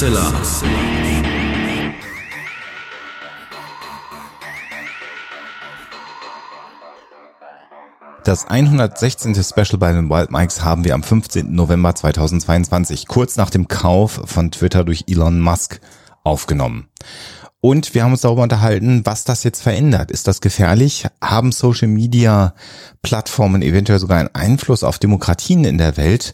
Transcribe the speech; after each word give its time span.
Hoaxilla. 0.00 0.32
Das 8.24 8.46
116. 8.48 9.34
Special 9.34 9.78
bei 9.78 9.92
den 9.92 10.08
Wild 10.08 10.30
Mikes 10.30 10.64
haben 10.64 10.84
wir 10.84 10.94
am 10.94 11.02
15. 11.02 11.54
November 11.54 11.94
2022, 11.94 13.08
kurz 13.08 13.36
nach 13.36 13.50
dem 13.50 13.68
Kauf 13.68 14.22
von 14.24 14.50
Twitter 14.50 14.84
durch 14.84 15.04
Elon 15.06 15.38
Musk, 15.38 15.80
aufgenommen. 16.24 16.88
Und 17.62 17.94
wir 17.94 18.02
haben 18.02 18.12
uns 18.12 18.22
darüber 18.22 18.42
unterhalten, 18.42 19.02
was 19.04 19.24
das 19.24 19.44
jetzt 19.44 19.62
verändert. 19.62 20.10
Ist 20.10 20.26
das 20.26 20.40
gefährlich? 20.40 21.06
Haben 21.22 21.52
Social 21.52 21.88
Media 21.88 22.54
Plattformen 23.02 23.60
eventuell 23.60 23.98
sogar 23.98 24.18
einen 24.18 24.34
Einfluss 24.34 24.82
auf 24.82 24.98
Demokratien 24.98 25.64
in 25.64 25.76
der 25.76 25.98
Welt? 25.98 26.32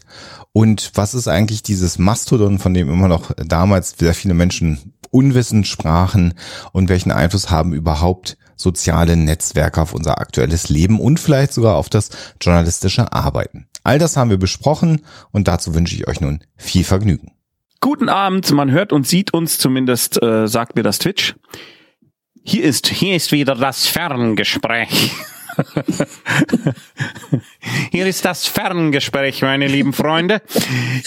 Und 0.53 0.91
was 0.95 1.13
ist 1.13 1.27
eigentlich 1.27 1.63
dieses 1.63 1.99
Mastodon, 1.99 2.59
von 2.59 2.73
dem 2.73 2.89
immer 2.89 3.09
noch 3.09 3.31
damals 3.35 3.95
sehr 3.99 4.13
viele 4.13 4.33
Menschen 4.33 4.93
unwissend 5.11 5.67
sprachen? 5.67 6.33
Und 6.71 6.87
welchen 6.87 7.11
Einfluss 7.11 7.49
haben 7.49 7.73
überhaupt 7.73 8.37
soziale 8.55 9.17
Netzwerke 9.17 9.81
auf 9.81 9.93
unser 9.93 10.21
aktuelles 10.21 10.69
Leben 10.69 10.99
und 10.99 11.19
vielleicht 11.19 11.51
sogar 11.51 11.75
auf 11.75 11.89
das 11.89 12.09
journalistische 12.39 13.11
Arbeiten? 13.11 13.67
All 13.83 13.99
das 13.99 14.15
haben 14.15 14.29
wir 14.29 14.39
besprochen 14.39 15.01
und 15.31 15.49
dazu 15.49 15.75
wünsche 15.75 15.95
ich 15.95 16.07
euch 16.07 16.21
nun 16.21 16.39
viel 16.55 16.85
Vergnügen. 16.85 17.36
Guten 17.79 18.09
Abend, 18.09 18.51
man 18.51 18.71
hört 18.71 18.91
und 18.91 19.07
sieht 19.07 19.33
uns, 19.33 19.59
zumindest 19.59 20.21
äh, 20.21 20.47
sagt 20.47 20.75
mir 20.75 20.83
das 20.83 20.99
Twitch. 20.99 21.35
Hier 22.43 22.63
ist, 22.63 22.87
hier 22.87 23.15
ist 23.15 23.31
wieder 23.31 23.55
das 23.55 23.87
Ferngespräch. 23.87 25.11
Hier 27.91 28.05
ist 28.05 28.25
das 28.25 28.47
Ferngespräch, 28.47 29.41
meine 29.41 29.67
lieben 29.67 29.91
Freunde. 29.91 30.43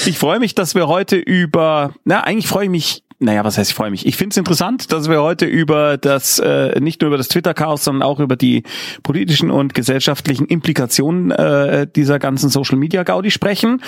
Ich 0.06 0.18
freue 0.18 0.40
mich, 0.40 0.56
dass 0.56 0.74
wir 0.74 0.88
heute 0.88 1.16
über, 1.16 1.94
na, 2.04 2.22
eigentlich 2.22 2.48
freue 2.48 2.64
ich 2.64 2.70
mich, 2.70 3.04
naja, 3.20 3.44
was 3.44 3.58
heißt 3.58 3.70
ich 3.70 3.76
freue 3.76 3.90
mich? 3.90 4.06
Ich 4.06 4.16
finde 4.16 4.32
es 4.32 4.36
interessant, 4.38 4.92
dass 4.92 5.08
wir 5.08 5.22
heute 5.22 5.46
über 5.46 5.98
das, 5.98 6.38
äh, 6.38 6.80
nicht 6.80 7.00
nur 7.00 7.08
über 7.08 7.18
das 7.18 7.28
Twitter-Chaos, 7.28 7.84
sondern 7.84 8.02
auch 8.02 8.18
über 8.18 8.34
die 8.34 8.64
politischen 9.02 9.50
und 9.50 9.74
gesellschaftlichen 9.74 10.46
Implikationen 10.46 11.30
äh, 11.30 11.86
dieser 11.86 12.18
ganzen 12.18 12.48
Social-Media-Gaudi 12.48 13.30
sprechen. 13.30 13.82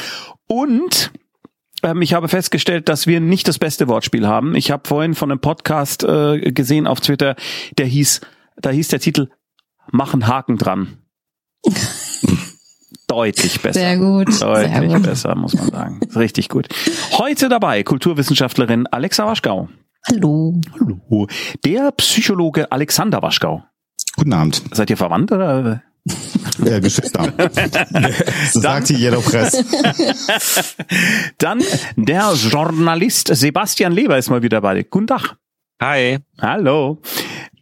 Und 0.47 1.13
ich 2.01 2.15
habe 2.15 2.29
festgestellt, 2.29 2.89
dass 2.89 3.07
wir 3.07 3.21
nicht 3.21 3.49
das 3.49 3.59
beste 3.59 3.89
Wortspiel 3.89 4.27
haben. 4.27 4.55
Ich 4.55 4.71
habe 4.71 4.87
vorhin 4.87 5.15
von 5.15 5.31
einem 5.31 5.41
Podcast 5.41 6.05
äh, 6.05 6.53
gesehen 6.53 6.87
auf 6.87 7.01
Twitter, 7.01 7.37
der 7.79 7.87
hieß, 7.87 8.21
da 8.57 8.71
hieß 8.71 8.89
der 8.89 9.01
Titel 9.01 9.29
Machen 9.91 10.27
Haken 10.27 10.59
dran. 10.59 10.99
Deutlich 13.09 13.61
besser. 13.61 13.81
Sehr 13.81 13.99
gut. 13.99 14.29
Deutlich 14.41 14.73
Sehr 14.73 14.89
gut. 14.89 15.03
besser, 15.03 15.35
muss 15.35 15.55
man 15.55 15.71
sagen. 15.71 16.01
Richtig 16.17 16.49
gut. 16.49 16.69
Heute 17.19 17.49
dabei 17.49 17.83
Kulturwissenschaftlerin 17.83 18.87
Alexa 18.87 19.27
Waschgau. 19.27 19.69
Hallo. 20.09 20.61
Hallo. 20.81 21.27
Der 21.65 21.93
Psychologe 21.93 22.73
Alexander 22.73 23.21
Waschgau. 23.23 23.65
Guten 24.17 24.33
Abend. 24.33 24.63
Seid 24.73 24.89
ihr 24.91 24.97
verwandt 24.97 25.31
oder? 25.33 25.83
Ja, 26.65 26.79
Geschwister. 26.79 27.33
so 28.53 28.61
sagt 28.61 28.89
die 28.89 28.95
Yellow 28.95 29.21
Press. 29.21 29.65
Dann 31.39 31.63
der 31.97 32.33
Journalist 32.35 33.35
Sebastian 33.35 33.92
Leber 33.92 34.19
ist 34.19 34.31
mal 34.31 34.42
wieder 34.42 34.61
bei. 34.61 34.83
Guten 34.83 35.07
Tag. 35.09 35.36
Hi. 35.81 36.19
Hallo. 36.41 37.03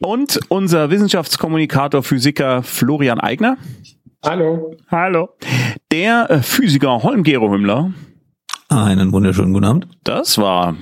Und 0.03 0.41
unser 0.49 0.91
Wissenschaftskommunikator, 0.91 2.03
Physiker 2.03 2.63
Florian 2.63 3.21
Eigner. 3.21 3.57
Hallo. 4.25 4.77
Hallo. 4.91 5.31
Der 5.91 6.31
äh, 6.31 6.43
Physiker 6.43 7.03
Holm-Gero 7.03 7.51
Hümmler. 7.51 7.93
Einen 8.69 9.13
wunderschönen 9.13 9.53
guten 9.53 9.65
Abend. 9.65 9.89
Das 10.05 10.37
war 10.39 10.77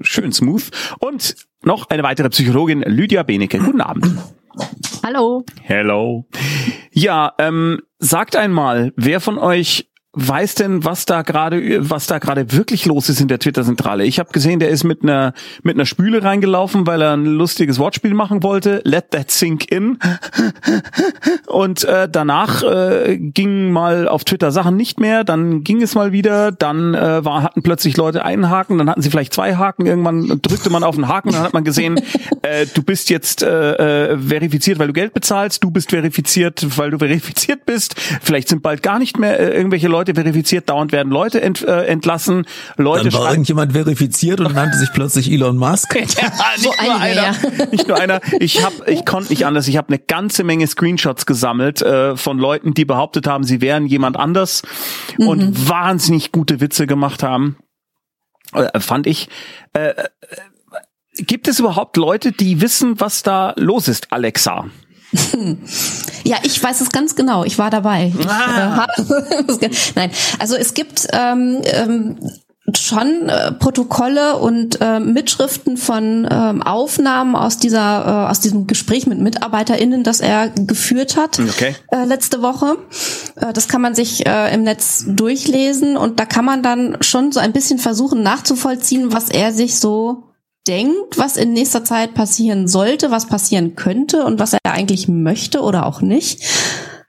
schön 0.00 0.32
smooth. 0.32 0.70
Und 1.00 1.34
noch 1.62 1.90
eine 1.90 2.02
weitere 2.02 2.28
Psychologin, 2.30 2.82
Lydia 2.82 3.22
Benecke. 3.22 3.58
Guten 3.58 3.80
Abend. 3.80 4.06
Hallo. 5.02 5.44
Hello. 5.62 6.26
Ja, 6.92 7.32
ähm, 7.38 7.80
sagt 7.98 8.36
einmal, 8.36 8.92
wer 8.96 9.20
von 9.20 9.38
euch 9.38 9.90
weiß 10.14 10.54
denn, 10.56 10.84
was 10.84 11.06
da 11.06 11.22
gerade, 11.22 11.90
was 11.90 12.06
da 12.06 12.18
gerade 12.18 12.52
wirklich 12.52 12.86
los 12.86 13.08
ist 13.08 13.20
in 13.20 13.28
der 13.28 13.38
Twitter-Zentrale? 13.38 14.04
Ich 14.04 14.18
habe 14.18 14.32
gesehen, 14.32 14.60
der 14.60 14.70
ist 14.70 14.84
mit 14.84 15.02
einer 15.02 15.34
mit 15.62 15.76
einer 15.76 15.86
Spüle 15.86 16.22
reingelaufen, 16.22 16.86
weil 16.86 17.02
er 17.02 17.16
ein 17.16 17.26
lustiges 17.26 17.78
Wortspiel 17.78 18.14
machen 18.14 18.42
wollte. 18.42 18.80
Let 18.84 19.10
that 19.10 19.30
sink 19.30 19.70
in. 19.70 19.98
Und 21.46 21.84
äh, 21.84 22.08
danach 22.10 22.62
äh, 22.62 23.16
gingen 23.18 23.70
mal 23.70 24.08
auf 24.08 24.24
Twitter 24.24 24.50
Sachen 24.50 24.76
nicht 24.76 25.00
mehr, 25.00 25.24
dann 25.24 25.62
ging 25.62 25.82
es 25.82 25.94
mal 25.94 26.12
wieder, 26.12 26.52
dann 26.52 26.94
äh, 26.94 27.24
war, 27.24 27.42
hatten 27.42 27.62
plötzlich 27.62 27.96
Leute 27.96 28.24
einen 28.24 28.50
Haken, 28.50 28.78
dann 28.78 28.90
hatten 28.90 29.02
sie 29.02 29.10
vielleicht 29.10 29.32
zwei 29.32 29.56
Haken, 29.56 29.86
irgendwann 29.86 30.40
drückte 30.42 30.70
man 30.70 30.82
auf 30.82 30.96
den 30.96 31.08
Haken, 31.08 31.32
dann 31.32 31.42
hat 31.42 31.54
man 31.54 31.64
gesehen, 31.64 32.00
äh, 32.42 32.66
du 32.72 32.82
bist 32.82 33.10
jetzt 33.10 33.42
äh, 33.42 34.12
äh, 34.12 34.18
verifiziert, 34.18 34.78
weil 34.78 34.88
du 34.88 34.92
Geld 34.92 35.14
bezahlst, 35.14 35.62
du 35.62 35.70
bist 35.70 35.90
verifiziert, 35.90 36.66
weil 36.76 36.90
du 36.90 36.98
verifiziert 36.98 37.66
bist, 37.66 37.94
vielleicht 38.22 38.48
sind 38.48 38.62
bald 38.62 38.82
gar 38.82 38.98
nicht 38.98 39.18
mehr 39.18 39.38
äh, 39.38 39.56
irgendwelche 39.56 39.88
Leute 39.88 40.03
verifiziert, 40.12 40.68
dauernd 40.68 40.92
werden 40.92 41.10
Leute 41.10 41.40
ent, 41.40 41.62
äh, 41.62 41.86
entlassen, 41.86 42.46
Leute 42.76 43.08
Dann 43.08 43.20
war 43.20 43.30
irgendjemand 43.30 43.72
verifiziert 43.72 44.40
und 44.40 44.54
nannte 44.54 44.76
sich 44.76 44.92
plötzlich 44.92 45.32
Elon 45.32 45.56
Musk. 45.56 45.94
ja, 45.94 46.02
nicht 46.02 46.14
So 46.58 46.68
nur 46.68 46.78
einige, 46.78 47.22
einer, 47.22 47.68
nicht 47.70 47.88
nur 47.88 47.96
einer. 47.98 48.20
Ich 48.40 48.62
hab, 48.62 48.86
ich 48.86 49.06
konnte 49.06 49.30
nicht 49.30 49.46
anders. 49.46 49.66
Ich 49.68 49.78
habe 49.78 49.88
eine 49.88 49.98
ganze 49.98 50.44
Menge 50.44 50.66
Screenshots 50.66 51.24
gesammelt 51.24 51.80
äh, 51.80 52.16
von 52.16 52.38
Leuten, 52.38 52.74
die 52.74 52.84
behauptet 52.84 53.26
haben, 53.26 53.44
sie 53.44 53.62
wären 53.62 53.86
jemand 53.86 54.18
anders 54.18 54.62
und 55.16 55.68
wahnsinnig 55.68 56.32
gute 56.32 56.60
Witze 56.60 56.86
gemacht 56.86 57.22
haben. 57.22 57.56
Äh, 58.52 58.80
fand 58.80 59.06
ich. 59.06 59.28
Äh, 59.72 59.88
äh, 59.88 60.04
gibt 61.16 61.48
es 61.48 61.58
überhaupt 61.60 61.96
Leute, 61.96 62.32
die 62.32 62.60
wissen, 62.60 63.00
was 63.00 63.22
da 63.22 63.54
los 63.56 63.88
ist, 63.88 64.12
Alexa? 64.12 64.66
Ja, 66.26 66.38
ich 66.42 66.62
weiß 66.62 66.80
es 66.80 66.88
ganz 66.88 67.16
genau. 67.16 67.44
Ich 67.44 67.58
war 67.58 67.68
dabei. 67.68 68.10
Ah. 68.26 68.86
äh, 68.96 69.68
Nein, 69.94 70.10
also 70.38 70.56
es 70.56 70.72
gibt 70.72 71.06
ähm, 71.12 71.60
ähm, 71.64 72.16
schon 72.74 73.28
äh, 73.28 73.52
Protokolle 73.52 74.38
und 74.38 74.80
äh, 74.80 75.00
Mitschriften 75.00 75.76
von 75.76 76.26
ähm, 76.30 76.62
Aufnahmen 76.62 77.36
aus 77.36 77.58
dieser 77.58 78.06
äh, 78.06 78.30
aus 78.30 78.40
diesem 78.40 78.66
Gespräch 78.66 79.06
mit 79.06 79.20
MitarbeiterInnen, 79.20 80.02
das 80.02 80.20
er 80.20 80.48
geführt 80.48 81.16
hat 81.18 81.38
Okay. 81.38 81.76
äh, 81.90 82.04
letzte 82.04 82.40
Woche. 82.40 82.78
Äh, 83.36 83.52
das 83.52 83.68
kann 83.68 83.82
man 83.82 83.94
sich 83.94 84.26
äh, 84.26 84.54
im 84.54 84.62
Netz 84.62 85.04
durchlesen 85.06 85.98
und 85.98 86.18
da 86.18 86.24
kann 86.24 86.46
man 86.46 86.62
dann 86.62 86.96
schon 87.02 87.32
so 87.32 87.40
ein 87.40 87.52
bisschen 87.52 87.78
versuchen 87.78 88.22
nachzuvollziehen, 88.22 89.12
was 89.12 89.28
er 89.28 89.52
sich 89.52 89.78
so 89.78 90.23
denkt, 90.66 91.18
was 91.18 91.36
in 91.36 91.52
nächster 91.52 91.84
Zeit 91.84 92.14
passieren 92.14 92.68
sollte, 92.68 93.10
was 93.10 93.26
passieren 93.26 93.76
könnte 93.76 94.24
und 94.24 94.38
was 94.38 94.54
er 94.54 94.60
eigentlich 94.64 95.08
möchte 95.08 95.60
oder 95.60 95.86
auch 95.86 96.00
nicht. 96.00 96.42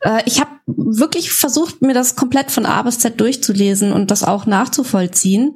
Äh, 0.01 0.21
ich 0.25 0.39
habe 0.39 0.51
wirklich 0.67 1.31
versucht, 1.31 1.81
mir 1.81 1.93
das 1.93 2.15
komplett 2.15 2.51
von 2.51 2.65
A 2.65 2.81
bis 2.83 2.99
Z 2.99 3.19
durchzulesen 3.19 3.93
und 3.93 4.11
das 4.11 4.23
auch 4.23 4.45
nachzuvollziehen. 4.45 5.55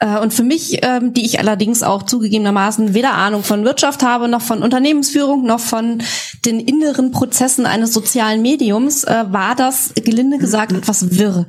Äh, 0.00 0.18
Und 0.18 0.34
für 0.34 0.42
mich, 0.42 0.80
ähm, 0.82 1.14
die 1.14 1.24
ich 1.24 1.38
allerdings 1.38 1.82
auch 1.82 2.02
zugegebenermaßen 2.02 2.94
weder 2.94 3.14
Ahnung 3.14 3.42
von 3.44 3.64
Wirtschaft 3.64 4.02
habe, 4.02 4.28
noch 4.28 4.42
von 4.42 4.62
Unternehmensführung, 4.62 5.44
noch 5.44 5.60
von 5.60 6.02
den 6.44 6.60
inneren 6.60 7.12
Prozessen 7.12 7.64
eines 7.64 7.92
sozialen 7.92 8.42
Mediums, 8.42 9.04
äh, 9.04 9.24
war 9.30 9.54
das 9.54 9.92
gelinde 9.94 10.38
gesagt 10.38 10.72
etwas 10.72 11.16
wirr, 11.18 11.46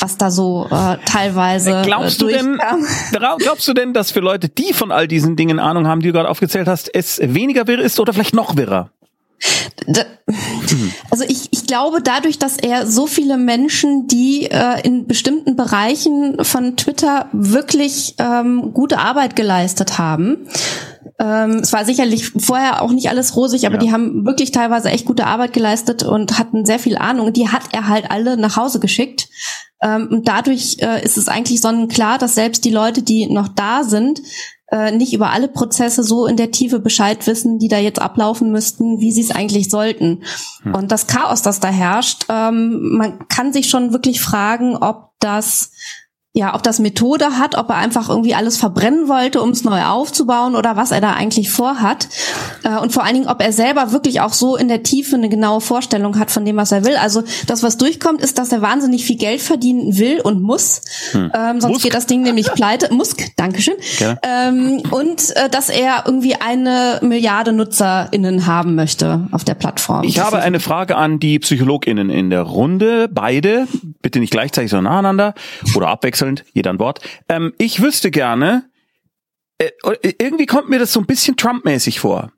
was 0.00 0.16
da 0.16 0.30
so 0.30 0.66
äh, 0.70 0.96
teilweise 1.06 1.82
Glaubst 1.84 2.20
äh, 2.20 2.26
du 2.26 2.30
denn, 2.32 2.60
glaubst 3.38 3.68
du 3.68 3.72
denn, 3.74 3.92
dass 3.94 4.10
für 4.10 4.20
Leute, 4.20 4.48
die 4.48 4.72
von 4.72 4.90
all 4.90 5.06
diesen 5.06 5.36
Dingen 5.36 5.58
Ahnung 5.58 5.86
haben, 5.86 6.00
die 6.00 6.08
du 6.08 6.12
gerade 6.12 6.28
aufgezählt 6.28 6.66
hast, 6.66 6.92
es 6.92 7.20
weniger 7.22 7.66
wirr 7.66 7.80
ist 7.80 8.00
oder 8.00 8.12
vielleicht 8.12 8.34
noch 8.34 8.56
wirrer? 8.56 8.90
Also 11.10 11.24
ich, 11.28 11.48
ich 11.50 11.66
glaube, 11.66 12.00
dadurch, 12.02 12.38
dass 12.38 12.56
er 12.56 12.86
so 12.86 13.06
viele 13.06 13.36
Menschen, 13.36 14.06
die 14.08 14.50
äh, 14.50 14.80
in 14.82 15.06
bestimmten 15.06 15.56
Bereichen 15.56 16.42
von 16.42 16.76
Twitter 16.76 17.28
wirklich 17.32 18.14
ähm, 18.18 18.72
gute 18.72 18.98
Arbeit 18.98 19.36
geleistet 19.36 19.98
haben, 19.98 20.46
ähm, 21.18 21.60
es 21.62 21.72
war 21.72 21.84
sicherlich 21.84 22.30
vorher 22.38 22.82
auch 22.82 22.90
nicht 22.90 23.08
alles 23.08 23.36
rosig, 23.36 23.66
aber 23.66 23.76
Ja. 23.76 23.80
die 23.80 23.92
haben 23.92 24.24
wirklich 24.26 24.50
teilweise 24.50 24.88
echt 24.90 25.04
gute 25.04 25.26
Arbeit 25.26 25.52
geleistet 25.52 26.02
und 26.02 26.38
hatten 26.38 26.64
sehr 26.64 26.78
viel 26.78 26.96
Ahnung. 26.96 27.32
Die 27.32 27.48
hat 27.48 27.62
er 27.72 27.88
halt 27.88 28.10
alle 28.10 28.36
nach 28.36 28.56
Hause 28.56 28.80
geschickt. 28.80 29.28
Ähm, 29.82 30.08
und 30.10 30.28
dadurch 30.28 30.78
äh, 30.80 31.04
ist 31.04 31.16
es 31.18 31.28
eigentlich 31.28 31.60
sonnenklar, 31.60 32.18
dass 32.18 32.34
selbst 32.34 32.64
die 32.64 32.70
Leute, 32.70 33.02
die 33.02 33.26
noch 33.26 33.48
da 33.48 33.84
sind, 33.84 34.20
äh, 34.74 34.90
nicht 34.90 35.14
über 35.14 35.30
alle 35.30 35.46
Prozesse 35.46 36.02
so 36.02 36.26
in 36.26 36.36
der 36.36 36.50
Tiefe 36.50 36.80
Bescheid 36.80 37.24
wissen, 37.28 37.60
die 37.60 37.68
da 37.68 37.78
jetzt 37.78 38.02
ablaufen 38.02 38.50
müssten, 38.50 38.98
wie 38.98 39.12
sie 39.12 39.20
es 39.20 39.30
eigentlich 39.30 39.70
sollten. 39.70 40.24
Und 40.64 40.90
das 40.90 41.06
Chaos, 41.06 41.42
das 41.42 41.60
da 41.60 41.68
herrscht, 41.68 42.24
ähm, 42.28 42.96
man 42.96 43.28
kann 43.28 43.52
sich 43.52 43.70
schon 43.70 43.92
wirklich 43.92 44.20
fragen, 44.20 44.76
ob 44.76 45.12
das 45.20 45.70
ja, 46.36 46.52
ob 46.56 46.64
das 46.64 46.80
Methode 46.80 47.38
hat, 47.38 47.56
ob 47.56 47.68
er 47.70 47.76
einfach 47.76 48.08
irgendwie 48.08 48.34
alles 48.34 48.56
verbrennen 48.56 49.06
wollte, 49.06 49.40
um 49.40 49.50
es 49.50 49.62
neu 49.62 49.84
aufzubauen 49.84 50.56
oder 50.56 50.74
was 50.74 50.90
er 50.90 51.00
da 51.00 51.12
eigentlich 51.12 51.48
vorhat. 51.48 52.08
Äh, 52.64 52.76
und 52.76 52.92
vor 52.92 53.04
allen 53.04 53.14
Dingen, 53.14 53.28
ob 53.28 53.40
er 53.40 53.52
selber 53.52 53.92
wirklich 53.92 54.20
auch 54.20 54.32
so 54.32 54.56
in 54.56 54.66
der 54.66 54.82
Tiefe 54.82 55.14
eine 55.14 55.28
genaue 55.28 55.60
Vorstellung 55.60 56.18
hat 56.18 56.32
von 56.32 56.44
dem, 56.44 56.56
was 56.56 56.72
er 56.72 56.84
will. 56.84 56.96
Also 56.96 57.22
das, 57.46 57.62
was 57.62 57.78
durchkommt, 57.78 58.20
ist, 58.20 58.36
dass 58.36 58.50
er 58.50 58.62
wahnsinnig 58.62 59.04
viel 59.04 59.16
Geld 59.16 59.42
verdienen 59.42 59.96
will 59.96 60.20
und 60.22 60.42
muss. 60.42 60.80
Hm. 61.12 61.30
Ähm, 61.32 61.60
sonst 61.60 61.74
Musk. 61.74 61.84
geht 61.84 61.94
das 61.94 62.06
Ding 62.06 62.22
nämlich 62.22 62.50
pleite. 62.52 62.92
Musk, 62.92 63.22
Dankeschön. 63.36 63.76
Ähm, 64.00 64.82
und 64.90 65.36
äh, 65.36 65.48
dass 65.48 65.68
er 65.68 66.02
irgendwie 66.04 66.34
eine 66.34 66.98
Milliarde 67.02 67.52
NutzerInnen 67.52 68.46
haben 68.46 68.74
möchte 68.74 69.28
auf 69.30 69.44
der 69.44 69.54
Plattform. 69.54 70.02
Ich 70.02 70.18
habe 70.18 70.40
eine 70.40 70.58
Frage 70.58 70.96
an 70.96 71.20
die 71.20 71.38
PsychologInnen 71.38 72.10
in 72.10 72.30
der 72.30 72.42
Runde. 72.42 73.08
Beide, 73.08 73.68
bitte 74.02 74.18
nicht 74.18 74.32
gleichzeitig, 74.32 74.72
sondern 74.72 74.92
nacheinander 74.92 75.34
oder 75.76 75.86
abwechselnd 75.86 76.23
abwechselnd, 76.24 76.44
jeder 76.52 76.70
ein 76.70 76.78
Wort. 76.78 77.00
Ähm, 77.28 77.52
ich 77.58 77.82
wüsste 77.82 78.10
gerne, 78.10 78.64
äh, 79.58 79.70
irgendwie 80.18 80.46
kommt 80.46 80.68
mir 80.68 80.78
das 80.78 80.92
so 80.92 81.00
ein 81.00 81.06
bisschen 81.06 81.36
Trump-mäßig 81.36 82.00
vor. 82.00 82.32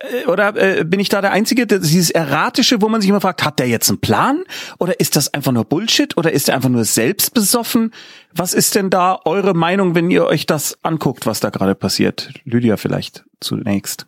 Äh, 0.00 0.26
oder 0.26 0.54
äh, 0.56 0.84
bin 0.84 1.00
ich 1.00 1.08
da 1.08 1.20
der 1.20 1.32
Einzige, 1.32 1.66
dieses 1.66 2.10
Erratische, 2.10 2.82
wo 2.82 2.88
man 2.88 3.00
sich 3.00 3.10
immer 3.10 3.20
fragt, 3.20 3.44
hat 3.44 3.58
der 3.58 3.68
jetzt 3.68 3.88
einen 3.88 4.00
Plan? 4.00 4.44
Oder 4.78 5.00
ist 5.00 5.16
das 5.16 5.32
einfach 5.32 5.52
nur 5.52 5.64
Bullshit? 5.64 6.16
Oder 6.16 6.32
ist 6.32 6.48
er 6.48 6.56
einfach 6.56 6.68
nur 6.68 6.84
selbstbesoffen? 6.84 7.92
Was 8.32 8.54
ist 8.54 8.74
denn 8.74 8.90
da 8.90 9.20
eure 9.24 9.54
Meinung, 9.54 9.94
wenn 9.94 10.10
ihr 10.10 10.26
euch 10.26 10.46
das 10.46 10.78
anguckt, 10.82 11.26
was 11.26 11.40
da 11.40 11.50
gerade 11.50 11.74
passiert? 11.74 12.32
Lydia 12.44 12.76
vielleicht 12.76 13.24
zunächst 13.40 14.06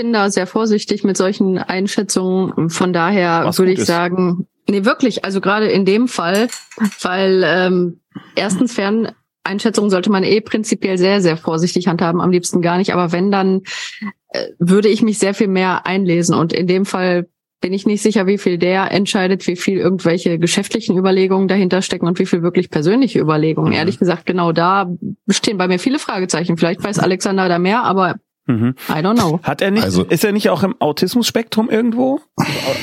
bin 0.00 0.14
da 0.14 0.30
sehr 0.30 0.46
vorsichtig 0.46 1.04
mit 1.04 1.18
solchen 1.18 1.58
Einschätzungen. 1.58 2.70
Von 2.70 2.94
daher 2.94 3.42
Was 3.44 3.58
würde 3.58 3.72
ich 3.72 3.80
ist. 3.80 3.86
sagen, 3.86 4.46
nee, 4.68 4.84
wirklich, 4.84 5.24
also 5.24 5.40
gerade 5.40 5.68
in 5.68 5.84
dem 5.84 6.08
Fall, 6.08 6.48
weil 7.02 7.42
ähm, 7.44 8.00
erstens 8.36 8.72
Ferneinschätzungen 8.72 9.90
sollte 9.90 10.10
man 10.10 10.24
eh 10.24 10.40
prinzipiell 10.40 10.98
sehr, 10.98 11.20
sehr 11.20 11.36
vorsichtig 11.36 11.88
handhaben, 11.88 12.20
am 12.20 12.30
liebsten 12.30 12.62
gar 12.62 12.78
nicht. 12.78 12.92
Aber 12.92 13.12
wenn, 13.12 13.30
dann 13.30 13.62
äh, 14.30 14.46
würde 14.58 14.88
ich 14.88 15.02
mich 15.02 15.18
sehr 15.18 15.34
viel 15.34 15.48
mehr 15.48 15.86
einlesen. 15.86 16.34
Und 16.34 16.52
in 16.52 16.66
dem 16.66 16.86
Fall 16.86 17.28
bin 17.60 17.72
ich 17.72 17.86
nicht 17.86 18.02
sicher, 18.02 18.26
wie 18.26 18.38
viel 18.38 18.56
der 18.56 18.90
entscheidet, 18.90 19.46
wie 19.46 19.56
viel 19.56 19.78
irgendwelche 19.78 20.38
geschäftlichen 20.38 20.96
Überlegungen 20.96 21.46
dahinter 21.46 21.82
stecken 21.82 22.06
und 22.06 22.18
wie 22.18 22.26
viel 22.26 22.42
wirklich 22.42 22.70
persönliche 22.70 23.20
Überlegungen. 23.20 23.72
Mhm. 23.72 23.76
Ehrlich 23.76 23.98
gesagt, 23.98 24.24
genau 24.24 24.52
da 24.52 24.90
bestehen 25.26 25.58
bei 25.58 25.68
mir 25.68 25.78
viele 25.78 25.98
Fragezeichen. 25.98 26.56
Vielleicht 26.56 26.82
weiß 26.82 26.98
Alexander 26.98 27.48
da 27.48 27.58
mehr, 27.58 27.82
aber 27.82 28.16
Mhm. 28.46 28.74
I 28.88 29.00
don't 29.00 29.14
know. 29.14 29.40
Hat 29.42 29.60
er 29.60 29.70
nicht, 29.70 29.84
also, 29.84 30.02
ist 30.04 30.24
er 30.24 30.32
nicht 30.32 30.48
auch 30.50 30.62
im 30.62 30.74
Autismus-Spektrum 30.80 31.70
irgendwo? 31.70 32.20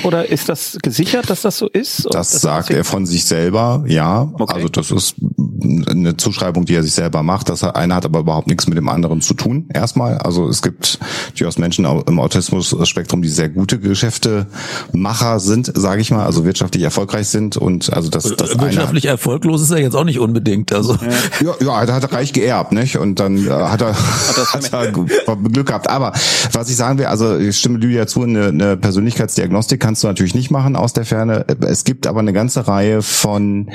Oder 0.03 0.29
ist 0.29 0.49
das 0.49 0.77
gesichert, 0.81 1.29
dass 1.29 1.41
das 1.41 1.57
so 1.57 1.67
ist? 1.67 2.05
Das, 2.05 2.31
das 2.31 2.41
sagt 2.41 2.69
er 2.69 2.83
von 2.83 3.05
sich 3.05 3.25
selber, 3.25 3.83
ja. 3.87 4.29
Okay. 4.33 4.53
Also 4.53 4.69
das 4.69 4.91
ist 4.91 5.15
eine 5.87 6.15
Zuschreibung, 6.17 6.65
die 6.65 6.75
er 6.75 6.83
sich 6.83 6.93
selber 6.93 7.23
macht. 7.23 7.49
Das 7.49 7.63
eine 7.63 7.95
hat 7.95 8.05
aber 8.05 8.19
überhaupt 8.19 8.47
nichts 8.47 8.67
mit 8.67 8.77
dem 8.77 8.87
anderen 8.87 9.21
zu 9.21 9.33
tun. 9.33 9.69
Erstmal, 9.73 10.17
also 10.19 10.47
es 10.47 10.61
gibt 10.61 10.99
durchaus 11.35 11.57
Menschen 11.57 11.85
im 11.85 12.19
Autismus-Spektrum, 12.19 13.21
die 13.21 13.29
sehr 13.29 13.49
gute 13.49 13.79
Geschäftemacher 13.79 15.39
sind, 15.39 15.71
sage 15.75 16.01
ich 16.01 16.11
mal, 16.11 16.25
also 16.25 16.45
wirtschaftlich 16.45 16.83
erfolgreich 16.83 17.27
sind 17.27 17.57
und 17.57 17.91
also 17.91 18.09
das, 18.09 18.23
das 18.35 18.59
wirtschaftlich 18.59 19.05
eine, 19.05 19.11
erfolglos 19.11 19.61
ist 19.61 19.71
er 19.71 19.79
jetzt 19.79 19.95
auch 19.95 20.03
nicht 20.03 20.19
unbedingt. 20.19 20.71
Also 20.71 20.97
ja, 21.41 21.55
ja, 21.59 21.83
er 21.83 21.93
hat 21.93 22.13
reich 22.13 22.33
geerbt, 22.33 22.71
nicht? 22.71 22.97
Und 22.97 23.19
dann 23.19 23.47
äh, 23.47 23.49
hat 23.49 23.81
er, 23.81 23.95
hat 23.95 24.73
er 24.73 24.91
Glück 25.53 25.67
gehabt. 25.67 25.89
Aber 25.89 26.13
was 26.51 26.69
ich 26.69 26.75
sagen 26.75 26.99
will, 26.99 27.05
also 27.05 27.37
ich 27.37 27.57
stimme 27.57 27.79
Lydia 27.79 28.07
zu, 28.07 28.23
eine, 28.23 28.47
eine 28.47 28.77
Persönlichkeitsdiagnostik 28.77 29.79
kannst 29.79 30.03
du 30.03 30.07
natürlich 30.07 30.35
nicht 30.35 30.51
machen 30.51 30.75
aus 30.75 30.93
der 30.93 31.05
Ferne. 31.05 31.45
Es 31.61 31.83
gibt 31.83 32.07
aber 32.07 32.19
eine 32.19 32.33
ganze 32.33 32.67
Reihe 32.67 33.01
von 33.01 33.69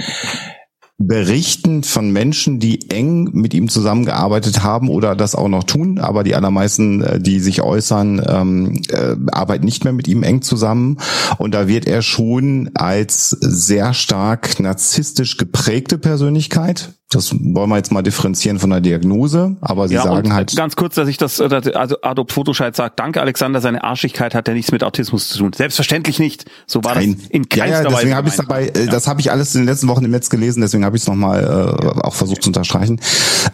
Berichten 1.06 1.82
von 1.82 2.10
Menschen, 2.10 2.60
die 2.60 2.90
eng 2.90 3.30
mit 3.32 3.54
ihm 3.54 3.69
zusammengearbeitet 3.69 4.62
haben 4.62 4.88
oder 4.88 5.16
das 5.16 5.34
auch 5.34 5.48
noch 5.48 5.64
tun, 5.64 5.98
aber 5.98 6.22
die 6.22 6.34
allermeisten, 6.34 7.02
äh, 7.02 7.20
die 7.20 7.40
sich 7.40 7.62
äußern, 7.62 8.22
ähm, 8.28 8.82
äh, 8.88 9.16
arbeiten 9.30 9.64
nicht 9.64 9.84
mehr 9.84 9.92
mit 9.92 10.08
ihm 10.08 10.22
eng 10.22 10.42
zusammen. 10.42 10.98
Und 11.38 11.54
da 11.54 11.66
wird 11.66 11.86
er 11.86 12.02
schon 12.02 12.70
als 12.74 13.30
sehr 13.30 13.94
stark 13.94 14.60
narzisstisch 14.60 15.36
geprägte 15.38 15.98
Persönlichkeit 15.98 16.94
das 17.14 17.32
wollen 17.32 17.70
wir 17.70 17.76
jetzt 17.76 17.93
mal 17.93 18.03
differenzieren 18.03 18.59
von 18.59 18.70
der 18.70 18.81
Diagnose, 18.81 19.56
aber 19.61 19.88
Sie 19.88 19.94
ja, 19.94 20.03
sagen 20.03 20.32
halt. 20.32 20.55
Ganz 20.56 20.76
kurz, 20.76 20.94
dass 20.94 21.09
ich 21.09 21.19
das, 21.19 21.41
also 21.41 21.97
Adopt 22.03 22.32
Fotoscheid 22.32 22.75
sagt, 22.75 22.99
danke 22.99 23.20
Alexander, 23.20 23.61
seine 23.61 23.85
Arschigkeit 23.85 24.35
hat 24.35 24.49
ja 24.49 24.55
nichts 24.55 24.73
mit 24.73 24.85
Autismus 24.85 25.29
zu 25.29 25.38
tun. 25.38 25.53
Selbstverständlich 25.53 26.19
nicht. 26.19 26.47
So 26.67 26.85
war 26.85 26.94
Nein. 26.94 27.17
das 27.19 27.31
in 27.31 27.49
keinster 27.49 27.82
ja, 27.82 27.82
ja, 27.82 27.88
deswegen 27.88 28.14
habe 28.14 28.29
ich 28.29 28.37
dabei, 28.37 28.67
äh, 28.67 28.85
ja. 28.85 28.91
das 28.91 29.06
habe 29.06 29.20
ich 29.20 29.31
alles 29.31 29.55
in 29.55 29.62
den 29.62 29.69
letzten 29.69 29.88
Wochen 29.88 30.05
im 30.05 30.11
Netz 30.11 30.31
gelesen, 30.31 30.61
deswegen 30.61 30.85
habe 30.85 30.97
ich 30.97 31.03
es 31.03 31.09
nochmal 31.09 31.43
äh, 31.43 32.00
auch 32.00 32.14
versucht 32.14 32.43
zu 32.43 32.50
unterstreichen. 32.50 33.00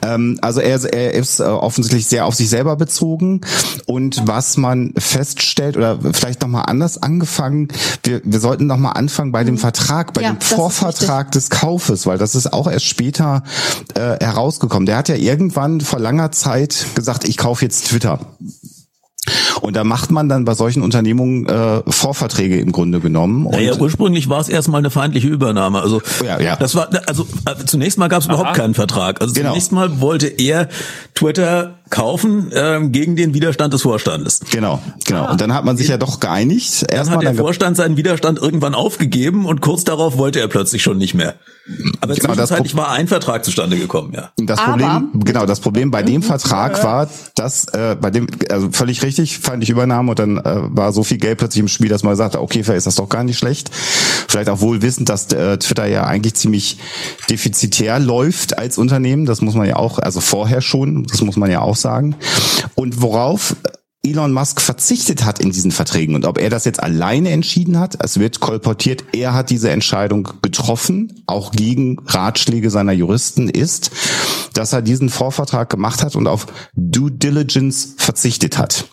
Ähm, 0.02 0.38
also 0.42 0.60
er, 0.60 0.82
er 0.92 1.14
ist 1.14 1.40
äh, 1.40 1.44
offensichtlich 1.44 2.06
sehr 2.06 2.26
auf 2.26 2.34
sich 2.34 2.48
selber 2.48 2.76
bezogen 2.76 3.40
und 3.86 4.22
was 4.26 4.56
man 4.56 4.92
feststellt, 4.98 5.76
oder 5.76 5.98
vielleicht 6.12 6.42
nochmal 6.42 6.64
anders 6.66 7.02
angefangen, 7.02 7.68
wir, 8.04 8.20
wir 8.24 8.40
sollten 8.40 8.66
nochmal 8.66 8.92
anfangen 8.94 9.32
bei 9.32 9.44
dem 9.44 9.54
mhm. 9.54 9.58
Vertrag, 9.58 10.12
bei 10.12 10.22
dem 10.22 10.40
Vorvertrag 10.40 11.32
des 11.32 11.50
Kaufes, 11.50 12.06
weil 12.06 12.18
das 12.18 12.34
ist 12.34 12.52
auch 12.52 12.70
erst 12.70 12.86
später 12.86 13.42
äh, 13.94 14.24
herausgekommen. 14.24 14.86
Der 14.86 14.96
hat 14.96 15.08
ja 15.08 15.16
irgendwann 15.16 15.80
vor 15.80 15.98
langer 15.98 16.32
Zeit 16.32 16.86
gesagt, 16.94 17.28
ich 17.28 17.36
kaufe 17.36 17.64
jetzt 17.64 17.88
Twitter. 17.88 18.20
Und 19.60 19.76
da 19.76 19.84
macht 19.84 20.10
man 20.10 20.28
dann 20.28 20.44
bei 20.44 20.54
solchen 20.54 20.82
Unternehmungen 20.82 21.46
äh, 21.46 21.82
Vorverträge 21.86 22.58
im 22.58 22.72
Grunde 22.72 23.00
genommen. 23.00 23.46
Und 23.46 23.52
naja, 23.52 23.74
ursprünglich 23.76 24.28
war 24.28 24.40
es 24.40 24.48
erstmal 24.48 24.78
eine 24.78 24.90
feindliche 24.90 25.28
Übernahme. 25.28 25.80
Also 25.80 26.00
ja, 26.24 26.40
ja. 26.40 26.56
das 26.56 26.74
war 26.74 26.88
also 27.06 27.26
äh, 27.44 27.64
zunächst 27.66 27.98
mal 27.98 28.08
gab 28.08 28.20
es 28.20 28.26
überhaupt 28.26 28.54
keinen 28.54 28.74
Vertrag. 28.74 29.20
Also 29.20 29.34
genau. 29.34 29.50
zunächst 29.50 29.72
mal 29.72 30.00
wollte 30.00 30.28
er 30.28 30.68
Twitter 31.14 31.77
kaufen 31.90 32.50
ähm, 32.54 32.92
gegen 32.92 33.16
den 33.16 33.34
Widerstand 33.34 33.72
des 33.72 33.82
Vorstandes. 33.82 34.40
Genau, 34.50 34.80
genau. 35.06 35.24
Ah. 35.24 35.32
Und 35.32 35.40
dann 35.40 35.54
hat 35.54 35.64
man 35.64 35.76
sich 35.76 35.88
ja 35.88 35.96
doch 35.96 36.20
geeinigt. 36.20 36.86
Dann 36.90 37.10
hat 37.10 37.22
der 37.22 37.34
Vorstand 37.34 37.76
seinen 37.76 37.96
Widerstand 37.96 38.38
irgendwann 38.38 38.74
aufgegeben 38.74 39.46
und 39.46 39.60
kurz 39.60 39.84
darauf 39.84 40.18
wollte 40.18 40.40
er 40.40 40.48
plötzlich 40.48 40.82
schon 40.82 40.98
nicht 40.98 41.14
mehr. 41.14 41.34
Aber 42.00 42.14
genau, 42.14 42.32
zwischenzeitlich 42.32 42.76
war 42.76 42.90
ein 42.90 43.08
Vertrag 43.08 43.44
zustande 43.44 43.76
gekommen, 43.76 44.14
ja. 44.14 44.30
Das 44.38 44.58
Problem, 44.58 44.88
Aber, 44.88 45.04
genau, 45.24 45.44
das 45.44 45.60
Problem 45.60 45.90
bei 45.90 46.02
dem 46.02 46.22
Vertrag 46.22 46.82
war, 46.82 47.10
dass 47.34 47.68
äh, 47.68 47.94
bei 48.00 48.10
dem, 48.10 48.26
also 48.50 48.70
völlig 48.72 49.02
richtig, 49.02 49.38
fand 49.38 49.62
ich 49.62 49.68
Übernahme 49.68 50.10
und 50.10 50.18
dann 50.18 50.38
äh, 50.38 50.42
war 50.44 50.92
so 50.92 51.04
viel 51.04 51.18
Geld 51.18 51.38
plötzlich 51.38 51.60
im 51.60 51.68
Spiel, 51.68 51.90
dass 51.90 52.02
man 52.02 52.16
sagte, 52.16 52.40
okay, 52.40 52.64
vielleicht 52.64 52.78
ist 52.78 52.86
das 52.86 52.94
doch 52.94 53.10
gar 53.10 53.22
nicht 53.22 53.38
schlecht. 53.38 53.70
Vielleicht 54.28 54.48
auch 54.48 54.60
wohl 54.60 54.80
wissend, 54.80 55.10
dass 55.10 55.30
äh, 55.32 55.58
Twitter 55.58 55.86
ja 55.86 56.04
eigentlich 56.04 56.34
ziemlich 56.34 56.78
defizitär 57.28 57.98
läuft 57.98 58.56
als 58.56 58.78
Unternehmen. 58.78 59.26
Das 59.26 59.42
muss 59.42 59.54
man 59.54 59.66
ja 59.66 59.76
auch, 59.76 59.98
also 59.98 60.20
vorher 60.20 60.62
schon, 60.62 61.04
das 61.04 61.20
muss 61.20 61.36
man 61.36 61.50
ja 61.50 61.60
auch 61.60 61.76
sagen. 61.78 62.16
Und 62.74 63.02
worauf 63.02 63.56
Elon 64.04 64.32
Musk 64.32 64.60
verzichtet 64.60 65.24
hat 65.24 65.40
in 65.40 65.50
diesen 65.50 65.72
Verträgen 65.72 66.14
und 66.14 66.24
ob 66.24 66.38
er 66.38 66.50
das 66.50 66.64
jetzt 66.64 66.80
alleine 66.82 67.30
entschieden 67.30 67.78
hat. 67.78 68.02
Es 68.02 68.18
wird 68.20 68.38
kolportiert, 68.38 69.04
er 69.12 69.34
hat 69.34 69.50
diese 69.50 69.70
Entscheidung 69.70 70.28
getroffen, 70.40 71.24
auch 71.26 71.50
gegen 71.50 71.98
Ratschläge 72.06 72.70
seiner 72.70 72.92
Juristen 72.92 73.48
ist, 73.48 73.90
dass 74.54 74.72
er 74.72 74.82
diesen 74.82 75.08
Vorvertrag 75.08 75.68
gemacht 75.68 76.02
hat 76.02 76.14
und 76.14 76.28
auf 76.28 76.46
Due 76.74 77.10
Diligence 77.10 77.94
verzichtet 77.98 78.56
hat. 78.56 78.88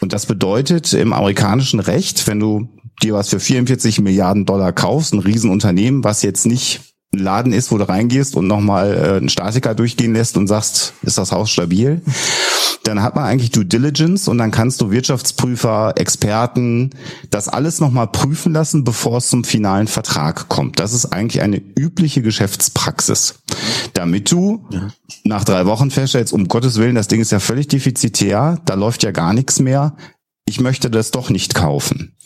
Und 0.00 0.12
das 0.12 0.26
bedeutet 0.26 0.92
im 0.92 1.14
amerikanischen 1.14 1.80
Recht, 1.80 2.26
wenn 2.26 2.38
du 2.38 2.68
dir 3.02 3.14
was 3.14 3.30
für 3.30 3.40
44 3.40 4.00
Milliarden 4.00 4.44
Dollar 4.44 4.72
kaufst, 4.72 5.14
ein 5.14 5.18
Riesenunternehmen, 5.18 6.04
was 6.04 6.22
jetzt 6.22 6.44
nicht 6.44 6.91
ein 7.14 7.18
Laden 7.18 7.52
ist, 7.52 7.70
wo 7.70 7.76
du 7.76 7.86
reingehst 7.86 8.36
und 8.36 8.46
nochmal 8.46 8.94
äh, 8.94 9.16
einen 9.18 9.28
Statiker 9.28 9.74
durchgehen 9.74 10.14
lässt 10.14 10.38
und 10.38 10.46
sagst, 10.46 10.94
ist 11.02 11.18
das 11.18 11.30
Haus 11.30 11.50
stabil? 11.50 12.00
Dann 12.84 13.02
hat 13.02 13.14
man 13.14 13.24
eigentlich 13.24 13.50
Due 13.50 13.66
Diligence 13.66 14.28
und 14.28 14.38
dann 14.38 14.50
kannst 14.50 14.80
du 14.80 14.90
Wirtschaftsprüfer, 14.90 15.92
Experten, 15.96 16.90
das 17.30 17.48
alles 17.48 17.80
nochmal 17.80 18.08
prüfen 18.08 18.52
lassen, 18.52 18.82
bevor 18.82 19.18
es 19.18 19.28
zum 19.28 19.44
finalen 19.44 19.88
Vertrag 19.88 20.48
kommt. 20.48 20.80
Das 20.80 20.94
ist 20.94 21.06
eigentlich 21.12 21.42
eine 21.42 21.58
übliche 21.58 22.22
Geschäftspraxis. 22.22 23.34
Damit 23.92 24.32
du 24.32 24.66
ja. 24.70 24.88
nach 25.24 25.44
drei 25.44 25.66
Wochen 25.66 25.90
feststellst, 25.90 26.32
um 26.32 26.48
Gottes 26.48 26.78
Willen, 26.78 26.94
das 26.94 27.08
Ding 27.08 27.20
ist 27.20 27.30
ja 27.30 27.40
völlig 27.40 27.68
defizitär, 27.68 28.58
da 28.64 28.74
läuft 28.74 29.02
ja 29.02 29.10
gar 29.10 29.34
nichts 29.34 29.60
mehr, 29.60 29.94
ich 30.46 30.60
möchte 30.60 30.90
das 30.90 31.10
doch 31.10 31.30
nicht 31.30 31.54
kaufen. 31.54 32.16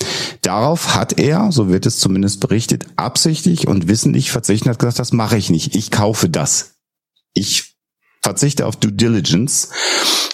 Darauf 0.43 0.95
hat 0.95 1.19
er, 1.19 1.53
so 1.53 1.69
wird 1.69 1.87
es 1.87 1.99
zumindest 1.99 2.41
berichtet, 2.41 2.87
absichtlich 2.97 3.67
und 3.69 3.89
wissentlich 3.89 4.31
verzichtet 4.31 4.69
hat 4.69 4.79
gesagt, 4.79 4.99
das 4.99 5.13
mache 5.13 5.37
ich 5.37 5.51
nicht. 5.51 5.75
Ich 5.75 5.91
kaufe 5.91 6.29
das. 6.29 6.77
Ich 7.35 7.66
verzichte 8.27 8.67
auf 8.67 8.75
Due 8.75 8.93
Diligence. 8.93 9.69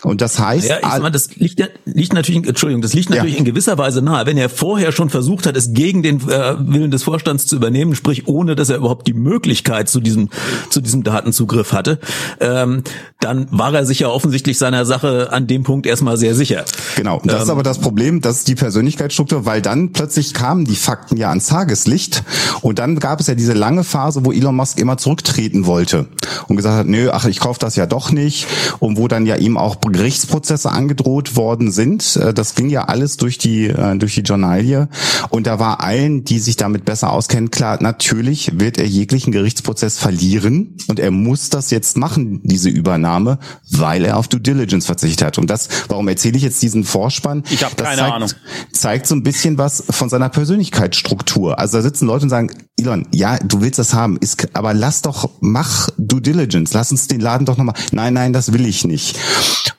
Und 0.03 0.21
das 0.21 0.39
heißt, 0.39 0.69
ja, 0.69 0.79
ich 0.79 1.03
mal, 1.03 1.11
das 1.11 1.37
liegt, 1.37 1.63
liegt 1.85 2.13
natürlich, 2.13 2.49
Entschuldigung, 2.49 2.83
das 2.83 2.93
liegt 2.93 3.11
natürlich 3.11 3.35
ja. 3.35 3.39
in 3.39 3.45
gewisser 3.45 3.79
Weise 3.79 4.03
nahe. 4.03 4.27
Wenn 4.27 4.37
er 4.37 4.49
vorher 4.49 4.91
schon 4.93 5.11
versucht 5.11 5.47
hat, 5.47 5.57
es 5.57 5.75
gegen 5.75 6.03
den 6.03 6.17
äh, 6.29 6.57
Willen 6.59 6.91
des 6.91 7.05
Vorstands 7.05 7.47
zu 7.47 7.55
übernehmen, 7.55 7.95
sprich 7.95 8.27
ohne, 8.27 8.57
dass 8.57 8.71
er 8.71 8.79
überhaupt 8.79 9.07
die 9.07 9.13
Möglichkeit 9.13 9.89
zu 9.89 10.01
diesem 10.01 10.31
zu 10.71 10.81
diesem 10.81 11.05
Datenzugriff 11.05 11.73
hatte, 11.73 12.01
ähm, 12.41 12.83
dann 13.21 13.47
war 13.51 13.73
er 13.75 13.87
sich 13.87 14.01
ja 14.01 14.09
offensichtlich 14.09 14.59
seiner 14.59 14.85
Sache 14.87 15.29
an 15.31 15.47
dem 15.47 15.63
Punkt 15.63 15.87
erstmal 15.87 16.17
sehr 16.17 16.35
sicher. 16.35 16.65
Genau. 16.97 17.21
Das 17.25 17.37
ähm, 17.37 17.43
ist 17.43 17.51
aber 17.51 17.63
das 17.63 17.79
Problem, 17.79 18.21
das 18.23 18.39
ist 18.39 18.49
die 18.49 18.55
Persönlichkeitsstruktur, 18.55 19.47
weil 19.47 19.63
dann 19.63 19.93
plötzlich 19.93 20.35
kamen 20.35 20.65
die 20.65 20.77
Fakten 20.77 21.17
ja 21.17 21.29
ans 21.29 21.47
Tageslicht 21.47 22.25
und 22.63 22.79
dann 22.79 22.99
gab 22.99 23.21
es 23.21 23.29
ja 23.29 23.35
diese 23.35 23.53
lange 23.53 23.85
Phase, 23.85 24.25
wo 24.25 24.33
Elon 24.33 24.57
Musk 24.57 24.81
immer 24.81 24.97
zurücktreten 24.97 25.67
wollte 25.67 26.07
und 26.49 26.57
gesagt 26.57 26.77
hat, 26.77 26.87
nö, 26.87 27.11
ach, 27.13 27.27
ich 27.27 27.39
kaufe 27.39 27.61
das 27.61 27.77
ja 27.77 27.82
doch 27.87 28.13
nicht 28.13 28.47
und 28.79 28.97
wo 28.97 29.09
dann 29.09 29.27
ja 29.27 29.37
ihm 29.37 29.57
auch 29.57 29.81
Gerichtsprozesse 29.81 30.71
angedroht 30.71 31.37
worden 31.37 31.71
sind. 31.71 32.17
Äh, 32.17 32.35
das 32.35 32.55
ging 32.55 32.71
ja 32.71 32.85
alles 32.85 33.17
durch 33.17 33.39
die 33.39 33.67
äh, 33.67 33.97
durch 33.97 34.15
die 34.15 34.23
Journalie 34.23 34.89
und 35.31 35.47
da 35.47 35.59
war 35.59 35.81
allen, 35.81 36.25
die 36.25 36.39
sich 36.39 36.57
damit 36.57 36.85
besser 36.85 37.13
auskennen, 37.13 37.51
klar, 37.51 37.83
natürlich 37.83 38.59
wird 38.59 38.79
er 38.79 38.87
jeglichen 38.87 39.33
Gerichtsprozess 39.33 39.99
verlieren 39.99 40.77
und 40.89 40.99
er 40.99 41.11
muss 41.11 41.51
das 41.51 41.71
jetzt 41.71 41.97
machen, 41.97 42.41
diese 42.43 42.69
Übernahme, 42.69 43.39
weil 43.71 44.05
er 44.05 44.17
auf 44.17 44.29
Due 44.29 44.41
Diligence 44.41 44.87
verzichtet 44.87 45.27
hat. 45.27 45.39
Und 45.39 45.49
das, 45.49 45.69
warum 45.89 46.09
erzähle 46.09 46.37
ich 46.37 46.43
jetzt 46.43 46.63
diesen 46.63 46.85
Vorspann? 46.85 47.45
Ich 47.51 47.65
habe 47.65 47.75
keine 47.75 47.97
zeigt, 47.97 48.13
Ahnung. 48.13 48.29
Zeigt 48.73 49.07
so 49.07 49.15
ein 49.15 49.23
bisschen 49.23 49.59
was 49.59 49.85
von 49.91 50.09
seiner 50.09 50.29
Persönlichkeitsstruktur. 50.29 51.59
Also 51.59 51.79
da 51.79 51.83
sitzen 51.83 52.07
Leute 52.07 52.25
und 52.25 52.31
sagen, 52.31 52.51
Elon, 52.79 53.07
ja, 53.13 53.39
du 53.39 53.61
willst 53.61 53.79
das 53.79 53.95
haben, 53.95 54.17
ist, 54.17 54.49
aber 54.55 54.75
lass 54.75 55.03
doch, 55.03 55.31
mach 55.41 55.89
Due 55.99 56.21
Diligence, 56.21 56.73
lass 56.73 56.91
uns 56.91 57.07
den 57.07 57.21
Laden 57.21 57.47
doch 57.47 57.57
nochmal. 57.57 57.72
Nein, 57.93 58.15
nein, 58.15 58.33
das 58.33 58.53
will 58.53 58.67
ich 58.67 58.85
nicht. 58.85 59.19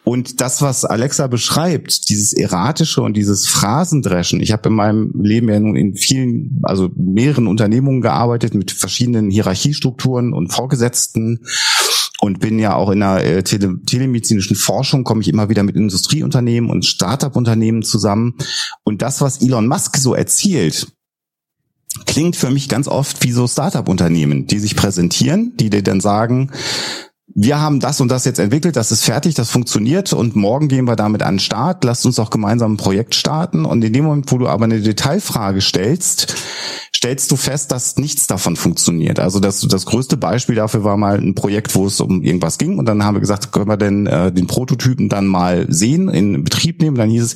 Und 0.04 0.42
das, 0.42 0.62
was 0.62 0.84
Alexa 0.84 1.28
beschreibt, 1.28 2.10
dieses 2.10 2.34
erratische 2.34 3.02
und 3.02 3.16
dieses 3.16 3.48
Phrasendreschen. 3.48 4.42
Ich 4.42 4.52
habe 4.52 4.70
in 4.70 4.76
meinem 4.76 5.12
Leben 5.22 5.50
ja 5.50 5.60
nun 5.60 5.76
in 5.76 5.96
vielen, 5.96 6.60
also 6.64 6.90
mehreren 6.96 7.48
Unternehmungen 7.48 8.02
gearbeitet 8.02 8.54
mit 8.54 8.72
verschiedenen 8.72 9.30
Hierarchiestrukturen 9.30 10.34
und 10.34 10.52
Vorgesetzten 10.52 11.46
und 12.20 12.40
bin 12.40 12.60
ja 12.60 12.76
auch 12.76 12.90
in 12.90 13.00
der 13.00 13.24
äh, 13.26 13.44
tele 13.44 13.82
telemedizinischen 13.86 14.56
Forschung, 14.56 15.04
komme 15.04 15.22
ich 15.22 15.28
immer 15.28 15.50
wieder 15.50 15.64
mit 15.64 15.76
Industrieunternehmen 15.76 16.70
und 16.70 16.86
Startup-Unternehmen 16.86 17.84
zusammen. 17.84 18.36
Und 18.84 19.02
das, 19.02 19.22
was 19.22 19.42
Elon 19.42 19.68
Musk 19.68 19.98
so 19.98 20.14
erzählt, 20.14 20.88
klingt 22.06 22.36
für 22.36 22.50
mich 22.50 22.70
ganz 22.70 22.88
oft 22.88 23.24
wie 23.24 23.32
so 23.32 23.48
Startup-Unternehmen, 23.48 24.48
die 24.48 24.60
sich 24.60 24.76
präsentieren, 24.76 25.54
die 25.58 25.70
dir 25.70 25.84
dann 25.84 26.02
sagen, 26.02 26.52
wir 27.28 27.60
haben 27.60 27.80
das 27.80 28.02
und 28.02 28.10
das 28.10 28.26
jetzt 28.26 28.40
entwickelt, 28.40 28.76
das 28.76 28.92
ist 28.92 29.06
fertig, 29.06 29.34
das 29.34 29.50
funktioniert 29.50 30.14
und 30.14 30.36
morgen 30.36 30.68
gehen 30.68 30.86
wir 30.86 30.96
damit 30.96 31.24
an 31.24 31.36
den 31.36 31.40
Start, 31.40 31.84
lasst 31.84 32.06
uns 32.06 32.18
doch 32.18 32.30
gemeinsam 32.30 32.74
ein 32.74 32.78
Projekt 32.78 33.16
starten. 33.16 33.66
Und 33.66 33.84
in 33.84 33.94
dem 33.94 34.04
Moment, 34.04 34.32
wo 34.32 34.38
du 34.38 34.48
aber 34.48 34.66
eine 34.66 34.82
Detailfrage 34.82 35.62
stellst, 35.62 36.36
stellst 36.96 37.32
du 37.32 37.36
fest, 37.36 37.72
dass 37.72 37.98
nichts 37.98 38.28
davon 38.28 38.56
funktioniert. 38.56 39.20
Also 39.20 39.40
das, 39.40 39.62
das 39.62 39.86
größte 39.86 40.18
Beispiel 40.18 40.56
dafür 40.56 40.84
war 40.84 40.98
mal 40.98 41.18
ein 41.18 41.34
Projekt, 41.34 41.76
wo 41.76 41.88
es 41.88 42.00
um 42.02 42.22
irgendwas 42.22 42.58
ging 42.58 42.78
und 42.78 42.86
dann 42.86 43.04
haben 43.04 43.16
wir 43.16 43.22
gesagt, 43.22 43.52
können 43.52 43.68
wir 43.68 43.78
denn 43.78 44.06
äh, 44.06 44.32
den 44.32 44.48
Prototypen 44.48 45.10
dann 45.10 45.26
mal 45.26 45.66
sehen, 45.70 46.10
in 46.10 46.44
Betrieb 46.44 46.82
nehmen, 46.82 46.98
dann 46.98 47.10
hieß 47.10 47.24
es, 47.24 47.36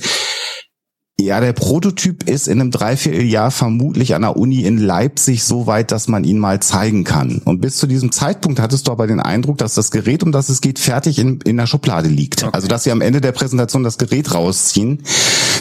ja, 1.20 1.40
der 1.40 1.54
Prototyp 1.54 2.30
ist 2.30 2.48
in 2.48 2.62
einem 2.62 2.70
Dreivierteljahr 2.70 3.50
vermutlich 3.50 4.14
an 4.14 4.22
der 4.22 4.38
Uni 4.38 4.62
in 4.62 4.78
Leipzig 4.78 5.44
so 5.44 5.66
weit, 5.66 5.92
dass 5.92 6.08
man 6.08 6.24
ihn 6.24 6.38
mal 6.38 6.60
zeigen 6.60 7.04
kann. 7.04 7.42
Und 7.44 7.60
bis 7.60 7.78
zu 7.78 7.88
diesem 7.88 8.12
Zeitpunkt 8.12 8.60
hattest 8.60 8.88
du 8.88 8.92
aber 8.92 9.08
den 9.08 9.20
Eindruck, 9.20 9.58
dass 9.58 9.74
das 9.74 9.90
Gerät, 9.90 10.22
um 10.22 10.32
das 10.32 10.50
es 10.50 10.62
geht, 10.62 10.78
fertig 10.78 11.18
in, 11.18 11.40
in 11.42 11.58
der 11.58 11.66
Schublade 11.66 12.08
liegt. 12.08 12.44
Okay. 12.44 12.52
Also, 12.54 12.68
dass 12.68 12.84
sie 12.84 12.92
am 12.92 13.02
Ende 13.02 13.20
der 13.20 13.32
Präsentation 13.32 13.84
das 13.84 13.98
Gerät 13.98 14.32
rausziehen. 14.36 15.02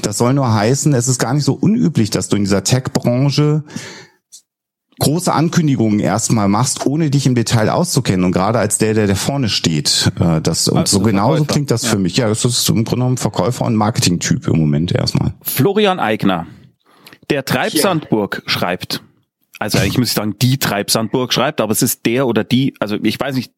Das 0.02 0.18
soll 0.18 0.34
nur 0.34 0.52
heißen, 0.52 0.92
es 0.92 1.08
ist 1.08 1.18
gar 1.18 1.32
nicht 1.32 1.44
so 1.44 1.54
unüblich, 1.54 2.10
dass 2.10 2.28
du 2.28 2.36
in 2.36 2.44
dieser 2.44 2.62
Tech-Branche 2.62 3.64
große 4.98 5.32
Ankündigungen 5.32 6.00
erstmal 6.00 6.48
machst, 6.48 6.86
ohne 6.86 7.10
dich 7.10 7.26
im 7.26 7.34
Detail 7.34 7.68
auszukennen 7.68 8.24
und 8.24 8.32
gerade 8.32 8.58
als 8.58 8.78
der, 8.78 8.94
der 8.94 9.06
da 9.06 9.14
vorne 9.14 9.48
steht, 9.48 10.10
äh, 10.20 10.40
das 10.40 10.68
und 10.68 10.78
also 10.78 10.98
so 10.98 11.04
genauso 11.04 11.44
klingt 11.44 11.70
das 11.70 11.82
ja. 11.82 11.90
für 11.90 11.98
mich. 11.98 12.16
Ja, 12.16 12.28
das 12.28 12.44
ist 12.44 12.68
im 12.68 12.76
Grunde 12.76 12.90
genommen 12.90 13.16
Verkäufer 13.18 13.64
und 13.64 13.76
Marketing-Typ 13.76 14.48
im 14.48 14.58
Moment 14.58 14.92
erstmal. 14.92 15.34
Florian 15.42 16.00
Eigner, 16.00 16.46
der 17.30 17.44
Treibsandburg 17.44 18.42
ja. 18.44 18.50
schreibt. 18.50 19.02
Also 19.58 19.78
eigentlich 19.78 19.98
muss 19.98 20.08
ich 20.08 20.14
sagen, 20.14 20.36
die 20.40 20.58
Treibsandburg 20.58 21.32
schreibt, 21.32 21.60
aber 21.60 21.72
es 21.72 21.82
ist 21.82 22.04
der 22.04 22.26
oder 22.26 22.44
die, 22.44 22.74
also 22.78 22.96
ich 23.02 23.18
weiß 23.18 23.36
nicht, 23.36 23.52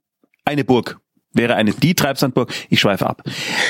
eine 0.44 0.64
Burg 0.64 1.00
wäre 1.32 1.54
eine 1.54 1.72
die 1.72 1.94
Treibsandburg. 1.94 2.52
Ich 2.68 2.80
schweife 2.80 3.06
ab. 3.06 3.22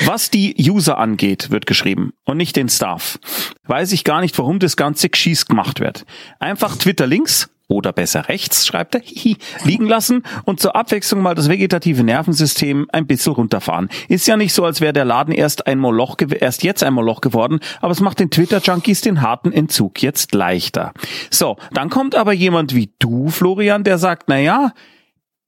Was 0.04 0.30
die 0.30 0.54
User 0.58 0.98
angeht, 0.98 1.50
wird 1.50 1.66
geschrieben 1.66 2.12
und 2.25 2.37
nicht 2.37 2.56
den 2.56 2.68
Staff. 2.68 3.18
Weiß 3.66 3.92
ich 3.92 4.04
gar 4.04 4.20
nicht, 4.20 4.38
warum 4.38 4.58
das 4.58 4.76
ganze 4.76 5.08
Geschieß 5.08 5.46
gemacht 5.46 5.80
wird. 5.80 6.04
Einfach 6.38 6.76
Twitter 6.76 7.06
links, 7.06 7.50
oder 7.68 7.92
besser 7.92 8.28
rechts, 8.28 8.66
schreibt 8.66 8.94
er, 8.94 9.00
hihi, 9.04 9.37
liegen 9.64 9.87
lassen 9.87 10.25
und 10.44 10.60
zur 10.60 10.75
Abwechslung 10.75 11.22
mal 11.22 11.34
das 11.34 11.48
vegetative 11.48 12.02
Nervensystem 12.02 12.88
ein 12.92 13.06
bisschen 13.06 13.34
runterfahren. 13.34 13.88
Ist 14.08 14.26
ja 14.26 14.37
nicht 14.37 14.54
so, 14.54 14.64
als 14.64 14.80
wäre 14.80 14.92
der 14.92 15.04
Laden 15.04 15.32
erst 15.32 15.66
ein 15.66 15.78
Moloch, 15.78 16.16
erst 16.40 16.62
jetzt 16.64 16.82
ein 16.82 16.94
Moloch 16.94 17.20
geworden, 17.20 17.60
aber 17.80 17.92
es 17.92 18.00
macht 18.00 18.18
den 18.18 18.30
Twitter-Junkies 18.30 19.02
den 19.02 19.22
harten 19.22 19.52
Entzug 19.52 20.02
jetzt 20.02 20.34
leichter. 20.34 20.92
So, 21.30 21.56
dann 21.72 21.90
kommt 21.90 22.14
aber 22.14 22.32
jemand 22.32 22.75
wie 22.75 22.92
du, 22.98 23.28
Florian, 23.28 23.84
der 23.84 23.98
sagt, 23.98 24.25
na 24.28 24.38
ja, 24.38 24.72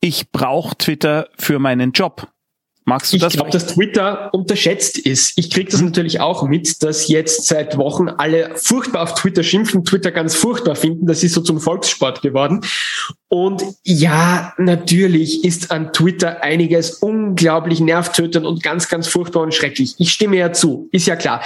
ich 0.00 0.30
brauche 0.30 0.76
Twitter 0.76 1.28
für 1.36 1.58
meinen 1.58 1.92
Job. 1.92 2.28
Magst 2.84 3.12
du 3.12 3.16
ich 3.16 3.22
das? 3.22 3.34
Ich 3.34 3.38
glaube, 3.38 3.50
dass 3.50 3.66
Twitter 3.66 4.30
unterschätzt 4.32 4.98
ist. 4.98 5.32
Ich 5.36 5.50
kriege 5.50 5.70
das 5.70 5.80
natürlich 5.80 6.20
auch 6.20 6.42
mit, 6.44 6.82
dass 6.82 7.08
jetzt 7.08 7.46
seit 7.46 7.76
Wochen 7.76 8.08
alle 8.08 8.52
furchtbar 8.56 9.02
auf 9.02 9.14
Twitter 9.14 9.42
schimpfen, 9.42 9.84
Twitter 9.84 10.10
ganz 10.10 10.34
furchtbar 10.34 10.76
finden. 10.76 11.06
Das 11.06 11.22
ist 11.22 11.34
so 11.34 11.40
zum 11.40 11.60
Volkssport 11.60 12.22
geworden. 12.22 12.62
Und 13.28 13.62
ja, 13.84 14.54
natürlich 14.58 15.44
ist 15.44 15.70
an 15.70 15.92
Twitter 15.92 16.42
einiges 16.42 16.94
unglaublich 16.94 17.80
nervtötend 17.80 18.46
und 18.46 18.62
ganz, 18.62 18.88
ganz 18.88 19.06
furchtbar 19.06 19.42
und 19.42 19.54
schrecklich. 19.54 19.94
Ich 19.98 20.10
stimme 20.10 20.36
ja 20.36 20.52
zu, 20.52 20.88
ist 20.90 21.06
ja 21.06 21.16
klar. 21.16 21.42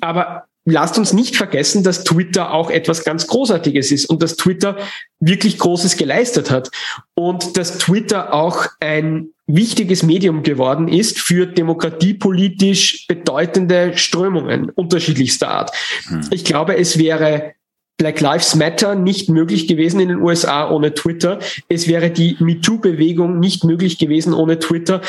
Aber 0.00 0.44
lasst 0.64 0.98
uns 0.98 1.12
nicht 1.12 1.36
vergessen, 1.36 1.82
dass 1.82 2.04
Twitter 2.04 2.52
auch 2.52 2.70
etwas 2.70 3.04
ganz 3.04 3.26
Großartiges 3.26 3.90
ist 3.90 4.06
und 4.06 4.22
dass 4.22 4.36
Twitter 4.36 4.78
wirklich 5.18 5.58
Großes 5.58 5.96
geleistet 5.96 6.50
hat 6.50 6.70
und 7.14 7.56
dass 7.56 7.78
Twitter 7.78 8.32
auch 8.32 8.66
ein 8.80 9.30
wichtiges 9.48 10.02
Medium 10.02 10.42
geworden 10.42 10.86
ist 10.86 11.18
für 11.18 11.46
demokratiepolitisch 11.46 13.06
bedeutende 13.08 13.96
Strömungen 13.96 14.70
unterschiedlichster 14.70 15.48
Art. 15.48 15.72
Hm. 16.08 16.20
Ich 16.30 16.44
glaube, 16.44 16.76
es 16.76 16.98
wäre 16.98 17.54
Black 17.96 18.20
Lives 18.20 18.54
Matter 18.54 18.94
nicht 18.94 19.28
möglich 19.28 19.66
gewesen 19.66 19.98
in 20.00 20.08
den 20.08 20.20
USA 20.20 20.70
ohne 20.70 20.94
Twitter. 20.94 21.40
Es 21.68 21.88
wäre 21.88 22.10
die 22.10 22.36
MeToo-Bewegung 22.38 23.40
nicht 23.40 23.64
möglich 23.64 23.98
gewesen 23.98 24.34
ohne 24.34 24.58
Twitter. 24.58 25.00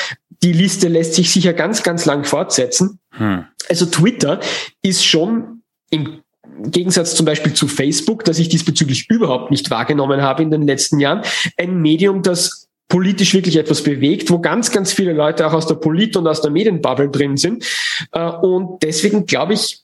Die 0.41 0.53
Liste 0.53 0.87
lässt 0.87 1.13
sich 1.13 1.31
sicher 1.31 1.53
ganz, 1.53 1.83
ganz 1.83 2.05
lang 2.05 2.23
fortsetzen. 2.23 2.99
Hm. 3.11 3.45
Also 3.67 3.85
Twitter 3.85 4.39
ist 4.81 5.05
schon 5.05 5.61
im 5.91 6.21
Gegensatz 6.63 7.13
zum 7.13 7.25
Beispiel 7.25 7.53
zu 7.53 7.67
Facebook, 7.67 8.23
das 8.23 8.39
ich 8.39 8.49
diesbezüglich 8.49 9.09
überhaupt 9.09 9.51
nicht 9.51 9.69
wahrgenommen 9.69 10.21
habe 10.21 10.43
in 10.43 10.49
den 10.49 10.65
letzten 10.65 10.99
Jahren, 10.99 11.21
ein 11.57 11.81
Medium, 11.81 12.23
das 12.23 12.68
politisch 12.89 13.35
wirklich 13.35 13.55
etwas 13.55 13.83
bewegt, 13.83 14.29
wo 14.31 14.39
ganz, 14.39 14.71
ganz 14.71 14.91
viele 14.91 15.13
Leute 15.13 15.45
auch 15.47 15.53
aus 15.53 15.67
der 15.67 15.75
Polit- 15.75 16.17
und 16.17 16.27
aus 16.27 16.41
der 16.41 16.49
Medienbubble 16.49 17.09
drin 17.09 17.37
sind. 17.37 17.63
Äh, 18.11 18.29
und 18.29 18.81
deswegen 18.81 19.27
glaube 19.27 19.53
ich, 19.53 19.83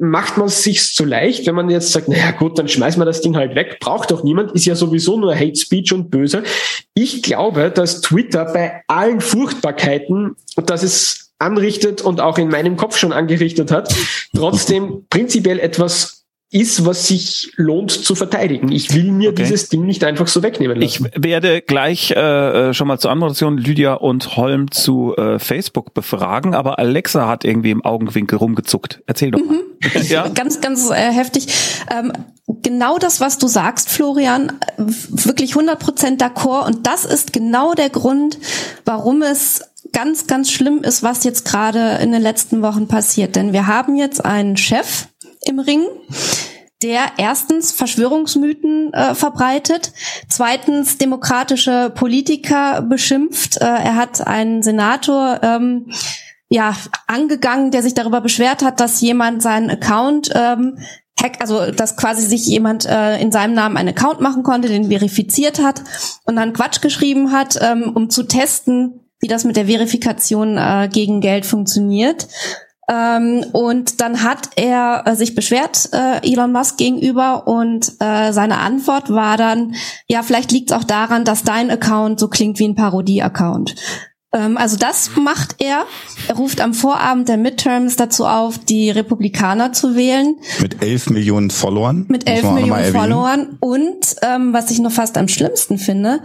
macht 0.00 0.38
man 0.38 0.46
es 0.46 0.62
sich 0.62 0.94
zu 0.94 1.04
leicht, 1.04 1.46
wenn 1.46 1.56
man 1.56 1.68
jetzt 1.68 1.92
sagt, 1.92 2.08
naja 2.08 2.30
gut, 2.30 2.58
dann 2.58 2.68
schmeißen 2.68 3.00
wir 3.00 3.06
das 3.06 3.20
Ding 3.20 3.36
halt 3.36 3.56
weg, 3.56 3.78
braucht 3.80 4.12
doch 4.12 4.22
niemand, 4.22 4.52
ist 4.52 4.66
ja 4.66 4.76
sowieso 4.76 5.18
nur 5.18 5.34
Hate 5.34 5.56
Speech 5.56 5.92
und 5.92 6.10
böse. 6.10 6.44
Ich 6.94 7.22
glaube, 7.22 7.70
dass 7.70 8.00
Twitter 8.00 8.44
bei 8.44 8.82
allen 8.86 9.20
Furchtbarkeiten, 9.20 10.36
dass 10.56 10.84
es 10.84 11.32
anrichtet 11.40 12.02
und 12.02 12.20
auch 12.20 12.38
in 12.38 12.48
meinem 12.48 12.76
Kopf 12.76 12.96
schon 12.96 13.12
angerichtet 13.12 13.72
hat, 13.72 13.92
trotzdem 14.34 15.06
prinzipiell 15.10 15.58
etwas 15.58 16.23
ist, 16.54 16.86
was 16.86 17.08
sich 17.08 17.52
lohnt 17.56 17.90
zu 17.90 18.14
verteidigen. 18.14 18.70
Ich 18.70 18.94
will 18.94 19.10
mir 19.10 19.30
okay. 19.30 19.42
dieses 19.42 19.70
Ding 19.70 19.84
nicht 19.86 20.04
einfach 20.04 20.28
so 20.28 20.40
wegnehmen 20.44 20.80
lassen. 20.80 21.08
Ich 21.12 21.22
werde 21.22 21.60
gleich 21.60 22.12
äh, 22.12 22.72
schon 22.72 22.86
mal 22.86 22.98
zur 23.00 23.10
Anmoderation 23.10 23.58
Lydia 23.58 23.94
und 23.94 24.36
Holm 24.36 24.70
zu 24.70 25.16
äh, 25.16 25.40
Facebook 25.40 25.94
befragen, 25.94 26.54
aber 26.54 26.78
Alexa 26.78 27.26
hat 27.26 27.44
irgendwie 27.44 27.72
im 27.72 27.84
Augenwinkel 27.84 28.38
rumgezuckt. 28.38 29.02
Erzähl 29.06 29.32
doch 29.32 29.40
mal. 29.40 29.56
Mhm. 29.56 30.02
ja? 30.08 30.28
Ganz, 30.34 30.60
ganz 30.60 30.90
äh, 30.90 30.94
heftig. 30.94 31.48
Ähm, 31.90 32.12
genau 32.46 32.98
das, 32.98 33.20
was 33.20 33.38
du 33.38 33.48
sagst, 33.48 33.88
Florian, 33.88 34.52
wirklich 34.76 35.56
100 35.56 35.78
Prozent 35.78 36.22
d'accord 36.22 36.66
und 36.66 36.86
das 36.86 37.04
ist 37.04 37.32
genau 37.32 37.74
der 37.74 37.90
Grund, 37.90 38.38
warum 38.84 39.22
es 39.22 39.62
ganz, 39.92 40.26
ganz 40.26 40.50
schlimm 40.50 40.82
ist, 40.82 41.02
was 41.02 41.24
jetzt 41.24 41.44
gerade 41.44 41.98
in 42.02 42.12
den 42.12 42.22
letzten 42.22 42.62
Wochen 42.62 42.88
passiert. 42.88 43.36
Denn 43.36 43.52
wir 43.52 43.66
haben 43.66 43.96
jetzt 43.96 44.24
einen 44.24 44.56
Chef 44.56 45.06
im 45.46 45.58
Ring, 45.58 45.86
der 46.82 47.12
erstens 47.18 47.72
Verschwörungsmythen 47.72 48.92
äh, 48.92 49.14
verbreitet, 49.14 49.92
zweitens 50.28 50.98
demokratische 50.98 51.90
Politiker 51.94 52.82
beschimpft. 52.82 53.56
Äh, 53.56 53.64
er 53.64 53.96
hat 53.96 54.26
einen 54.26 54.62
Senator 54.62 55.40
ähm, 55.42 55.90
ja 56.48 56.76
angegangen, 57.06 57.70
der 57.70 57.82
sich 57.82 57.94
darüber 57.94 58.20
beschwert 58.20 58.62
hat, 58.62 58.80
dass 58.80 59.00
jemand 59.00 59.42
seinen 59.42 59.70
Account 59.70 60.30
ähm, 60.34 60.78
hack, 61.20 61.40
also 61.40 61.70
dass 61.70 61.96
quasi 61.96 62.26
sich 62.26 62.46
jemand 62.46 62.86
äh, 62.86 63.20
in 63.20 63.32
seinem 63.32 63.54
Namen 63.54 63.76
einen 63.76 63.90
Account 63.90 64.20
machen 64.20 64.42
konnte, 64.42 64.68
den 64.68 64.88
verifiziert 64.88 65.60
hat 65.60 65.82
und 66.26 66.36
dann 66.36 66.52
Quatsch 66.52 66.80
geschrieben 66.80 67.32
hat, 67.32 67.58
ähm, 67.62 67.92
um 67.94 68.10
zu 68.10 68.24
testen, 68.24 69.00
wie 69.20 69.28
das 69.28 69.44
mit 69.44 69.56
der 69.56 69.66
Verifikation 69.66 70.58
äh, 70.58 70.88
gegen 70.92 71.20
Geld 71.20 71.46
funktioniert. 71.46 72.28
Ähm, 72.90 73.44
und 73.52 74.00
dann 74.00 74.22
hat 74.22 74.50
er 74.56 75.04
äh, 75.06 75.16
sich 75.16 75.34
beschwert 75.34 75.88
äh, 75.92 76.20
Elon 76.30 76.52
Musk 76.52 76.76
gegenüber 76.76 77.46
und 77.46 77.92
äh, 78.00 78.32
seine 78.32 78.58
Antwort 78.58 79.10
war 79.10 79.36
dann, 79.36 79.74
ja, 80.06 80.22
vielleicht 80.22 80.52
liegt 80.52 80.70
es 80.70 80.76
auch 80.76 80.84
daran, 80.84 81.24
dass 81.24 81.42
dein 81.44 81.70
Account 81.70 82.20
so 82.20 82.28
klingt 82.28 82.58
wie 82.58 82.68
ein 82.68 82.74
Parodie-Account. 82.74 83.74
Ähm, 84.34 84.58
also 84.58 84.76
das 84.76 85.12
macht 85.16 85.56
er. 85.62 85.84
Er 86.28 86.36
ruft 86.36 86.60
am 86.60 86.74
Vorabend 86.74 87.28
der 87.28 87.38
Midterms 87.38 87.96
dazu 87.96 88.26
auf, 88.26 88.58
die 88.58 88.90
Republikaner 88.90 89.72
zu 89.72 89.94
wählen. 89.96 90.36
Mit 90.60 90.82
elf 90.82 91.08
Millionen 91.08 91.50
Followern. 91.50 92.04
Mit 92.08 92.28
elf 92.28 92.50
Millionen 92.50 92.92
Followern. 92.92 93.56
Und 93.60 94.16
ähm, 94.22 94.52
was 94.52 94.70
ich 94.70 94.80
noch 94.80 94.92
fast 94.92 95.16
am 95.16 95.28
schlimmsten 95.28 95.78
finde, 95.78 96.20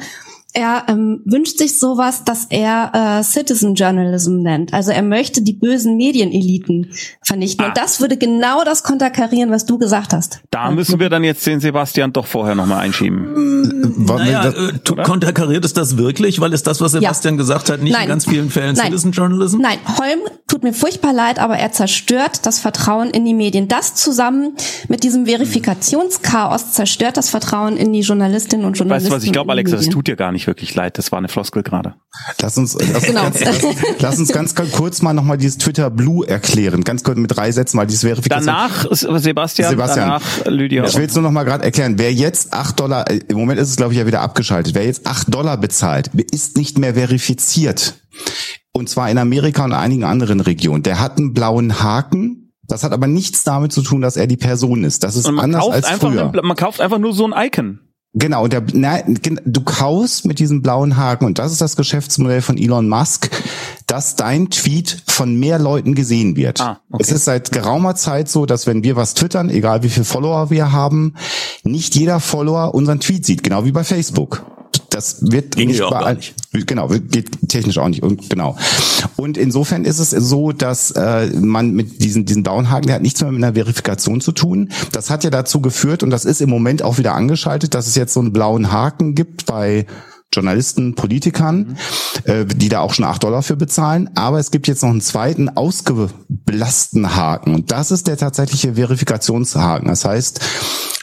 er 0.54 0.86
ähm, 0.88 1.22
wünscht 1.26 1.58
sich 1.58 1.80
sowas, 1.80 2.24
dass 2.24 2.46
er 2.50 3.20
äh, 3.20 3.24
Citizen 3.24 3.76
Journalism 3.76 4.38
nennt. 4.38 4.74
Also 4.74 4.92
er 4.92 5.04
möchte 5.04 5.42
die 5.42 5.54
bösen 5.54 5.96
Medieneliten 5.96 6.92
vernichten. 7.22 7.66
Ah. 7.66 7.68
Und 7.70 7.78
das 7.78 8.02
würde 8.02 8.18
genau 8.18 8.64
das 8.64 8.84
konterkarieren, 8.84 9.52
was 9.52 9.66
du 9.66 9.78
gesagt 9.78 10.12
hast. 10.14 10.42
Da 10.50 10.72
müssen 10.72 11.00
wir 11.00 11.10
dann 11.10 11.24
jetzt 11.24 11.46
den 11.46 11.60
Sebastian 11.60 12.14
doch 12.14 12.26
vorher 12.26 12.56
nochmal 12.56 12.80
einschieben. 12.80 13.36
Hm, 13.36 14.06
naja, 14.06 14.50
äh, 14.50 15.04
konterkariert 15.04 15.66
es 15.66 15.74
das 15.74 15.98
wirklich? 15.98 16.40
Weil 16.40 16.54
ist 16.54 16.66
das, 16.66 16.82
was 16.82 16.94
Sebastian 16.94 17.36
ja. 17.36 17.38
gesagt 17.38 17.70
hat, 17.70 17.82
nicht 17.82 17.94
Nein. 17.94 18.04
in 18.04 18.10
ganz 18.10 18.26
vielen 18.26 18.50
Fällen 18.50 18.76
Nein. 18.76 18.88
Citizen 18.88 19.12
Journalism? 19.12 19.62
Nein, 19.62 19.78
Holm 20.00 20.20
tut 20.48 20.64
mir 20.64 20.74
furchtbar 20.74 21.14
leid, 21.14 21.40
aber 21.40 21.58
er 21.58 21.72
zerstört 21.72 22.46
das 22.46 22.60
Vertrauen 22.60 23.12
in 23.12 23.24
die 23.24 23.36
Medien. 23.36 23.68
Das 23.68 23.94
zusammen 23.96 24.56
mit 24.88 25.04
diesem 25.04 25.28
Verifikationschaos 25.28 26.74
zerstört 26.74 27.18
das 27.18 27.30
Vertrauen 27.30 27.78
in 27.78 27.94
die 27.94 28.02
Journalistinnen 28.02 28.66
und 28.66 28.78
Journalisten. 28.78 29.06
Weißt 29.06 29.14
du 29.14 29.18
was, 29.18 29.24
ich 29.24 29.32
glaube, 29.32 29.52
Alex, 29.52 29.72
das 29.72 29.90
tut 29.90 30.08
dir 30.08 30.16
gar 30.16 30.32
nicht 30.32 30.39
wirklich 30.48 30.74
leid. 30.76 30.98
Das 30.98 31.12
war 31.12 31.20
eine 31.20 31.28
Floskel 31.28 31.64
gerade. 31.64 31.96
Lass 32.42 32.58
uns, 32.58 32.78
lass, 32.92 33.04
genau. 33.04 33.24
ganz, 33.24 33.40
lass, 33.40 33.62
lass, 34.00 34.20
uns 34.20 34.32
ganz 34.32 34.56
kurz 34.56 35.02
mal 35.02 35.14
nochmal 35.14 35.38
dieses 35.38 35.58
Twitter 35.58 35.90
Blue 35.90 36.28
erklären. 36.28 36.84
Ganz 36.84 37.04
kurz 37.04 37.18
mit 37.18 37.36
drei 37.36 37.52
Sätzen, 37.52 37.78
weil 37.78 37.88
dieses 37.88 38.04
Verifikation. 38.04 38.48
Danach, 38.48 38.86
Sebastian, 38.92 39.70
Sebastian 39.70 40.08
danach 40.08 40.46
Lydia. 40.46 40.86
Ich 40.86 40.96
will 40.98 41.06
es 41.06 41.16
nur 41.16 41.24
noch 41.24 41.32
mal 41.32 41.44
gerade 41.44 41.64
erklären. 41.64 41.98
Wer 41.98 42.14
jetzt 42.14 42.54
acht 42.54 42.80
Dollar, 42.80 43.10
im 43.10 43.38
Moment 43.38 43.60
ist 43.60 43.70
es 43.70 43.76
glaube 43.76 43.94
ich 43.94 44.00
ja 44.00 44.06
wieder 44.06 44.22
abgeschaltet. 44.22 44.76
Wer 44.76 44.86
jetzt 44.86 45.06
acht 45.08 45.34
Dollar 45.34 45.58
bezahlt, 45.58 46.12
ist 46.32 46.58
nicht 46.58 46.78
mehr 46.78 46.94
verifiziert. 46.94 47.96
Und 48.72 48.90
zwar 48.90 49.10
in 49.10 49.18
Amerika 49.18 49.66
und 49.66 49.74
einigen 49.74 50.04
anderen 50.04 50.40
Regionen. 50.40 50.84
Der 50.84 51.00
hat 51.00 51.18
einen 51.18 51.34
blauen 51.34 51.82
Haken. 51.82 52.54
Das 52.68 52.84
hat 52.84 52.92
aber 52.92 53.08
nichts 53.08 53.44
damit 53.44 53.74
zu 53.74 53.82
tun, 53.82 54.02
dass 54.02 54.16
er 54.16 54.28
die 54.28 54.38
Person 54.38 54.84
ist. 54.84 55.04
Das 55.04 55.16
ist 55.16 55.26
anders 55.26 55.68
als 55.68 55.90
früher. 55.90 56.32
man 56.44 56.56
kauft 56.56 56.82
einfach 56.82 57.00
nur 57.00 57.14
so 57.14 57.26
ein 57.26 57.34
Icon. 57.36 57.80
Genau, 58.14 58.48
der, 58.48 58.64
na, 58.74 59.02
du 59.06 59.62
kaufst 59.62 60.26
mit 60.26 60.40
diesem 60.40 60.64
blauen 60.64 60.98
Haken, 60.98 61.26
und 61.26 61.38
das 61.38 61.52
ist 61.52 61.62
das 61.62 61.76
Geschäftsmodell 61.76 62.42
von 62.42 62.58
Elon 62.58 62.90
Musk, 62.90 63.30
dass 63.86 64.16
dein 64.16 64.50
Tweet 64.50 65.04
von 65.06 65.40
mehr 65.40 65.60
Leuten 65.60 65.94
gesehen 65.94 66.36
wird. 66.36 66.60
Ah, 66.60 66.82
okay. 66.90 67.04
Es 67.04 67.12
ist 67.12 67.26
seit 67.26 67.52
geraumer 67.52 67.94
Zeit 67.96 68.28
so, 68.28 68.48
dass 68.48 68.66
wenn 68.66 68.84
wir 68.84 68.96
was 68.96 69.14
twittern, 69.14 69.52
egal 69.52 69.84
wie 69.84 69.90
viele 69.90 70.06
Follower 70.06 70.50
wir 70.50 70.72
haben, 70.72 71.14
nicht 71.64 71.96
jeder 71.96 72.20
Follower 72.20 72.74
unseren 72.74 73.00
Tweet 73.00 73.28
sieht, 73.28 73.44
genau 73.44 73.64
wie 73.66 73.72
bei 73.72 73.84
Facebook. 73.84 74.44
Das 74.90 75.18
wird 75.22 75.56
Ging 75.56 75.70
nicht 75.70 75.82
bei 75.82 75.98
allen, 75.98 76.20
genau, 76.52 76.88
geht 76.88 77.30
technisch 77.48 77.78
auch 77.78 77.88
nicht 77.88 78.04
und 78.04 78.30
genau. 78.30 78.58
Und 79.16 79.38
insofern 79.38 79.86
ist 79.86 80.00
es 80.00 80.10
so, 80.10 80.52
dass 80.52 80.92
äh, 80.92 81.28
man 81.40 81.72
mit 81.72 82.04
diesen 82.04 82.26
diesen 82.26 82.44
Downhaken, 82.44 82.88
der 82.88 82.96
hat 82.96 83.02
nichts 83.02 83.22
mehr 83.22 83.32
mit 83.32 83.44
einer 83.44 83.54
Verifikation 83.54 84.22
zu 84.22 84.32
tun. 84.32 84.70
Das 84.92 85.10
hat 85.10 85.24
ja 85.24 85.30
dazu 85.30 85.62
geführt 85.62 86.04
und 86.04 86.10
das 86.10 86.26
ist 86.26 86.42
im 86.42 86.50
Moment 86.50 86.84
auch 86.84 86.98
wieder 86.98 87.16
angeschaltet, 87.16 87.74
dass 87.74 87.88
es 87.88 87.96
jetzt 87.96 88.14
so 88.14 88.20
einen 88.20 88.34
blauen 88.34 88.72
Haken 88.72 89.16
gibt 89.16 89.46
bei 89.46 89.86
Journalisten, 90.32 90.94
Politikern, 90.94 91.76
mhm. 92.26 92.32
äh, 92.32 92.46
die 92.46 92.70
da 92.70 92.82
auch 92.82 92.94
schon 92.94 93.06
acht 93.06 93.24
Dollar 93.24 93.42
für 93.42 93.56
bezahlen. 93.56 94.12
Aber 94.16 94.40
es 94.40 94.52
gibt 94.52 94.68
jetzt 94.68 94.84
noch 94.84 94.90
einen 94.90 95.02
zweiten 95.02 95.50
ausgeblassten 95.50 97.16
Haken. 97.16 97.56
Und 97.56 97.72
das 97.72 97.92
ist 97.92 98.08
der 98.08 98.18
tatsächliche 98.18 98.76
Verifikationshaken. 98.76 99.88
Das 99.88 100.06
heißt, 100.06 100.40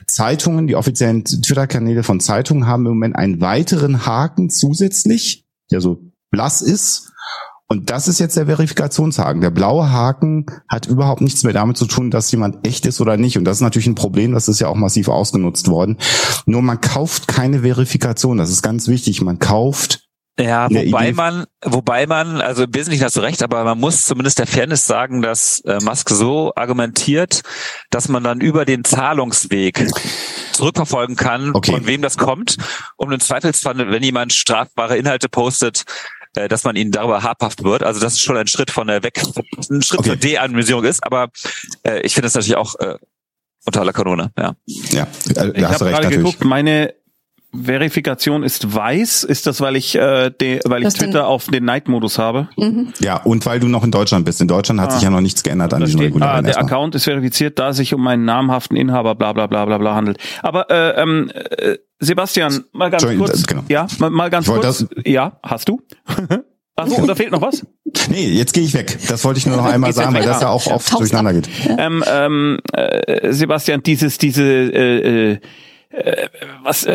Zeitungen, 0.07 0.67
die 0.67 0.77
offiziellen 0.77 1.25
Twitter-Kanäle 1.25 2.03
von 2.03 2.21
Zeitungen 2.21 2.67
haben 2.67 2.87
im 2.87 2.93
Moment 2.93 3.17
einen 3.17 3.41
weiteren 3.41 4.07
Haken 4.07 4.51
zusätzlich, 4.51 5.47
der 5.71 5.81
so 5.81 6.01
blass 6.31 6.63
ist. 6.63 7.13
Und 7.69 7.91
das 7.91 8.07
ist 8.07 8.21
jetzt 8.21 8.37
der 8.37 8.47
Verifikationshaken. 8.47 9.41
Der 9.41 9.51
blaue 9.51 9.91
Haken 9.91 10.47
hat 10.69 10.87
überhaupt 10.87 11.21
nichts 11.21 11.43
mehr 11.43 11.53
damit 11.53 11.77
zu 11.77 11.87
tun, 11.87 12.13
dass 12.13 12.31
jemand 12.31 12.65
echt 12.65 12.87
ist 12.87 13.01
oder 13.01 13.17
nicht. 13.17 13.37
Und 13.37 13.45
das 13.45 13.57
ist 13.57 13.63
natürlich 13.63 13.89
ein 13.89 13.97
Problem, 13.97 14.33
das 14.33 14.47
ist 14.47 14.61
ja 14.61 14.69
auch 14.69 14.77
massiv 14.77 15.09
ausgenutzt 15.09 15.67
worden. 15.67 15.99
Nur 16.47 16.63
man 16.63 16.81
kauft 16.81 17.27
keine 17.27 17.63
Verifikation. 17.63 18.39
Das 18.39 18.51
ist 18.51 18.63
ganz 18.63 18.87
wichtig. 18.87 19.21
Man 19.21 19.41
kauft 19.41 20.06
ja, 20.39 20.69
wobei 20.71 21.13
man, 21.13 21.47
wobei 21.65 22.07
man, 22.07 22.43
also 22.43 22.65
im 22.65 22.75
Wesentlichen 22.75 23.05
hast 23.05 23.17
du 23.17 23.21
recht, 23.21 23.43
aber 23.43 23.65
man 23.65 23.81
muss 23.81 24.03
zumindest 24.03 24.39
der 24.39 24.47
Fairness 24.47 24.87
sagen, 24.87 25.23
dass 25.23 25.61
äh, 25.61 25.79
Musk 25.83 26.11
so 26.11 26.53
argumentiert, 26.55 27.43
dass 27.91 28.09
man 28.09 28.23
dann 28.23 28.41
über 28.41 28.67
den 28.67 28.85
Zahlungsweg 28.85 29.87
zurückverfolgen 30.53 31.17
kann, 31.17 31.55
okay. 31.55 31.73
von 31.73 31.87
wem 31.87 32.03
das 32.03 32.19
kommt, 32.19 32.59
um 32.97 33.11
im 33.13 33.21
Zweifelsfall, 33.21 33.79
wenn 33.91 34.03
jemand 34.03 34.35
strafbare 34.35 34.99
Inhalte 34.99 35.31
postet, 35.31 35.85
äh, 36.35 36.49
dass 36.49 36.65
man 36.65 36.77
ihnen 36.77 36.93
darüber 36.93 37.23
habhaft 37.23 37.65
wird. 37.65 37.83
Also 37.83 38.01
das 38.01 38.15
ist 38.15 38.21
schon 38.21 38.37
ein 38.37 38.47
Schritt 38.47 38.71
von 38.71 38.89
der 38.89 39.03
Weg, 39.03 39.23
ein 39.71 39.81
Schritt 39.81 40.01
okay. 40.01 40.11
zur 40.11 40.17
De-Anonymisierung 40.17 40.85
ist, 40.85 41.03
aber 41.03 41.31
äh, 41.83 42.01
ich 42.03 42.13
finde 42.13 42.27
das 42.27 42.35
natürlich 42.35 42.57
auch 42.57 42.75
äh, 42.79 42.97
unter 43.65 43.81
aller 43.81 43.95
Kanone, 43.95 44.33
ja. 44.39 44.55
Ja, 44.67 45.07
äh, 45.35 45.53
ich 45.55 45.65
habe 45.65 45.85
gerade 45.87 46.09
geguckt, 46.09 46.45
meine 46.45 46.95
Verifikation 47.53 48.43
ist 48.43 48.75
weiß. 48.75 49.25
Ist 49.25 49.47
das, 49.47 49.61
weil 49.61 49.77
ich, 49.77 49.95
äh, 49.95 50.31
de, 50.31 50.61
weil 50.65 50.85
ich 50.85 50.95
Twitter 50.95 51.27
auf 51.27 51.47
den 51.47 51.65
Night-Modus 51.65 52.19
habe? 52.19 52.49
Mhm. 52.57 52.93
Ja, 53.01 53.23
und 53.23 53.47
weil 53.47 53.61
du 53.61 53.69
noch 53.69 53.85
in 53.85 53.91
Deutschland 53.91 54.25
bist. 54.25 54.41
In 54.41 54.49
Deutschland 54.49 54.81
hat 54.81 54.91
ah. 54.91 54.93
sich 54.93 55.03
ja 55.03 55.11
noch 55.11 55.21
nichts 55.21 55.43
geändert 55.43 55.73
an 55.73 55.85
diesen 55.85 56.01
Regularien. 56.01 56.39
Ah, 56.39 56.43
der 56.43 56.49
erstmal. 56.49 56.67
Account 56.67 56.95
ist 56.95 57.05
verifiziert, 57.05 57.59
da 57.59 57.71
es 57.71 57.77
sich 57.77 57.95
um 57.95 58.07
einen 58.07 58.25
namhaften 58.25 58.77
Inhaber 58.77 59.15
bla 59.15 59.33
bla 59.33 59.47
bla 59.47 59.65
bla 59.65 59.79
bla 59.79 59.95
handelt. 59.95 60.19
Aber 60.43 60.71
äh, 60.71 61.01
ähm, 61.01 61.31
äh, 61.35 61.77
Sebastian, 61.99 62.65
mal 62.73 62.91
ganz 62.91 63.07
kurz. 63.07 63.47
Genau. 63.47 63.63
Ja, 63.69 63.87
mal, 63.99 64.11
mal 64.11 64.31
ganz 64.31 64.47
kurz. 64.47 64.87
Ja, 65.05 65.39
hast 65.43 65.69
du? 65.69 65.81
Achso, 66.79 67.03
oder 67.03 67.17
fehlt 67.17 67.31
noch 67.31 67.41
was? 67.41 67.65
Nee, 68.11 68.29
jetzt 68.29 68.53
gehe 68.53 68.63
ich 68.63 68.75
weg. 68.75 68.99
Das 69.09 69.25
wollte 69.25 69.39
ich 69.39 69.47
nur 69.47 69.57
noch 69.57 69.65
einmal 69.65 69.95
sagen, 69.95 70.15
weil 70.15 70.27
das 70.27 70.43
ja 70.43 70.49
auch 70.49 70.67
oft 70.67 70.93
durcheinander 70.93 71.33
geht. 71.33 71.49
Ähm, 71.79 72.05
ähm, 72.07 72.59
äh, 72.75 73.33
Sebastian, 73.33 73.83
dieses, 73.83 74.19
diese 74.19 74.43
äh, 74.43 74.99
äh, 74.99 75.33
äh, 75.33 75.39
was, 76.65 76.87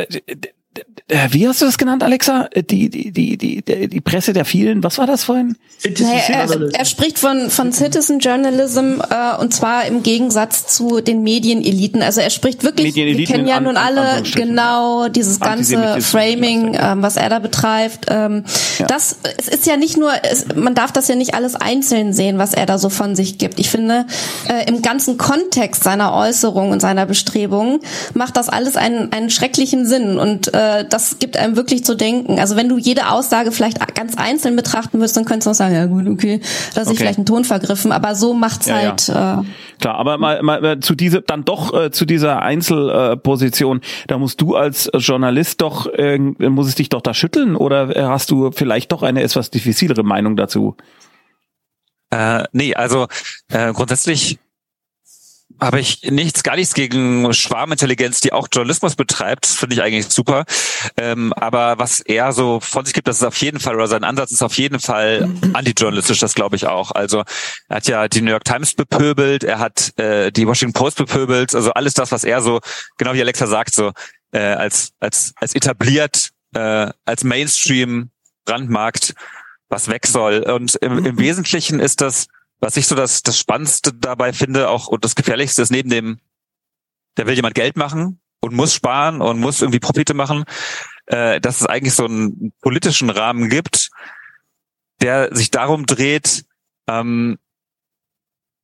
äh, 1.08 1.22
äh, 1.22 1.28
wie 1.32 1.48
hast 1.48 1.62
du 1.62 1.66
das 1.66 1.78
genannt, 1.78 2.04
Alexa? 2.04 2.48
Äh, 2.52 2.64
die, 2.64 2.90
die, 2.90 3.12
die, 3.12 3.38
die, 3.38 3.88
die 3.88 4.02
Presse 4.02 4.34
der 4.34 4.46
vielen, 4.46 4.84
was 4.84 4.98
war 4.98 5.08
das 5.08 5.24
vorhin? 5.24 5.56
Naja, 5.84 6.22
er, 6.28 6.74
er, 6.74 6.86
spricht 6.86 7.18
von, 7.18 7.50
von 7.50 7.72
Citizen 7.74 8.20
Journalism 8.20 9.02
äh, 9.10 9.40
und 9.40 9.54
zwar 9.54 9.86
im 9.86 10.04
Gegensatz 10.04 10.68
zu 10.68 11.02
den 11.02 11.24
Medieneliten. 11.24 12.02
Also 12.02 12.22
er 12.22 12.30
spricht 12.30 12.64
wirklich, 12.64 12.94
wir 12.96 13.26
kennen 13.26 13.48
ja 13.48 13.60
nun 13.60 13.78
alle 13.78 14.22
genau 14.24 15.08
dieses 15.08 15.40
ganze 15.40 16.02
Framing, 16.02 16.78
ähm, 16.80 17.02
was 17.02 17.18
er 17.18 17.30
da 17.30 17.40
betreibt. 17.40 18.06
Ähm, 18.10 18.44
ja. 18.78 18.86
Das, 18.86 19.18
es 19.38 19.48
ist 19.48 19.66
ja 19.66 19.76
nicht 19.76 19.98
nur, 19.98 20.12
es, 20.24 20.46
man 20.56 20.76
darf 20.76 20.92
das 20.92 21.08
ja 21.08 21.16
nicht 21.16 21.34
alles 21.34 21.56
einzeln 21.56 22.14
sehen, 22.14 22.38
was 22.38 22.54
er 22.54 22.66
da 22.66 22.78
so 22.78 22.90
von 22.90 23.16
sich 23.16 23.38
gibt. 23.38 23.60
Ich 23.60 23.70
finde, 23.70 24.06
äh, 24.48 24.68
im 24.68 24.82
ganzen 24.82 25.18
Kontext 25.18 25.84
seiner 25.84 26.14
Äußerungen 26.14 26.72
und 26.72 26.80
seiner 26.80 27.08
Bestrebungen 27.08 27.80
macht 28.14 28.38
das 28.38 28.50
alles 28.50 28.76
einen, 28.76 29.12
einen 29.12 29.32
schrecklichen 29.32 29.88
Sinn 29.88 30.20
und 30.20 30.54
äh, 30.54 30.86
das 30.94 31.20
gibt 31.20 31.38
einem 31.38 31.56
wirklich 31.56 31.84
zu 31.84 31.96
denken. 31.96 32.40
Also 32.40 32.56
wenn 32.56 32.70
du 32.70 32.78
jede 32.78 33.10
Aussage 33.10 33.52
vielleicht 33.52 33.80
ganz 33.96 34.16
einzeln 34.18 34.56
betrachten 34.56 35.00
würdest, 35.00 35.18
dann 35.18 35.26
könntest 35.26 35.48
du 35.48 35.52
auch 35.52 35.56
sagen, 35.56 35.74
ja 35.74 35.86
gut, 35.86 36.08
okay, 36.08 36.42
da 36.74 36.82
ist 36.82 36.88
okay. 36.88 36.98
vielleicht 36.98 37.20
ein 37.20 37.26
Ton 37.26 37.44
vergriffen, 37.46 37.92
aber 37.92 38.16
so 38.16 38.34
macht's 38.34 38.68
ja, 38.68 38.76
halt. 38.76 39.08
Ja. 39.08 39.42
Äh, 39.42 39.44
Klar, 39.80 39.96
aber 39.96 40.18
mal, 40.18 40.42
mal 40.44 40.80
zu 40.80 40.96
dieser, 40.96 41.22
dann 41.22 41.46
doch 41.46 41.74
äh, 41.74 41.92
zu 41.92 42.06
dieser 42.06 42.42
Einzelposition, 42.42 43.80
äh, 43.80 43.82
da 44.08 44.18
musst 44.18 44.42
du 44.42 44.56
als 44.56 44.90
Journalist 44.94 45.62
doch, 45.62 45.88
äh, 45.88 46.18
muss 46.18 46.68
es 46.68 46.76
dich 46.76 46.90
doch 46.90 47.02
da 47.02 47.14
schütteln 47.14 47.56
oder 47.56 48.10
hast 48.10 48.32
du 48.32 48.52
vielleicht 48.52 48.92
doch 48.92 49.04
eine 49.04 49.24
etwas 49.24 49.50
diffizilere 49.50 50.04
Meinung 50.04 50.36
dazu? 50.36 50.76
Äh, 52.12 52.44
nee, 52.52 52.76
also 52.76 53.08
äh, 53.50 53.72
grundsätzlich 53.72 54.40
habe 55.62 55.80
ich 55.80 56.02
nichts, 56.10 56.41
gar 56.41 56.56
nichts 56.56 56.74
gegen 56.74 57.32
Schwarmintelligenz, 57.34 58.19
die 58.19 58.34
auch 58.34 58.47
Journalismus 58.52 58.95
betreibt. 58.95 59.45
Finde 59.45 59.76
ich 59.76 59.82
eigentlich 59.84 60.10
super. 60.10 60.45
Ähm, 60.97 61.34
aber 61.34 61.78
was 61.78 62.00
er 62.00 62.32
so 62.32 62.60
von 62.60 62.84
sich 62.84 62.95
gibt, 62.95 63.08
das 63.08 63.17
ist 63.17 63.24
auf 63.24 63.38
jeden 63.38 63.60
Fall, 63.60 63.76
oder 63.76 63.88
sein 63.88 64.04
Ansatz 64.04 64.32
ist 64.32 64.41
auf 64.41 64.58
jeden 64.58 64.80
Fall 64.80 65.30
antijournalistisch, 65.54 66.19
das 66.19 66.34
glaube 66.34 66.56
ich 66.56 66.65
auch. 66.65 66.91
Also 66.91 67.24
er 67.69 67.76
hat 67.76 67.88
ja 67.88 68.08
die 68.08 68.21
New 68.21 68.32
York 68.32 68.43
Times 68.43 68.74
bepöbelt, 68.74 69.43
er 69.43 69.60
hat 69.60 69.97
äh, 70.00 70.32
die 70.32 70.47
Washington 70.47 70.74
Post 70.74 70.97
bepöbelt, 70.97 71.54
also 71.54 71.71
alles 71.74 71.93
das, 71.93 72.12
was 72.12 72.24
er 72.24 72.41
so, 72.41 72.60
genau 72.97 73.13
wie 73.13 73.21
Alexa 73.21 73.45
sagt, 73.45 73.76
so 73.76 73.91
äh, 74.32 74.39
als, 74.39 74.93
als, 75.00 75.34
als 75.36 75.54
etabliert, 75.54 76.32
äh, 76.56 76.89
als 77.06 77.24
Mainstream 77.24 78.10
Brandmarkt, 78.45 79.13
was 79.69 79.88
weg 79.89 80.08
soll. 80.08 80.39
Und 80.39 80.76
im, 80.78 81.06
im 81.06 81.19
Wesentlichen 81.19 81.80
ist 81.80 82.02
das 82.02 82.28
was 82.62 82.78
ich 82.78 82.88
so 82.88 82.95
das, 82.95 83.24
das 83.24 83.38
Spannendste 83.38 83.93
dabei 83.93 84.32
finde, 84.32 84.69
auch 84.69 84.88
und 84.88 85.04
das 85.04 85.15
Gefährlichste 85.15 85.63
ist 85.63 85.71
neben 85.71 85.89
dem, 85.89 86.19
der 87.17 87.28
will 87.28 87.36
jemand 87.36 87.56
Geld 87.56 87.76
machen 87.76 88.21
und 88.39 88.54
muss 88.54 88.74
sparen 88.74 89.21
und 89.21 89.39
muss 89.39 89.62
irgendwie 89.62 89.80
Profite 89.80 90.13
machen, 90.13 90.45
äh, 91.08 91.41
dass 91.41 91.60
es 91.62 91.67
eigentlich 91.67 91.95
so 91.95 92.06
einen 92.06 92.54
politischen 92.62 93.10
Rahmen 93.10 93.50
gibt, 93.50 93.89
der 95.02 95.36
sich 95.36 95.52
darum 95.52 95.86
dreht, 95.86 96.45
ähm, 96.88 97.38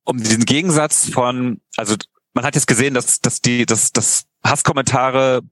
um 0.04 0.16
diesen 0.16 0.46
Gegensatz 0.46 1.10
von, 1.10 1.60
also 1.76 1.96
man 2.32 2.44
hat 2.44 2.54
jetzt 2.54 2.68
gesehen, 2.68 2.94
dass, 2.94 3.20
dass 3.20 3.40
die, 3.40 3.66
dass, 3.66 3.92
dass 3.92 4.26
Hasskommentare, 4.44 5.42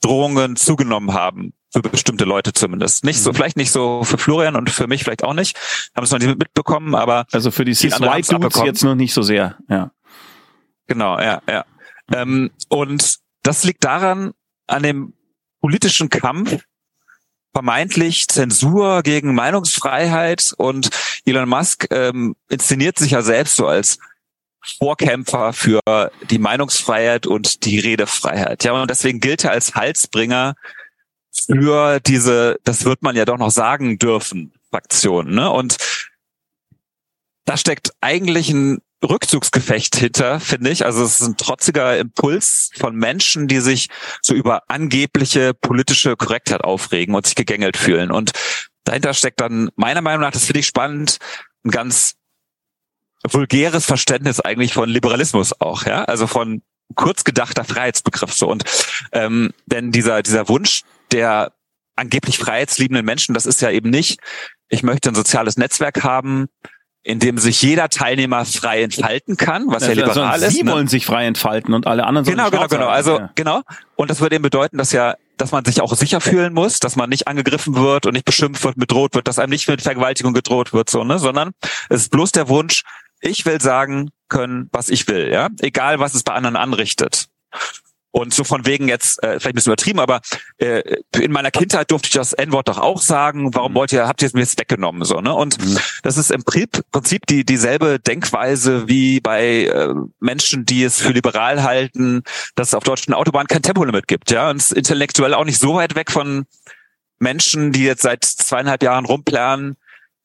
Drohungen 0.00 0.56
zugenommen 0.56 1.12
haben 1.12 1.52
für 1.72 1.82
bestimmte 1.82 2.24
Leute 2.24 2.52
zumindest. 2.52 3.04
Nicht 3.04 3.20
so, 3.20 3.30
mhm. 3.30 3.36
vielleicht 3.36 3.56
nicht 3.56 3.70
so 3.70 4.02
für 4.04 4.18
Florian 4.18 4.56
und 4.56 4.70
für 4.70 4.86
mich 4.86 5.04
vielleicht 5.04 5.24
auch 5.24 5.34
nicht. 5.34 5.56
Haben 5.94 6.04
es 6.04 6.10
noch 6.10 6.18
nicht 6.18 6.38
mitbekommen, 6.38 6.94
aber 6.94 7.26
also 7.32 7.50
für 7.50 7.64
die 7.64 7.74
Cis-White 7.74 8.38
jetzt 8.64 8.84
noch 8.84 8.94
nicht 8.94 9.14
so 9.14 9.22
sehr. 9.22 9.56
Ja. 9.68 9.90
Genau, 10.86 11.18
ja, 11.20 11.40
ja. 11.48 11.64
Ähm, 12.12 12.50
und 12.68 13.18
das 13.42 13.64
liegt 13.64 13.84
daran 13.84 14.32
an 14.66 14.82
dem 14.82 15.14
politischen 15.60 16.10
Kampf 16.10 16.62
vermeintlich 17.52 18.28
Zensur 18.28 19.02
gegen 19.02 19.34
Meinungsfreiheit 19.34 20.52
und 20.56 20.90
Elon 21.24 21.48
Musk 21.48 21.86
ähm, 21.90 22.36
inszeniert 22.48 22.98
sich 22.98 23.12
ja 23.12 23.22
selbst 23.22 23.56
so 23.56 23.66
als 23.66 23.98
Vorkämpfer 24.78 25.52
für 25.52 25.80
die 26.28 26.38
Meinungsfreiheit 26.38 27.26
und 27.26 27.64
die 27.64 27.78
Redefreiheit. 27.78 28.62
Ja, 28.64 28.72
und 28.72 28.90
deswegen 28.90 29.20
gilt 29.20 29.44
er 29.44 29.52
als 29.52 29.74
Halsbringer 29.74 30.54
für 31.32 32.00
diese, 32.00 32.58
das 32.64 32.84
wird 32.84 33.02
man 33.02 33.16
ja 33.16 33.24
doch 33.24 33.38
noch 33.38 33.50
sagen 33.50 33.98
dürfen, 33.98 34.52
Fraktion. 34.70 35.34
Ne? 35.34 35.50
Und 35.50 35.76
da 37.44 37.56
steckt 37.56 37.92
eigentlich 38.00 38.50
ein 38.50 38.78
Rückzugsgefecht 39.02 39.96
hinter, 39.96 40.40
finde 40.40 40.70
ich. 40.70 40.84
Also 40.84 41.02
es 41.02 41.20
ist 41.20 41.26
ein 41.26 41.36
trotziger 41.36 41.98
Impuls 41.98 42.70
von 42.78 42.94
Menschen, 42.94 43.48
die 43.48 43.60
sich 43.60 43.88
so 44.20 44.34
über 44.34 44.64
angebliche 44.68 45.54
politische 45.54 46.16
Korrektheit 46.16 46.62
aufregen 46.62 47.14
und 47.14 47.26
sich 47.26 47.34
gegängelt 47.34 47.76
fühlen. 47.76 48.10
Und 48.10 48.32
dahinter 48.84 49.14
steckt 49.14 49.40
dann 49.40 49.70
meiner 49.76 50.02
Meinung 50.02 50.20
nach, 50.20 50.32
das 50.32 50.44
finde 50.44 50.60
ich 50.60 50.66
spannend, 50.66 51.18
ein 51.64 51.70
ganz 51.70 52.16
vulgäres 53.28 53.84
Verständnis 53.84 54.40
eigentlich 54.40 54.72
von 54.72 54.88
Liberalismus 54.88 55.60
auch, 55.60 55.84
ja, 55.84 56.04
also 56.04 56.26
von 56.26 56.62
kurzgedachter 56.94 57.64
Freiheitsbegriff 57.64 58.32
so 58.32 58.48
und 58.48 58.64
ähm, 59.12 59.52
denn 59.66 59.92
dieser 59.92 60.22
dieser 60.22 60.48
Wunsch 60.48 60.82
der 61.12 61.52
angeblich 61.96 62.38
freiheitsliebenden 62.38 63.04
Menschen, 63.04 63.34
das 63.34 63.46
ist 63.46 63.60
ja 63.60 63.70
eben 63.70 63.90
nicht, 63.90 64.20
ich 64.68 64.82
möchte 64.82 65.10
ein 65.10 65.14
soziales 65.14 65.56
Netzwerk 65.56 66.02
haben, 66.02 66.48
in 67.02 67.18
dem 67.18 67.38
sich 67.38 67.62
jeder 67.62 67.88
Teilnehmer 67.88 68.44
frei 68.44 68.82
entfalten 68.82 69.36
kann, 69.36 69.64
was 69.68 69.86
ja, 69.86 69.92
ja 69.92 70.04
also 70.04 70.20
liberal 70.20 70.32
also 70.32 70.46
ist. 70.46 70.54
Sie 70.54 70.62
ne? 70.62 70.72
wollen 70.72 70.86
sich 70.86 71.06
frei 71.06 71.26
entfalten 71.26 71.72
und 71.72 71.86
alle 71.86 72.04
anderen 72.04 72.24
sollen 72.26 72.36
Genau, 72.36 72.50
genau, 72.50 72.68
genau. 72.68 72.88
Also 72.88 73.18
ja. 73.18 73.30
genau. 73.34 73.62
Und 73.96 74.10
das 74.10 74.20
würde 74.20 74.36
eben 74.36 74.42
bedeuten, 74.42 74.76
dass 74.76 74.92
ja, 74.92 75.16
dass 75.38 75.50
man 75.50 75.64
sich 75.64 75.80
auch 75.80 75.94
sicher 75.94 76.20
fühlen 76.20 76.52
muss, 76.52 76.78
dass 76.78 76.96
man 76.96 77.08
nicht 77.08 77.26
angegriffen 77.26 77.74
wird 77.74 78.04
und 78.04 78.12
nicht 78.12 78.26
beschimpft 78.26 78.62
wird, 78.64 78.76
bedroht 78.76 79.14
wird, 79.14 79.28
dass 79.28 79.38
einem 79.38 79.50
nicht 79.50 79.66
mit 79.66 79.80
Vergewaltigung 79.80 80.34
gedroht 80.34 80.74
wird, 80.74 80.90
so 80.90 81.02
ne, 81.02 81.18
sondern 81.18 81.52
es 81.88 82.02
ist 82.02 82.10
bloß 82.10 82.32
der 82.32 82.48
Wunsch, 82.48 82.82
ich 83.20 83.46
will 83.46 83.60
sagen 83.62 84.10
können, 84.28 84.68
was 84.72 84.90
ich 84.90 85.08
will, 85.08 85.30
ja, 85.32 85.48
egal 85.60 86.00
was 86.00 86.14
es 86.14 86.22
bei 86.22 86.34
anderen 86.34 86.56
anrichtet. 86.56 87.28
Und 88.12 88.34
so 88.34 88.42
von 88.42 88.66
wegen 88.66 88.88
jetzt, 88.88 89.22
äh, 89.22 89.38
vielleicht 89.38 89.46
ein 89.46 89.54
bisschen 89.54 89.72
übertrieben, 89.72 90.00
aber 90.00 90.20
äh, 90.58 90.82
in 91.16 91.30
meiner 91.30 91.50
Kindheit 91.50 91.90
durfte 91.90 92.08
ich 92.08 92.14
das 92.14 92.32
N-Wort 92.32 92.68
doch 92.68 92.78
auch 92.78 93.00
sagen. 93.00 93.54
Warum 93.54 93.72
mhm. 93.72 93.76
wollt 93.76 93.92
ihr, 93.92 94.08
habt 94.08 94.22
ihr 94.22 94.26
es 94.26 94.34
mir 94.34 94.40
jetzt 94.40 94.58
weggenommen? 94.58 95.04
So, 95.04 95.20
ne? 95.20 95.32
Und 95.32 95.64
mhm. 95.64 95.78
das 96.02 96.16
ist 96.16 96.30
im 96.30 96.42
Prinzip 96.42 97.26
die 97.26 97.44
dieselbe 97.44 98.00
Denkweise 98.00 98.88
wie 98.88 99.20
bei 99.20 99.64
äh, 99.64 99.94
Menschen, 100.18 100.66
die 100.66 100.82
es 100.82 101.00
für 101.00 101.12
liberal 101.12 101.62
halten, 101.62 102.22
dass 102.56 102.68
es 102.68 102.74
auf 102.74 102.82
deutschen 102.82 103.14
Autobahnen 103.14 103.46
kein 103.46 103.62
Tempolimit 103.62 104.08
gibt. 104.08 104.30
Ja, 104.30 104.50
und 104.50 104.56
es 104.56 104.72
ist 104.72 104.76
intellektuell 104.76 105.34
auch 105.34 105.44
nicht 105.44 105.60
so 105.60 105.74
weit 105.74 105.94
weg 105.94 106.10
von 106.10 106.46
Menschen, 107.20 107.70
die 107.70 107.84
jetzt 107.84 108.02
seit 108.02 108.24
zweieinhalb 108.24 108.82
Jahren 108.82 109.04
rumplanen, 109.04 109.76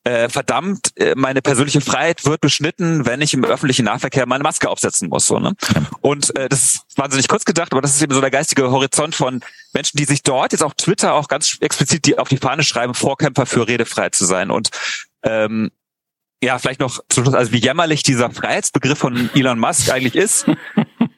äh, 0.05 0.29
verdammt, 0.29 0.91
äh, 0.97 1.15
meine 1.15 1.41
persönliche 1.41 1.81
Freiheit 1.81 2.25
wird 2.25 2.39
beschnitten, 2.39 3.05
wenn 3.07 3.21
ich 3.21 3.33
im 3.33 3.43
öffentlichen 3.43 3.85
Nahverkehr 3.85 4.27
meine 4.27 4.43
Maske 4.43 4.69
aufsetzen 4.69 5.09
muss. 5.09 5.25
So, 5.25 5.39
ne? 5.39 5.55
Und 6.01 6.35
äh, 6.37 6.47
das 6.47 6.63
ist 6.63 6.85
wahnsinnig 6.95 7.27
kurz 7.27 7.43
gedacht, 7.43 7.71
aber 7.71 7.81
das 7.81 7.95
ist 7.95 8.03
eben 8.03 8.13
so 8.13 8.21
der 8.21 8.29
geistige 8.29 8.69
Horizont 8.69 9.15
von 9.15 9.41
Menschen, 9.73 9.97
die 9.97 10.05
sich 10.05 10.21
dort 10.21 10.51
jetzt 10.51 10.61
auf 10.61 10.75
Twitter 10.75 11.15
auch 11.15 11.27
ganz 11.27 11.57
explizit 11.59 12.05
die, 12.05 12.19
auf 12.19 12.29
die 12.29 12.37
Fahne 12.37 12.63
schreiben, 12.63 12.93
Vorkämpfer 12.93 13.47
für 13.47 13.67
Redefreiheit 13.67 14.13
zu 14.13 14.25
sein. 14.25 14.51
Und 14.51 14.69
ähm, 15.23 15.71
ja, 16.43 16.59
vielleicht 16.59 16.81
noch 16.81 16.99
zum 17.09 17.23
Schluss, 17.23 17.33
also 17.33 17.51
wie 17.51 17.57
jämmerlich 17.57 18.03
dieser 18.03 18.29
Freiheitsbegriff 18.29 18.99
von 18.99 19.31
Elon 19.33 19.59
Musk 19.59 19.89
eigentlich 19.89 20.15
ist. 20.15 20.45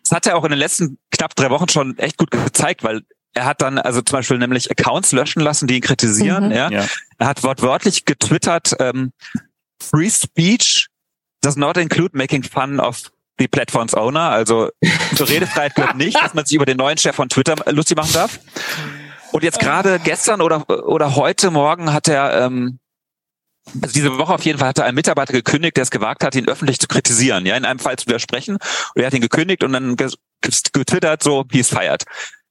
Das 0.10 0.16
hat 0.16 0.26
er 0.26 0.38
auch 0.38 0.46
in 0.46 0.52
den 0.52 0.60
letzten 0.60 1.00
knapp 1.12 1.36
drei 1.36 1.50
Wochen 1.50 1.68
schon 1.68 1.98
echt 1.98 2.16
gut 2.16 2.32
gezeigt, 2.32 2.82
weil 2.82 3.02
er 3.38 3.46
hat 3.46 3.62
dann 3.62 3.78
also 3.78 4.02
zum 4.02 4.18
Beispiel 4.18 4.38
nämlich 4.40 4.70
Accounts 4.72 5.12
löschen 5.12 5.42
lassen, 5.42 5.68
die 5.68 5.76
ihn 5.76 5.82
kritisieren. 5.82 6.48
Mhm. 6.48 6.52
Ja. 6.52 6.70
ja. 6.72 6.86
Er 7.20 7.28
hat 7.28 7.44
wortwörtlich 7.44 8.06
getwittert, 8.06 8.76
ähm, 8.80 9.12
Free 9.82 10.10
Speech 10.10 10.88
does 11.42 11.56
not 11.56 11.78
include 11.78 12.18
making 12.18 12.44
fun 12.44 12.80
of 12.80 13.12
the 13.38 13.48
platform's 13.48 13.94
owner. 13.94 14.32
Also 14.32 14.72
zur 15.16 15.30
Redefreiheit 15.30 15.76
gehört 15.76 15.96
nicht, 15.98 16.20
dass 16.20 16.34
man 16.34 16.46
sich 16.46 16.56
über 16.56 16.66
den 16.66 16.78
neuen 16.78 16.98
Chef 16.98 17.16
von 17.16 17.30
Twitter 17.30 17.56
lustig 17.72 17.96
machen 17.96 18.14
darf. 18.14 18.40
Und 19.32 19.44
jetzt 19.44 19.60
gerade 19.60 20.00
gestern 20.00 20.42
oder, 20.42 20.68
oder 20.88 21.16
heute 21.16 21.52
Morgen 21.52 21.94
hat 21.94 22.08
er, 22.08 22.46
ähm, 22.46 22.80
also 23.82 23.94
diese 23.94 24.18
Woche 24.18 24.34
auf 24.34 24.44
jeden 24.44 24.58
Fall 24.58 24.70
hat 24.70 24.80
er 24.80 24.86
einen 24.86 24.96
Mitarbeiter 24.96 25.34
gekündigt, 25.34 25.78
der 25.78 25.84
es 25.84 25.92
gewagt 25.92 26.24
hat, 26.24 26.34
ihn 26.34 26.48
öffentlich 26.48 26.80
zu 26.80 26.88
kritisieren, 26.88 27.46
ja, 27.46 27.56
in 27.56 27.66
einem 27.66 27.80
Fall 27.80 27.98
zu 27.98 28.08
widersprechen. 28.08 28.56
Und 28.56 29.02
er 29.02 29.06
hat 29.06 29.14
ihn 29.14 29.22
gekündigt 29.22 29.64
und 29.64 29.74
dann 29.74 29.96
getwittert 30.72 31.22
so, 31.22 31.46
he's 31.52 31.70
fired 31.70 32.04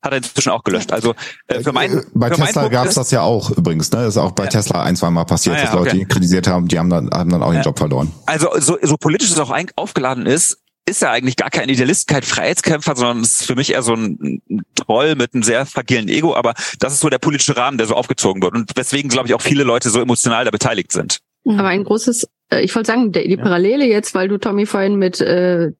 hat 0.06 0.12
er 0.12 0.18
inzwischen 0.18 0.50
auch 0.50 0.64
gelöscht. 0.64 0.92
Also 0.92 1.14
äh, 1.48 1.60
für 1.60 1.72
mein, 1.72 2.04
bei 2.14 2.30
für 2.30 2.36
Tesla 2.36 2.68
gab 2.68 2.86
es 2.86 2.94
das 2.94 3.10
ja 3.10 3.22
auch 3.22 3.50
übrigens. 3.50 3.92
Ne? 3.92 3.98
Das 3.98 4.08
ist 4.08 4.18
auch 4.18 4.32
bei 4.32 4.44
ja. 4.44 4.50
Tesla 4.50 4.82
ein, 4.82 4.96
zwei 4.96 5.10
Mal 5.10 5.24
passiert, 5.24 5.56
ah, 5.56 5.58
ja, 5.58 5.64
dass 5.66 5.74
Leute, 5.74 5.90
okay. 5.90 5.98
die 5.98 6.04
kritisiert 6.06 6.46
haben, 6.46 6.68
die 6.68 6.78
haben 6.78 6.88
dann, 6.88 7.10
haben 7.10 7.30
dann 7.30 7.42
auch 7.42 7.52
ihren 7.52 7.62
Job 7.62 7.78
verloren. 7.78 8.12
Also 8.26 8.48
so, 8.58 8.78
so 8.80 8.96
politisch 8.96 9.30
es 9.30 9.38
auch 9.38 9.54
aufgeladen 9.76 10.26
ist, 10.26 10.58
ist 10.88 11.02
er 11.02 11.10
eigentlich 11.10 11.36
gar 11.36 11.50
kein 11.50 11.68
Idealist, 11.68 12.06
kein 12.06 12.22
Freiheitskämpfer, 12.22 12.94
sondern 12.94 13.22
ist 13.22 13.44
für 13.44 13.56
mich 13.56 13.72
eher 13.72 13.82
so 13.82 13.94
ein 13.94 14.40
Troll 14.76 15.16
mit 15.16 15.34
einem 15.34 15.42
sehr 15.42 15.66
fragilen 15.66 16.08
Ego. 16.08 16.34
Aber 16.34 16.54
das 16.78 16.92
ist 16.92 17.00
so 17.00 17.08
der 17.10 17.18
politische 17.18 17.56
Rahmen, 17.56 17.76
der 17.76 17.88
so 17.88 17.94
aufgezogen 17.94 18.40
wird 18.40 18.54
und 18.54 18.76
weswegen, 18.76 19.10
glaube 19.10 19.26
ich, 19.26 19.34
auch 19.34 19.42
viele 19.42 19.64
Leute 19.64 19.90
so 19.90 20.00
emotional 20.00 20.44
da 20.44 20.50
beteiligt 20.52 20.92
sind. 20.92 21.18
Aber 21.44 21.68
ein 21.68 21.84
großes, 21.84 22.28
äh, 22.50 22.60
ich 22.60 22.74
wollte 22.74 22.88
sagen, 22.88 23.12
die 23.12 23.36
Parallele 23.36 23.84
jetzt, 23.86 24.14
weil 24.14 24.28
du 24.28 24.38
Tommy 24.38 24.66
vorhin 24.66 24.96
mit 24.96 25.20
äh, 25.20 25.66
äh, 25.66 25.72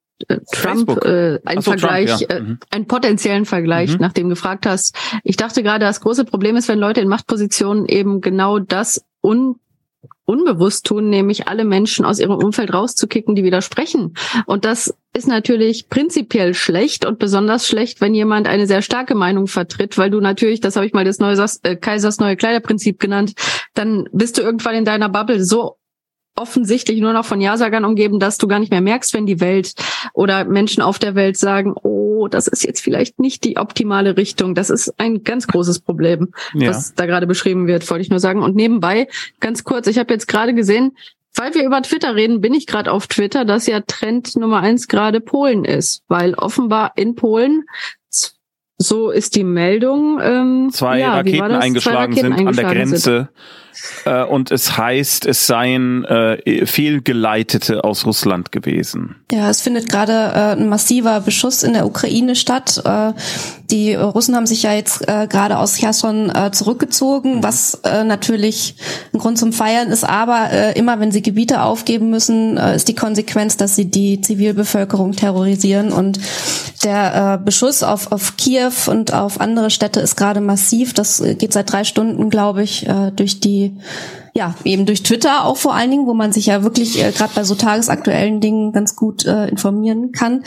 Trump 0.52 1.04
äh, 1.04 1.40
einen 1.44 1.60
so, 1.60 1.72
Vergleich, 1.72 2.10
Trump, 2.10 2.30
ja. 2.30 2.36
äh, 2.36 2.40
mhm. 2.40 2.58
einen 2.70 2.86
potenziellen 2.86 3.44
Vergleich, 3.44 3.92
mhm. 3.92 4.00
nach 4.00 4.12
dem 4.12 4.28
gefragt 4.28 4.66
hast. 4.66 4.94
Ich 5.24 5.36
dachte 5.36 5.62
gerade, 5.62 5.84
das 5.84 6.00
große 6.00 6.24
Problem 6.24 6.56
ist, 6.56 6.68
wenn 6.68 6.78
Leute 6.78 7.00
in 7.00 7.08
Machtpositionen 7.08 7.86
eben 7.86 8.20
genau 8.20 8.58
das 8.58 9.04
un 9.22 9.56
unbewusst 10.24 10.86
tun, 10.86 11.08
nämlich 11.08 11.46
alle 11.46 11.64
Menschen 11.64 12.04
aus 12.04 12.18
ihrem 12.18 12.36
Umfeld 12.36 12.74
rauszukicken, 12.74 13.36
die 13.36 13.44
widersprechen. 13.44 14.14
Und 14.44 14.64
das 14.64 14.92
ist 15.12 15.28
natürlich 15.28 15.88
prinzipiell 15.88 16.52
schlecht 16.52 17.06
und 17.06 17.18
besonders 17.18 17.66
schlecht, 17.66 18.00
wenn 18.00 18.12
jemand 18.12 18.48
eine 18.48 18.66
sehr 18.66 18.82
starke 18.82 19.14
Meinung 19.14 19.46
vertritt, 19.46 19.96
weil 19.98 20.10
du 20.10 20.20
natürlich, 20.20 20.60
das 20.60 20.76
habe 20.76 20.84
ich 20.84 20.92
mal 20.92 21.04
das 21.04 21.20
neue 21.20 21.36
äh, 21.62 21.76
Kaisers 21.76 22.18
neue 22.18 22.36
Kleiderprinzip 22.36 22.98
genannt, 22.98 23.34
dann 23.74 24.08
bist 24.12 24.36
du 24.36 24.42
irgendwann 24.42 24.74
in 24.74 24.84
deiner 24.84 25.08
Bubble 25.08 25.44
so 25.44 25.76
offensichtlich 26.36 27.00
nur 27.00 27.12
noch 27.12 27.24
von 27.24 27.40
Ja-Sagern 27.40 27.84
umgeben, 27.84 28.20
dass 28.20 28.38
du 28.38 28.46
gar 28.46 28.58
nicht 28.58 28.70
mehr 28.70 28.80
merkst, 28.80 29.14
wenn 29.14 29.26
die 29.26 29.40
Welt 29.40 29.74
oder 30.12 30.44
Menschen 30.44 30.82
auf 30.82 30.98
der 30.98 31.14
Welt 31.14 31.36
sagen, 31.36 31.74
oh, 31.82 32.28
das 32.28 32.46
ist 32.46 32.64
jetzt 32.64 32.80
vielleicht 32.80 33.18
nicht 33.18 33.44
die 33.44 33.56
optimale 33.56 34.16
Richtung. 34.16 34.54
Das 34.54 34.70
ist 34.70 34.94
ein 34.98 35.24
ganz 35.24 35.46
großes 35.46 35.80
Problem, 35.80 36.32
ja. 36.54 36.70
was 36.70 36.94
da 36.94 37.06
gerade 37.06 37.26
beschrieben 37.26 37.66
wird, 37.66 37.88
wollte 37.90 38.02
ich 38.02 38.10
nur 38.10 38.20
sagen. 38.20 38.42
Und 38.42 38.54
nebenbei, 38.54 39.08
ganz 39.40 39.64
kurz, 39.64 39.86
ich 39.86 39.98
habe 39.98 40.12
jetzt 40.12 40.28
gerade 40.28 40.54
gesehen, 40.54 40.96
weil 41.34 41.54
wir 41.54 41.64
über 41.64 41.82
Twitter 41.82 42.14
reden, 42.14 42.40
bin 42.40 42.54
ich 42.54 42.66
gerade 42.66 42.90
auf 42.90 43.06
Twitter, 43.06 43.44
dass 43.44 43.66
ja 43.66 43.80
Trend 43.80 44.36
Nummer 44.36 44.60
eins 44.60 44.88
gerade 44.88 45.20
Polen 45.20 45.64
ist, 45.64 46.02
weil 46.08 46.34
offenbar 46.34 46.92
in 46.96 47.14
Polen 47.14 47.64
so 48.78 49.10
ist 49.10 49.36
die 49.36 49.44
Meldung. 49.44 50.20
Ähm, 50.22 50.68
zwei, 50.70 51.00
ja, 51.00 51.14
Raketen 51.14 51.42
eingeschlagen 51.42 51.80
Zwei 51.80 51.96
Raketen 51.96 52.14
sind 52.20 52.32
eingeschlagen 52.32 52.48
an 52.48 52.74
der 52.74 52.84
Grenze. 52.84 52.98
Sind 52.98 53.28
Äh, 54.04 54.24
und 54.24 54.50
es 54.50 54.76
heißt, 54.76 55.26
es 55.26 55.46
seien 55.46 56.04
äh, 56.04 56.66
Fehlgeleitete 56.66 57.84
aus 57.84 58.06
Russland 58.06 58.52
gewesen. 58.52 59.16
Ja, 59.32 59.50
es 59.50 59.60
findet 59.60 59.88
gerade 59.88 60.12
äh, 60.12 60.60
ein 60.60 60.68
massiver 60.68 61.20
Beschuss 61.20 61.62
in 61.62 61.72
der 61.72 61.86
Ukraine 61.86 62.36
statt. 62.36 62.82
Äh, 62.84 63.12
die 63.70 63.94
Russen 63.94 64.36
haben 64.36 64.46
sich 64.46 64.62
ja 64.62 64.72
jetzt 64.72 65.08
äh, 65.08 65.26
gerade 65.26 65.58
aus 65.58 65.76
Cherson 65.76 66.30
äh, 66.30 66.50
zurückgezogen, 66.52 67.42
was 67.42 67.80
äh, 67.84 68.04
natürlich 68.04 68.76
ein 69.12 69.18
Grund 69.18 69.38
zum 69.38 69.52
Feiern 69.52 69.88
ist. 69.88 70.04
Aber 70.04 70.50
äh, 70.52 70.78
immer 70.78 71.00
wenn 71.00 71.10
sie 71.10 71.22
Gebiete 71.22 71.62
aufgeben 71.62 72.10
müssen, 72.10 72.56
äh, 72.56 72.76
ist 72.76 72.88
die 72.88 72.94
Konsequenz, 72.94 73.56
dass 73.56 73.74
sie 73.74 73.86
die 73.86 74.20
Zivilbevölkerung 74.20 75.12
terrorisieren. 75.12 75.92
Und 75.92 76.20
der 76.84 77.38
äh, 77.40 77.44
Beschuss 77.44 77.82
auf, 77.82 78.12
auf 78.12 78.36
Kiew 78.36 78.72
und 78.86 79.12
auf 79.12 79.40
andere 79.40 79.70
Städte 79.70 80.00
ist 80.00 80.16
gerade 80.16 80.40
massiv. 80.40 80.94
Das 80.94 81.22
geht 81.38 81.52
seit 81.52 81.72
drei 81.72 81.82
Stunden, 81.82 82.30
glaube 82.30 82.62
ich, 82.62 82.86
äh, 82.86 83.10
durch 83.10 83.40
die 83.40 83.65
ja, 84.34 84.54
eben 84.64 84.86
durch 84.86 85.02
Twitter 85.02 85.44
auch 85.44 85.56
vor 85.56 85.74
allen 85.74 85.90
Dingen, 85.90 86.06
wo 86.06 86.14
man 86.14 86.32
sich 86.32 86.46
ja 86.46 86.62
wirklich 86.62 87.02
äh, 87.02 87.10
gerade 87.10 87.32
bei 87.34 87.44
so 87.44 87.54
tagesaktuellen 87.54 88.40
Dingen 88.40 88.72
ganz 88.72 88.96
gut 88.96 89.24
äh, 89.24 89.48
informieren 89.48 90.12
kann. 90.12 90.44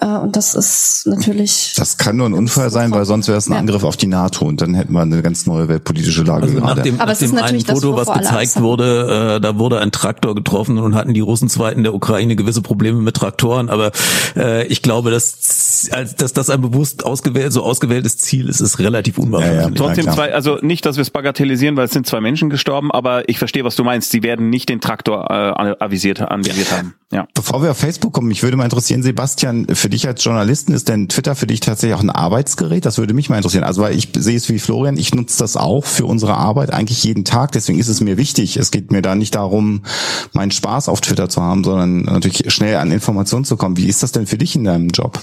Äh, 0.00 0.06
und 0.06 0.36
das 0.36 0.54
ist 0.54 1.06
natürlich. 1.06 1.74
Das 1.76 1.96
kann 1.96 2.16
nur 2.16 2.26
ein 2.26 2.32
Unfall 2.32 2.70
sein, 2.70 2.92
weil 2.92 3.04
sonst 3.04 3.28
wäre 3.28 3.38
es 3.38 3.48
ein 3.48 3.52
ja. 3.52 3.58
Angriff 3.58 3.84
auf 3.84 3.96
die 3.96 4.06
NATO 4.06 4.46
und 4.46 4.60
dann 4.60 4.74
hätten 4.74 4.92
wir 4.92 5.00
eine 5.00 5.22
ganz 5.22 5.46
neue 5.46 5.68
weltpolitische 5.68 6.22
Lage 6.22 6.42
also 6.42 6.54
gerade. 6.54 6.76
Nach 6.76 6.82
dem, 6.82 7.00
Aber 7.00 7.12
nach 7.12 7.18
dem 7.18 7.36
einen 7.36 7.60
Foto, 7.64 7.96
was 7.96 8.12
gezeigt 8.12 8.60
wurde, 8.60 9.36
äh, 9.36 9.40
da 9.40 9.58
wurde 9.58 9.80
ein 9.80 9.90
Traktor 9.90 10.34
getroffen 10.34 10.78
und 10.78 10.94
hatten 10.94 11.14
die 11.14 11.20
Russen 11.20 11.48
zwar 11.48 11.72
in 11.72 11.82
der 11.82 11.94
Ukraine 11.94 12.36
gewisse 12.36 12.62
Probleme 12.62 13.00
mit 13.00 13.16
Traktoren, 13.16 13.68
aber 13.68 13.90
äh, 14.36 14.66
ich 14.66 14.82
glaube, 14.82 15.10
dass, 15.10 15.88
als, 15.92 16.14
dass 16.14 16.32
das 16.32 16.50
ein 16.50 16.60
bewusst 16.60 17.04
ausgewählt, 17.04 17.52
so 17.52 17.62
ausgewähltes 17.62 18.18
Ziel 18.18 18.48
ist, 18.48 18.60
ist 18.60 18.78
relativ 18.78 19.18
unwahrscheinlich. 19.18 19.62
Ja, 19.62 19.68
ja, 19.68 19.74
Trotzdem 19.74 20.04
zwei, 20.10 20.32
also 20.32 20.58
nicht, 20.62 20.86
dass 20.86 20.96
wir 20.96 21.02
es 21.02 21.10
bagatellisieren, 21.10 21.76
weil 21.76 21.86
es 21.86 21.92
sind 21.92 22.06
zwei 22.06 22.20
Menschen 22.20 22.50
gestorben, 22.50 22.92
aber 22.92 23.28
ich 23.28 23.38
verstehe, 23.38 23.64
was 23.64 23.74
du 23.74 23.84
meinst. 23.84 24.10
Sie 24.10 24.22
werden 24.22 24.50
nicht 24.50 24.68
den 24.68 24.80
Traktor 24.80 25.30
äh, 25.30 25.74
avisiert, 25.82 26.20
anvisiert 26.20 26.70
haben. 26.72 26.94
Ja. 27.10 27.26
Bevor 27.34 27.62
wir 27.62 27.70
auf 27.70 27.78
Facebook 27.78 28.12
kommen, 28.12 28.28
mich 28.28 28.42
würde 28.42 28.56
mal 28.56 28.64
interessieren, 28.64 29.02
Sebastian, 29.02 29.66
für 29.72 29.87
dich 29.88 30.06
als 30.06 30.22
Journalisten 30.24 30.72
ist 30.72 30.88
denn 30.88 31.08
Twitter 31.08 31.34
für 31.34 31.46
dich 31.46 31.60
tatsächlich 31.60 31.96
auch 31.96 32.02
ein 32.02 32.10
Arbeitsgerät? 32.10 32.84
Das 32.84 32.98
würde 32.98 33.14
mich 33.14 33.28
mal 33.28 33.36
interessieren. 33.36 33.64
Also 33.64 33.82
weil 33.82 33.96
ich 33.96 34.10
sehe 34.16 34.36
es 34.36 34.48
wie 34.48 34.58
Florian, 34.58 34.96
ich 34.96 35.14
nutze 35.14 35.38
das 35.38 35.56
auch 35.56 35.84
für 35.84 36.06
unsere 36.06 36.34
Arbeit 36.34 36.72
eigentlich 36.72 37.04
jeden 37.04 37.24
Tag. 37.24 37.52
Deswegen 37.52 37.78
ist 37.78 37.88
es 37.88 38.00
mir 38.00 38.16
wichtig. 38.16 38.56
Es 38.56 38.70
geht 38.70 38.90
mir 38.90 39.02
da 39.02 39.14
nicht 39.14 39.34
darum, 39.34 39.84
meinen 40.32 40.50
Spaß 40.50 40.88
auf 40.88 41.00
Twitter 41.00 41.28
zu 41.28 41.42
haben, 41.42 41.64
sondern 41.64 42.02
natürlich 42.02 42.52
schnell 42.52 42.76
an 42.76 42.92
Informationen 42.92 43.44
zu 43.44 43.56
kommen. 43.56 43.76
Wie 43.76 43.88
ist 43.88 44.02
das 44.02 44.12
denn 44.12 44.26
für 44.26 44.38
dich 44.38 44.56
in 44.56 44.64
deinem 44.64 44.88
Job? 44.88 45.20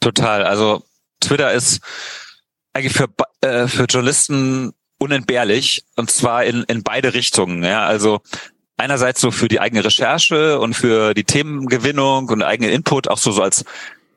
Total. 0.00 0.44
Also 0.44 0.82
Twitter 1.20 1.52
ist 1.52 1.80
eigentlich 2.72 2.92
für, 2.92 3.08
äh, 3.40 3.68
für 3.68 3.84
Journalisten 3.84 4.72
unentbehrlich 4.98 5.84
und 5.96 6.10
zwar 6.10 6.44
in, 6.44 6.62
in 6.64 6.82
beide 6.82 7.14
Richtungen. 7.14 7.62
Ja, 7.62 7.84
also 7.84 8.20
einerseits 8.76 9.20
so 9.20 9.30
für 9.30 9.48
die 9.48 9.60
eigene 9.60 9.84
Recherche 9.84 10.58
und 10.58 10.74
für 10.74 11.14
die 11.14 11.24
Themengewinnung 11.24 12.28
und 12.28 12.42
eigenen 12.42 12.72
Input, 12.72 13.08
auch 13.08 13.18
so, 13.18 13.30
so 13.30 13.42
als 13.42 13.64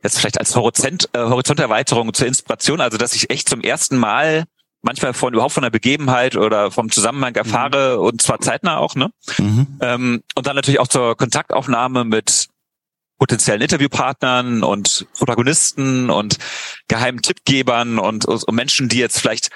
jetzt 0.05 0.19
vielleicht 0.19 0.39
als 0.39 0.55
Horizont, 0.55 1.09
äh, 1.13 1.19
Horizonterweiterung 1.19 2.13
zur 2.13 2.27
Inspiration, 2.27 2.81
also 2.81 2.97
dass 2.97 3.13
ich 3.13 3.29
echt 3.29 3.49
zum 3.49 3.61
ersten 3.61 3.97
Mal 3.97 4.45
manchmal 4.81 5.13
von 5.13 5.33
überhaupt 5.33 5.53
von 5.53 5.63
der 5.63 5.71
Begebenheit 5.71 6.35
oder 6.35 6.71
vom 6.71 6.91
Zusammenhang 6.91 7.31
mhm. 7.31 7.37
erfahre 7.37 7.97
mhm. 7.97 8.05
und 8.05 8.21
zwar 8.21 8.39
zeitnah 8.39 8.77
auch, 8.77 8.95
ne? 8.95 9.09
Mhm. 9.37 9.79
Ähm, 9.81 10.23
und 10.35 10.47
dann 10.47 10.55
natürlich 10.55 10.79
auch 10.79 10.87
zur 10.87 11.17
Kontaktaufnahme 11.17 12.05
mit 12.05 12.47
potenziellen 13.17 13.61
Interviewpartnern 13.61 14.63
und 14.63 15.07
Protagonisten 15.17 16.09
und 16.09 16.37
geheimen 16.87 17.21
Tippgebern 17.21 17.97
und, 17.97 18.25
und 18.25 18.51
Menschen, 18.51 18.89
die 18.89 18.97
jetzt 18.97 19.19
vielleicht 19.19 19.49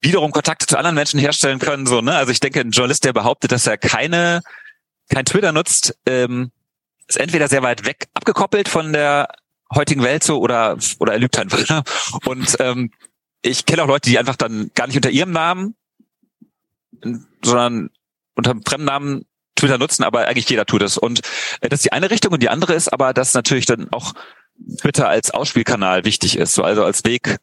wiederum 0.00 0.32
Kontakte 0.32 0.66
zu 0.66 0.76
anderen 0.76 0.96
Menschen 0.96 1.18
herstellen 1.18 1.58
können. 1.58 1.86
So, 1.86 2.00
ne? 2.00 2.16
Also 2.16 2.32
ich 2.32 2.40
denke, 2.40 2.60
ein 2.60 2.72
Journalist, 2.72 3.04
der 3.04 3.12
behauptet, 3.12 3.52
dass 3.52 3.66
er 3.66 3.78
keine 3.78 4.42
kein 5.08 5.24
Twitter 5.24 5.52
nutzt, 5.52 5.96
ähm, 6.06 6.50
ist 7.06 7.18
entweder 7.18 7.48
sehr 7.48 7.62
weit 7.62 7.86
weg 7.86 8.08
abgekoppelt 8.14 8.68
von 8.68 8.92
der 8.92 9.28
heutigen 9.74 10.02
Welt 10.02 10.22
so 10.22 10.38
oder 10.38 10.78
oder 10.98 11.12
er 11.12 11.18
lügt 11.18 11.38
einfach. 11.38 11.68
Ne? 11.68 11.82
Und 12.24 12.56
ähm, 12.60 12.90
ich 13.42 13.66
kenne 13.66 13.82
auch 13.82 13.88
Leute, 13.88 14.10
die 14.10 14.18
einfach 14.18 14.36
dann 14.36 14.70
gar 14.74 14.86
nicht 14.86 14.96
unter 14.96 15.10
ihrem 15.10 15.32
Namen, 15.32 15.74
sondern 17.42 17.90
unter 18.34 18.50
einem 18.50 18.62
fremden 18.64 18.86
Namen 18.86 19.26
Twitter 19.56 19.78
nutzen, 19.78 20.04
aber 20.04 20.28
eigentlich 20.28 20.48
jeder 20.48 20.66
tut 20.66 20.82
es. 20.82 20.98
Und 20.98 21.20
äh, 21.60 21.68
das 21.68 21.80
ist 21.80 21.84
die 21.86 21.92
eine 21.92 22.10
Richtung 22.10 22.32
und 22.32 22.42
die 22.42 22.48
andere 22.48 22.74
ist 22.74 22.92
aber, 22.92 23.14
dass 23.14 23.34
natürlich 23.34 23.66
dann 23.66 23.92
auch 23.92 24.12
Twitter 24.80 25.08
als 25.08 25.30
Ausspielkanal 25.30 26.04
wichtig 26.04 26.36
ist, 26.36 26.54
so 26.54 26.62
also 26.62 26.84
als 26.84 27.04
Weg 27.04 27.38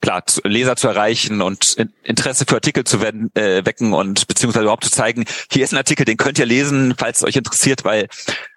klar, 0.00 0.22
Leser 0.44 0.76
zu 0.76 0.88
erreichen 0.88 1.40
und 1.42 1.76
Interesse 2.02 2.44
für 2.46 2.56
Artikel 2.56 2.84
zu 2.84 3.00
werden, 3.00 3.30
äh, 3.34 3.64
wecken 3.64 3.92
und 3.92 4.26
beziehungsweise 4.28 4.64
überhaupt 4.64 4.84
zu 4.84 4.90
zeigen, 4.90 5.24
hier 5.50 5.64
ist 5.64 5.72
ein 5.72 5.78
Artikel, 5.78 6.04
den 6.04 6.16
könnt 6.16 6.38
ihr 6.38 6.46
lesen, 6.46 6.94
falls 6.96 7.18
es 7.18 7.24
euch 7.24 7.36
interessiert, 7.36 7.84
weil 7.84 8.08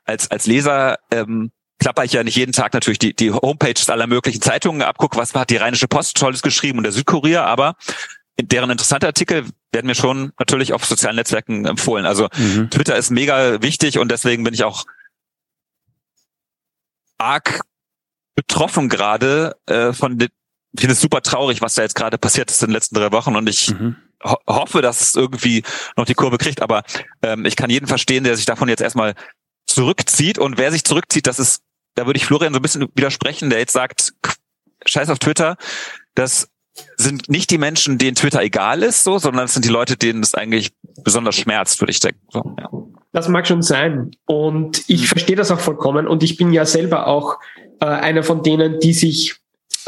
als, 0.05 0.29
als 0.29 0.45
Leser 0.45 0.99
ähm, 1.11 1.51
klapper 1.79 2.03
ich 2.03 2.13
ja 2.13 2.23
nicht 2.23 2.35
jeden 2.35 2.51
Tag 2.51 2.73
natürlich 2.73 2.99
die, 2.99 3.15
die 3.15 3.31
Homepages 3.31 3.89
aller 3.89 4.07
möglichen 4.07 4.41
Zeitungen 4.41 4.81
ab, 4.81 4.95
guck, 4.97 5.15
was 5.15 5.33
hat 5.33 5.49
die 5.49 5.57
Rheinische 5.57 5.87
Post 5.87 6.17
Tolles 6.17 6.41
geschrieben 6.41 6.77
und 6.77 6.83
der 6.83 6.91
Südkurier, 6.91 7.43
aber 7.43 7.75
deren 8.41 8.69
interessante 8.69 9.07
Artikel 9.07 9.45
werden 9.71 9.87
mir 9.87 9.95
schon 9.95 10.33
natürlich 10.39 10.73
auf 10.73 10.85
sozialen 10.85 11.15
Netzwerken 11.15 11.65
empfohlen. 11.65 12.05
Also 12.05 12.27
mhm. 12.37 12.69
Twitter 12.69 12.95
ist 12.95 13.09
mega 13.09 13.61
wichtig 13.61 13.97
und 13.97 14.09
deswegen 14.11 14.43
bin 14.43 14.53
ich 14.53 14.63
auch 14.63 14.85
arg 17.17 17.61
betroffen 18.35 18.87
gerade 18.87 19.57
äh, 19.65 19.91
von 19.91 20.17
ich 20.71 20.81
finde 20.81 20.93
es 20.93 21.01
super 21.01 21.21
traurig, 21.21 21.61
was 21.61 21.75
da 21.75 21.81
jetzt 21.81 21.95
gerade 21.95 22.17
passiert 22.17 22.51
ist 22.51 22.61
in 22.61 22.67
den 22.67 22.73
letzten 22.73 22.95
drei 22.95 23.11
Wochen 23.11 23.35
und 23.35 23.49
ich 23.49 23.71
mhm. 23.71 23.95
ho 24.23 24.37
hoffe, 24.47 24.81
dass 24.81 25.01
es 25.01 25.15
irgendwie 25.15 25.63
noch 25.97 26.05
die 26.05 26.13
Kurve 26.13 26.37
kriegt, 26.37 26.61
aber 26.61 26.83
ähm, 27.21 27.45
ich 27.45 27.55
kann 27.55 27.69
jeden 27.69 27.87
verstehen, 27.87 28.23
der 28.23 28.35
sich 28.37 28.45
davon 28.45 28.69
jetzt 28.69 28.81
erstmal 28.81 29.15
zurückzieht 29.65 30.37
und 30.37 30.57
wer 30.57 30.71
sich 30.71 30.83
zurückzieht, 30.83 31.27
das 31.27 31.39
ist, 31.39 31.63
da 31.99 32.05
würde 32.05 32.17
ich 32.17 32.25
Florian 32.25 32.53
so 32.53 32.59
ein 32.59 32.61
bisschen 32.61 32.87
widersprechen, 32.95 33.49
der 33.49 33.59
jetzt 33.59 33.73
sagt, 33.73 34.13
scheiß 34.85 35.09
auf 35.09 35.19
Twitter, 35.19 35.57
das 36.15 36.49
sind 36.95 37.29
nicht 37.29 37.49
die 37.51 37.57
Menschen, 37.57 37.97
denen 37.97 38.15
Twitter 38.15 38.41
egal 38.41 38.83
ist, 38.83 39.03
so, 39.03 39.19
sondern 39.19 39.45
es 39.45 39.53
sind 39.53 39.65
die 39.65 39.69
Leute, 39.69 39.97
denen 39.97 40.23
es 40.23 40.33
eigentlich 40.33 40.71
besonders 41.03 41.35
schmerzt, 41.35 41.81
würde 41.81 41.91
ich 41.91 41.99
denken. 41.99 42.21
So, 42.31 42.55
ja. 42.57 42.69
Das 43.11 43.27
mag 43.27 43.47
schon 43.47 43.61
sein. 43.61 44.11
Und 44.25 44.83
ich 44.87 45.09
verstehe 45.09 45.35
das 45.35 45.51
auch 45.51 45.59
vollkommen. 45.59 46.07
Und 46.07 46.23
ich 46.23 46.37
bin 46.37 46.53
ja 46.53 46.65
selber 46.65 47.07
auch 47.07 47.37
äh, 47.81 47.85
einer 47.85 48.23
von 48.23 48.43
denen, 48.43 48.79
die 48.79 48.93
sich 48.93 49.35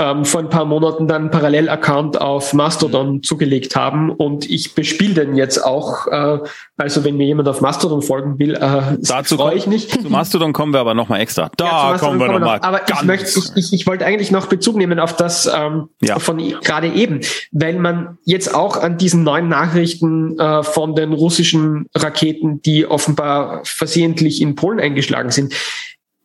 ähm, 0.02 0.26
vor 0.26 0.42
ein 0.42 0.50
paar 0.50 0.66
Monaten 0.66 1.08
dann 1.08 1.24
einen 1.24 1.32
Parallel-Account 1.32 2.20
auf 2.20 2.54
Mastodon 2.54 3.22
zugelegt 3.22 3.76
haben 3.76 4.10
und 4.10 4.50
ich 4.50 4.74
bespiele 4.74 5.14
den 5.26 5.36
jetzt 5.36 5.64
auch. 5.64 6.08
Äh, 6.08 6.40
also 6.78 7.04
wenn 7.04 7.18
mir 7.18 7.28
jemand 7.28 7.48
auf 7.48 7.62
Mastodon 7.62 8.02
folgen 8.02 8.40
will, 8.40 8.56
äh, 8.56 8.98
dazu 9.00 9.38
freue 9.38 9.56
ich 9.56 9.68
mich. 9.68 9.90
Zu 9.90 10.10
Mastodon 10.10 10.54
kommen 10.54 10.74
wir 10.74 10.80
aber 10.80 10.96
nochmal 10.96 11.22
extra. 11.22 11.52
Da 11.56 11.92
ja, 11.92 11.98
kommen 12.00 12.20
wir 12.20 12.28
nochmal. 12.28 12.58
Noch. 12.58 12.68
Aber 12.68 12.82
ich 12.90 13.04
möchte, 13.04 13.40
ich, 13.40 13.52
ich, 13.56 13.74
ich 13.74 13.88
wollte 13.88 14.06
eigentlich 14.06 14.32
noch 14.32 14.48
Bezug 14.48 14.76
nehmen 14.76 15.00
auf 15.00 15.16
das 15.16 15.46
ähm, 15.46 15.90
ja. 16.02 16.18
von 16.18 16.40
gerade 16.62 16.88
eben, 16.88 17.22
weil 17.52 17.78
man 17.78 18.18
jetzt 18.26 18.56
auch 18.56 18.78
an 18.78 18.98
diesen 18.98 19.22
neuen 19.24 19.48
Nachrichten 19.48 20.40
äh, 20.40 20.64
von 20.64 20.96
den 20.96 21.14
russischen 21.14 21.86
Raketen, 21.94 22.62
die 22.64 22.88
offenbar 22.88 23.62
versehentlich 23.64 24.42
in 24.42 24.56
Polen 24.56 24.80
eingeschlagen 24.80 25.30
sind, 25.30 25.54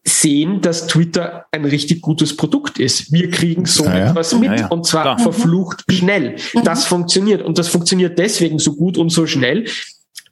sehen, 0.09 0.61
dass 0.61 0.87
Twitter 0.87 1.47
ein 1.51 1.65
richtig 1.65 2.01
gutes 2.01 2.37
Produkt 2.37 2.79
ist. 2.79 3.13
Wir 3.13 3.31
kriegen 3.31 3.67
so 3.67 3.85
ja, 3.85 4.11
etwas 4.11 4.35
mit 4.35 4.51
ja, 4.51 4.57
ja. 4.57 4.67
und 4.69 4.87
zwar 4.87 5.19
verflucht 5.19 5.85
schnell. 5.91 6.37
Mhm. 6.55 6.65
Das 6.65 6.85
funktioniert 6.85 7.43
und 7.43 7.59
das 7.59 7.69
funktioniert 7.69 8.19
deswegen 8.19 8.59
so 8.59 8.75
gut 8.75 8.99
und 8.99 9.11
so 9.11 9.27
schnell, 9.27 9.67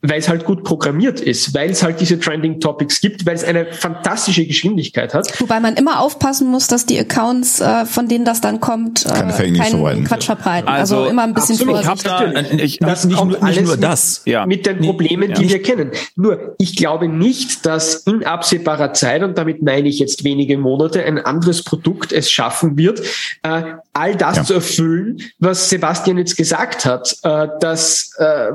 weil 0.09 0.19
es 0.19 0.29
halt 0.29 0.45
gut 0.45 0.63
programmiert 0.63 1.19
ist, 1.19 1.53
weil 1.53 1.71
es 1.71 1.83
halt 1.83 1.99
diese 1.99 2.19
Trending 2.19 2.59
Topics 2.59 3.01
gibt, 3.01 3.25
weil 3.25 3.35
es 3.35 3.43
eine 3.43 3.71
fantastische 3.71 4.45
Geschwindigkeit 4.45 5.13
hat. 5.13 5.39
Wobei 5.39 5.59
man 5.59 5.75
immer 5.75 5.99
aufpassen 5.99 6.49
muss, 6.49 6.67
dass 6.67 6.85
die 6.85 6.99
Accounts, 6.99 7.61
äh, 7.61 7.85
von 7.85 8.07
denen 8.07 8.25
das 8.25 8.41
dann 8.41 8.59
kommt, 8.59 9.05
äh, 9.05 9.09
keinen 9.09 9.55
verbreiten. 9.55 10.03
Quatsch 10.05 10.25
verbreiten. 10.25 10.67
Also, 10.67 10.97
also, 10.97 11.09
immer 11.09 11.23
ein 11.23 11.33
bisschen 11.33 11.57
vorsichtig. 11.57 12.03
Da, 12.03 12.41
ich, 12.57 12.77
das 12.79 13.05
nicht, 13.05 13.23
nur, 13.23 13.43
nicht 13.43 13.63
nur 13.63 13.77
das. 13.77 14.21
Mit, 14.25 14.33
ja. 14.33 14.45
mit 14.45 14.65
den 14.65 14.79
Problemen, 14.79 15.29
ja. 15.29 15.35
die 15.35 15.49
wir 15.49 15.61
kennen. 15.61 15.91
Nur, 16.15 16.55
ich 16.57 16.75
glaube 16.75 17.07
nicht, 17.07 17.65
dass 17.65 17.95
in 17.95 18.23
absehbarer 18.23 18.93
Zeit, 18.93 19.23
und 19.23 19.37
damit 19.37 19.61
meine 19.61 19.87
ich 19.87 19.99
jetzt 19.99 20.23
wenige 20.23 20.57
Monate, 20.57 21.03
ein 21.03 21.19
anderes 21.19 21.63
Produkt 21.63 22.11
es 22.11 22.29
schaffen 22.29 22.77
wird, 22.77 23.01
äh, 23.43 23.75
all 23.95 24.15
das 24.15 24.37
ja. 24.37 24.43
zu 24.43 24.53
erfüllen, 24.55 25.21
was 25.39 25.69
Sebastian 25.69 26.17
jetzt 26.17 26.35
gesagt 26.35 26.85
hat, 26.85 27.15
äh, 27.23 27.47
dass 27.59 28.11
äh, 28.17 28.51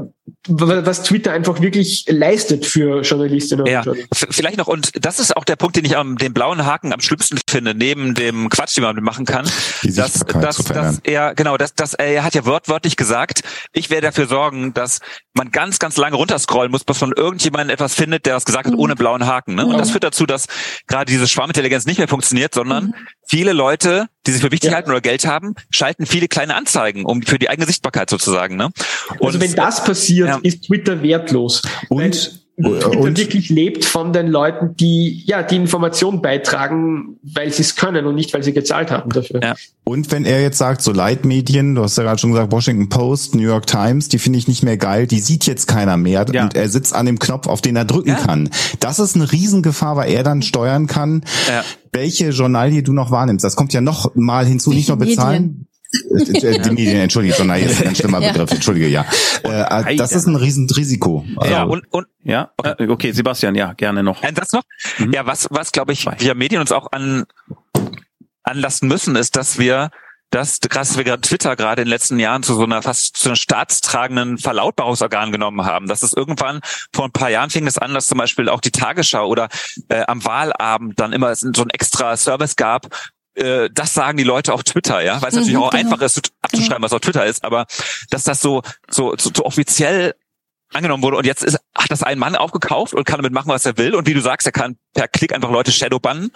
was 0.48 1.02
Twitter 1.02 1.32
einfach 1.32 1.60
wirklich 1.60 2.04
leistet 2.08 2.64
für 2.64 3.00
Journalistinnen 3.02 3.64
und 3.64 3.70
ja, 3.70 3.82
Journalisten. 3.82 4.32
Vielleicht 4.32 4.58
noch, 4.58 4.68
und 4.68 4.92
das 5.04 5.18
ist 5.18 5.36
auch 5.36 5.44
der 5.44 5.56
Punkt, 5.56 5.76
den 5.76 5.84
ich 5.84 5.96
am 5.96 6.16
den 6.18 6.32
blauen 6.32 6.64
Haken 6.64 6.92
am 6.92 7.00
schlimmsten 7.00 7.38
finde, 7.48 7.74
neben 7.74 8.14
dem 8.14 8.48
Quatsch, 8.48 8.76
den 8.76 8.84
man 8.84 8.96
machen 9.02 9.24
kann. 9.24 9.48
Die 9.82 9.92
dass, 9.92 10.20
dass, 10.20 10.56
dass 10.64 11.00
er, 11.04 11.34
genau, 11.34 11.56
dass, 11.56 11.74
dass 11.74 11.94
er 11.94 12.22
hat 12.22 12.34
ja 12.34 12.44
wortwörtlich 12.44 12.96
gesagt, 12.96 13.42
ich 13.72 13.90
werde 13.90 14.08
dafür 14.08 14.26
sorgen, 14.26 14.74
dass 14.74 15.00
man 15.34 15.50
ganz, 15.50 15.78
ganz 15.78 15.96
lange 15.96 16.16
runterscrollen 16.16 16.70
muss, 16.70 16.84
bis 16.84 17.00
man 17.00 17.12
irgendjemanden 17.12 17.70
etwas 17.70 17.94
findet, 17.94 18.26
der 18.26 18.34
das 18.34 18.44
gesagt 18.44 18.66
hat, 18.66 18.74
mhm. 18.74 18.80
ohne 18.80 18.96
blauen 18.96 19.26
Haken. 19.26 19.54
Ne? 19.54 19.66
Und 19.66 19.78
das 19.78 19.90
führt 19.90 20.04
dazu, 20.04 20.26
dass 20.26 20.46
gerade 20.86 21.10
diese 21.10 21.28
Schwarmintelligenz 21.28 21.86
nicht 21.86 21.98
mehr 21.98 22.08
funktioniert, 22.08 22.54
sondern 22.54 22.86
mhm. 22.86 22.94
viele 23.26 23.52
Leute 23.52 24.08
die 24.26 24.32
sich 24.32 24.42
für 24.42 24.52
wichtig 24.52 24.70
ja. 24.70 24.76
halten 24.76 24.90
oder 24.90 25.00
Geld 25.00 25.26
haben, 25.26 25.54
schalten 25.70 26.06
viele 26.06 26.28
kleine 26.28 26.54
Anzeigen, 26.54 27.04
um 27.04 27.22
für 27.22 27.38
die 27.38 27.48
eigene 27.48 27.66
Sichtbarkeit 27.66 28.10
sozusagen. 28.10 28.56
Ne? 28.56 28.70
Und 29.18 29.26
also 29.28 29.40
wenn 29.40 29.54
das 29.54 29.84
passiert, 29.84 30.28
ja. 30.28 30.38
ist 30.42 30.66
Twitter 30.66 31.02
wertlos. 31.02 31.62
Und 31.88 32.40
und 32.56 33.16
wirklich 33.16 33.48
lebt 33.48 33.84
von 33.84 34.12
den 34.12 34.26
Leuten, 34.26 34.76
die 34.76 35.22
ja 35.24 35.42
die 35.42 35.56
Information 35.56 36.20
beitragen, 36.20 37.18
weil 37.22 37.52
sie 37.52 37.62
es 37.62 37.76
können 37.76 38.06
und 38.06 38.14
nicht, 38.14 38.34
weil 38.34 38.42
sie 38.42 38.52
gezahlt 38.52 38.90
haben 38.90 39.10
dafür. 39.10 39.40
Ja. 39.42 39.54
Und 39.84 40.12
wenn 40.12 40.24
er 40.24 40.42
jetzt 40.42 40.58
sagt, 40.58 40.82
so 40.82 40.92
Leitmedien, 40.92 41.74
du 41.74 41.82
hast 41.82 41.96
ja 41.96 42.04
gerade 42.04 42.18
schon 42.18 42.32
gesagt, 42.32 42.52
Washington 42.52 42.88
Post, 42.88 43.34
New 43.34 43.42
York 43.42 43.66
Times, 43.66 44.08
die 44.08 44.18
finde 44.18 44.38
ich 44.38 44.46
nicht 44.46 44.62
mehr 44.62 44.76
geil, 44.76 45.06
die 45.06 45.20
sieht 45.20 45.46
jetzt 45.46 45.66
keiner 45.66 45.96
mehr 45.96 46.26
ja. 46.32 46.42
und 46.42 46.54
er 46.54 46.68
sitzt 46.68 46.94
an 46.94 47.06
dem 47.06 47.18
Knopf, 47.18 47.46
auf 47.46 47.62
den 47.62 47.76
er 47.76 47.84
drücken 47.84 48.10
ja. 48.10 48.16
kann. 48.16 48.50
Das 48.78 48.98
ist 48.98 49.16
eine 49.16 49.30
Riesengefahr, 49.32 49.96
weil 49.96 50.12
er 50.12 50.22
dann 50.22 50.42
steuern 50.42 50.86
kann, 50.86 51.24
ja. 51.48 51.64
welche 51.92 52.30
Journalie 52.30 52.82
du 52.82 52.92
noch 52.92 53.10
wahrnimmst. 53.10 53.44
Das 53.44 53.56
kommt 53.56 53.72
ja 53.72 53.80
noch 53.80 54.14
mal 54.14 54.44
hinzu, 54.44 54.72
nicht 54.72 54.88
nur 54.88 54.98
bezahlen. 54.98 55.66
Die 55.92 56.70
Medien, 56.70 57.00
entschuldige, 57.00 57.34
sondern 57.34 57.58
jetzt 57.58 57.78
ein 57.78 57.84
ganz 57.84 57.98
schlimmer 57.98 58.20
Begriff, 58.20 58.50
entschuldige, 58.50 58.88
ja. 58.88 59.04
Äh, 59.42 59.96
das 59.96 60.12
ist 60.12 60.26
ein 60.26 60.36
Riesenrisiko. 60.36 61.24
Also, 61.36 61.52
ja, 61.52 61.64
und, 61.64 61.84
und 61.92 62.06
ja, 62.22 62.52
okay. 62.56 62.84
Äh, 62.84 62.88
okay, 62.88 63.12
Sebastian, 63.12 63.54
ja, 63.54 63.72
gerne 63.72 64.02
noch. 64.02 64.22
Ein 64.22 64.36
Satz 64.36 64.52
noch? 64.52 64.62
Mhm. 64.98 65.12
Ja, 65.12 65.26
was, 65.26 65.48
was 65.50 65.72
glaube 65.72 65.92
ich, 65.92 66.06
wir 66.18 66.34
Medien 66.34 66.60
uns 66.60 66.70
auch 66.70 66.92
an, 66.92 67.24
anlassen 68.44 68.88
müssen, 68.88 69.16
ist, 69.16 69.36
dass 69.36 69.58
wir 69.58 69.90
dass 70.30 70.60
krass 70.60 70.96
wir 70.96 71.02
gerade 71.02 71.22
Twitter 71.22 71.56
gerade 71.56 71.82
in 71.82 71.86
den 71.86 71.90
letzten 71.90 72.20
Jahren 72.20 72.44
zu 72.44 72.54
so 72.54 72.62
einer 72.62 72.82
fast 72.82 73.16
zu 73.16 73.28
einem 73.28 73.36
staatstragenden 73.36 74.38
Verlautbarungsorgan 74.38 75.32
genommen 75.32 75.64
haben. 75.64 75.88
Dass 75.88 76.04
es 76.04 76.12
irgendwann 76.12 76.60
vor 76.94 77.06
ein 77.06 77.10
paar 77.10 77.30
Jahren 77.30 77.50
fing 77.50 77.66
es 77.66 77.78
an, 77.78 77.94
dass 77.94 78.06
zum 78.06 78.18
Beispiel 78.18 78.48
auch 78.48 78.60
die 78.60 78.70
Tagesschau 78.70 79.26
oder 79.26 79.48
äh, 79.88 80.04
am 80.06 80.24
Wahlabend 80.24 81.00
dann 81.00 81.12
immer 81.12 81.34
so 81.34 81.50
ein 81.50 81.70
extra 81.70 82.16
Service 82.16 82.54
gab, 82.54 82.86
äh, 83.34 83.68
das 83.72 83.94
sagen 83.94 84.18
die 84.18 84.24
Leute 84.24 84.52
auf 84.52 84.64
Twitter, 84.64 85.02
ja, 85.02 85.20
weil 85.22 85.28
es 85.28 85.34
mhm, 85.34 85.40
natürlich 85.40 85.56
auch 85.58 85.70
genau. 85.70 85.94
einfach 85.94 86.04
ist, 86.04 86.32
abzuschreiben, 86.42 86.82
was 86.82 86.92
auf 86.92 87.00
Twitter 87.00 87.26
ist, 87.26 87.44
aber 87.44 87.66
dass 88.10 88.24
das 88.24 88.40
so, 88.40 88.62
so, 88.88 89.14
so, 89.16 89.30
so 89.34 89.44
offiziell 89.44 90.14
angenommen 90.72 91.02
wurde 91.02 91.16
und 91.16 91.26
jetzt 91.26 91.42
ist, 91.42 91.58
hat 91.76 91.90
das 91.90 92.02
ein 92.02 92.18
Mann 92.18 92.36
aufgekauft 92.36 92.94
und 92.94 93.04
kann 93.04 93.18
damit 93.18 93.32
machen, 93.32 93.48
was 93.48 93.66
er 93.66 93.76
will 93.76 93.94
und 93.94 94.06
wie 94.06 94.14
du 94.14 94.20
sagst, 94.20 94.46
er 94.46 94.52
kann 94.52 94.76
per 94.94 95.08
Klick 95.08 95.32
einfach 95.32 95.50
Leute 95.50 95.72
shadowbannen 95.72 96.32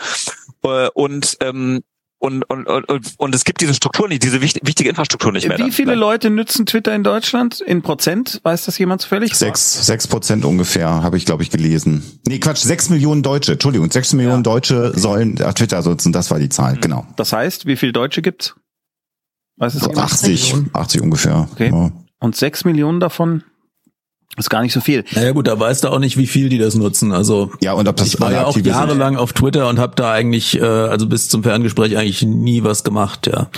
äh, 0.63 0.89
und 0.89 1.37
ähm, 1.41 1.85
und, 2.25 2.43
und, 2.45 2.67
und, 2.67 3.15
und 3.19 3.35
es 3.35 3.45
gibt 3.45 3.61
diese 3.61 3.75
Struktur 3.75 4.09
nicht, 4.09 4.23
diese 4.23 4.41
wichtige 4.41 4.89
Infrastruktur 4.89 5.31
nicht 5.31 5.47
mehr. 5.47 5.59
Wie 5.59 5.71
viele 5.71 5.93
dann. 5.93 5.99
Leute 5.99 6.31
nutzen 6.31 6.65
Twitter 6.65 6.95
in 6.95 7.05
Deutschland 7.05 7.61
in 7.61 7.83
Prozent? 7.83 8.41
Weiß 8.43 8.65
das 8.65 8.79
jemand 8.79 9.03
zufällig? 9.03 9.35
Sechs, 9.35 9.85
sechs 9.85 10.09
Prozent 10.09 10.47
ungefähr, 10.47 10.89
habe 10.89 11.19
ich, 11.19 11.27
glaube 11.27 11.43
ich, 11.43 11.51
gelesen. 11.51 12.03
Nee, 12.27 12.39
Quatsch, 12.39 12.63
sechs 12.63 12.89
Millionen 12.89 13.23
Deutsche, 13.23 13.53
Entschuldigung, 13.53 13.91
sechs 13.91 14.15
Millionen 14.15 14.43
ja. 14.43 14.53
Deutsche 14.53 14.99
sollen 14.99 15.37
Twitter 15.37 15.83
nutzen, 15.83 16.13
das 16.13 16.31
war 16.31 16.39
die 16.39 16.49
Zahl, 16.49 16.77
mhm. 16.77 16.81
genau. 16.81 17.07
Das 17.17 17.35
heißt, 17.35 17.67
wie 17.67 17.77
viele 17.77 17.93
Deutsche 17.93 18.23
gibt's? 18.23 18.55
Weiß 19.57 19.75
es 19.75 19.83
so 19.83 19.93
80, 19.93 20.55
80 20.73 21.03
ungefähr. 21.03 21.47
Okay. 21.53 21.71
Ja. 21.71 21.93
Und 22.21 22.37
sechs 22.37 22.65
Millionen 22.65 23.01
davon 23.01 23.45
ist 24.37 24.51
gar 24.51 24.63
nicht 24.63 24.73
so 24.73 24.81
viel. 24.81 25.05
Naja 25.13 25.31
gut, 25.31 25.47
da 25.47 25.59
weißt 25.59 25.85
du 25.85 25.89
auch 25.89 26.01
nicht, 26.01 26.17
wie 26.17 26.27
viel 26.27 26.49
die 26.49 26.59
das 26.59 26.75
nutzen. 26.75 27.13
Also 27.13 27.53
ja, 27.61 27.73
und 27.73 27.87
ob 27.87 27.97
das 27.97 28.09
ich 28.09 28.21
war 28.21 28.33
ja 28.33 28.45
auch 28.45 28.57
jahrelang 28.57 29.15
sind. 29.15 29.23
auf 29.23 29.33
Twitter 29.33 29.69
und 29.69 29.79
habe 29.79 29.95
da 29.95 30.11
eigentlich, 30.11 30.61
äh, 30.61 30.65
also 30.65 31.07
bis 31.07 31.29
zum 31.29 31.45
Ferngespräch 31.45 31.97
eigentlich 31.97 32.23
nie 32.23 32.65
was 32.65 32.83
gemacht. 32.83 33.29
Ja, 33.29 33.49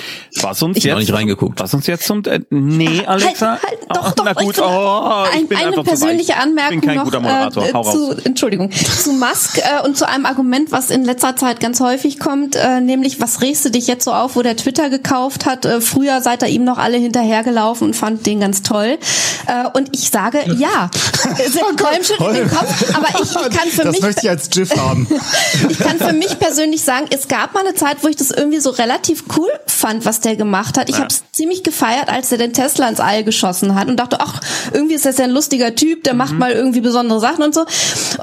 was 0.43 0.63
uns 0.63 0.77
ich 0.77 0.85
jetzt 0.85 0.99
nicht 0.99 1.15
reingeguckt. 1.15 1.61
Was 1.61 1.73
uns 1.73 1.87
jetzt 1.87 2.07
zum 2.07 2.23
äh, 2.25 2.41
nee, 2.51 3.03
Alexa. 3.07 3.53
Halt, 3.53 3.63
halt, 3.63 3.79
doch, 3.89 4.09
oh, 4.09 4.13
doch, 4.17 4.25
na 4.27 4.33
gut. 4.35 4.59
Oh, 4.59 5.25
ein, 5.33 5.49
eine 5.57 5.83
persönliche 5.83 6.37
Anmerkung 6.37 6.95
noch 6.95 7.13
äh, 7.25 7.83
zu, 7.83 8.15
Entschuldigung, 8.25 8.71
zu 8.71 9.13
Musk 9.13 9.59
äh, 9.59 9.87
und 9.87 9.97
zu 9.97 10.07
einem 10.07 10.27
Argument, 10.27 10.73
was 10.73 10.91
in 10.91 11.05
letzter 11.05 11.37
Zeit 11.37 11.59
ganz 11.59 11.81
häufig 11.81 12.19
kommt, 12.19 12.55
äh, 12.55 12.83
nämlich 12.83 13.19
was 13.19 13.41
regst 13.41 13.65
du 13.65 13.71
dich 13.71 13.87
jetzt 13.87 14.05
so 14.05 14.13
auf, 14.13 14.37
wo 14.37 14.43
der 14.43 14.57
Twitter 14.57 14.91
gekauft 14.91 15.47
hat? 15.47 15.65
Äh, 15.65 15.81
früher 15.81 16.21
seid 16.21 16.43
ihr 16.43 16.49
ihm 16.49 16.65
noch 16.65 16.77
alle 16.77 16.99
hinterhergelaufen 16.99 17.89
und 17.89 17.95
fand 17.95 18.27
den 18.27 18.41
ganz 18.41 18.63
toll. 18.63 18.99
Äh, 19.47 19.69
und 19.73 19.89
ich 19.93 20.11
sage 20.11 20.41
ja 20.59 20.91
es 21.39 21.57
oh 21.57 21.75
Träumchen 21.77 22.17
in 22.29 22.35
den 22.35 22.51
Kopf, 22.51 22.95
aber 22.95 23.09
ich, 23.23 23.31
ich 23.31 23.57
kann 23.57 23.69
für 23.69 23.85
das 23.85 23.93
mich... 23.93 24.01
Das 24.01 24.01
möchte 24.01 24.21
ich 24.23 24.31
als 24.31 24.51
GIF 24.51 24.77
haben. 24.77 25.07
ich 25.69 25.79
kann 25.79 25.99
für 25.99 26.13
mich 26.13 26.39
persönlich 26.39 26.83
sagen, 26.83 27.07
es 27.11 27.29
gab 27.29 27.55
mal 27.55 27.61
eine 27.61 27.75
Zeit, 27.75 27.99
wo 28.03 28.09
ich 28.09 28.17
das 28.17 28.31
irgendwie 28.31 28.61
so 28.61 28.71
relativ 28.71 29.25
cool 29.37 29.49
fand, 29.67 30.05
was 30.05 30.21
der 30.21 30.37
gemacht 30.37 30.79
hat. 30.79 30.89
Ich 30.89 30.97
ja. 30.97 31.03
habe 31.03 31.09
es 31.09 31.25
ziemlich 31.33 31.63
gefeiert, 31.63 32.09
als 32.09 32.33
er 32.33 32.39
den 32.39 32.53
Tesla 32.53 32.89
ins 32.89 33.01
All 33.01 33.25
geschossen 33.25 33.75
hat 33.75 33.89
und 33.89 33.97
dachte, 33.97 34.21
ach, 34.21 34.41
irgendwie 34.73 34.95
ist 34.95 35.07
das 35.07 35.19
ja 35.19 35.25
ein 35.25 35.31
lustiger 35.31 35.75
Typ, 35.75 36.05
der 36.05 36.15
mhm. 36.15 36.19
macht 36.19 36.33
mal 36.35 36.53
irgendwie 36.53 36.81
besondere 36.81 37.21
Sachen 37.21 37.45
und 37.45 37.55
so. 37.55 37.65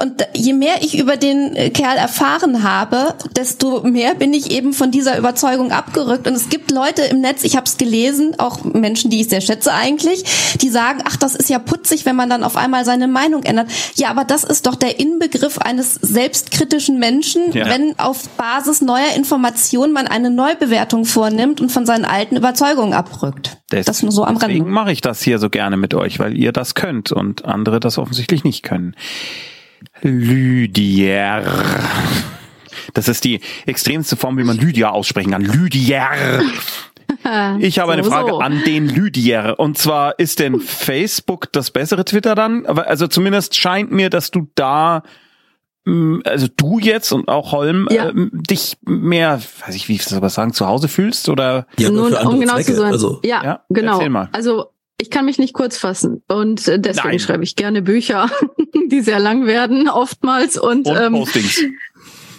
Und 0.00 0.26
je 0.34 0.52
mehr 0.52 0.82
ich 0.82 0.98
über 0.98 1.16
den 1.16 1.54
äh, 1.56 1.70
Kerl 1.70 1.96
erfahren 1.96 2.62
habe, 2.62 3.14
desto 3.36 3.82
mehr 3.82 4.14
bin 4.14 4.32
ich 4.34 4.50
eben 4.50 4.72
von 4.72 4.90
dieser 4.90 5.18
Überzeugung 5.18 5.72
abgerückt. 5.72 6.26
Und 6.26 6.34
es 6.34 6.48
gibt 6.48 6.70
Leute 6.70 7.02
im 7.02 7.20
Netz, 7.20 7.44
ich 7.44 7.56
habe 7.56 7.66
es 7.66 7.76
gelesen, 7.76 8.34
auch 8.38 8.64
Menschen, 8.64 9.10
die 9.10 9.20
ich 9.20 9.28
sehr 9.28 9.40
schätze 9.40 9.72
eigentlich, 9.72 10.24
die 10.60 10.70
sagen, 10.70 11.02
ach, 11.04 11.16
das 11.16 11.34
ist 11.34 11.48
ja 11.48 11.58
putzig, 11.58 12.06
wenn 12.06 12.16
man 12.16 12.23
dann 12.30 12.44
auf 12.44 12.56
einmal 12.56 12.84
seine 12.84 13.08
Meinung 13.08 13.42
ändert. 13.42 13.68
Ja, 13.96 14.10
aber 14.10 14.24
das 14.24 14.44
ist 14.44 14.66
doch 14.66 14.74
der 14.74 15.00
Inbegriff 15.00 15.58
eines 15.58 15.94
selbstkritischen 15.94 16.98
Menschen, 16.98 17.52
ja. 17.52 17.66
wenn 17.66 17.98
auf 17.98 18.28
Basis 18.30 18.80
neuer 18.80 19.14
Informationen 19.16 19.92
man 19.92 20.06
eine 20.06 20.30
Neubewertung 20.30 21.04
vornimmt 21.04 21.60
und 21.60 21.70
von 21.70 21.86
seinen 21.86 22.04
alten 22.04 22.36
Überzeugungen 22.36 22.92
abrückt. 22.92 23.58
Des, 23.72 23.86
das 23.86 24.02
nur 24.02 24.12
so 24.12 24.22
am 24.24 24.36
Rande. 24.36 24.46
Deswegen 24.48 24.70
mache 24.70 24.92
ich 24.92 25.00
das 25.00 25.22
hier 25.22 25.38
so 25.38 25.50
gerne 25.50 25.76
mit 25.76 25.94
euch, 25.94 26.18
weil 26.18 26.36
ihr 26.36 26.52
das 26.52 26.74
könnt 26.74 27.12
und 27.12 27.44
andere 27.44 27.80
das 27.80 27.98
offensichtlich 27.98 28.44
nicht 28.44 28.62
können. 28.62 28.94
Lydia. 30.02 31.42
Das 32.92 33.08
ist 33.08 33.24
die 33.24 33.40
extremste 33.66 34.16
Form, 34.16 34.38
wie 34.38 34.44
man 34.44 34.58
Lydia 34.58 34.90
aussprechen 34.90 35.32
kann. 35.32 35.42
Lydia. 35.42 36.10
Ich 37.58 37.78
habe 37.78 37.88
so, 37.88 37.92
eine 37.92 38.04
Frage 38.04 38.30
so. 38.30 38.38
an 38.38 38.62
den 38.64 38.88
Lydier. 38.88 39.54
Und 39.58 39.78
zwar, 39.78 40.18
ist 40.18 40.40
denn 40.40 40.60
Facebook 40.60 41.52
das 41.52 41.70
bessere 41.70 42.04
Twitter 42.04 42.34
dann? 42.34 42.66
Also 42.66 43.06
zumindest 43.06 43.54
scheint 43.54 43.90
mir, 43.90 44.10
dass 44.10 44.30
du 44.30 44.48
da 44.54 45.02
mm, 45.84 46.20
also 46.24 46.48
du 46.56 46.78
jetzt 46.78 47.12
und 47.12 47.28
auch 47.28 47.52
Holm 47.52 47.88
ja. 47.90 48.08
äh, 48.08 48.12
dich 48.32 48.76
mehr, 48.84 49.40
weiß 49.66 49.74
ich, 49.74 49.88
wie 49.88 49.94
ich 49.94 50.04
das 50.04 50.14
aber 50.14 50.30
sagen, 50.30 50.52
zu 50.52 50.66
Hause 50.66 50.88
fühlst 50.88 51.28
oder? 51.28 51.66
Ja, 51.78 51.90
Nun, 51.90 52.14
um 52.14 52.40
genau 52.40 52.54
Zwecke. 52.54 52.72
zu 52.72 52.76
sein. 52.76 52.92
Also, 52.92 53.20
ja, 53.24 53.42
ja, 53.44 53.60
genau. 53.68 54.00
Also 54.32 54.66
ich 55.00 55.10
kann 55.10 55.24
mich 55.24 55.38
nicht 55.38 55.54
kurz 55.54 55.76
fassen 55.76 56.22
und 56.28 56.66
äh, 56.68 56.78
deswegen 56.78 57.08
Nein. 57.08 57.18
schreibe 57.18 57.44
ich 57.44 57.56
gerne 57.56 57.82
Bücher, 57.82 58.30
die 58.90 59.00
sehr 59.00 59.18
lang 59.18 59.46
werden 59.46 59.88
oftmals 59.88 60.56
und, 60.56 60.86
und 60.86 60.96
ähm, 60.96 61.12
Postings. 61.12 61.62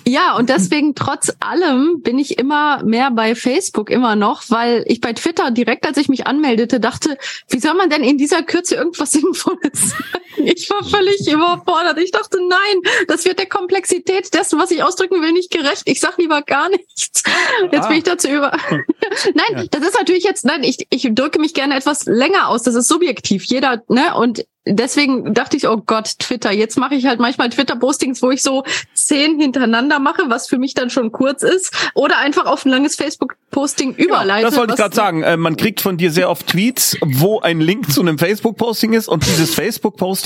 Ja, 0.08 0.36
und 0.36 0.50
deswegen 0.50 0.94
trotz 0.94 1.34
allem 1.40 2.02
bin 2.02 2.20
ich 2.20 2.38
immer 2.38 2.84
mehr 2.84 3.10
bei 3.10 3.34
Facebook 3.34 3.90
immer 3.90 4.16
noch, 4.16 4.44
weil 4.50 4.84
ich 4.88 5.02
bei 5.02 5.14
Twitter 5.14 5.50
direkt, 5.50 5.88
als 5.88 5.98
ich 5.98 6.10
mich 6.10 6.28
anmeldete, 6.28 6.80
dachte, 6.80 7.18
wie 7.50 7.60
soll 7.60 7.74
man 7.74 7.90
denn 7.90 8.04
in 8.04 8.20
dieser 8.20 8.44
Kürze 8.44 8.76
irgendwas 8.76 9.12
Sinnvolles? 9.14 9.96
Ich 10.38 10.70
war 10.70 10.84
völlig 10.84 11.28
überfordert. 11.32 11.98
Ich 12.00 12.12
dachte, 12.12 12.38
nein, 12.48 12.82
das 13.08 13.26
wird 13.26 13.40
der 13.40 13.48
Komplexität 13.48 14.34
dessen, 14.34 14.60
was 14.60 14.72
ich 14.72 14.84
ausdrücken 14.84 15.22
will, 15.22 15.32
nicht 15.32 15.52
gerecht. 15.52 15.84
Ich 15.86 16.00
sag 16.00 16.18
lieber 16.18 16.42
gar 16.42 16.70
nichts. 16.70 17.24
Jetzt 17.72 17.88
bin 17.88 17.98
ich 17.98 18.04
dazu 18.04 18.28
über. 18.28 18.52
nein, 19.34 19.68
das 19.72 19.82
ist 19.82 19.98
natürlich 19.98 20.24
jetzt, 20.24 20.46
nein, 20.46 20.64
ich, 20.64 20.88
ich 20.90 21.08
drücke 21.14 21.40
mich 21.40 21.54
gerne 21.54 21.76
etwas 21.76 22.06
länger 22.06 22.50
aus. 22.50 22.64
Das 22.64 22.76
ist 22.76 22.88
subjektiv. 22.88 23.44
Jeder, 23.46 23.84
ne, 23.88 24.16
und 24.16 24.46
deswegen 24.66 25.34
dachte 25.34 25.58
ich, 25.58 25.68
oh 25.68 25.78
Gott, 25.78 26.20
Twitter. 26.20 26.52
Jetzt 26.52 26.78
mache 26.78 26.96
ich 26.96 27.06
halt 27.06 27.20
manchmal 27.20 27.50
Twitter-Postings, 27.50 28.22
wo 28.22 28.32
ich 28.32 28.42
so 28.42 28.64
zehn 28.94 29.40
hintereinander 29.40 30.00
mache, 30.00 30.24
was 30.28 30.48
für 30.48 30.58
mich 30.58 30.74
dann 30.74 30.90
schon 30.90 31.12
kurz 31.12 31.44
ist. 31.44 31.72
Oder 31.94 32.18
einfach 32.18 32.46
auf 32.46 32.66
ein 32.66 32.70
langes 32.70 32.96
Facebook-Posting 32.96 33.96
überleite. 33.96 34.42
Ja, 34.42 34.50
das 34.50 34.58
wollte 34.58 34.74
ich 34.74 34.80
gerade 34.80 34.96
sagen. 34.96 35.24
Äh, 35.24 35.38
man 35.38 35.56
kriegt 35.56 35.82
von 35.82 35.98
dir 35.98 36.12
sehr 36.12 36.30
oft 36.30 36.48
Tweets, 36.48 36.98
wo 37.04 37.40
ein 37.40 37.62
Link 37.62 37.92
zu 37.92 38.02
einem 38.02 38.18
Facebook-Posting 38.18 38.94
ist. 38.94 39.08
Und 39.08 39.26
dieses 39.26 39.54
Facebook-Posting 39.54 40.25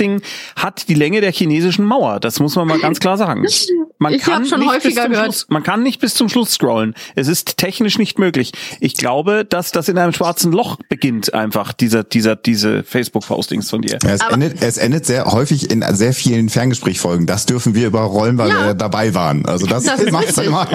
hat 0.55 0.89
die 0.89 0.93
Länge 0.93 1.21
der 1.21 1.31
chinesischen 1.31 1.85
Mauer. 1.85 2.19
Das 2.19 2.39
muss 2.39 2.55
man 2.55 2.67
mal 2.67 2.79
ganz 2.79 2.99
klar 2.99 3.17
sagen. 3.17 3.45
Man 4.01 4.13
ich 4.13 4.21
kann 4.21 4.45
schon 4.45 4.65
häufiger 4.65 5.09
gehört. 5.09 5.25
Schluss, 5.25 5.45
man 5.49 5.61
kann 5.61 5.83
nicht 5.83 5.99
bis 5.99 6.13
zum 6.13 6.29
Schluss 6.29 6.51
scrollen. 6.51 6.95
Es 7.15 7.27
ist 7.27 7.57
technisch 7.57 7.97
nicht 7.97 8.17
möglich. 8.17 8.53
Ich 8.79 8.95
glaube, 8.95 9.43
dass 9.43 9.71
das 9.71 9.89
in 9.89 9.97
einem 9.97 10.13
schwarzen 10.13 10.53
Loch 10.53 10.77
beginnt, 10.87 11.33
einfach 11.33 11.73
dieser, 11.73 12.05
dieser, 12.05 12.37
diese 12.37 12.83
Facebook-Postings 12.83 13.69
von 13.69 13.81
dir. 13.81 13.99
Ja, 14.01 14.11
es, 14.11 14.21
endet, 14.21 14.61
es 14.61 14.77
endet 14.77 15.05
sehr 15.05 15.25
häufig 15.25 15.69
in 15.69 15.83
sehr 15.95 16.13
vielen 16.13 16.47
Ferngesprächfolgen. 16.47 17.25
Das 17.25 17.45
dürfen 17.45 17.75
wir 17.75 17.87
überrollen, 17.87 18.37
weil 18.37 18.49
ja. 18.49 18.67
wir 18.67 18.73
dabei 18.73 19.13
waren. 19.13 19.45
Also 19.45 19.67
das, 19.67 19.83
das 19.83 20.09
macht 20.11 20.37
immer. 20.37 20.65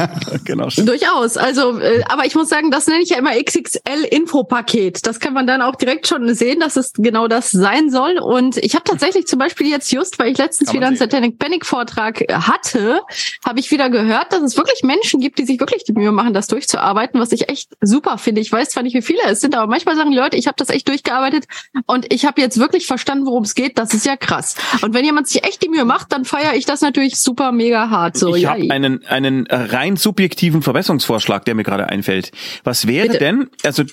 genau. 0.44 0.68
Durchaus. 0.68 1.38
Also, 1.38 1.78
äh, 1.78 2.02
aber 2.10 2.26
ich 2.26 2.34
muss 2.34 2.50
sagen, 2.50 2.70
das 2.70 2.86
nenne 2.86 3.02
ich 3.02 3.08
ja 3.08 3.16
immer 3.16 3.30
XXL-Infopaket. 3.30 5.06
Das 5.06 5.18
kann 5.18 5.32
man 5.32 5.46
dann 5.46 5.62
auch 5.62 5.76
direkt 5.76 6.06
schon 6.06 6.34
sehen, 6.34 6.60
dass 6.60 6.76
es 6.76 6.92
genau 6.92 7.26
das 7.26 7.50
sein 7.50 7.90
soll. 7.90 8.18
Und 8.18 8.58
ich 8.58 8.74
habe 8.74 8.84
tatsächlich 8.84 9.26
zum 9.26 9.38
Beispiel 9.38 9.68
jetzt 9.68 9.90
just, 9.90 10.18
weil 10.18 10.32
ich 10.32 10.36
letztens 10.36 10.74
wieder 10.74 10.88
einen 10.88 10.96
Satanic 10.96 11.38
Panic 11.38 11.64
Vortrag 11.64 12.22
hatte, 12.30 13.00
habe 13.44 13.60
ich 13.60 13.70
wieder 13.70 13.90
gehört, 13.90 14.32
dass 14.32 14.42
es 14.42 14.56
wirklich 14.56 14.82
Menschen 14.82 15.20
gibt, 15.20 15.38
die 15.38 15.44
sich 15.44 15.60
wirklich 15.60 15.84
die 15.84 15.92
Mühe 15.92 16.12
machen, 16.12 16.34
das 16.34 16.46
durchzuarbeiten, 16.46 17.20
was 17.20 17.32
ich 17.32 17.48
echt 17.48 17.72
super 17.80 18.18
finde. 18.18 18.40
Ich 18.40 18.50
weiß 18.50 18.70
zwar 18.70 18.82
nicht, 18.82 18.94
wie 18.94 19.02
viele 19.02 19.22
es 19.26 19.40
sind, 19.40 19.54
aber 19.54 19.66
manchmal 19.66 19.96
sagen 19.96 20.12
Leute, 20.12 20.36
ich 20.36 20.46
habe 20.46 20.56
das 20.56 20.68
echt 20.68 20.88
durchgearbeitet 20.88 21.46
und 21.86 22.12
ich 22.12 22.24
habe 22.24 22.40
jetzt 22.40 22.58
wirklich 22.58 22.86
verstanden, 22.86 23.26
worum 23.26 23.44
es 23.44 23.54
geht. 23.54 23.78
Das 23.78 23.94
ist 23.94 24.06
ja 24.06 24.16
krass. 24.16 24.56
Und 24.82 24.94
wenn 24.94 25.04
jemand 25.04 25.28
sich 25.28 25.44
echt 25.44 25.62
die 25.62 25.68
Mühe 25.68 25.84
macht, 25.84 26.12
dann 26.12 26.24
feiere 26.24 26.54
ich 26.54 26.66
das 26.66 26.80
natürlich 26.80 27.16
super 27.16 27.52
mega 27.52 27.90
hart. 27.90 28.16
So, 28.16 28.34
ich 28.34 28.46
habe 28.46 28.70
einen, 28.70 29.04
einen 29.06 29.46
rein 29.48 29.96
subjektiven 29.96 30.62
Verbesserungsvorschlag, 30.62 31.44
der 31.44 31.54
mir 31.54 31.64
gerade 31.64 31.88
einfällt. 31.88 32.32
Was 32.64 32.86
wäre 32.86 33.08
Bitte? 33.08 33.18
denn, 33.18 33.50
also 33.62 33.84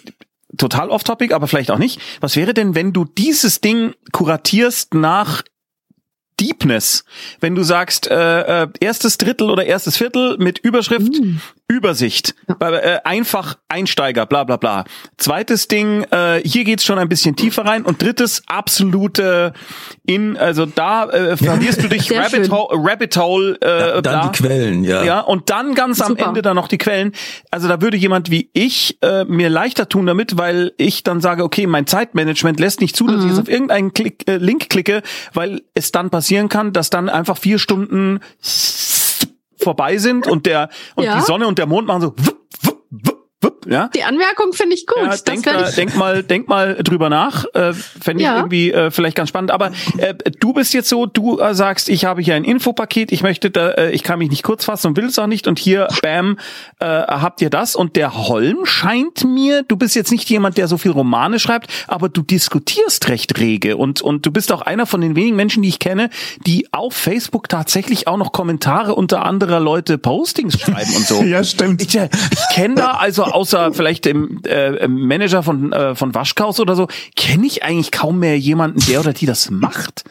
total 0.58 0.90
off-topic, 0.90 1.34
aber 1.34 1.48
vielleicht 1.48 1.72
auch 1.72 1.78
nicht. 1.78 2.00
Was 2.20 2.36
wäre 2.36 2.54
denn, 2.54 2.76
wenn 2.76 2.94
du 2.94 3.06
dieses 3.06 3.62
Ding 3.62 3.94
kuratierst 4.12 4.94
nach 4.94 5.44
Deepness. 6.42 7.06
Wenn 7.40 7.56
du 7.56 7.64
sagst, 7.64 8.10
äh, 8.10 8.64
äh, 8.64 8.68
erstes 8.80 9.18
Drittel 9.18 9.50
oder 9.50 9.66
erstes 9.66 9.98
Viertel 9.98 10.38
mit 10.40 10.60
Überschrift, 10.60 11.14
mm. 11.14 11.38
Übersicht, 11.72 12.36
ja. 12.48 12.70
äh, 12.70 13.00
einfach 13.06 13.56
Einsteiger, 13.70 14.26
bla 14.26 14.44
bla 14.44 14.58
bla. 14.58 14.84
Zweites 15.18 15.70
Ding, 15.70 16.04
äh, 16.12 16.42
hier 16.44 16.66
geht's 16.66 16.84
schon 16.84 17.00
ein 17.00 17.08
bisschen 17.08 17.38
tiefer 17.38 17.66
rein. 17.66 17.84
Und 17.84 18.02
drittes, 18.02 18.44
absolute 18.48 19.54
in, 20.06 20.36
also 20.36 20.66
da 20.66 21.06
äh, 21.06 21.38
verlierst 21.38 21.82
ja. 21.82 21.88
du 21.88 21.90
dich 21.90 22.12
Rabbit 22.16 22.52
Hole, 22.52 22.68
Rabbit 22.72 23.16
Hole 23.18 23.58
äh, 23.62 23.68
ja, 23.68 24.02
dann 24.02 24.14
da. 24.14 24.28
die 24.28 24.38
Quellen, 24.38 24.84
ja. 24.84 25.04
Ja, 25.04 25.20
und 25.22 25.50
dann 25.50 25.74
ganz 25.74 26.00
Super. 26.00 26.10
am 26.10 26.30
Ende 26.30 26.42
dann 26.42 26.56
noch 26.56 26.68
die 26.68 26.78
Quellen. 26.78 27.14
Also 27.52 27.70
da 27.70 27.82
würde 27.82 27.96
jemand 27.96 28.30
wie 28.30 28.50
ich 28.52 28.98
äh, 29.02 29.24
mir 29.24 29.50
leichter 29.50 29.88
tun 29.88 30.06
damit, 30.06 30.38
weil 30.38 30.74
ich 30.76 31.04
dann 31.04 31.22
sage, 31.22 31.44
okay, 31.44 31.68
mein 31.68 31.88
Zeitmanagement 31.88 32.60
lässt 32.60 32.82
nicht 32.82 32.98
zu, 32.98 33.08
dass 33.08 33.18
mhm. 33.18 33.22
ich 33.24 33.30
jetzt 33.30 33.40
auf 33.40 33.50
irgendeinen 33.50 33.94
Klick, 33.94 34.28
äh, 34.30 34.36
Link 34.38 34.70
klicke, 34.70 35.04
weil 35.34 35.62
es 35.74 35.94
dann 35.94 36.10
passieren 36.10 36.50
kann, 36.50 36.74
dass 36.74 36.90
dann 36.90 37.08
einfach 37.08 37.38
vier 37.38 37.60
Stunden 37.60 38.20
vorbei 39.62 39.98
sind 39.98 40.28
und 40.28 40.46
der 40.46 40.70
und 40.96 41.06
ja. 41.06 41.16
die 41.16 41.22
Sonne 41.22 41.48
und 41.48 41.58
der 41.58 41.66
Mond 41.66 41.88
machen 41.88 42.02
so 42.02 42.14
wupp, 42.18 42.41
wupp, 43.42 43.66
ja? 43.68 43.90
Die 43.96 44.04
Anmerkung 44.04 44.54
finde 44.54 44.76
ich 44.76 44.86
gut. 44.86 44.98
Ja, 45.02 45.16
denk, 45.18 45.46
mal, 45.46 45.72
denk 45.72 45.96
mal, 45.96 46.24
denk 46.24 46.48
mal 46.48 46.76
drüber 46.76 47.10
nach. 47.10 47.46
Äh, 47.54 47.74
Fände 47.74 48.22
ich 48.22 48.28
ja. 48.28 48.38
irgendwie 48.38 48.72
äh, 48.72 48.92
vielleicht 48.92 49.16
ganz 49.16 49.30
spannend. 49.30 49.52
Aber 49.52 49.72
äh, 49.98 50.14
du 50.40 50.54
bist 50.54 50.74
jetzt 50.74 50.90
so, 50.90 51.06
du 51.06 51.40
äh, 51.40 51.54
sagst, 51.56 51.90
ich 51.90 52.06
habe 52.06 52.22
hier 52.22 52.36
ein 52.36 52.44
Infopaket, 52.44 53.12
ich 53.12 53.24
möchte 53.24 53.50
da, 53.50 53.72
äh, 53.72 53.92
ich 53.92 54.04
kann 54.04 54.20
mich 54.20 54.30
nicht 54.30 54.44
kurz 54.44 54.66
fassen 54.66 54.88
und 54.88 54.98
will 54.98 55.06
es 55.06 55.18
auch 55.20 55.28
nicht. 55.28 55.48
Und 55.48 55.60
hier, 55.60 55.88
bam, 56.02 56.38
äh, 56.80 56.86
habt 56.86 57.42
ihr 57.42 57.50
das. 57.50 57.76
Und 57.76 57.96
der 57.96 58.28
Holm 58.28 58.66
scheint 58.66 59.24
mir, 59.24 59.64
du 59.64 59.76
bist 59.76 59.96
jetzt 59.96 60.12
nicht 60.12 60.30
jemand, 60.30 60.58
der 60.58 60.68
so 60.68 60.78
viel 60.78 60.92
Romane 60.92 61.40
schreibt, 61.40 61.72
aber 61.88 62.10
du 62.10 62.22
diskutierst 62.22 63.10
recht 63.10 63.40
rege. 63.40 63.78
Und, 63.78 64.02
und 64.02 64.26
du 64.26 64.32
bist 64.32 64.52
auch 64.52 64.62
einer 64.62 64.86
von 64.86 65.02
den 65.02 65.16
wenigen 65.16 65.36
Menschen, 65.36 65.64
die 65.64 65.70
ich 65.70 65.80
kenne, 65.80 66.10
die 66.46 66.68
auf 66.72 66.94
Facebook 66.94 67.50
tatsächlich 67.50 68.08
auch 68.08 68.18
noch 68.18 68.32
Kommentare 68.32 68.96
unter 68.96 69.26
anderer 69.26 69.60
Leute 69.60 69.98
Postings 69.98 70.60
schreiben 70.60 70.96
und 70.96 71.08
so. 71.08 71.24
ja, 71.24 71.44
stimmt. 71.44 71.82
Ich, 71.82 71.98
äh, 71.98 72.10
ich 72.32 72.56
kenne 72.56 72.76
da 72.76 72.92
also 72.92 73.31
außer 73.32 73.74
vielleicht 73.74 74.06
dem 74.06 74.42
äh, 74.46 74.88
Manager 74.88 75.44
von, 75.44 75.72
äh, 75.74 75.96
von 75.96 76.14
Waschkaus 76.14 76.60
oder 76.60 76.76
so, 76.76 76.88
kenne 77.16 77.48
ich 77.48 77.64
eigentlich 77.64 77.92
kaum 77.92 78.20
mehr 78.20 78.38
jemanden, 78.38 78.80
der 78.88 79.00
oder 79.00 79.14
die 79.14 79.26
das 79.26 79.50
macht. 79.50 80.04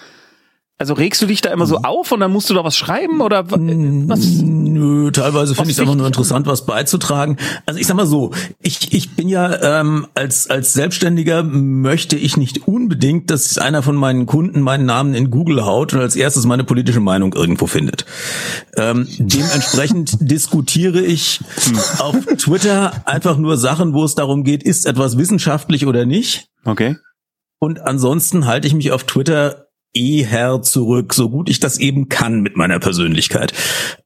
Also 0.81 0.95
regst 0.95 1.21
du 1.21 1.27
dich 1.27 1.43
da 1.43 1.53
immer 1.53 1.67
so 1.67 1.77
auf 1.83 2.11
und 2.11 2.21
dann 2.21 2.33
musst 2.33 2.49
du 2.49 2.55
da 2.55 2.65
was 2.65 2.75
schreiben 2.75 3.21
oder 3.21 3.51
was? 3.51 4.21
Nö, 4.41 5.11
teilweise 5.11 5.55
finde 5.55 5.71
ich 5.71 5.77
es 5.77 5.81
einfach 5.81 5.95
nur 5.95 6.07
interessant, 6.07 6.47
was 6.47 6.65
beizutragen. 6.65 7.37
Also 7.67 7.79
ich 7.79 7.87
sag 7.87 7.99
mal 7.99 8.07
so, 8.07 8.31
ich, 8.63 8.95
ich 8.95 9.15
bin 9.15 9.29
ja 9.29 9.81
ähm, 9.81 10.07
als, 10.15 10.49
als 10.49 10.73
Selbstständiger 10.73 11.43
möchte 11.43 12.17
ich 12.17 12.39
nicht 12.39 12.67
unbedingt, 12.67 13.29
dass 13.29 13.59
einer 13.59 13.83
von 13.83 13.95
meinen 13.95 14.25
Kunden 14.25 14.63
meinen 14.63 14.87
Namen 14.87 15.13
in 15.13 15.31
Google 15.31 15.67
haut 15.67 15.93
und 15.93 16.01
als 16.01 16.17
erstes 16.17 16.47
meine 16.47 16.65
politische 16.65 17.01
Meinung 17.01 17.35
irgendwo 17.35 17.67
findet. 17.67 18.07
Ähm, 18.79 19.07
dementsprechend 19.19 20.17
diskutiere 20.23 21.03
ich 21.03 21.41
auf 21.99 22.25
Twitter 22.39 23.03
einfach 23.05 23.37
nur 23.37 23.59
Sachen, 23.59 23.93
wo 23.93 24.03
es 24.03 24.15
darum 24.15 24.45
geht, 24.45 24.63
ist 24.63 24.87
etwas 24.87 25.19
wissenschaftlich 25.19 25.87
oder 25.87 26.07
nicht. 26.07 26.49
Okay. 26.65 26.97
Und 27.59 27.83
ansonsten 27.83 28.47
halte 28.47 28.67
ich 28.67 28.73
mich 28.73 28.93
auf 28.93 29.05
Twitter 29.05 29.67
eher 29.93 30.63
zurück, 30.63 31.15
so 31.15 31.31
gut 31.31 31.49
ich 31.49 31.61
das 31.61 31.79
eben 31.79 32.09
kann 32.09 32.41
mit 32.41 32.57
meiner 32.57 32.79
Persönlichkeit. 32.79 33.53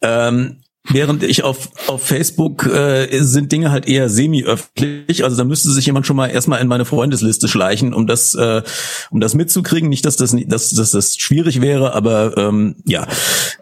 Ähm, 0.02 0.60
Während 0.86 1.22
ich 1.22 1.44
auf, 1.44 1.70
auf 1.86 2.02
Facebook 2.04 2.66
äh, 2.66 3.08
sind 3.22 3.50
Dinge 3.50 3.70
halt 3.70 3.88
eher 3.88 4.10
semi-öffentlich. 4.10 5.24
Also 5.24 5.34
da 5.34 5.44
müsste 5.44 5.70
sich 5.70 5.86
jemand 5.86 6.06
schon 6.06 6.14
mal 6.14 6.26
erstmal 6.26 6.60
in 6.60 6.68
meine 6.68 6.84
Freundesliste 6.84 7.48
schleichen, 7.48 7.94
um 7.94 8.06
das, 8.06 8.34
äh, 8.34 8.62
um 9.10 9.18
das 9.18 9.34
mitzukriegen. 9.34 9.88
Nicht, 9.88 10.04
dass 10.04 10.16
das, 10.16 10.36
dass, 10.46 10.70
dass 10.72 10.90
das 10.90 11.16
schwierig 11.16 11.62
wäre, 11.62 11.94
aber 11.94 12.36
ähm, 12.36 12.76
ja. 12.84 13.06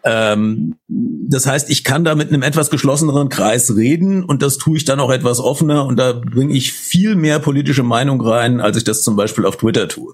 Ähm, 0.03 0.75
das 0.89 1.47
heißt, 1.47 1.71
ich 1.71 1.85
kann 1.85 2.03
da 2.03 2.17
mit 2.17 2.31
einem 2.31 2.43
etwas 2.43 2.71
geschlosseneren 2.71 3.29
Kreis 3.29 3.77
reden 3.77 4.25
und 4.25 4.43
das 4.43 4.59
tue 4.59 4.77
ich 4.77 4.85
dann 4.85 4.99
auch 4.99 5.13
etwas 5.13 5.39
offener 5.39 5.87
und 5.87 6.01
da 6.01 6.15
bringe 6.15 6.53
ich 6.53 6.73
viel 6.73 7.15
mehr 7.15 7.39
politische 7.39 7.85
Meinung 7.85 8.21
rein, 8.21 8.61
als 8.61 8.77
ich 8.77 8.85
das 8.85 9.05
zum 9.05 9.15
Beispiel 9.15 9.47
auf 9.47 9.59
Twitter 9.59 9.87
tue. 9.87 10.13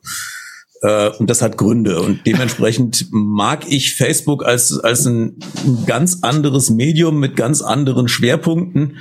Äh, 0.83 1.11
und 1.11 1.29
das 1.29 1.43
hat 1.43 1.57
Gründe. 1.57 2.01
Und 2.01 2.27
dementsprechend 2.27 3.07
mag 3.11 3.65
ich 3.69 3.95
Facebook 3.95 4.45
als, 4.45 4.79
als 4.79 5.07
ein, 5.07 5.39
ein 5.65 5.85
ganz 5.87 6.19
anderes 6.23 6.71
Medium 6.71 7.19
mit 7.19 7.37
ganz 7.37 7.63
anderen 7.63 8.09
Schwerpunkten. 8.09 8.97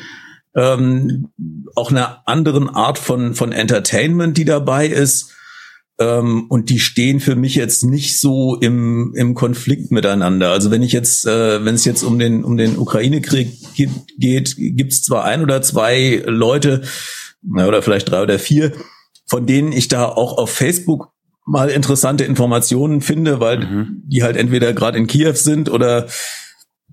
Ähm, 0.56 1.30
auch 1.76 1.92
einer 1.92 2.24
anderen 2.26 2.70
Art 2.70 2.98
von, 2.98 3.36
von 3.36 3.52
Entertainment, 3.52 4.38
die 4.38 4.46
dabei 4.46 4.88
ist. 4.88 5.34
Ähm, 6.00 6.46
und 6.50 6.70
die 6.70 6.80
stehen 6.80 7.20
für 7.20 7.36
mich 7.36 7.56
jetzt 7.56 7.84
nicht 7.84 8.20
so 8.20 8.56
im, 8.56 9.14
im 9.16 9.34
Konflikt 9.34 9.92
miteinander. 9.92 10.52
Also 10.52 10.70
wenn 10.72 10.84
ich 10.84 10.92
jetzt, 10.92 11.26
äh, 11.26 11.64
wenn 11.66 11.76
es 11.76 11.86
jetzt 11.86 12.04
um 12.04 12.20
den, 12.20 12.44
um 12.44 12.58
den 12.58 12.78
Ukraine-Krieg 12.78 13.76
geht, 14.18 14.56
gibt 14.58 14.94
es 14.94 15.04
zwar 15.04 15.26
ein 15.26 15.42
oder 15.42 15.62
zwei 15.62 16.24
Leute, 16.26 16.84
oder 17.54 17.82
vielleicht 17.82 18.10
drei 18.10 18.24
oder 18.24 18.40
vier, 18.40 18.74
von 19.26 19.46
denen 19.46 19.72
ich 19.72 19.88
da 19.88 20.06
auch 20.06 20.38
auf 20.38 20.52
Facebook 20.52 21.12
mal 21.48 21.70
interessante 21.70 22.26
Informationen 22.26 23.02
finde, 23.02 23.40
weil 23.40 23.60
mhm. 23.60 24.04
die 24.06 24.22
halt 24.22 24.38
entweder 24.38 24.74
gerade 24.74 24.98
in 24.98 25.08
Kiew 25.08 25.34
sind 25.34 25.70
oder 25.70 26.08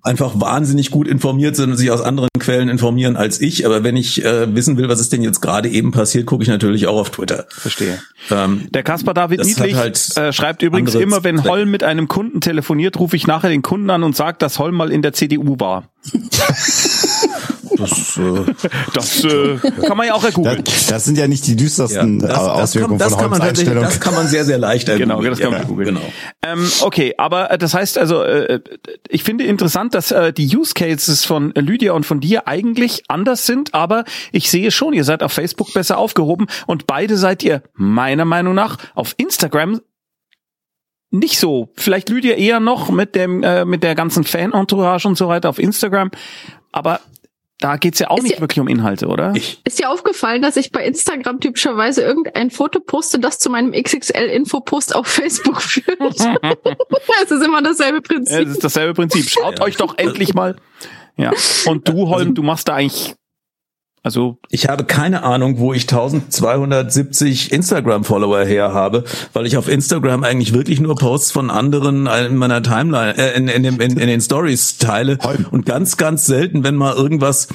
einfach 0.04 0.38
wahnsinnig 0.38 0.90
gut 0.90 1.08
informiert 1.08 1.56
sind 1.56 1.70
und 1.70 1.76
sich 1.78 1.90
aus 1.90 2.02
anderen 2.02 2.28
Quellen 2.38 2.68
informieren 2.68 3.16
als 3.16 3.40
ich. 3.40 3.64
Aber 3.64 3.84
wenn 3.84 3.96
ich 3.96 4.22
äh, 4.22 4.54
wissen 4.54 4.76
will, 4.76 4.88
was 4.88 5.00
ist 5.00 5.12
denn 5.12 5.22
jetzt 5.22 5.40
gerade 5.40 5.68
eben 5.70 5.92
passiert, 5.92 6.26
gucke 6.26 6.42
ich 6.42 6.48
natürlich 6.48 6.86
auch 6.86 7.00
auf 7.00 7.10
Twitter. 7.10 7.46
Verstehe. 7.48 7.98
Ähm, 8.30 8.68
Der 8.70 8.82
Kaspar 8.82 9.14
David 9.14 9.42
Niedlich 9.44 9.74
halt 9.74 10.16
äh, 10.16 10.32
schreibt 10.32 10.62
übrigens 10.62 10.94
immer, 10.94 11.24
wenn 11.24 11.42
Holm 11.44 11.70
mit 11.70 11.82
einem 11.82 12.06
Kunden 12.06 12.42
telefoniert, 12.42 13.00
rufe 13.00 13.16
ich 13.16 13.26
nachher 13.26 13.48
den 13.48 13.62
Kunden 13.62 13.88
an 13.88 14.02
und 14.02 14.14
sage, 14.14 14.36
dass 14.38 14.58
Holm 14.58 14.74
mal 14.76 14.92
in 14.92 15.00
der 15.00 15.14
CDU 15.14 15.56
war. 15.58 15.88
Das, 17.76 18.16
äh, 18.18 18.54
das 18.92 19.24
äh, 19.24 19.58
kann 19.86 19.96
man 19.96 20.06
ja 20.06 20.14
auch 20.14 20.24
ergoogeln. 20.24 20.62
Das, 20.64 20.86
das 20.86 21.04
sind 21.04 21.18
ja 21.18 21.26
nicht 21.28 21.46
die 21.46 21.56
düstersten 21.56 22.20
ja, 22.20 22.28
das, 22.28 22.38
Auswirkungen 22.38 22.98
das 22.98 23.16
kann, 23.16 23.30
von 23.30 23.32
Holmes 23.32 23.48
Einstellung. 23.48 23.84
Das 23.84 24.00
kann 24.00 24.14
man 24.14 24.26
sehr, 24.28 24.44
sehr 24.44 24.58
leicht 24.58 24.88
ergoogeln. 24.88 25.08
Genau, 25.18 25.30
das 25.30 25.38
kann 25.40 25.50
man 25.50 25.62
ja, 25.62 25.66
googeln. 25.66 25.88
Genau. 25.88 26.12
Ähm, 26.42 26.70
okay, 26.82 27.14
aber 27.18 27.50
äh, 27.50 27.58
das 27.58 27.74
heißt 27.74 27.98
also, 27.98 28.22
äh, 28.22 28.60
ich 29.08 29.24
finde 29.24 29.44
interessant, 29.44 29.94
dass 29.94 30.10
äh, 30.10 30.32
die 30.32 30.56
Use 30.56 30.74
Cases 30.74 31.24
von 31.24 31.52
Lydia 31.54 31.92
und 31.92 32.06
von 32.06 32.20
dir 32.20 32.46
eigentlich 32.46 33.04
anders 33.08 33.46
sind, 33.46 33.74
aber 33.74 34.04
ich 34.32 34.50
sehe 34.50 34.70
schon, 34.70 34.92
ihr 34.92 35.04
seid 35.04 35.22
auf 35.22 35.32
Facebook 35.32 35.72
besser 35.72 35.98
aufgehoben 35.98 36.46
und 36.66 36.86
beide 36.86 37.16
seid 37.16 37.42
ihr 37.42 37.62
meiner 37.74 38.24
Meinung 38.24 38.54
nach 38.54 38.78
auf 38.94 39.14
Instagram 39.16 39.80
nicht 41.14 41.38
so. 41.38 41.70
Vielleicht 41.76 42.08
Lydia 42.08 42.34
eher 42.34 42.58
noch 42.58 42.90
mit 42.90 43.14
dem 43.14 43.44
äh, 43.44 43.64
mit 43.64 43.84
der 43.84 43.94
ganzen 43.94 44.24
Fan-Entourage 44.24 45.06
und 45.06 45.16
so 45.16 45.28
weiter 45.28 45.48
auf 45.48 45.60
Instagram. 45.60 46.10
Aber 46.72 47.00
da 47.64 47.78
geht's 47.78 47.98
ja 47.98 48.10
auch 48.10 48.18
ist 48.18 48.24
nicht 48.24 48.34
ja, 48.34 48.40
wirklich 48.42 48.60
um 48.60 48.68
Inhalte, 48.68 49.06
oder? 49.06 49.32
Ich. 49.34 49.62
Ist 49.64 49.78
dir 49.78 49.88
aufgefallen, 49.88 50.42
dass 50.42 50.58
ich 50.58 50.70
bei 50.70 50.84
Instagram 50.84 51.40
typischerweise 51.40 52.02
irgendein 52.02 52.50
Foto 52.50 52.78
poste, 52.78 53.18
das 53.18 53.38
zu 53.38 53.48
meinem 53.48 53.72
XXL-Info-Post 53.72 54.94
auf 54.94 55.06
Facebook 55.08 55.62
führt? 55.62 55.98
es 55.98 57.30
ist 57.30 57.42
immer 57.42 57.62
dasselbe 57.62 58.02
Prinzip. 58.02 58.38
Es 58.38 58.50
ist 58.50 58.64
dasselbe 58.64 58.92
Prinzip. 58.92 59.30
Schaut 59.30 59.62
euch 59.62 59.76
doch 59.76 59.96
endlich 59.96 60.34
mal. 60.34 60.56
Ja. 61.16 61.32
Und 61.64 61.88
du, 61.88 62.08
Holm, 62.08 62.34
du 62.34 62.42
machst 62.42 62.68
da 62.68 62.74
eigentlich 62.74 63.14
also 64.04 64.36
ich 64.50 64.68
habe 64.68 64.84
keine 64.84 65.22
Ahnung, 65.22 65.58
wo 65.58 65.72
ich 65.72 65.84
1270 65.84 67.50
Instagram-Follower 67.52 68.44
her 68.44 68.74
habe, 68.74 69.04
weil 69.32 69.46
ich 69.46 69.56
auf 69.56 69.66
Instagram 69.66 70.24
eigentlich 70.24 70.52
wirklich 70.52 70.78
nur 70.78 70.94
Posts 70.94 71.32
von 71.32 71.50
anderen 71.50 72.06
in 72.06 72.36
meiner 72.36 72.62
Timeline, 72.62 73.16
äh, 73.16 73.34
in, 73.34 73.48
in, 73.48 73.64
in, 73.64 73.80
in 73.80 73.96
den 73.96 74.20
Stories 74.20 74.76
teile. 74.76 75.16
Und 75.50 75.64
ganz, 75.64 75.96
ganz 75.96 76.26
selten, 76.26 76.64
wenn 76.64 76.74
mal 76.74 76.94
irgendwas 76.94 77.48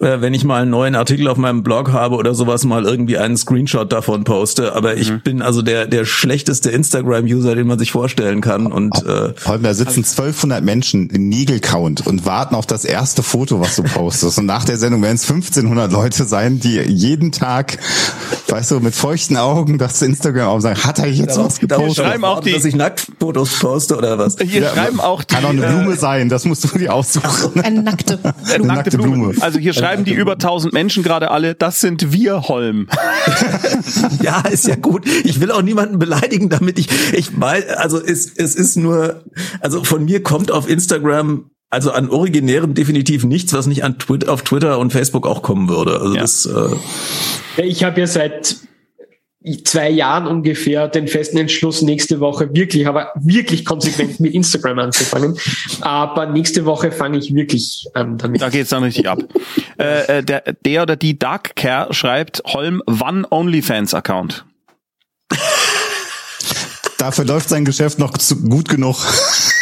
äh, 0.00 0.20
wenn 0.20 0.34
ich 0.34 0.44
mal 0.44 0.62
einen 0.62 0.70
neuen 0.70 0.94
Artikel 0.94 1.28
auf 1.28 1.36
meinem 1.36 1.62
Blog 1.62 1.92
habe 1.92 2.16
oder 2.16 2.34
sowas, 2.34 2.64
mal 2.64 2.84
irgendwie 2.84 3.18
einen 3.18 3.36
Screenshot 3.36 3.92
davon 3.92 4.24
poste. 4.24 4.74
Aber 4.74 4.96
ich 4.96 5.10
mhm. 5.10 5.20
bin 5.20 5.42
also 5.42 5.62
der, 5.62 5.86
der 5.86 6.04
schlechteste 6.04 6.70
Instagram-User, 6.70 7.54
den 7.54 7.66
man 7.66 7.78
sich 7.78 7.92
vorstellen 7.92 8.40
kann. 8.40 8.66
Und 8.66 9.04
äh, 9.04 9.34
Holm, 9.46 9.62
da 9.62 9.74
sitzen 9.74 10.04
1200 10.04 10.62
Menschen 10.62 11.10
in 11.10 11.28
Nigel-Count 11.28 12.06
und 12.06 12.26
warten 12.26 12.54
auf 12.54 12.66
das 12.66 12.84
erste 12.84 13.22
Foto, 13.22 13.60
was 13.60 13.76
du 13.76 13.82
postest. 13.82 14.38
Und 14.38 14.46
nach 14.46 14.64
der 14.64 14.76
Sendung 14.76 15.02
werden 15.02 15.16
es 15.16 15.28
1500 15.28 15.90
Leute 15.92 16.24
sein, 16.24 16.60
die 16.60 16.78
jeden 16.78 17.32
Tag, 17.32 17.78
weißt 18.48 18.70
du, 18.70 18.80
mit 18.80 18.94
feuchten 18.94 19.36
Augen 19.36 19.78
das 19.78 20.00
Instagram 20.00 20.48
auf 20.48 20.62
sagen, 20.62 20.82
hat 20.84 20.98
er 20.98 21.08
jetzt 21.08 21.36
da, 21.36 21.44
was 21.44 21.58
gepostet? 21.58 22.04
Schreiben 22.04 22.24
auch 22.24 22.40
die, 22.40 22.52
dass 22.52 22.64
ich 22.64 22.76
Nacktfotos 22.76 23.58
poste 23.58 23.96
oder 23.96 24.18
was? 24.18 24.36
Hier 24.40 24.62
ja, 24.62 24.72
schreiben 24.72 25.00
auch 25.00 25.24
die, 25.24 25.34
Kann 25.34 25.44
auch 25.44 25.50
eine 25.50 25.62
Blume 25.62 25.94
äh, 25.94 25.96
sein, 25.96 26.28
das 26.28 26.44
musst 26.44 26.64
du 26.64 26.78
dir 26.78 26.94
aussuchen. 26.94 27.60
Eine 27.60 27.82
nackte 27.82 28.16
Blume. 28.16 28.34
Eine 28.52 28.66
nackte 28.66 28.98
Blume. 28.98 29.34
Also 29.40 29.58
hier 29.58 29.72
schreiben 29.72 29.87
schreiben 29.88 30.04
die 30.04 30.14
über 30.14 30.32
1000 30.32 30.72
Menschen 30.72 31.02
gerade 31.02 31.30
alle, 31.30 31.54
das 31.54 31.80
sind 31.80 32.12
wir, 32.12 32.42
Holm. 32.48 32.88
ja, 34.22 34.40
ist 34.40 34.66
ja 34.66 34.76
gut. 34.76 35.06
Ich 35.24 35.40
will 35.40 35.50
auch 35.50 35.62
niemanden 35.62 35.98
beleidigen, 35.98 36.48
damit 36.48 36.78
ich, 36.78 36.88
ich 37.12 37.40
weiß, 37.40 37.68
also 37.70 37.98
es, 38.02 38.32
es 38.36 38.54
ist 38.54 38.76
nur, 38.76 39.24
also 39.60 39.84
von 39.84 40.04
mir 40.04 40.22
kommt 40.22 40.50
auf 40.50 40.68
Instagram 40.68 41.50
also 41.70 41.90
an 41.90 42.08
originären 42.08 42.72
definitiv 42.72 43.24
nichts, 43.24 43.52
was 43.52 43.66
nicht 43.66 43.84
an 43.84 43.98
Twitter, 43.98 44.32
auf 44.32 44.42
Twitter 44.42 44.78
und 44.78 44.90
Facebook 44.90 45.26
auch 45.26 45.42
kommen 45.42 45.68
würde. 45.68 46.00
Also 46.00 46.14
ja. 46.14 46.22
das. 46.22 46.46
Äh 46.46 47.62
ich 47.62 47.84
habe 47.84 48.00
ja 48.00 48.06
seit 48.06 48.56
zwei 49.56 49.90
Jahren 49.90 50.26
ungefähr 50.26 50.88
den 50.88 51.08
festen 51.08 51.38
Entschluss, 51.38 51.82
nächste 51.82 52.20
Woche 52.20 52.54
wirklich, 52.54 52.86
aber 52.86 53.12
wirklich 53.16 53.64
konsequent 53.64 54.20
mit 54.20 54.34
Instagram 54.34 54.78
anzufangen. 54.78 55.38
Aber 55.80 56.26
nächste 56.26 56.64
Woche 56.64 56.92
fange 56.92 57.18
ich 57.18 57.34
wirklich 57.34 57.86
an 57.94 58.18
damit. 58.18 58.40
Da 58.40 58.48
geht's 58.48 58.70
dann 58.70 58.82
richtig 58.82 59.08
ab. 59.08 59.18
Äh, 59.78 60.18
äh, 60.18 60.22
der, 60.22 60.42
der 60.64 60.82
oder 60.82 60.96
die 60.96 61.18
Dark 61.18 61.56
Care 61.56 61.92
schreibt 61.92 62.42
Holm 62.46 62.82
One 62.86 63.26
OnlyFans 63.30 63.94
Account. 63.94 64.44
Dafür 66.98 67.24
läuft 67.24 67.48
sein 67.48 67.64
Geschäft 67.64 67.98
noch 67.98 68.18
zu, 68.18 68.42
gut 68.42 68.68
genug. 68.68 68.96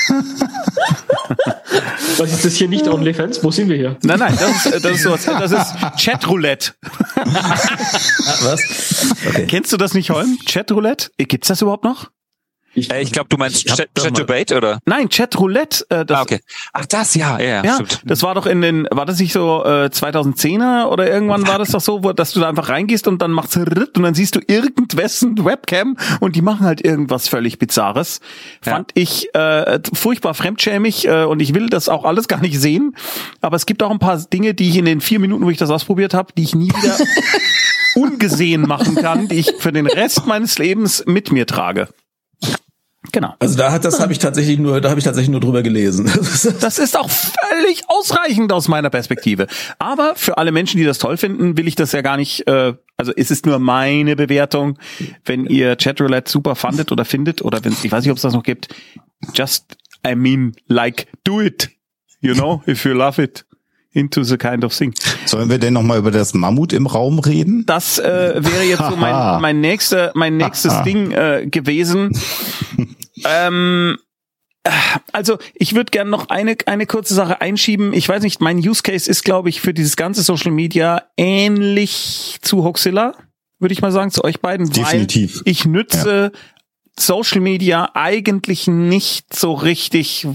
Was 2.19 2.33
ist 2.33 2.45
das 2.45 2.55
hier 2.55 2.69
nicht 2.69 2.89
OnlyFans? 2.89 3.43
Wo 3.45 3.51
sind 3.51 3.69
wir 3.69 3.77
hier? 3.77 3.97
Nein, 4.03 4.19
nein, 4.19 4.39
das 4.39 4.67
ist, 4.67 4.85
das 4.85 4.93
ist, 4.93 5.03
sowas, 5.03 5.25
das 5.25 5.53
ist 5.53 5.75
Chatroulette. 6.03 6.73
Was? 8.43 9.15
Okay. 9.29 9.47
Kennst 9.47 9.73
du 9.73 9.77
das 9.77 9.95
nicht, 9.95 10.11
Holm? 10.11 10.39
Chatroulette? 10.47 11.11
Gibt's 11.19 11.49
das 11.49 11.63
überhaupt 11.63 11.85
noch? 11.85 12.11
Ich, 12.77 12.93
äh, 12.93 13.01
ich 13.01 13.11
glaube, 13.11 13.29
du 13.31 13.39
meinst 13.39 13.67
Chat, 13.67 13.89
Chat 13.99 14.19
Debate, 14.19 14.55
oder? 14.55 14.79
Nein, 14.85 15.09
Chat 15.09 15.39
Roulette. 15.39 15.87
Äh, 15.89 16.05
das, 16.05 16.19
ah, 16.19 16.23
okay. 16.23 16.41
Ach, 16.75 16.85
das, 16.85 17.15
ja, 17.15 17.39
ja, 17.41 17.65
ja. 17.65 17.75
Stimmt. 17.75 18.03
Das 18.05 18.23
war 18.23 18.35
doch 18.35 18.45
in 18.45 18.61
den, 18.61 18.87
war 18.91 19.07
das 19.07 19.19
nicht 19.19 19.33
so 19.33 19.65
äh, 19.65 19.87
2010er 19.87 20.85
oder 20.87 21.11
irgendwann 21.11 21.47
war 21.47 21.59
das 21.59 21.71
doch 21.71 21.81
so, 21.81 22.05
wo, 22.05 22.13
dass 22.13 22.33
du 22.33 22.41
da 22.41 22.49
einfach 22.49 22.69
reingehst 22.69 23.09
und 23.09 23.23
dann 23.23 23.33
machst 23.33 23.57
und 23.57 24.03
dann 24.03 24.15
siehst 24.15 24.37
du 24.37 24.41
irgendwessen 24.47 25.43
Webcam 25.43 25.97
und 26.21 26.37
die 26.37 26.43
machen 26.43 26.67
halt 26.67 26.85
irgendwas 26.85 27.29
völlig 27.29 27.59
Bizarres. 27.59 28.21
Ja. 28.65 28.73
Fand 28.73 28.91
ich 28.93 29.35
äh, 29.35 29.81
furchtbar 29.95 30.35
fremdschämig 30.35 31.09
äh, 31.09 31.25
und 31.25 31.41
ich 31.41 31.55
will 31.55 31.71
das 31.71 31.89
auch 31.89 32.05
alles 32.05 32.29
gar 32.29 32.41
nicht 32.41 32.61
sehen. 32.61 32.95
Aber 33.41 33.57
es 33.57 33.65
gibt 33.65 33.83
auch 33.83 33.91
ein 33.91 33.99
paar 33.99 34.19
Dinge, 34.19 34.53
die 34.53 34.69
ich 34.69 34.77
in 34.77 34.85
den 34.85 35.01
vier 35.01 35.19
Minuten, 35.19 35.47
wo 35.47 35.51
ich 35.51 35.59
das 35.59 35.71
ausprobiert 35.71 36.13
habe, 36.13 36.35
die 36.37 36.43
ich 36.43 36.55
nie 36.55 36.69
wieder 36.69 36.99
ungesehen 37.95 38.63
machen 38.63 38.97
kann, 38.97 39.29
die 39.29 39.37
ich 39.37 39.55
für 39.59 39.73
den 39.73 39.87
Rest 39.87 40.27
meines 40.27 40.59
Lebens 40.59 41.05
mit 41.07 41.33
mir 41.33 41.47
trage. 41.47 41.89
Genau. 43.13 43.35
Also 43.39 43.57
da 43.57 43.73
hat 43.73 43.85
das 43.85 44.01
habe 44.01 44.13
ich 44.13 44.19
tatsächlich 44.19 44.59
nur, 44.59 44.81
da 44.81 44.91
habe 44.91 44.99
ich 44.99 45.05
tatsächlich 45.05 45.31
nur 45.31 45.41
drüber 45.41 45.63
gelesen. 45.63 46.07
das 46.61 46.79
ist 46.79 46.97
auch 46.97 47.11
völlig 47.11 47.83
ausreichend 47.89 48.53
aus 48.53 48.69
meiner 48.69 48.91
Perspektive. 48.91 49.47
Aber 49.79 50.15
für 50.17 50.39
alle 50.39 50.53
Menschen, 50.53 50.79
die 50.79 50.85
das 50.85 50.99
toll 50.99 51.17
finden, 51.17 51.57
will 51.57 51.69
ich 51.69 51.75
das 51.75 51.93
ja 51.93 52.03
gar 52.03 52.17
nicht. 52.17 52.47
Äh, 52.47 52.75
also 52.97 53.13
es 53.15 53.31
ist 53.31 53.47
nur 53.47 53.59
meine 53.59 54.17
Bewertung. 54.17 54.79
Wenn 55.25 55.47
ihr 55.47 55.77
Chatroulette 55.77 56.31
super 56.31 56.55
fandet 56.55 56.93
oder 56.93 57.05
findet 57.05 57.43
oder 57.43 57.65
wenn 57.65 57.73
ich 57.73 57.91
weiß 57.93 58.05
nicht, 58.05 58.11
ob 58.11 58.17
es 58.17 58.23
das 58.23 58.35
noch 58.35 58.43
gibt. 58.43 58.69
Just, 59.35 59.77
I 60.07 60.15
mean, 60.15 60.55
like, 60.69 61.07
do 61.25 61.41
it. 61.41 61.71
You 62.21 62.35
know, 62.35 62.63
if 62.67 62.85
you 62.85 62.93
love 62.93 63.23
it 63.23 63.45
into 63.97 64.23
the 64.23 64.37
kind 64.37 64.65
of 64.65 64.77
thing. 64.77 64.95
Sollen 65.25 65.49
wir 65.49 65.59
denn 65.59 65.73
noch 65.73 65.83
mal 65.83 65.99
über 65.99 66.11
das 66.11 66.35
Mammut 66.35 66.73
im 66.73 66.87
Raum 66.87 67.19
reden? 67.19 67.65
Das 67.67 67.99
äh, 67.99 68.35
wäre 68.37 68.63
jetzt 68.65 68.85
so 68.89 68.97
mein, 68.97 69.41
mein 69.41 69.61
nächster, 69.61 70.13
mein 70.15 70.37
nächstes 70.37 70.83
Ding 70.83 71.13
äh, 71.13 71.47
gewesen. 71.51 72.17
ähm, 73.25 73.97
also 75.13 75.39
ich 75.55 75.75
würde 75.75 75.91
gerne 75.91 76.11
noch 76.11 76.29
eine 76.29 76.57
eine 76.67 76.87
kurze 76.87 77.15
Sache 77.15 77.41
einschieben. 77.41 77.93
Ich 77.95 78.09
weiß 78.09 78.23
nicht, 78.23 78.41
mein 78.41 78.59
Use 78.59 78.83
Case 78.83 79.11
ist, 79.11 79.25
glaube 79.25 79.49
ich, 79.49 79.61
für 79.61 79.73
dieses 79.73 79.97
ganze 79.97 80.23
Social 80.23 80.51
Media 80.53 81.05
ähnlich 81.17 82.39
zu 82.43 82.65
Hoxilla, 82.65 83.15
würde 83.59 83.73
ich 83.73 83.81
mal 83.81 83.93
sagen, 83.93 84.11
zu 84.11 84.25
euch 84.25 84.41
beiden. 84.41 84.69
Definitiv. 84.69 85.41
ich 85.45 85.65
nütze 85.65 86.33
ja. 86.35 86.41
Social 86.99 87.43
Media 87.43 87.91
eigentlich 87.93 88.69
nicht 88.69 89.35
so 89.35 89.53
richtig 89.53 90.27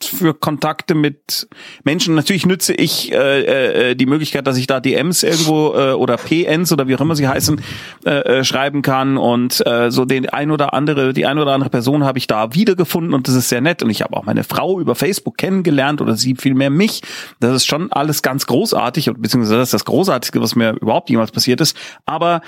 für 0.00 0.34
Kontakte 0.34 0.94
mit 0.94 1.48
Menschen. 1.82 2.14
Natürlich 2.14 2.44
nütze 2.44 2.74
ich 2.74 3.10
äh, 3.12 3.90
äh, 3.90 3.94
die 3.94 4.04
Möglichkeit, 4.04 4.46
dass 4.46 4.58
ich 4.58 4.66
da 4.66 4.80
DMs 4.80 5.22
irgendwo 5.22 5.72
äh, 5.74 5.92
oder 5.92 6.18
PNs 6.18 6.72
oder 6.72 6.88
wie 6.88 6.96
auch 6.96 7.00
immer 7.00 7.16
sie 7.16 7.26
heißen 7.26 7.62
äh, 8.04 8.10
äh, 8.10 8.44
schreiben 8.44 8.82
kann 8.82 9.16
und 9.16 9.66
äh, 9.66 9.90
so 9.90 10.04
den 10.04 10.28
ein 10.28 10.50
oder 10.50 10.74
andere, 10.74 11.14
die 11.14 11.24
ein 11.24 11.38
oder 11.38 11.52
andere 11.52 11.70
Person 11.70 12.04
habe 12.04 12.18
ich 12.18 12.26
da 12.26 12.54
wiedergefunden 12.54 13.14
und 13.14 13.26
das 13.26 13.34
ist 13.34 13.48
sehr 13.48 13.62
nett 13.62 13.82
und 13.82 13.88
ich 13.88 14.02
habe 14.02 14.14
auch 14.14 14.24
meine 14.24 14.44
Frau 14.44 14.78
über 14.78 14.94
Facebook 14.94 15.38
kennengelernt 15.38 16.02
oder 16.02 16.16
sie 16.16 16.34
vielmehr 16.36 16.70
mich. 16.70 17.00
Das 17.40 17.56
ist 17.56 17.66
schon 17.66 17.90
alles 17.92 18.20
ganz 18.20 18.46
großartig 18.46 19.08
und 19.08 19.22
beziehungsweise 19.22 19.56
das 19.56 19.68
ist 19.68 19.74
das 19.74 19.84
Großartigste, 19.86 20.42
was 20.42 20.54
mir 20.54 20.72
überhaupt 20.80 21.08
jemals 21.08 21.30
passiert 21.30 21.62
ist. 21.62 21.74
Aber 22.04 22.42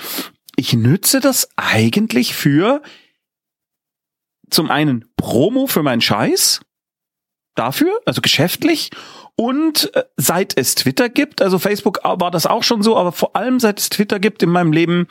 ich 0.55 0.73
nütze 0.73 1.19
das 1.19 1.49
eigentlich 1.55 2.35
für 2.35 2.81
zum 4.53 4.69
einen 4.69 5.05
Promo 5.17 5.67
für 5.67 5.83
meinen 5.83 6.01
Scheiß, 6.01 6.61
dafür, 7.55 7.99
also 8.05 8.21
geschäftlich, 8.21 8.91
und 9.35 9.93
äh, 9.95 10.03
seit 10.15 10.57
es 10.57 10.75
Twitter 10.75 11.09
gibt, 11.09 11.41
also 11.41 11.59
Facebook 11.59 11.99
war 12.03 12.31
das 12.31 12.45
auch 12.45 12.63
schon 12.63 12.83
so, 12.83 12.97
aber 12.97 13.11
vor 13.11 13.35
allem 13.35 13.59
seit 13.59 13.79
es 13.79 13.89
Twitter 13.89 14.19
gibt 14.19 14.43
in 14.43 14.49
meinem 14.49 14.71
Leben 14.71 15.07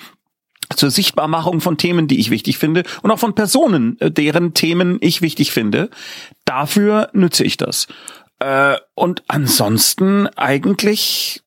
zur 0.77 0.91
Sichtbarmachung 0.91 1.61
von 1.61 1.77
Themen, 1.77 2.09
die 2.09 2.21
ich 2.21 2.31
wichtig 2.31 2.57
finde 2.59 2.85
und 3.03 3.11
auch 3.11 3.19
von 3.19 3.35
Personen, 3.35 4.01
äh, 4.01 4.11
deren 4.11 4.55
Themen 4.55 4.99
ich 5.01 5.23
wichtig 5.23 5.53
finde. 5.53 5.91
Dafür 6.45 7.11
nütze 7.13 7.45
ich 7.45 7.57
das. 7.57 7.89
Äh, 8.39 8.77
und 8.95 9.23
ansonsten 9.29 10.29
eigentlich 10.29 11.42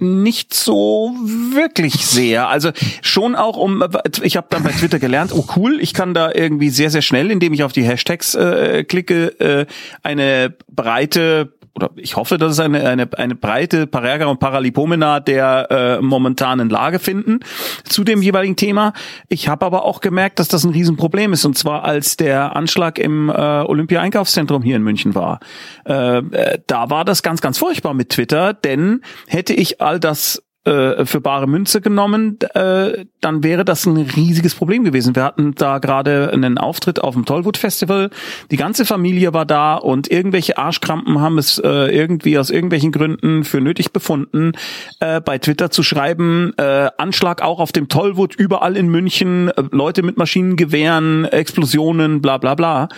nicht 0.00 0.54
so 0.54 1.14
wirklich 1.52 2.06
sehr. 2.06 2.48
Also 2.48 2.70
schon 3.02 3.34
auch 3.34 3.56
um, 3.56 3.84
ich 4.22 4.36
habe 4.36 4.46
dann 4.50 4.62
bei 4.62 4.72
Twitter 4.72 4.98
gelernt, 4.98 5.32
oh 5.34 5.44
cool, 5.56 5.78
ich 5.80 5.94
kann 5.94 6.14
da 6.14 6.32
irgendwie 6.32 6.70
sehr, 6.70 6.90
sehr 6.90 7.02
schnell, 7.02 7.30
indem 7.30 7.52
ich 7.52 7.62
auf 7.62 7.72
die 7.72 7.84
Hashtags 7.84 8.34
äh, 8.34 8.84
klicke, 8.84 9.40
äh, 9.40 9.66
eine 10.02 10.54
breite 10.68 11.52
oder 11.74 11.90
ich 11.96 12.16
hoffe, 12.16 12.38
dass 12.38 12.52
es 12.52 12.60
eine, 12.60 12.86
eine, 12.86 13.08
eine 13.16 13.34
breite 13.34 13.86
Parerga 13.86 14.26
und 14.26 14.40
Paralipomena 14.40 15.20
der 15.20 15.68
äh, 15.70 16.02
momentanen 16.02 16.68
Lage 16.68 16.98
finden 16.98 17.40
zu 17.84 18.04
dem 18.04 18.22
jeweiligen 18.22 18.56
Thema. 18.56 18.92
Ich 19.28 19.48
habe 19.48 19.64
aber 19.66 19.84
auch 19.84 20.00
gemerkt, 20.00 20.38
dass 20.38 20.48
das 20.48 20.64
ein 20.64 20.70
Riesenproblem 20.70 21.32
ist 21.32 21.44
und 21.44 21.56
zwar 21.56 21.84
als 21.84 22.16
der 22.16 22.56
Anschlag 22.56 22.98
im 22.98 23.28
äh, 23.28 23.32
Olympia-Einkaufszentrum 23.32 24.62
hier 24.62 24.76
in 24.76 24.82
München 24.82 25.14
war. 25.14 25.40
Äh, 25.86 26.18
äh, 26.18 26.58
da 26.66 26.90
war 26.90 27.04
das 27.04 27.22
ganz, 27.22 27.40
ganz 27.40 27.58
furchtbar 27.58 27.94
mit 27.94 28.10
Twitter, 28.10 28.52
denn 28.52 29.02
hätte 29.26 29.54
ich 29.54 29.80
all 29.80 30.00
das 30.00 30.42
äh, 30.64 31.06
für 31.06 31.22
bare 31.22 31.46
Münze 31.46 31.80
genommen, 31.80 32.38
äh, 32.54 33.06
dann 33.22 33.42
wäre 33.42 33.64
das 33.64 33.86
ein 33.86 33.96
riesiges 33.96 34.54
Problem 34.54 34.84
gewesen. 34.84 35.16
Wir 35.16 35.24
hatten 35.24 35.54
da 35.54 35.78
gerade 35.78 36.30
einen 36.34 36.58
Auftritt 36.58 37.00
auf 37.00 37.14
dem 37.14 37.24
Tollwood 37.24 37.56
Festival. 37.56 38.10
Die 38.50 38.58
ganze 38.58 38.84
Familie 38.84 39.32
war 39.32 39.46
da 39.46 39.76
und 39.76 40.10
irgendwelche 40.10 40.58
Arschkrampen 40.58 41.18
haben 41.18 41.38
es 41.38 41.58
äh, 41.58 41.68
irgendwie 41.68 42.38
aus 42.38 42.50
irgendwelchen 42.50 42.92
Gründen 42.92 43.44
für 43.44 43.62
nötig 43.62 43.92
befunden, 43.92 44.52
bei 44.98 45.38
Twitter 45.38 45.70
zu 45.70 45.82
schreiben, 45.82 46.52
Anschlag 46.56 47.42
auch 47.42 47.58
auf 47.58 47.72
dem 47.72 47.88
Tollwood, 47.88 48.34
überall 48.34 48.76
in 48.76 48.88
München, 48.88 49.50
Leute 49.70 50.02
mit 50.02 50.18
Maschinengewehren, 50.18 51.24
Explosionen, 51.24 52.20
bla 52.20 52.38
bla 52.38 52.54
bla. 52.54 52.88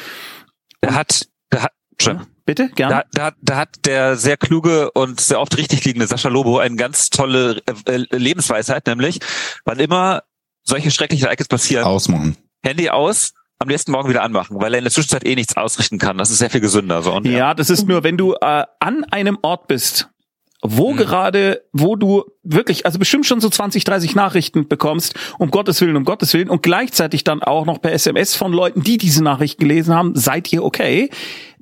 Er 0.80 0.94
hat, 0.94 1.26
er 1.50 1.62
hat, 1.62 1.72
ja. 2.00 2.22
Bitte, 2.44 2.70
gerne. 2.70 3.04
Da, 3.12 3.30
da, 3.30 3.36
da 3.40 3.56
hat 3.56 3.86
der 3.86 4.16
sehr 4.16 4.36
kluge 4.36 4.90
und 4.92 5.20
sehr 5.20 5.40
oft 5.40 5.56
richtig 5.56 5.84
liegende 5.84 6.06
Sascha 6.06 6.28
Lobo 6.28 6.58
eine 6.58 6.76
ganz 6.76 7.10
tolle 7.10 7.62
äh, 7.86 8.04
Lebensweisheit, 8.10 8.86
nämlich, 8.86 9.20
wann 9.64 9.78
immer 9.78 10.22
solche 10.64 10.90
schrecklichen 10.90 11.26
Ereignisse 11.26 11.48
passieren, 11.48 11.84
ausmachen. 11.84 12.36
Handy 12.64 12.90
aus, 12.90 13.32
am 13.58 13.68
nächsten 13.68 13.92
Morgen 13.92 14.08
wieder 14.08 14.22
anmachen, 14.22 14.60
weil 14.60 14.74
er 14.74 14.78
in 14.78 14.84
der 14.84 14.92
Zwischenzeit 14.92 15.24
eh 15.24 15.34
nichts 15.34 15.56
ausrichten 15.56 15.98
kann. 15.98 16.18
Das 16.18 16.30
ist 16.30 16.38
sehr 16.38 16.50
viel 16.50 16.60
gesünder. 16.60 17.02
So. 17.02 17.12
Und, 17.12 17.26
ja, 17.26 17.32
ja, 17.32 17.54
das 17.54 17.70
ist 17.70 17.86
nur, 17.86 18.02
wenn 18.02 18.16
du 18.16 18.34
äh, 18.34 18.64
an 18.80 19.04
einem 19.04 19.38
Ort 19.42 19.68
bist, 19.68 20.08
wo 20.62 20.90
hm. 20.90 20.96
gerade, 20.96 21.64
wo 21.72 21.96
du 21.96 22.24
wirklich, 22.42 22.86
also 22.86 22.98
bestimmt 22.98 23.26
schon 23.26 23.40
so 23.40 23.48
20, 23.48 23.84
30 23.84 24.14
Nachrichten 24.14 24.68
bekommst, 24.68 25.14
um 25.38 25.50
Gottes 25.50 25.80
Willen, 25.80 25.96
um 25.96 26.04
Gottes 26.04 26.32
Willen, 26.34 26.48
und 26.48 26.62
gleichzeitig 26.62 27.24
dann 27.24 27.42
auch 27.42 27.66
noch 27.66 27.80
per 27.80 27.92
SMS 27.92 28.36
von 28.36 28.52
Leuten, 28.52 28.82
die 28.82 28.96
diese 28.96 29.24
Nachrichten 29.24 29.60
gelesen 29.60 29.94
haben, 29.94 30.14
seid 30.14 30.52
ihr 30.52 30.64
okay? 30.64 31.10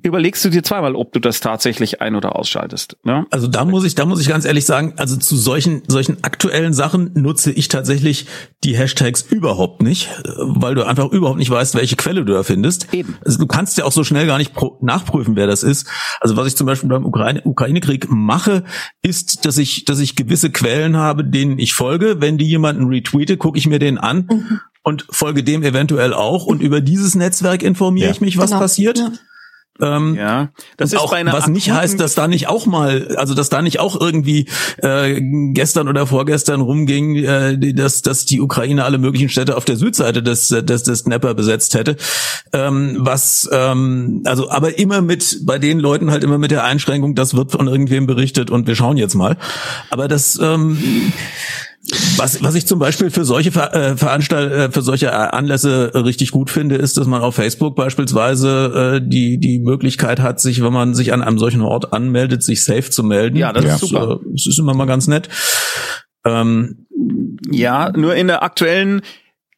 Überlegst 0.03 0.43
du 0.43 0.49
dir 0.49 0.63
zweimal, 0.63 0.95
ob 0.95 1.13
du 1.13 1.19
das 1.19 1.39
tatsächlich 1.39 2.01
ein- 2.01 2.15
oder 2.15 2.35
ausschaltest. 2.35 2.97
Ne? 3.03 3.25
Also 3.29 3.47
da 3.47 3.65
muss 3.65 3.85
ich, 3.85 3.95
da 3.95 4.05
muss 4.05 4.21
ich 4.21 4.27
ganz 4.27 4.45
ehrlich 4.45 4.65
sagen, 4.65 4.93
also 4.97 5.15
zu 5.15 5.35
solchen, 5.35 5.83
solchen 5.87 6.23
aktuellen 6.23 6.73
Sachen 6.73 7.11
nutze 7.13 7.51
ich 7.51 7.67
tatsächlich 7.67 8.25
die 8.63 8.75
Hashtags 8.75 9.21
überhaupt 9.21 9.81
nicht, 9.81 10.09
weil 10.37 10.75
du 10.75 10.83
einfach 10.83 11.11
überhaupt 11.11 11.37
nicht 11.37 11.49
weißt, 11.49 11.75
welche 11.75 11.95
Quelle 11.95 12.25
du 12.25 12.33
da 12.33 12.43
findest. 12.43 12.93
Eben. 12.93 13.17
Also 13.23 13.39
du 13.39 13.47
kannst 13.47 13.77
ja 13.77 13.85
auch 13.85 13.91
so 13.91 14.03
schnell 14.03 14.25
gar 14.27 14.37
nicht 14.37 14.53
nachprüfen, 14.81 15.35
wer 15.35 15.47
das 15.47 15.63
ist. 15.63 15.87
Also 16.19 16.35
was 16.37 16.47
ich 16.47 16.55
zum 16.55 16.67
Beispiel 16.67 16.89
beim 16.89 17.05
Ukraine-Krieg 17.05 18.07
mache, 18.09 18.63
ist, 19.01 19.45
dass 19.45 19.57
ich, 19.57 19.85
dass 19.85 19.99
ich 19.99 20.15
gewisse 20.15 20.51
Quellen 20.51 20.97
habe, 20.97 21.23
denen 21.23 21.59
ich 21.59 21.73
folge. 21.73 22.21
Wenn 22.21 22.37
die 22.37 22.47
jemanden 22.47 22.87
retweete, 22.87 23.37
gucke 23.37 23.57
ich 23.57 23.67
mir 23.67 23.79
den 23.79 23.97
an. 23.97 24.27
Mhm. 24.29 24.59
Und 24.83 25.05
folge 25.11 25.43
dem 25.43 25.61
eventuell 25.61 26.11
auch 26.11 26.47
und 26.47 26.59
über 26.59 26.81
dieses 26.81 27.13
Netzwerk 27.13 27.61
informiere 27.61 28.07
ja. 28.07 28.11
ich 28.13 28.19
mich, 28.19 28.39
was 28.39 28.49
genau. 28.49 28.61
passiert. 28.61 28.97
Ja. 28.97 29.11
Ähm, 29.79 30.15
ja, 30.15 30.49
das 30.77 30.93
ist 30.93 30.99
auch, 30.99 31.11
bei 31.11 31.17
einer 31.17 31.33
was 31.33 31.47
nicht 31.47 31.71
heißt, 31.71 31.99
dass 31.99 32.13
da 32.13 32.27
nicht 32.27 32.47
auch 32.47 32.65
mal, 32.65 33.15
also 33.15 33.33
dass 33.33 33.49
da 33.49 33.61
nicht 33.61 33.79
auch 33.79 33.99
irgendwie 33.99 34.47
äh, 34.77 35.19
gestern 35.53 35.87
oder 35.87 36.05
vorgestern 36.05 36.61
rumging, 36.61 37.15
äh, 37.15 37.73
dass 37.73 38.01
dass 38.01 38.25
die 38.25 38.41
Ukraine 38.41 38.83
alle 38.83 38.97
möglichen 38.97 39.29
Städte 39.29 39.57
auf 39.57 39.65
der 39.65 39.77
Südseite 39.77 40.21
des 40.21 40.49
des 40.49 40.83
des 40.83 41.03
Dnepr 41.03 41.33
besetzt 41.33 41.73
hätte, 41.73 41.95
ähm, 42.53 42.97
was 42.99 43.49
ähm, 43.51 44.21
also 44.25 44.51
aber 44.51 44.77
immer 44.77 45.01
mit 45.01 45.39
bei 45.45 45.57
den 45.57 45.79
Leuten 45.79 46.11
halt 46.11 46.23
immer 46.23 46.37
mit 46.37 46.51
der 46.51 46.63
Einschränkung, 46.63 47.15
das 47.15 47.35
wird 47.35 47.51
von 47.51 47.67
irgendwem 47.67 48.05
berichtet 48.05 48.51
und 48.51 48.67
wir 48.67 48.75
schauen 48.75 48.97
jetzt 48.97 49.15
mal, 49.15 49.37
aber 49.89 50.07
das 50.07 50.37
ähm, 50.41 51.11
was, 52.17 52.43
was 52.43 52.55
ich 52.55 52.67
zum 52.67 52.77
Beispiel 52.77 53.09
für 53.09 53.25
solche 53.25 53.51
Ver 53.51 53.73
äh, 53.73 53.97
Veranstalt 53.97 54.51
äh, 54.51 54.71
für 54.71 54.81
solche 54.81 55.11
Anlässe 55.33 55.91
richtig 55.95 56.31
gut 56.31 56.49
finde, 56.51 56.75
ist, 56.75 56.97
dass 56.97 57.07
man 57.07 57.21
auf 57.21 57.35
Facebook 57.35 57.75
beispielsweise 57.75 58.99
äh, 59.01 59.07
die 59.07 59.39
die 59.39 59.59
Möglichkeit 59.59 60.19
hat, 60.19 60.39
sich, 60.39 60.63
wenn 60.63 60.73
man 60.73 60.93
sich 60.93 61.11
an 61.11 61.23
einem 61.23 61.39
solchen 61.39 61.61
Ort 61.61 61.91
anmeldet, 61.91 62.43
sich 62.43 62.63
safe 62.63 62.91
zu 62.91 63.03
melden. 63.03 63.35
Ja, 63.35 63.51
das 63.51 63.65
ja. 63.65 63.75
ist 63.75 63.81
super. 63.81 64.19
Das 64.31 64.45
ist 64.45 64.59
immer 64.59 64.75
mal 64.75 64.85
ganz 64.85 65.07
nett. 65.07 65.29
Ähm, 66.23 66.85
ja, 67.49 67.91
nur 67.91 68.15
in 68.15 68.27
der 68.27 68.43
aktuellen 68.43 69.01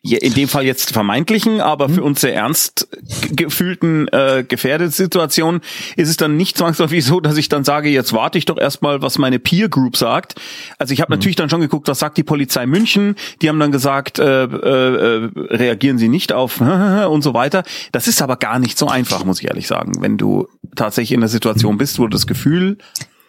in 0.04 0.34
dem 0.34 0.50
Fall 0.50 0.66
jetzt 0.66 0.92
vermeintlichen, 0.92 1.62
aber 1.62 1.88
für 1.88 2.02
mhm. 2.02 2.08
uns 2.08 2.22
sehr 2.22 2.36
ernst 2.36 2.90
gefühlten 3.32 4.10
äh, 4.10 4.44
gefährdeten 4.46 4.92
Situation 4.92 5.62
ist 5.96 6.10
es 6.10 6.18
dann 6.18 6.36
nicht 6.36 6.58
zwangsläufig 6.58 7.06
so, 7.06 7.22
dass 7.22 7.38
ich 7.38 7.48
dann 7.48 7.64
sage, 7.64 7.88
jetzt 7.88 8.12
warte 8.12 8.38
ich 8.38 8.44
doch 8.44 8.58
erstmal, 8.58 9.02
was 9.02 9.18
meine 9.18 9.40
Peer 9.40 9.70
Group 9.70 9.96
sagt. 9.96 10.36
Also 10.78 10.94
ich 10.94 11.00
habe 11.00 11.14
mhm. 11.14 11.20
natürlich 11.20 11.38
dann 11.38 11.50
schon 11.50 11.62
geguckt, 11.62 11.88
was 11.88 12.00
sagt 12.00 12.18
die 12.18 12.24
Polizei 12.24 12.66
München. 12.66 13.16
Die 13.42 13.48
haben 13.48 13.60
dann 13.60 13.72
gesagt, 13.72 14.20
äh, 14.20 14.44
äh, 14.44 15.30
reagieren 15.36 15.98
Sie 15.98 16.10
nicht 16.10 16.34
auf 16.34 16.60
und 17.10 17.22
so 17.22 17.34
weiter. 17.34 17.64
Das 17.94 18.10
ist 18.10 18.22
aber 18.22 18.36
gar 18.36 18.60
nicht 18.60 18.78
so 18.78 18.88
einfach, 18.88 19.24
muss 19.24 19.40
ich 19.40 19.48
ehrlich 19.48 19.68
sagen, 19.68 20.02
wenn 20.02 20.18
du 20.18 20.50
tatsächlich 20.76 21.14
in 21.14 21.22
der 21.22 21.30
Situation 21.30 21.78
bist, 21.78 21.98
wo 21.98 22.04
du 22.04 22.10
das 22.10 22.28
Gefühl 22.28 22.78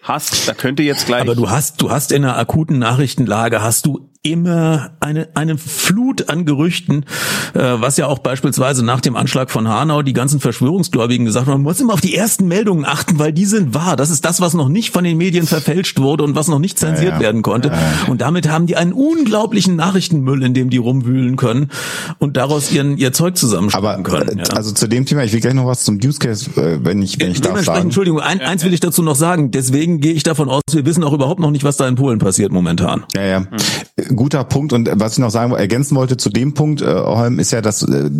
hast, 0.02 0.48
da 0.48 0.54
könnte 0.54 0.82
jetzt 0.82 1.06
gleich. 1.06 1.20
Aber 1.20 1.36
du 1.36 1.50
hast, 1.50 1.80
du 1.80 1.92
hast 1.92 2.10
in 2.10 2.24
einer 2.24 2.36
akuten 2.36 2.80
Nachrichtenlage 2.80 3.62
hast 3.62 3.86
du 3.86 4.10
immer 4.24 4.90
eine, 5.00 5.28
eine 5.34 5.58
Flut 5.58 6.30
an 6.30 6.46
Gerüchten, 6.46 7.04
äh, 7.52 7.60
was 7.60 7.98
ja 7.98 8.06
auch 8.06 8.20
beispielsweise 8.20 8.82
nach 8.82 9.02
dem 9.02 9.16
Anschlag 9.16 9.50
von 9.50 9.68
Hanau 9.68 10.00
die 10.00 10.14
ganzen 10.14 10.40
Verschwörungsgläubigen 10.40 11.26
gesagt 11.26 11.46
haben, 11.46 11.52
man 11.52 11.62
muss 11.62 11.80
immer 11.80 11.92
auf 11.92 12.00
die 12.00 12.16
ersten 12.16 12.48
Meldungen 12.48 12.86
achten, 12.86 13.18
weil 13.18 13.34
die 13.34 13.44
sind 13.44 13.74
wahr. 13.74 13.96
Das 13.96 14.08
ist 14.08 14.24
das, 14.24 14.40
was 14.40 14.54
noch 14.54 14.70
nicht 14.70 14.94
von 14.94 15.04
den 15.04 15.18
Medien 15.18 15.46
verfälscht 15.46 16.00
wurde 16.00 16.24
und 16.24 16.34
was 16.34 16.48
noch 16.48 16.58
nicht 16.58 16.78
zensiert 16.78 17.10
ja, 17.10 17.16
ja. 17.16 17.20
werden 17.20 17.42
konnte. 17.42 17.68
Ja, 17.68 17.78
und 18.08 18.22
damit 18.22 18.48
haben 18.48 18.66
die 18.66 18.76
einen 18.76 18.94
unglaublichen 18.94 19.76
Nachrichtenmüll, 19.76 20.42
in 20.42 20.54
dem 20.54 20.70
die 20.70 20.78
rumwühlen 20.78 21.36
können 21.36 21.70
und 22.18 22.38
daraus 22.38 22.72
ihren, 22.72 22.96
ihr 22.96 23.12
Zeug 23.12 23.36
zusammenstellen 23.36 24.04
können. 24.04 24.38
Äh, 24.38 24.44
also 24.54 24.72
zu 24.72 24.88
dem 24.88 25.04
Thema, 25.04 25.24
ich 25.24 25.34
will 25.34 25.40
gleich 25.40 25.52
noch 25.52 25.66
was 25.66 25.84
zum 25.84 25.96
Use 25.96 26.18
Case, 26.18 26.50
äh, 26.56 26.78
wenn 26.82 27.02
ich, 27.02 27.20
wenn 27.20 27.30
ich 27.30 27.42
darf 27.42 27.62
sagen. 27.62 27.82
Entschuldigung, 27.82 28.20
ein, 28.20 28.40
eins 28.40 28.64
will 28.64 28.72
ich 28.72 28.80
dazu 28.80 29.02
noch 29.02 29.16
sagen. 29.16 29.50
Deswegen 29.50 30.00
gehe 30.00 30.14
ich 30.14 30.22
davon 30.22 30.48
aus, 30.48 30.62
wir 30.72 30.86
wissen 30.86 31.04
auch 31.04 31.12
überhaupt 31.12 31.40
noch 31.40 31.50
nicht, 31.50 31.62
was 31.62 31.76
da 31.76 31.86
in 31.86 31.96
Polen 31.96 32.18
passiert 32.18 32.52
momentan. 32.52 33.04
Ja, 33.14 33.22
ja. 33.22 33.38
Hm 33.40 34.13
guter 34.16 34.44
Punkt. 34.44 34.72
Und 34.72 34.90
was 34.94 35.14
ich 35.14 35.18
noch 35.18 35.30
sagen 35.30 35.52
ergänzen 35.52 35.96
wollte 35.96 36.16
zu 36.16 36.30
dem 36.30 36.54
Punkt, 36.54 36.82
äh, 36.82 36.86
Holm, 36.86 37.38
ist 37.38 37.52
ja, 37.52 37.60
dass 37.60 37.82
äh, 37.82 38.10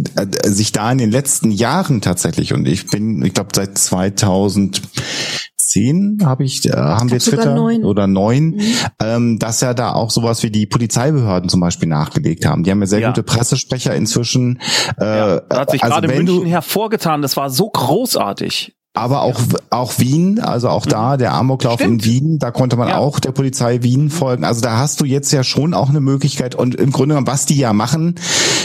sich 0.45 0.73
da 0.73 0.91
in 0.91 0.99
den 0.99 1.11
letzten 1.11 1.51
Jahren 1.51 2.01
tatsächlich, 2.01 2.53
und 2.53 2.67
ich 2.67 2.87
bin, 2.87 3.25
ich 3.25 3.35
glaube, 3.35 3.51
seit 3.55 3.79
2010 3.79 6.19
habe 6.25 6.45
ich, 6.45 6.65
äh, 6.67 6.73
haben 6.73 7.11
wir 7.11 7.19
Twitter 7.19 7.55
neun. 7.55 7.85
oder 7.85 8.07
neun, 8.07 8.57
mhm. 8.57 8.63
ähm, 9.03 9.39
dass 9.39 9.61
ja 9.61 9.75
da 9.75 9.93
auch 9.93 10.11
sowas 10.11 10.43
wie 10.43 10.51
die 10.51 10.67
Polizeibehörden 10.67 11.49
zum 11.49 11.61
Beispiel 11.61 11.89
nachgelegt 11.89 12.47
haben. 12.47 12.65
Die 12.65 12.71
haben 12.71 12.81
ja 12.81 12.87
sehr 12.87 13.01
ja. 13.01 13.09
gute 13.09 13.23
Pressesprecher 13.23 13.95
inzwischen. 13.95 14.61
Äh, 14.99 15.05
ja, 15.05 15.41
da 15.41 15.61
hat 15.61 15.71
sich 15.71 15.83
also 15.83 15.95
gerade 15.95 16.09
München 16.09 16.27
du, 16.27 16.47
hervorgetan. 16.47 17.23
Das 17.23 17.37
war 17.37 17.51
so 17.51 17.71
großartig. 17.71 18.75
Aber 18.97 19.23
auch, 19.23 19.41
auch 19.71 19.99
Wien, 19.99 20.39
also 20.39 20.69
auch 20.69 20.87
da, 20.87 21.15
mhm. 21.15 21.19
der 21.19 21.35
Amoklauf 21.35 21.81
Stimmt. 21.81 22.07
in 22.07 22.13
Wien, 22.13 22.39
da 22.39 22.53
konnte 22.53 22.77
man 22.77 22.89
ja. 22.89 22.99
auch 22.99 23.19
der 23.19 23.33
Polizei 23.33 23.83
Wien 23.83 24.09
folgen. 24.09 24.45
Also 24.45 24.61
da 24.61 24.79
hast 24.79 25.01
du 25.01 25.05
jetzt 25.05 25.33
ja 25.33 25.43
schon 25.43 25.75
auch 25.75 25.89
eine 25.89 26.01
Möglichkeit 26.01 26.55
und 26.55 26.77
im 26.77 26.93
Grunde 26.93 27.15
genommen, 27.15 27.27
was 27.27 27.45
die 27.45 27.57
ja 27.57 27.73
machen 27.73 28.15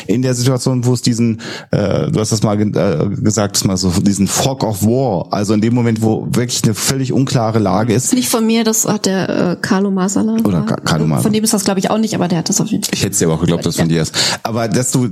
in 0.05 0.21
der 0.21 0.35
Situation, 0.35 0.85
wo 0.85 0.93
es 0.93 1.01
diesen, 1.01 1.41
äh, 1.71 2.11
du 2.11 2.19
hast 2.19 2.31
das 2.31 2.43
mal 2.43 2.61
äh, 2.61 3.09
gesagt, 3.21 3.65
mal 3.65 3.75
so 3.75 3.89
diesen 3.89 4.27
Fog 4.27 4.63
of 4.63 4.83
War, 4.83 5.33
also 5.33 5.55
in 5.55 5.61
dem 5.61 5.73
Moment, 5.73 6.03
wo 6.03 6.27
wirklich 6.29 6.63
eine 6.63 6.75
völlig 6.75 7.11
unklare 7.11 7.57
Lage 7.57 7.93
ist. 7.93 8.13
Nicht 8.13 8.29
von 8.29 8.45
mir, 8.45 8.63
das 8.63 8.87
hat 8.87 9.07
der 9.07 9.29
äh, 9.29 9.55
Carlo 9.59 9.89
Masala. 9.89 10.33
Oder 10.43 10.61
Carlo 10.61 11.07
Masala. 11.07 11.23
Von 11.23 11.33
dem 11.33 11.43
ist 11.43 11.53
das 11.55 11.63
glaube 11.63 11.79
ich 11.79 11.89
auch 11.89 11.97
nicht, 11.97 12.13
aber 12.13 12.27
der 12.27 12.37
hat 12.37 12.49
das 12.49 12.61
auf 12.61 12.67
jeden 12.67 12.83
Fall. 12.83 12.93
Ich 12.93 13.01
hätte 13.01 13.13
es 13.13 13.19
dir 13.19 13.31
auch 13.31 13.39
geglaubt, 13.39 13.65
dass 13.65 13.77
ja. 13.77 13.81
von 13.81 13.89
dir 13.89 14.03
ist. 14.03 14.13
Aber 14.43 14.67
dass 14.67 14.91
du, 14.91 15.05
äh, 15.05 15.09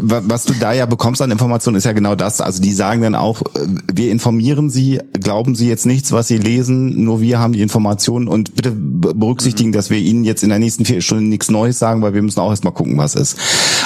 was 0.00 0.44
du 0.44 0.54
da 0.54 0.72
ja 0.72 0.86
bekommst 0.86 1.20
an 1.20 1.30
Informationen, 1.30 1.76
ist 1.76 1.84
ja 1.84 1.92
genau 1.92 2.14
das. 2.14 2.40
Also 2.40 2.62
die 2.62 2.72
sagen 2.72 3.02
dann 3.02 3.14
auch, 3.14 3.42
äh, 3.42 3.66
wir 3.92 4.10
informieren 4.10 4.53
informieren 4.54 4.70
Sie, 4.70 5.00
glauben 5.20 5.54
Sie 5.54 5.68
jetzt 5.68 5.86
nichts, 5.86 6.12
was 6.12 6.28
Sie 6.28 6.38
lesen, 6.38 7.04
nur 7.04 7.20
wir 7.20 7.38
haben 7.38 7.52
die 7.52 7.62
Informationen 7.62 8.28
und 8.28 8.54
bitte 8.54 8.72
berücksichtigen, 9.12 9.70
mhm. 9.70 9.74
dass 9.74 9.90
wir 9.90 9.98
Ihnen 9.98 10.24
jetzt 10.24 10.42
in 10.42 10.48
der 10.48 10.58
nächsten 10.58 10.84
vier 10.84 11.00
Stunden 11.00 11.28
nichts 11.28 11.50
Neues 11.50 11.78
sagen, 11.78 12.02
weil 12.02 12.14
wir 12.14 12.22
müssen 12.22 12.40
auch 12.40 12.50
erstmal 12.50 12.72
gucken, 12.72 12.96
was 12.98 13.14
ist. 13.14 13.38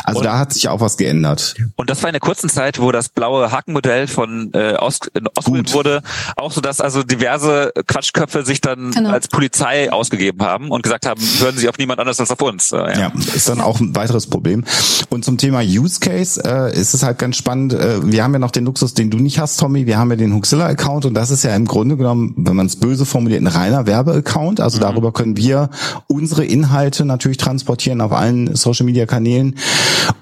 Also 0.05 0.21
und, 0.21 0.27
da 0.27 0.39
hat 0.39 0.53
sich 0.53 0.69
auch 0.69 0.81
was 0.81 0.97
geändert. 0.97 1.57
Und 1.77 1.91
das 1.91 2.03
war 2.03 2.11
in 2.11 2.12
der 2.12 2.21
kurzen 2.21 2.49
Zeit, 2.49 2.81
wo 2.81 2.93
das 2.93 3.09
blaue 3.09 3.51
Hakenmodell 3.51 4.07
von 4.07 4.51
äh, 4.53 4.75
aus, 4.75 5.01
ausgebildet 5.37 5.73
wurde, 5.75 6.03
auch 6.37 6.53
so, 6.53 6.61
dass 6.61 6.81
also 6.81 7.03
diverse 7.03 7.73
Quatschköpfe 7.87 8.45
sich 8.45 8.61
dann 8.61 8.91
genau. 8.91 9.11
als 9.11 9.29
Polizei 9.29 9.91
ausgegeben 9.91 10.43
haben 10.43 10.71
und 10.71 10.83
gesagt 10.83 11.07
haben, 11.07 11.21
hören 11.41 11.57
Sie 11.57 11.69
auf 11.69 11.79
niemand 11.79 12.01
anders 12.01 12.21
als 12.21 12.31
auf 12.31 12.43
uns. 12.43 12.73
Äh, 12.73 12.77
ja. 12.77 12.99
ja, 12.99 13.12
ist 13.35 13.49
dann 13.49 13.61
auch 13.61 13.81
ein 13.81 13.95
weiteres 13.97 14.27
Problem. 14.27 14.64
Und 15.09 15.25
zum 15.25 15.39
Thema 15.39 15.61
Use 15.61 16.01
Case 16.01 16.43
äh, 16.45 16.79
ist 16.79 16.95
es 16.95 17.03
halt 17.03 17.19
ganz 17.19 17.37
spannend. 17.37 17.73
Äh, 17.73 18.11
wir 18.11 18.23
haben 18.23 18.33
ja 18.33 18.39
noch 18.39 18.51
den 18.51 18.64
Luxus, 18.64 18.95
den 18.95 19.11
du 19.11 19.19
nicht 19.19 19.39
hast, 19.39 19.59
Tommy. 19.59 19.87
Wir 19.87 19.99
haben 19.99 20.11
ja 20.11 20.16
den 20.16 20.35
Huxilla 20.35 20.59
Mozilla-Account 20.59 21.07
und 21.07 21.14
das 21.14 21.31
ist 21.31 21.45
ja 21.45 21.55
im 21.55 21.66
Grunde 21.66 21.97
genommen, 21.97 22.35
wenn 22.37 22.57
man 22.57 22.66
es 22.66 22.77
böse 22.77 23.07
formuliert, 23.07 23.43
ein 23.43 23.47
reiner 23.47 23.87
Werbeaccount. 23.87 24.61
Also 24.61 24.79
mhm. 24.79 24.83
darüber 24.83 25.08
können 25.13 25.37
wir 25.37 25.71
unsere 26.07 26.45
Inhalte 26.45 27.05
natürlich 27.05 27.37
transportieren 27.37 28.01
auf 28.01 28.13
allen 28.13 28.55
Social-Media-Kanälen. 28.55 29.57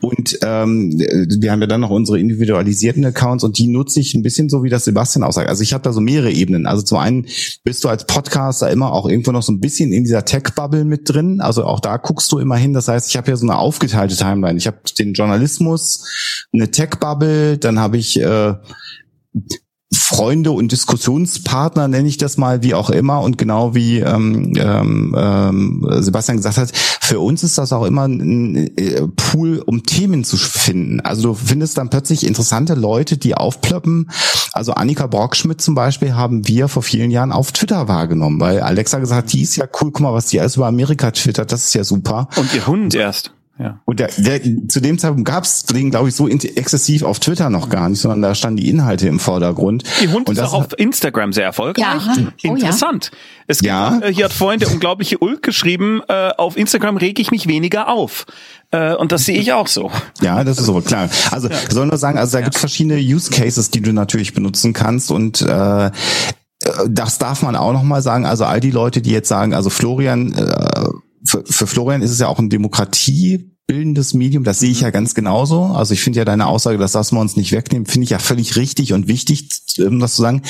Und 0.01 0.39
ähm, 0.43 0.93
wir 0.99 1.53
haben 1.53 1.61
ja 1.61 1.67
dann 1.67 1.81
noch 1.81 1.91
unsere 1.91 2.19
individualisierten 2.19 3.05
Accounts 3.05 3.45
und 3.45 3.59
die 3.59 3.69
nutze 3.69 4.01
ich 4.01 4.15
ein 4.15 4.23
bisschen 4.23 4.49
so, 4.49 4.63
wie 4.63 4.69
das 4.69 4.85
Sebastian 4.85 5.25
auch 5.25 5.33
sagt. 5.33 5.49
Also 5.49 5.63
ich 5.63 5.73
habe 5.73 5.83
da 5.83 5.93
so 5.93 6.01
mehrere 6.01 6.31
Ebenen. 6.31 6.67
Also 6.67 6.83
zum 6.83 6.99
einen 6.99 7.27
bist 7.65 7.85
du 7.85 7.89
als 7.89 8.07
Podcaster 8.07 8.71
immer 8.71 8.93
auch 8.93 9.09
irgendwo 9.09 9.33
noch 9.33 9.43
so 9.43 9.53
ein 9.53 9.61
bisschen 9.61 9.93
in 9.93 10.05
dieser 10.05 10.25
Tech-Bubble 10.25 10.85
mit 10.85 11.09
drin. 11.09 11.41
Also 11.41 11.65
auch 11.65 11.81
da 11.81 11.97
guckst 11.97 12.31
du 12.33 12.39
immer 12.39 12.57
hin. 12.57 12.73
Das 12.73 12.89
heißt, 12.89 13.09
ich 13.09 13.17
habe 13.17 13.31
ja 13.31 13.37
so 13.37 13.47
eine 13.47 13.59
aufgeteilte 13.59 14.17
Timeline. 14.17 14.59
Ich 14.59 14.67
habe 14.67 14.79
den 14.99 15.13
Journalismus, 15.13 16.05
eine 16.53 16.71
Tech-Bubble, 16.71 17.59
dann 17.59 17.79
habe 17.79 17.97
ich 17.99 18.21
äh, 18.21 18.55
Freunde 19.95 20.51
und 20.51 20.73
Diskussionspartner, 20.73 21.87
nenne 21.87 22.09
ich 22.09 22.17
das 22.17 22.37
mal, 22.37 22.63
wie 22.63 22.75
auch 22.75 22.91
immer. 22.91 23.21
Und 23.21 23.39
genau 23.39 23.75
wie 23.75 24.01
ähm, 24.01 24.53
ähm, 24.57 25.87
Sebastian 26.01 26.39
gesagt 26.39 26.59
hat, 26.59 26.73
für 26.75 27.21
uns 27.21 27.45
ist 27.45 27.57
das 27.57 27.73
auch 27.73 27.85
immer 27.85 28.07
ein 28.07 28.77
äh, 28.77 29.07
Pool, 29.15 29.63
um 29.65 29.85
Themen 29.85 30.25
zu 30.25 30.37
finden. 30.37 31.01
Also 31.01 31.29
du 31.29 31.35
findest 31.35 31.79
dann 31.79 31.89
plötzlich 31.89 32.27
interessante 32.27 32.75
Leute, 32.75 33.17
die 33.17 33.37
aufploppen. 33.37 34.11
Also 34.53 34.73
Annika 34.73 35.07
Brockschmidt 35.07 35.61
zum 35.61 35.77
Beispiel 35.77 36.15
haben 36.15 36.49
wir 36.49 36.67
vor 36.67 36.83
vielen 36.83 37.13
Jahren 37.13 37.31
auf 37.31 37.53
Twitter 37.53 37.87
wahrgenommen, 37.87 38.41
weil 38.41 38.61
Alexa 38.61 38.99
gesagt 38.99 39.25
hat, 39.25 39.33
die 39.33 39.43
ist 39.43 39.55
ja 39.55 39.67
cool, 39.81 39.93
guck 39.93 40.01
mal, 40.01 40.13
was 40.13 40.27
die 40.27 40.41
alles 40.41 40.57
über 40.57 40.67
Amerika 40.67 41.13
twittert, 41.13 41.53
das 41.53 41.67
ist 41.67 41.75
ja 41.75 41.85
super. 41.85 42.29
Und 42.37 42.53
ihr 42.55 42.67
Hund 42.67 42.95
erst. 42.95 43.36
Ja. 43.59 43.81
Und 43.87 44.01
der, 44.01 44.11
der, 44.19 44.41
zu 44.69 44.81
dem 44.81 44.99
Zeitpunkt 44.99 45.27
gab 45.27 45.45
es 45.45 45.65
den, 45.65 45.91
glaube 45.91 46.11
ich, 46.11 46.15
so 46.15 46.29
exzessiv 46.29 47.03
auf 47.03 47.21
Twitter 47.21 47.49
noch 47.49 47.71
gar 47.71 47.89
nicht, 47.89 48.01
sondern 48.01 48.21
da 48.21 48.35
standen 48.35 48.59
die 48.59 48.69
Inhalte 48.69 49.09
im 49.09 49.19
Vordergrund. 49.19 49.85
Die 50.03 50.09
Hund 50.09 50.29
und 50.29 50.37
ist 50.37 50.45
auch 50.45 50.53
auf 50.53 50.79
Instagram 50.79 51.33
sehr 51.33 51.45
erfolgreich. 51.45 51.85
Ja. 51.85 52.51
Interessant. 52.51 53.11
Oh, 53.13 53.17
ja. 53.17 53.45
Es 53.47 53.59
gibt, 53.59 53.69
ja. 53.69 53.99
Äh, 54.01 54.13
hier 54.13 54.27
hat 54.27 54.35
vorhin 54.35 54.61
der 54.61 54.71
unglaubliche 54.71 55.19
Ulk 55.19 55.43
geschrieben, 55.43 56.03
äh, 56.09 56.31
auf 56.37 56.57
Instagram 56.59 56.99
reg 56.99 57.19
ich 57.19 57.31
mich 57.31 57.47
weniger 57.47 57.89
auf. 57.89 58.27
Äh, 58.73 58.95
und 58.95 59.13
das 59.13 59.25
sehe 59.25 59.39
ich 59.39 59.55
auch 59.55 59.69
so. 59.69 59.91
Ja, 60.21 60.45
das 60.45 60.59
ist 60.59 60.67
so, 60.67 60.81
klar. 60.83 61.09
Also 61.31 61.49
ja. 61.49 61.57
soll 61.71 61.87
nur 61.87 61.97
sagen, 61.97 62.19
also 62.19 62.33
da 62.33 62.41
ja. 62.41 62.45
gibt 62.45 62.57
es 62.57 62.61
verschiedene 62.61 62.97
Use 62.99 63.31
Cases, 63.31 63.71
die 63.71 63.81
du 63.81 63.93
natürlich 63.93 64.35
benutzen 64.35 64.75
kannst 64.75 65.11
und 65.11 65.41
äh, 65.41 65.91
das 66.89 67.19
darf 67.19 67.43
man 67.43 67.57
auch 67.57 67.73
noch 67.73 67.83
mal 67.83 68.03
sagen. 68.03 68.27
Also 68.27 68.45
all 68.45 68.61
die 68.61 68.71
Leute, 68.71 69.01
die 69.01 69.11
jetzt 69.11 69.29
sagen, 69.29 69.55
also 69.55 69.71
Florian 69.71 70.33
äh, 70.33 70.89
für, 71.27 71.45
für 71.45 71.67
Florian 71.67 72.03
ist 72.03 72.11
es 72.11 72.19
ja 72.19 72.29
auch 72.29 72.39
ein 72.39 72.51
Demokratie 72.51 73.53
bildendes 73.67 74.15
Medium, 74.15 74.45
das 74.45 74.61
sehe 74.61 74.71
ich 74.71 74.83
ja 74.83 74.91
ganz 74.91 75.15
genauso. 75.15 75.65
Also 75.65 75.93
ich 75.93 76.01
finde 76.01 76.19
ja 76.19 76.25
deine 76.25 76.47
Aussage, 76.47 76.79
das 76.79 76.95
lassen 76.95 77.17
wir 77.17 77.21
uns 77.21 77.37
nicht 77.37 77.51
wegnehmen, 77.53 77.87
finde 77.87 78.05
ich 78.05 78.11
ja 78.11 78.19
völlig 78.19 78.57
richtig 78.57 78.93
und 78.93 79.09
wichtig, 79.09 79.49
um 79.79 79.99
das 79.99 80.15
zu 80.15 80.23
sagen. 80.23 80.43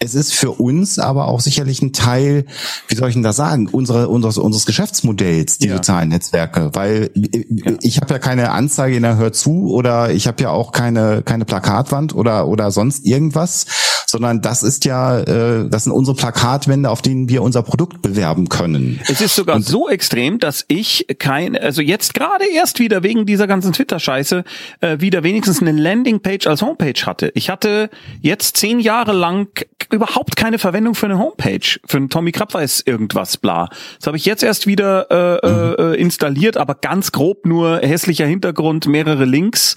Es 0.00 0.14
ist 0.14 0.34
für 0.34 0.52
uns 0.52 0.98
aber 0.98 1.28
auch 1.28 1.40
sicherlich 1.40 1.82
ein 1.82 1.92
Teil, 1.92 2.46
wie 2.88 2.94
soll 2.94 3.08
ich 3.08 3.14
denn 3.14 3.22
das 3.22 3.36
sagen, 3.36 3.68
unsere, 3.68 4.08
unseres, 4.08 4.38
unseres 4.38 4.66
Geschäftsmodells, 4.66 5.58
die 5.58 5.68
ja. 5.68 5.76
sozialen 5.76 6.08
Netzwerke. 6.08 6.70
Weil 6.74 7.10
ja. 7.14 7.72
ich 7.80 8.00
habe 8.00 8.12
ja 8.12 8.18
keine 8.18 8.50
Anzeige 8.50 8.96
in 8.96 9.02
der 9.02 9.16
Hör 9.16 9.32
zu 9.32 9.72
oder 9.72 10.10
ich 10.10 10.26
habe 10.26 10.42
ja 10.42 10.50
auch 10.50 10.72
keine, 10.72 11.22
keine 11.22 11.44
Plakatwand 11.44 12.14
oder, 12.14 12.48
oder 12.48 12.70
sonst 12.70 13.06
irgendwas, 13.06 13.66
sondern 14.06 14.42
das 14.42 14.62
ist 14.62 14.84
ja, 14.84 15.20
äh, 15.20 15.68
das 15.68 15.84
sind 15.84 15.92
unsere 15.92 16.16
Plakatwände, 16.16 16.90
auf 16.90 17.02
denen 17.02 17.28
wir 17.28 17.42
unser 17.42 17.62
Produkt 17.62 18.02
bewerben 18.02 18.48
können. 18.48 19.00
Es 19.08 19.20
ist 19.20 19.34
sogar 19.34 19.56
Und 19.56 19.66
so 19.66 19.88
extrem, 19.88 20.38
dass 20.38 20.64
ich 20.68 21.06
kein, 21.18 21.56
also 21.56 21.82
jetzt 21.82 22.14
gerade 22.14 22.44
erst 22.52 22.78
wieder 22.78 23.02
wegen 23.02 23.26
dieser 23.26 23.46
ganzen 23.46 23.72
Twitter-Scheiße 23.72 24.44
äh, 24.80 25.00
wieder 25.00 25.22
wenigstens 25.22 25.60
eine 25.60 25.72
Landingpage 25.72 26.46
als 26.46 26.62
Homepage 26.62 27.06
hatte. 27.06 27.32
Ich 27.34 27.50
hatte 27.50 27.90
jetzt 28.20 28.56
zehn 28.56 28.78
Jahre 28.78 29.12
lang 29.12 29.48
überhaupt 29.92 30.36
keine 30.36 30.58
Verwendung 30.58 30.94
für 30.94 31.06
eine 31.06 31.18
Homepage, 31.18 31.78
für 31.86 31.96
einen 31.96 32.10
Tommy 32.10 32.32
Krabweis 32.32 32.82
irgendwas, 32.84 33.36
bla. 33.36 33.68
Das 33.98 34.06
habe 34.06 34.16
ich 34.16 34.24
jetzt 34.24 34.42
erst 34.42 34.66
wieder 34.66 35.10
äh, 35.42 35.46
mhm. 35.46 35.92
äh, 35.92 35.94
installiert, 35.96 36.56
aber 36.56 36.74
ganz 36.74 37.12
grob 37.12 37.46
nur 37.46 37.78
hässlicher 37.78 38.26
Hintergrund, 38.26 38.86
mehrere 38.86 39.24
Links 39.24 39.74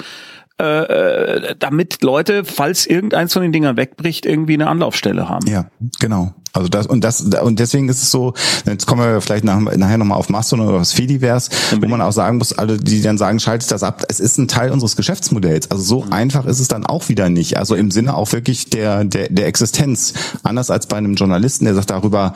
äh, 0.59 0.63
äh, 0.63 1.55
damit 1.59 2.01
Leute, 2.01 2.43
falls 2.43 2.87
irgendeins 2.87 3.33
von 3.33 3.43
den 3.43 3.51
Dingern 3.51 3.77
wegbricht, 3.77 4.25
irgendwie 4.25 4.55
eine 4.55 4.67
Anlaufstelle 4.67 5.29
haben. 5.29 5.45
Ja, 5.47 5.67
genau. 5.99 6.33
Also 6.51 6.67
das 6.67 6.87
und 6.87 7.03
das 7.03 7.21
und 7.21 7.59
deswegen 7.59 7.87
ist 7.89 8.01
es 8.01 8.09
so. 8.09 8.33
Jetzt 8.65 8.87
kommen 8.87 9.01
wir 9.01 9.21
vielleicht 9.21 9.43
nach, 9.43 9.59
nachher 9.59 9.99
nochmal 9.99 10.17
auf 10.17 10.29
Mastodon 10.29 10.67
oder 10.67 10.79
was 10.79 10.93
Fediverse, 10.93 11.51
wo 11.79 11.87
man 11.87 12.01
auch 12.01 12.11
sagen 12.11 12.39
muss, 12.39 12.53
alle, 12.53 12.77
die 12.77 13.03
dann 13.03 13.19
sagen, 13.19 13.39
schaltet 13.39 13.69
das 13.69 13.83
ab. 13.83 14.03
Es 14.09 14.19
ist 14.19 14.39
ein 14.39 14.47
Teil 14.47 14.71
unseres 14.71 14.95
Geschäftsmodells. 14.95 15.69
Also 15.69 15.83
so 15.83 16.05
mhm. 16.05 16.13
einfach 16.13 16.45
ist 16.47 16.59
es 16.59 16.67
dann 16.67 16.87
auch 16.87 17.09
wieder 17.09 17.29
nicht. 17.29 17.57
Also 17.57 17.75
im 17.75 17.91
Sinne 17.91 18.15
auch 18.15 18.31
wirklich 18.31 18.71
der 18.71 19.03
der 19.03 19.29
der 19.29 19.45
Existenz. 19.45 20.15
Anders 20.41 20.71
als 20.71 20.87
bei 20.87 20.97
einem 20.97 21.13
Journalisten, 21.13 21.65
der 21.65 21.75
sagt 21.75 21.91
darüber, 21.91 22.33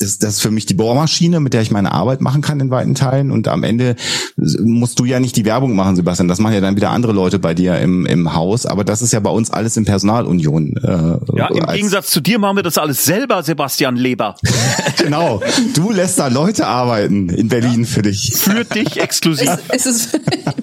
ist 0.00 0.24
das 0.24 0.40
für 0.40 0.50
mich 0.50 0.66
die 0.66 0.74
Bohrmaschine, 0.74 1.38
mit 1.38 1.54
der 1.54 1.62
ich 1.62 1.70
meine 1.70 1.92
Arbeit 1.92 2.20
machen 2.20 2.42
kann 2.42 2.58
in 2.58 2.70
weiten 2.70 2.94
Teilen. 2.94 3.30
Und 3.30 3.46
am 3.46 3.62
Ende 3.62 3.94
musst 4.36 4.98
du 4.98 5.04
ja 5.04 5.20
nicht 5.20 5.36
die 5.36 5.44
Werbung 5.44 5.76
machen, 5.76 5.94
Sebastian. 5.94 6.26
Das 6.26 6.40
machen 6.40 6.54
ja 6.54 6.60
dann 6.60 6.74
wieder 6.74 6.90
andere 6.90 7.12
Leute 7.12 7.38
bei 7.38 7.54
dir 7.54 7.78
im, 7.78 8.04
im 8.04 8.34
Haus. 8.34 8.66
Aber 8.66 8.82
das 8.82 9.02
ist 9.02 9.12
ja 9.12 9.20
bei 9.20 9.30
uns 9.30 9.50
alles 9.50 9.76
in 9.76 9.84
Personalunion. 9.84 10.76
Äh, 10.76 11.38
ja, 11.38 11.48
im 11.48 11.66
Gegensatz 11.66 12.10
zu 12.10 12.20
dir 12.20 12.40
machen 12.40 12.56
wir 12.56 12.64
das 12.64 12.76
alles 12.76 13.04
selber, 13.04 13.42
Sebastian 13.44 13.94
Leber. 13.94 14.34
genau. 14.98 15.40
Du 15.74 15.92
lässt 15.92 16.18
da 16.18 16.26
Leute 16.26 16.66
arbeiten 16.66 17.28
in 17.28 17.48
Berlin 17.48 17.84
für 17.84 18.02
dich. 18.02 18.32
Für 18.34 18.64
dich 18.64 19.00
exklusiv. 19.00 19.50
ist 19.72 19.86
es 19.86 20.08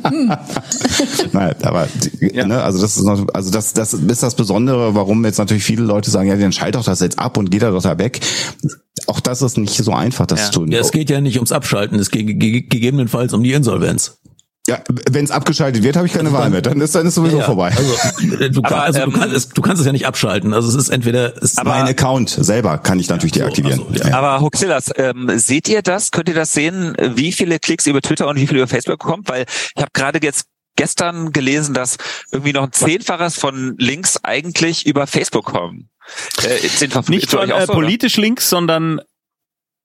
Nein, 1.32 1.55
aber 1.61 1.88
ja. 2.19 2.45
ne, 2.45 2.61
also 2.61 2.82
das 2.82 2.97
ist 2.97 3.03
noch, 3.03 3.25
also 3.34 3.51
das, 3.51 3.73
das 3.73 3.93
ist 3.93 4.23
das 4.23 4.36
Besondere, 4.36 4.93
warum 4.93 5.23
jetzt 5.23 5.38
natürlich 5.38 5.63
viele 5.63 5.84
Leute 5.84 6.11
sagen, 6.11 6.27
ja, 6.27 6.36
dann 6.36 6.51
schalt 6.51 6.75
doch 6.75 6.84
das 6.84 6.99
jetzt 6.99 7.17
ab 7.17 7.38
und 7.38 7.49
geht 7.49 7.61
da 7.61 7.71
doch 7.71 7.82
da 7.82 7.97
weg 7.97 8.19
auch 9.07 9.19
das 9.19 9.41
ist 9.41 9.57
nicht 9.57 9.75
so 9.75 9.93
einfach, 9.93 10.25
das 10.25 10.39
ja. 10.39 10.45
zu 10.47 10.51
tun. 10.59 10.71
Ja, 10.71 10.79
es 10.79 10.91
geht 10.91 11.09
ja 11.09 11.21
nicht 11.21 11.37
ums 11.37 11.51
Abschalten, 11.51 11.99
es 11.99 12.11
geht 12.11 12.27
gegebenenfalls 12.27 13.33
um 13.33 13.43
die 13.43 13.53
Insolvenz. 13.53 14.17
Ja, 14.67 14.79
wenn 15.09 15.25
es 15.25 15.31
abgeschaltet 15.31 15.81
wird, 15.81 15.95
habe 15.95 16.05
ich 16.05 16.13
keine 16.13 16.29
also 16.29 16.37
Wahl 16.37 16.49
mehr. 16.51 16.61
Dann 16.61 16.79
ist 16.81 16.93
dann 16.93 17.07
ist 17.07 17.15
sowieso 17.15 17.39
ja, 17.39 17.45
vorbei. 17.45 17.73
Also, 17.75 18.35
äh, 18.37 18.51
du, 18.51 18.61
aber, 18.63 18.83
also 18.83 18.99
ähm, 18.99 19.11
du, 19.11 19.19
kannst 19.19 19.35
es, 19.35 19.49
du 19.49 19.61
kannst 19.61 19.79
es 19.79 19.85
ja 19.87 19.91
nicht 19.91 20.05
abschalten. 20.05 20.53
Also 20.53 20.69
es 20.69 20.75
ist 20.75 20.89
entweder 20.89 21.35
es 21.41 21.57
aber, 21.57 21.71
mein 21.71 21.87
Account 21.87 22.29
selber 22.29 22.77
kann 22.77 22.99
ich 22.99 23.09
natürlich 23.09 23.35
ja, 23.35 23.45
deaktivieren. 23.45 23.79
So, 23.79 23.87
also, 23.87 24.07
ja. 24.07 24.15
Aber 24.15 24.39
Huxillas, 24.39 24.91
ähm, 24.97 25.31
seht 25.35 25.67
ihr 25.67 25.81
das? 25.81 26.11
Könnt 26.11 26.29
ihr 26.29 26.35
das 26.35 26.53
sehen, 26.53 26.95
wie 27.15 27.31
viele 27.31 27.57
Klicks 27.57 27.87
über 27.87 28.01
Twitter 28.01 28.27
und 28.27 28.35
wie 28.35 28.45
viele 28.45 28.59
über 28.59 28.67
Facebook 28.67 28.99
kommt? 28.99 29.27
Weil 29.29 29.45
ich 29.75 29.81
habe 29.81 29.91
gerade 29.93 30.19
jetzt 30.21 30.45
gestern 30.75 31.31
gelesen, 31.31 31.73
dass 31.73 31.97
irgendwie 32.31 32.53
noch 32.53 32.63
ein 32.63 32.71
Zehnfaches 32.71 33.35
von 33.35 33.75
Links 33.79 34.19
eigentlich 34.23 34.85
über 34.85 35.07
Facebook 35.07 35.45
kommen. 35.45 35.89
Äh, 36.43 36.67
Nicht 37.09 37.31
von 37.31 37.49
äh, 37.49 37.65
so, 37.65 37.73
politisch 37.73 38.15
oder? 38.17 38.23
links, 38.23 38.49
sondern 38.49 39.01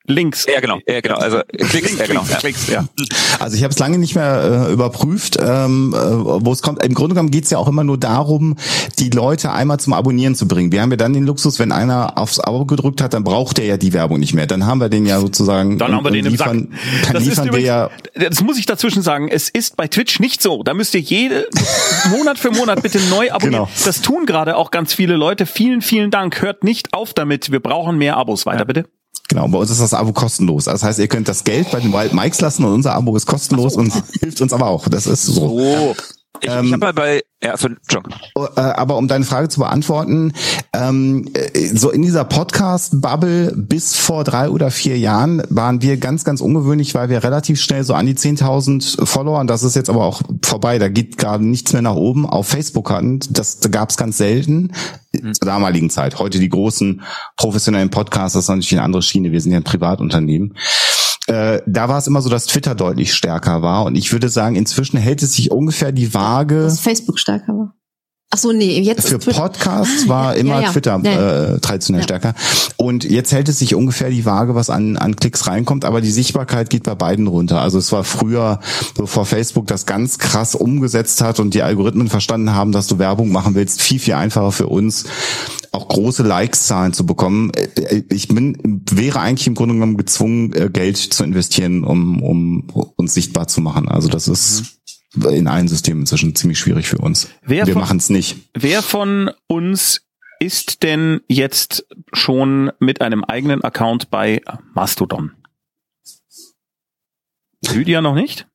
Links. 0.07 0.46
Ja, 0.52 0.61
genau. 0.61 0.78
Ja, 0.86 1.00
genau. 1.00 1.16
Also 1.16 1.40
Klicks, 1.59 1.98
ja, 1.98 2.07
genau. 2.07 2.24
Ja. 2.28 2.36
Klicks, 2.36 2.68
ja. 2.68 2.84
Also 3.38 3.57
ich 3.57 3.62
habe 3.62 3.72
es 3.72 3.78
lange 3.78 3.98
nicht 3.98 4.14
mehr 4.14 4.66
äh, 4.68 4.72
überprüft, 4.72 5.38
ähm, 5.40 5.94
äh, 5.94 5.98
wo 5.98 6.52
es 6.52 6.62
kommt. 6.62 6.84
Im 6.84 6.94
Grunde 6.94 7.14
genommen 7.14 7.30
geht 7.30 7.44
es 7.44 7.50
ja 7.50 7.59
auch 7.59 7.68
immer 7.68 7.84
nur 7.84 7.98
darum, 7.98 8.57
die 8.98 9.11
Leute 9.11 9.52
einmal 9.52 9.78
zum 9.80 9.92
Abonnieren 9.92 10.34
zu 10.34 10.48
bringen. 10.48 10.72
Wir 10.72 10.82
haben 10.82 10.90
ja 10.90 10.96
dann 10.96 11.12
den 11.12 11.24
Luxus, 11.24 11.59
wenn 11.59 11.72
einer 11.72 12.18
aufs 12.18 12.40
Abo 12.40 12.64
gedrückt 12.66 13.00
hat, 13.00 13.14
dann 13.14 13.24
braucht 13.24 13.59
er 13.59 13.66
ja 13.66 13.76
die 13.76 13.92
Werbung 13.92 14.20
nicht 14.20 14.34
mehr. 14.34 14.46
Dann 14.46 14.66
haben 14.66 14.80
wir 14.80 14.88
den 14.88 15.07
ja 15.07 15.20
sozusagen. 15.20 15.78
Dann 15.78 15.94
haben 15.94 16.04
wir 16.04 16.11
den 16.11 16.26
liefern, 16.26 16.59
im 16.59 16.70
Sack. 17.02 17.12
Das, 17.12 17.24
liefern 17.24 17.48
übrigens, 17.48 17.66
ja 17.66 17.90
das 18.14 18.42
muss 18.42 18.59
ich 18.59 18.66
dazwischen 18.66 19.02
sagen. 19.02 19.28
Es 19.28 19.48
ist 19.48 19.76
bei 19.76 19.88
Twitch 19.88 20.20
nicht 20.20 20.42
so. 20.42 20.62
Da 20.62 20.74
müsst 20.74 20.94
ihr 20.94 21.00
jede 21.00 21.48
Monat 22.11 22.38
für 22.38 22.50
Monat 22.50 22.82
bitte 22.82 23.00
neu 23.11 23.30
abonnieren. 23.30 23.66
Genau. 23.66 23.84
Das 23.84 24.02
tun 24.02 24.26
gerade 24.26 24.57
auch 24.57 24.70
ganz 24.70 24.94
viele 24.94 25.16
Leute. 25.16 25.46
Vielen, 25.46 25.82
vielen 25.82 26.11
Dank. 26.11 26.40
Hört 26.42 26.64
nicht 26.64 26.94
auf 26.94 27.14
damit. 27.14 27.52
Wir 27.52 27.61
brauchen 27.61 27.98
mehr 27.98 28.16
Abos. 28.16 28.46
Weiter 28.46 28.61
ja. 28.61 28.64
bitte. 28.64 28.84
Genau, 29.29 29.49
bei 29.49 29.59
uns 29.59 29.70
ist 29.70 29.81
das 29.81 29.93
Abo 29.93 30.12
kostenlos. 30.12 30.64
Das 30.64 30.83
heißt, 30.83 30.99
ihr 30.99 31.09
könnt 31.09 31.29
das 31.29 31.43
Geld 31.43 31.70
bei 31.72 31.81
den 31.81 31.93
Wild 31.93 32.14
Mikes 32.14 32.41
lassen 32.41 32.64
und 32.64 32.72
unser 32.72 32.95
Abo 32.95 33.16
ist 33.16 33.27
kostenlos 33.27 33.74
so. 33.74 33.81
und 33.81 33.93
hilft 34.20 34.41
uns 34.41 34.53
aber 34.53 34.66
auch. 34.66 34.89
Das 34.89 35.07
ist 35.07 35.24
so. 35.27 35.59
so. 35.59 35.95
Ich, 36.41 36.51
ähm, 36.51 36.66
ich 36.66 36.72
habe 36.72 36.78
mal 36.78 36.93
bei 36.93 37.22
ja, 37.45 37.55
so, 37.57 37.68
äh, 37.68 38.61
aber 38.61 38.97
um 38.97 39.09
deine 39.09 39.24
Frage 39.24 39.51
zu 39.51 39.61
beantworten, 39.61 40.32
ähm, 40.72 41.28
äh, 41.34 41.66
so 41.66 41.91
in 41.91 42.01
dieser 42.01 42.24
Podcast-Bubble 42.24 43.53
bis 43.57 43.95
vor 43.95 44.24
drei 44.24 44.49
oder 44.49 44.70
vier 44.70 44.99
Jahren 44.99 45.43
waren 45.51 45.82
wir 45.82 45.99
ganz, 45.99 46.24
ganz 46.24 46.41
ungewöhnlich, 46.41 46.95
weil 46.95 47.11
wir 47.11 47.22
relativ 47.22 47.61
schnell 47.61 47.84
so 47.84 47.93
an 47.93 48.07
die 48.07 48.14
10.000 48.14 49.05
Follower, 49.05 49.39
und 49.39 49.49
das 49.49 49.62
ist 49.64 49.76
jetzt 49.76 49.91
aber 49.91 50.05
auch 50.05 50.22
vorbei, 50.43 50.78
da 50.78 50.89
geht 50.89 51.18
gerade 51.18 51.45
nichts 51.45 51.74
mehr 51.74 51.82
nach 51.82 51.95
oben, 51.95 52.24
auf 52.24 52.49
Facebook 52.49 52.91
hatten. 52.91 53.20
Das, 53.30 53.61
das 53.61 53.70
gab 53.70 53.91
es 53.91 53.99
ganz 53.99 54.16
selten 54.16 54.72
mhm. 55.12 55.34
zur 55.34 55.47
damaligen 55.47 55.91
Zeit. 55.91 56.18
Heute 56.18 56.39
die 56.39 56.49
großen 56.49 57.03
professionellen 57.37 57.91
Podcasts, 57.91 58.32
das 58.32 58.45
ist 58.45 58.49
natürlich 58.49 58.72
eine 58.72 58.82
andere 58.82 59.03
Schiene, 59.03 59.30
wir 59.30 59.43
sind 59.43 59.53
ja 59.53 59.59
ein 59.59 59.64
Privatunternehmen 59.64 60.57
äh, 61.27 61.61
da 61.66 61.89
war 61.89 61.99
es 61.99 62.07
immer 62.07 62.22
so, 62.22 62.29
dass 62.29 62.47
Twitter 62.47 62.74
deutlich 62.74 63.14
stärker 63.14 63.62
war. 63.62 63.85
Und 63.85 63.97
ich 63.97 64.12
würde 64.12 64.29
sagen, 64.29 64.57
inzwischen 64.57 64.97
hält 64.97 65.22
es 65.22 65.35
sich 65.35 65.51
ungefähr 65.51 65.93
die 65.93 66.14
Waage. 66.14 66.62
Dass 66.62 66.81
Facebook 66.81 67.18
stärker 67.18 67.53
war. 67.53 67.74
Ach 68.31 68.39
so, 68.39 68.53
nee, 68.53 68.81
jetzt 68.81 69.09
für 69.09 69.18
Podcasts 69.18 70.09
war 70.09 70.33
ja, 70.35 70.41
immer 70.41 70.57
ja, 70.57 70.62
ja. 70.62 70.72
Twitter 70.72 71.01
äh, 71.05 71.61
traditionell 71.61 72.03
stärker 72.03 72.35
und 72.77 73.05
jetzt 73.05 73.33
hält 73.33 73.49
es 73.49 73.61
sich 73.61 73.74
ungefähr 73.74 74.11
die 74.11 74.27
Waage, 74.27 74.55
was 74.55 74.68
an 74.68 74.97
an 74.97 75.14
Klicks 75.16 75.47
reinkommt, 75.47 75.85
aber 75.85 76.01
die 76.01 76.11
Sichtbarkeit 76.11 76.68
geht 76.68 76.83
bei 76.83 76.97
beiden 76.97 77.29
runter. 77.29 77.61
Also 77.61 77.79
es 77.79 77.93
war 77.93 78.03
früher, 78.03 78.61
bevor 78.97 79.27
Facebook 79.27 79.68
das 79.68 79.87
ganz 79.87 80.18
krass 80.18 80.55
umgesetzt 80.55 81.20
hat 81.20 81.39
und 81.39 81.55
die 81.55 81.62
Algorithmen 81.62 82.09
verstanden 82.09 82.53
haben, 82.53 82.72
dass 82.72 82.89
du 82.89 82.99
Werbung 82.99 83.31
machen 83.31 83.55
willst, 83.55 83.81
viel 83.81 84.01
viel 84.01 84.14
einfacher 84.14 84.51
für 84.51 84.66
uns 84.66 85.05
auch 85.77 85.89
große 85.89 86.22
Likes-Zahlen 86.22 86.93
zu 86.93 87.07
bekommen. 87.07 87.53
Äh, 87.55 88.03
ich 88.09 88.29
bin, 88.29 88.83
wäre 88.91 89.20
eigentlich 89.20 89.47
im 89.47 89.55
Grunde 89.55 89.74
genommen 89.74 89.97
gezwungen, 89.97 90.53
äh, 90.55 90.70
Geld 90.70 90.97
zu 90.97 91.22
investieren, 91.22 91.85
um, 91.85 92.22
um 92.22 92.66
uns 92.97 93.14
sichtbar 93.14 93.47
zu 93.47 93.61
machen. 93.61 93.89
Also 93.89 94.09
das 94.09 94.27
ist 94.27 94.76
in 95.30 95.48
allen 95.48 95.68
Systemen 95.68 96.00
inzwischen 96.00 96.34
ziemlich 96.34 96.58
schwierig 96.58 96.88
für 96.88 96.98
uns. 96.98 97.28
Wer 97.42 97.66
Wir 97.66 97.76
machen 97.76 97.98
es 97.98 98.10
nicht. 98.10 98.36
Wer 98.54 98.82
von 98.82 99.30
uns 99.46 100.02
ist 100.38 100.82
denn 100.82 101.20
jetzt 101.28 101.86
schon 102.12 102.70
mit 102.78 103.00
einem 103.00 103.24
eigenen 103.24 103.62
Account 103.62 104.10
bei 104.10 104.42
Mastodon? 104.74 105.32
Lydia 107.72 108.00
noch 108.00 108.14
nicht? 108.14 108.46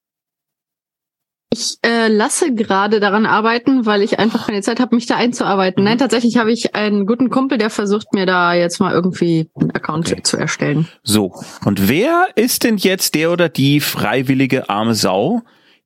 Ich 1.53 1.80
äh, 1.82 2.07
lasse 2.07 2.53
gerade 2.53 3.01
daran 3.01 3.26
arbeiten, 3.26 3.86
weil 3.86 4.03
ich 4.03 4.20
einfach 4.20 4.47
keine 4.47 4.62
Zeit 4.62 4.80
habe, 4.80 4.95
mich 4.95 5.05
da 5.05 5.18
einzuarbeiten. 5.18 5.84
Nein, 5.84 5.95
mhm. 5.95 5.99
tatsächlich 5.99 6.38
habe 6.38 6.49
ich 6.49 6.76
einen 6.76 7.05
guten 7.05 7.30
Kumpel, 7.30 7.57
der 7.57 7.70
versucht 7.70 8.14
mir 8.14 8.26
da 8.26 8.53
jetzt 8.53 8.80
mal 8.80 8.93
irgendwie 8.93 9.49
einen 9.59 9.72
Account 9.72 10.09
okay. 10.09 10.24
zu 10.24 10.38
erstellen. 10.38 10.88
So, 11.03 11.34
und 11.66 11.89
wer 11.89 12.28
ist 12.36 12.64
denn 12.64 12.78
jetzt 12.78 13.16
der 13.16 13.32
oder 13.32 13.49
die 13.49 13.82
freiwillige 13.82 14.70
arme 14.70 14.95
Sau, 14.95 15.41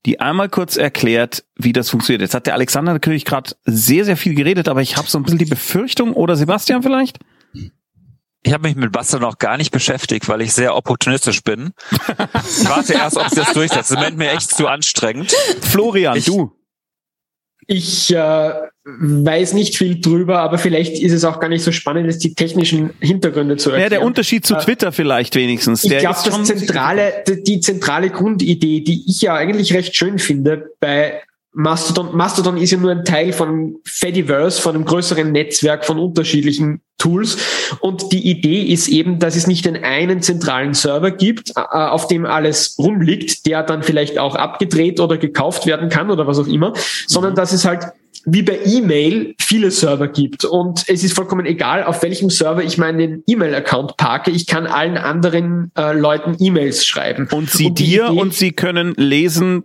die 0.05 0.19
einmal 0.19 0.49
kurz 0.49 0.77
erklärt, 0.77 1.43
wie 1.55 1.73
das 1.73 1.89
funktioniert? 1.89 2.21
Jetzt 2.21 2.35
hat 2.35 2.45
der 2.45 2.53
Alexander 2.53 2.93
natürlich 2.93 3.25
gerade 3.25 3.51
sehr, 3.65 4.05
sehr 4.05 4.17
viel 4.17 4.35
geredet, 4.35 4.67
aber 4.67 4.81
ich 4.81 4.97
habe 4.97 5.09
so 5.09 5.17
ein 5.17 5.23
bisschen 5.23 5.39
die 5.39 5.45
Befürchtung, 5.45 6.13
oder 6.13 6.35
Sebastian 6.35 6.83
vielleicht? 6.83 7.19
Ich 8.43 8.53
habe 8.53 8.67
mich 8.67 8.75
mit 8.75 8.91
Buster 8.91 9.19
noch 9.19 9.39
gar 9.39 9.57
nicht 9.57 9.71
beschäftigt, 9.71 10.29
weil 10.29 10.41
ich 10.41 10.53
sehr 10.53 10.75
opportunistisch 10.75 11.43
bin. 11.43 11.71
Ich 11.91 12.69
warte 12.69 12.93
erst, 12.93 13.17
ob 13.17 13.29
sie 13.29 13.37
das 13.37 13.53
durchsetzt. 13.53 13.89
Das 13.89 14.03
ist 14.03 14.17
mir 14.17 14.31
echt 14.31 14.55
zu 14.55 14.67
anstrengend. 14.67 15.31
Florian, 15.61 16.17
ich, 16.17 16.25
du. 16.25 16.54
Ich 17.67 18.13
äh, 18.13 18.51
weiß 18.85 19.53
nicht 19.53 19.77
viel 19.77 19.99
drüber, 19.99 20.39
aber 20.39 20.57
vielleicht 20.57 20.99
ist 20.99 21.11
es 21.11 21.25
auch 21.25 21.39
gar 21.39 21.49
nicht 21.49 21.63
so 21.63 21.71
spannend, 21.71 22.05
jetzt 22.05 22.23
die 22.23 22.35
technischen 22.35 22.91
Hintergründe 22.99 23.57
zu 23.57 23.69
erklären. 23.69 23.91
Ja, 23.91 23.97
der 23.97 24.05
Unterschied 24.05 24.45
zu 24.45 24.55
äh, 24.55 24.59
Twitter 24.59 24.87
äh, 24.87 24.91
vielleicht 24.91 25.35
wenigstens. 25.35 25.83
Ich 25.83 25.97
glaube, 25.97 26.17
das 26.23 26.43
zentrale, 26.43 27.23
die 27.27 27.59
zentrale 27.59 28.09
Grundidee, 28.11 28.81
die 28.81 29.03
ich 29.07 29.21
ja 29.21 29.35
eigentlich 29.35 29.73
recht 29.73 29.95
schön 29.95 30.19
finde 30.19 30.69
bei 30.79 31.21
Mastodon, 31.53 32.15
Mastodon 32.15 32.57
ist 32.57 32.71
ja 32.71 32.77
nur 32.77 32.91
ein 32.91 33.05
Teil 33.05 33.31
von 33.31 33.77
Fediverse, 33.85 34.61
von 34.61 34.75
einem 34.75 34.85
größeren 34.85 35.31
Netzwerk 35.31 35.85
von 35.85 35.97
unterschiedlichen 35.97 36.81
Tools. 36.97 37.37
Und 37.81 38.11
die 38.11 38.29
Idee 38.29 38.61
ist 38.61 38.87
eben, 38.87 39.19
dass 39.19 39.35
es 39.35 39.47
nicht 39.47 39.65
den 39.65 39.83
einen 39.83 40.21
zentralen 40.21 40.73
Server 40.73 41.11
gibt, 41.11 41.55
auf 41.55 42.07
dem 42.07 42.25
alles 42.25 42.75
rumliegt, 42.77 43.45
der 43.45 43.63
dann 43.63 43.83
vielleicht 43.83 44.17
auch 44.17 44.35
abgedreht 44.35 44.99
oder 44.99 45.17
gekauft 45.17 45.65
werden 45.65 45.89
kann 45.89 46.09
oder 46.09 46.27
was 46.27 46.39
auch 46.39 46.47
immer, 46.47 46.73
sondern 47.07 47.33
mhm. 47.33 47.37
dass 47.37 47.53
es 47.53 47.65
halt 47.65 47.85
wie 48.25 48.41
bei 48.41 48.59
E-Mail 48.65 49.35
viele 49.39 49.71
Server 49.71 50.07
gibt. 50.07 50.45
Und 50.45 50.83
es 50.87 51.03
ist 51.03 51.13
vollkommen 51.13 51.45
egal, 51.45 51.83
auf 51.83 52.01
welchem 52.01 52.29
Server 52.29 52.63
ich 52.63 52.77
meinen 52.77 53.23
E-Mail-Account 53.27 53.97
parke. 53.97 54.31
Ich 54.31 54.47
kann 54.47 54.65
allen 54.65 54.97
anderen 54.97 55.71
äh, 55.77 55.93
Leuten 55.93 56.35
E-Mails 56.39 56.85
schreiben. 56.85 57.27
Und 57.31 57.51
sie 57.51 57.67
und 57.67 57.79
dir 57.79 58.07
Idee, 58.07 58.19
und 58.19 58.33
sie 58.33 58.51
können 58.51 58.93
lesen, 58.97 59.63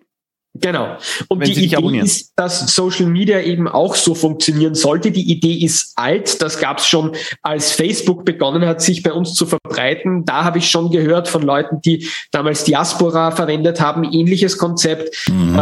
Genau. 0.54 0.96
Und 1.28 1.46
die 1.46 1.64
Idee 1.64 1.76
abonnieren. 1.76 2.04
ist, 2.04 2.32
dass 2.36 2.74
Social 2.74 3.06
Media 3.06 3.40
eben 3.40 3.68
auch 3.68 3.94
so 3.94 4.14
funktionieren 4.14 4.74
sollte. 4.74 5.12
Die 5.12 5.30
Idee 5.30 5.54
ist 5.54 5.92
alt. 5.94 6.42
Das 6.42 6.58
gab 6.58 6.78
es 6.78 6.86
schon, 6.86 7.12
als 7.42 7.72
Facebook 7.72 8.24
begonnen 8.24 8.66
hat, 8.66 8.82
sich 8.82 9.02
bei 9.02 9.12
uns 9.12 9.34
zu 9.34 9.46
verbreiten. 9.46 10.24
Da 10.24 10.44
habe 10.44 10.58
ich 10.58 10.68
schon 10.68 10.90
gehört 10.90 11.28
von 11.28 11.42
Leuten, 11.42 11.80
die 11.82 12.08
damals 12.32 12.64
Diaspora 12.64 13.30
verwendet 13.30 13.80
haben, 13.80 14.04
ähnliches 14.04 14.58
Konzept. 14.58 15.28
Mhm. 15.28 15.58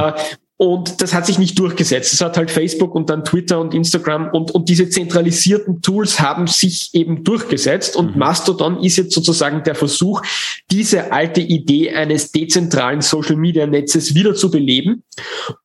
Und 0.60 1.00
das 1.00 1.14
hat 1.14 1.24
sich 1.24 1.38
nicht 1.38 1.56
durchgesetzt. 1.56 2.12
Es 2.12 2.20
hat 2.20 2.36
halt 2.36 2.50
Facebook 2.50 2.92
und 2.96 3.08
dann 3.10 3.24
Twitter 3.24 3.60
und 3.60 3.74
Instagram 3.74 4.30
und, 4.32 4.50
und 4.50 4.68
diese 4.68 4.90
zentralisierten 4.90 5.82
Tools 5.82 6.18
haben 6.18 6.48
sich 6.48 6.90
eben 6.94 7.22
durchgesetzt. 7.22 7.94
Und 7.94 8.14
mhm. 8.14 8.18
Mastodon 8.18 8.82
ist 8.82 8.96
jetzt 8.96 9.14
sozusagen 9.14 9.62
der 9.62 9.76
Versuch, 9.76 10.20
diese 10.68 11.12
alte 11.12 11.40
Idee 11.40 11.92
eines 11.92 12.32
dezentralen 12.32 13.02
Social 13.02 13.36
Media 13.36 13.68
Netzes 13.68 14.16
wieder 14.16 14.34
zu 14.34 14.50
beleben. 14.50 15.04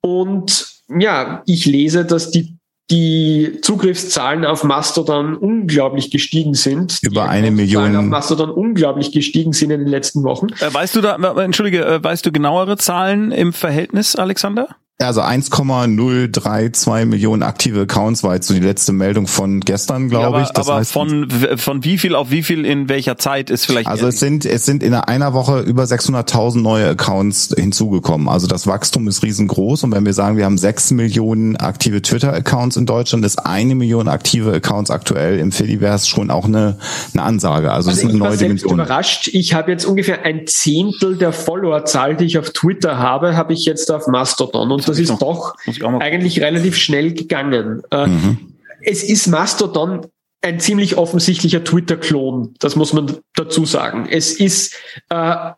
Und 0.02 0.68
ja, 1.00 1.41
ich 1.48 1.66
lese, 1.66 2.06
dass 2.06 2.30
die 2.30 2.56
die 2.91 3.59
Zugriffszahlen 3.61 4.45
auf 4.45 4.63
Mastodon 4.63 5.36
unglaublich 5.36 6.11
gestiegen 6.11 6.53
sind. 6.53 6.99
Über 7.01 7.29
eine 7.29 7.49
Million. 7.49 7.95
auf 7.95 8.03
Mastodon 8.05 8.49
unglaublich 8.49 9.11
gestiegen 9.11 9.53
sind 9.53 9.71
in 9.71 9.79
den 9.79 9.89
letzten 9.89 10.23
Wochen. 10.23 10.47
Äh, 10.59 10.73
weißt 10.73 10.95
du 10.95 11.01
da, 11.01 11.15
entschuldige, 11.41 11.86
äh, 11.86 12.03
weißt 12.03 12.25
du 12.25 12.31
genauere 12.31 12.77
Zahlen 12.77 13.31
im 13.31 13.53
Verhältnis, 13.53 14.15
Alexander? 14.15 14.75
Also 15.00 15.22
1,032 15.22 17.06
Millionen 17.06 17.41
aktive 17.41 17.82
Accounts 17.82 18.24
war 18.24 18.36
jetzt 18.36 18.48
so 18.48 18.54
die 18.54 18.60
letzte 18.60 18.94
Meldung 18.94 19.26
von 19.26 19.60
gestern, 19.60 20.08
glaube 20.08 20.38
ja, 20.38 20.44
ich. 20.44 20.50
Das 20.50 20.68
aber 20.68 20.80
heißt, 20.80 20.91
von, 20.91 21.30
von 21.58 21.84
wie 21.84 21.98
viel 21.98 22.14
auf 22.16 22.30
wie 22.30 22.44
viel 22.44 22.64
in 22.64 22.88
welcher 22.89 23.18
Zeit 23.18 23.50
ist 23.50 23.66
vielleicht? 23.66 23.88
Also 23.88 24.08
es 24.08 24.20
sind, 24.20 24.46
es 24.46 24.66
sind 24.66 24.84
in 24.84 24.94
einer 24.94 25.34
Woche 25.34 25.62
über 25.62 25.84
600.000 25.84 26.62
neue 26.62 26.89
Accounts 26.89 27.54
hinzugekommen. 27.58 28.30
Also 28.30 28.46
das 28.46 28.68
Wachstum 28.68 29.08
ist 29.08 29.24
riesengroß. 29.24 29.84
Und 29.84 29.91
wenn 29.94 30.06
wir 30.06 30.14
sagen, 30.14 30.38
wir 30.38 30.46
haben 30.46 30.60
6 30.60 30.91
Millionen 30.91 31.58
aktive 31.58 32.02
Twitter-Accounts 32.02 32.78
in 32.78 32.86
Deutschland, 32.86 33.26
ist 33.26 33.46
eine 33.46 33.74
Million 33.74 34.08
aktive 34.08 34.54
Accounts 34.54 34.91
aktuell 34.91 35.39
im 35.39 35.52
Fediverse 35.52 36.08
schon 36.08 36.30
auch 36.30 36.46
eine, 36.46 36.78
eine 37.14 37.24
Ansage. 37.24 37.72
Also, 37.72 37.89
also 37.89 37.89
das 37.89 37.98
ist 37.98 38.10
eine 38.10 38.20
neue 38.20 38.38
Dimension. 38.38 38.76
überrascht. 38.76 39.28
Ich 39.34 39.56
habe 39.56 39.72
jetzt 39.72 39.86
ungefähr 39.86 40.24
ein 40.24 40.46
Zehntel 40.46 41.18
der 41.18 41.34
Followerzahl, 41.34 42.16
die 42.16 42.26
ich 42.26 42.38
auf 42.38 42.52
Twitter 42.52 43.00
habe, 43.00 43.36
habe 43.36 43.54
ich 43.54 43.66
jetzt 43.66 43.91
auf 43.91 44.08
Mastodon. 44.08 44.72
Und 44.72 44.82
das 44.86 44.99
ist 44.99 45.09
noch, 45.09 45.19
doch 45.19 45.55
eigentlich 45.99 46.41
relativ 46.41 46.77
schnell 46.77 47.13
gegangen. 47.13 47.81
Äh, 47.91 48.07
mhm. 48.07 48.38
Es 48.81 49.03
ist 49.03 49.27
Mastodon 49.27 50.07
ein 50.41 50.59
ziemlich 50.59 50.97
offensichtlicher 50.97 51.63
Twitter-Klon, 51.63 52.55
das 52.59 52.75
muss 52.75 52.91
man 52.93 53.17
dazu 53.36 53.65
sagen. 53.65 54.07
Es 54.09 54.34
ist 54.34 54.75
äh, 55.09 55.51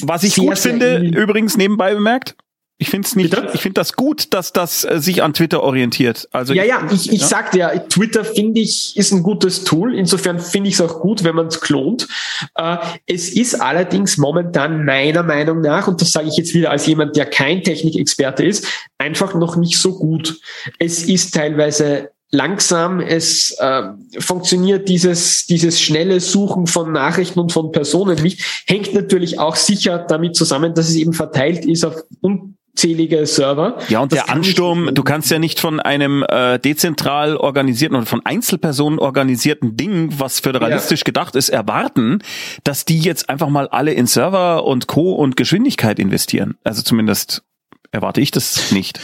was 0.00 0.22
ich 0.22 0.34
sehr, 0.34 0.44
gut 0.44 0.58
finde, 0.58 0.98
übrigens 0.98 1.56
nebenbei 1.56 1.94
bemerkt, 1.94 2.36
ich 2.82 2.90
finde 2.90 3.06
es 3.06 3.14
nicht, 3.14 3.30
Bitte? 3.30 3.48
ich 3.54 3.60
finde 3.62 3.74
das 3.74 3.92
gut, 3.92 4.34
dass 4.34 4.52
das 4.52 4.82
äh, 4.82 4.98
sich 4.98 5.22
an 5.22 5.34
Twitter 5.34 5.62
orientiert. 5.62 6.28
Also 6.32 6.52
ja, 6.52 6.64
ja, 6.64 6.88
ich, 6.90 7.12
ich 7.12 7.20
ja? 7.20 7.26
sagte 7.28 7.58
ja, 7.58 7.78
Twitter 7.78 8.24
finde 8.24 8.60
ich 8.60 8.96
ist 8.96 9.12
ein 9.12 9.22
gutes 9.22 9.62
Tool. 9.62 9.94
Insofern 9.94 10.40
finde 10.40 10.68
ich 10.68 10.74
es 10.74 10.80
auch 10.80 11.00
gut, 11.00 11.22
wenn 11.22 11.36
man 11.36 11.46
es 11.46 11.60
klont. 11.60 12.08
Äh, 12.56 12.78
es 13.06 13.28
ist 13.30 13.54
allerdings 13.54 14.18
momentan 14.18 14.84
meiner 14.84 15.22
Meinung 15.22 15.60
nach, 15.60 15.86
und 15.86 16.00
das 16.00 16.10
sage 16.10 16.26
ich 16.26 16.36
jetzt 16.36 16.54
wieder 16.54 16.72
als 16.72 16.84
jemand, 16.86 17.14
der 17.14 17.26
kein 17.26 17.62
Technikexperte 17.62 18.44
ist, 18.44 18.66
einfach 18.98 19.34
noch 19.34 19.54
nicht 19.54 19.78
so 19.78 19.96
gut. 19.96 20.40
Es 20.80 21.04
ist 21.04 21.34
teilweise 21.34 22.10
langsam, 22.32 22.98
es 22.98 23.56
äh, 23.60 23.82
funktioniert 24.18 24.88
dieses, 24.88 25.46
dieses 25.46 25.80
schnelle 25.80 26.18
Suchen 26.18 26.66
von 26.66 26.90
Nachrichten 26.90 27.38
und 27.38 27.52
von 27.52 27.70
Personen 27.70 28.20
nicht, 28.22 28.64
hängt 28.66 28.92
natürlich 28.92 29.38
auch 29.38 29.54
sicher 29.54 29.98
damit 29.98 30.34
zusammen, 30.34 30.74
dass 30.74 30.88
es 30.88 30.96
eben 30.96 31.12
verteilt 31.12 31.64
ist 31.64 31.84
auf 31.84 32.02
un 32.22 32.56
zählige 32.74 33.26
Server. 33.26 33.78
Ja, 33.88 34.00
und 34.00 34.12
das 34.12 34.24
der 34.24 34.34
Ansturm, 34.34 34.94
du 34.94 35.02
kannst 35.02 35.30
ja 35.30 35.38
nicht 35.38 35.60
von 35.60 35.80
einem 35.80 36.24
äh, 36.28 36.58
dezentral 36.58 37.36
organisierten 37.36 37.96
oder 37.96 38.06
von 38.06 38.24
Einzelpersonen 38.24 38.98
organisierten 38.98 39.76
Ding, 39.76 40.18
was 40.18 40.40
föderalistisch 40.40 41.00
ja. 41.00 41.04
gedacht 41.04 41.36
ist, 41.36 41.50
erwarten, 41.50 42.22
dass 42.64 42.84
die 42.84 43.00
jetzt 43.00 43.28
einfach 43.28 43.48
mal 43.48 43.68
alle 43.68 43.92
in 43.92 44.06
Server 44.06 44.64
und 44.64 44.86
Co. 44.86 45.12
und 45.12 45.36
Geschwindigkeit 45.36 45.98
investieren. 45.98 46.56
Also 46.64 46.82
zumindest 46.82 47.42
erwarte 47.90 48.20
ich 48.20 48.30
das 48.30 48.72
nicht. 48.72 49.00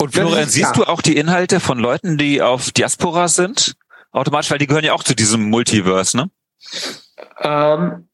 Und 0.00 0.14
Florian, 0.14 0.48
siehst 0.48 0.76
du 0.76 0.84
auch 0.84 1.02
die 1.02 1.16
Inhalte 1.16 1.60
von 1.60 1.78
Leuten, 1.78 2.16
die 2.16 2.40
auf 2.40 2.70
Diaspora 2.70 3.28
sind? 3.28 3.76
Automatisch, 4.12 4.50
weil 4.50 4.58
die 4.58 4.66
gehören 4.66 4.84
ja 4.84 4.92
auch 4.92 5.04
zu 5.04 5.14
diesem 5.14 5.50
Multiverse, 5.50 6.16
ne? 6.16 6.30
Ähm, 7.42 8.08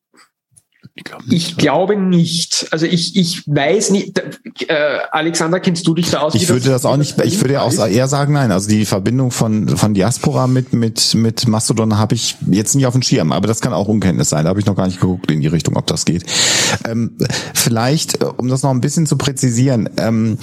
ich, 0.97 1.05
glaub 1.05 1.22
ich 1.30 1.57
glaube 1.59 1.97
nicht. 1.97 2.68
Also 2.70 2.86
ich, 2.86 3.16
ich 3.16 3.47
weiß 3.47 3.90
nicht. 3.90 4.18
Äh, 4.66 4.99
Alexander, 5.11 5.61
kennst 5.61 5.86
du 5.86 5.94
dich 5.94 6.11
da 6.11 6.20
aus? 6.20 6.34
Ich 6.34 6.49
würde 6.49 6.70
das, 6.70 6.82
das 6.82 6.84
auch 6.86 6.97
nicht. 6.97 7.20
Ich 7.22 7.38
würde 7.40 7.55
ja 7.55 7.61
auch 7.61 7.86
eher 7.86 8.09
sagen, 8.09 8.32
nein. 8.32 8.51
Also 8.51 8.70
die 8.70 8.86
Verbindung 8.86 9.30
von 9.30 9.68
von 9.68 9.92
Diaspora 9.92 10.47
mit 10.47 10.72
mit 10.72 11.14
mit 11.14 11.47
Mastodon 11.47 11.99
habe 11.99 12.14
ich 12.14 12.36
jetzt 12.51 12.74
nicht 12.74 12.86
auf 12.86 12.94
dem 12.94 13.03
Schirm. 13.03 13.32
Aber 13.32 13.47
das 13.47 13.61
kann 13.61 13.74
auch 13.74 13.88
Unkenntnis 13.88 14.30
sein. 14.30 14.44
Da 14.44 14.49
habe 14.49 14.61
ich 14.61 14.64
noch 14.64 14.74
gar 14.74 14.86
nicht 14.86 14.99
geguckt 14.99 15.30
in 15.30 15.42
die 15.42 15.49
Richtung, 15.49 15.76
ob 15.76 15.86
das 15.86 16.07
geht. 16.07 16.24
Ähm, 16.88 17.18
vielleicht, 17.53 18.22
äh, 18.22 18.26
um 18.38 18.49
das 18.49 18.62
noch 18.62 18.70
ein 18.70 18.80
bisschen 18.80 19.05
zu 19.05 19.18
präzisieren. 19.18 19.90
Ähm, 19.99 20.38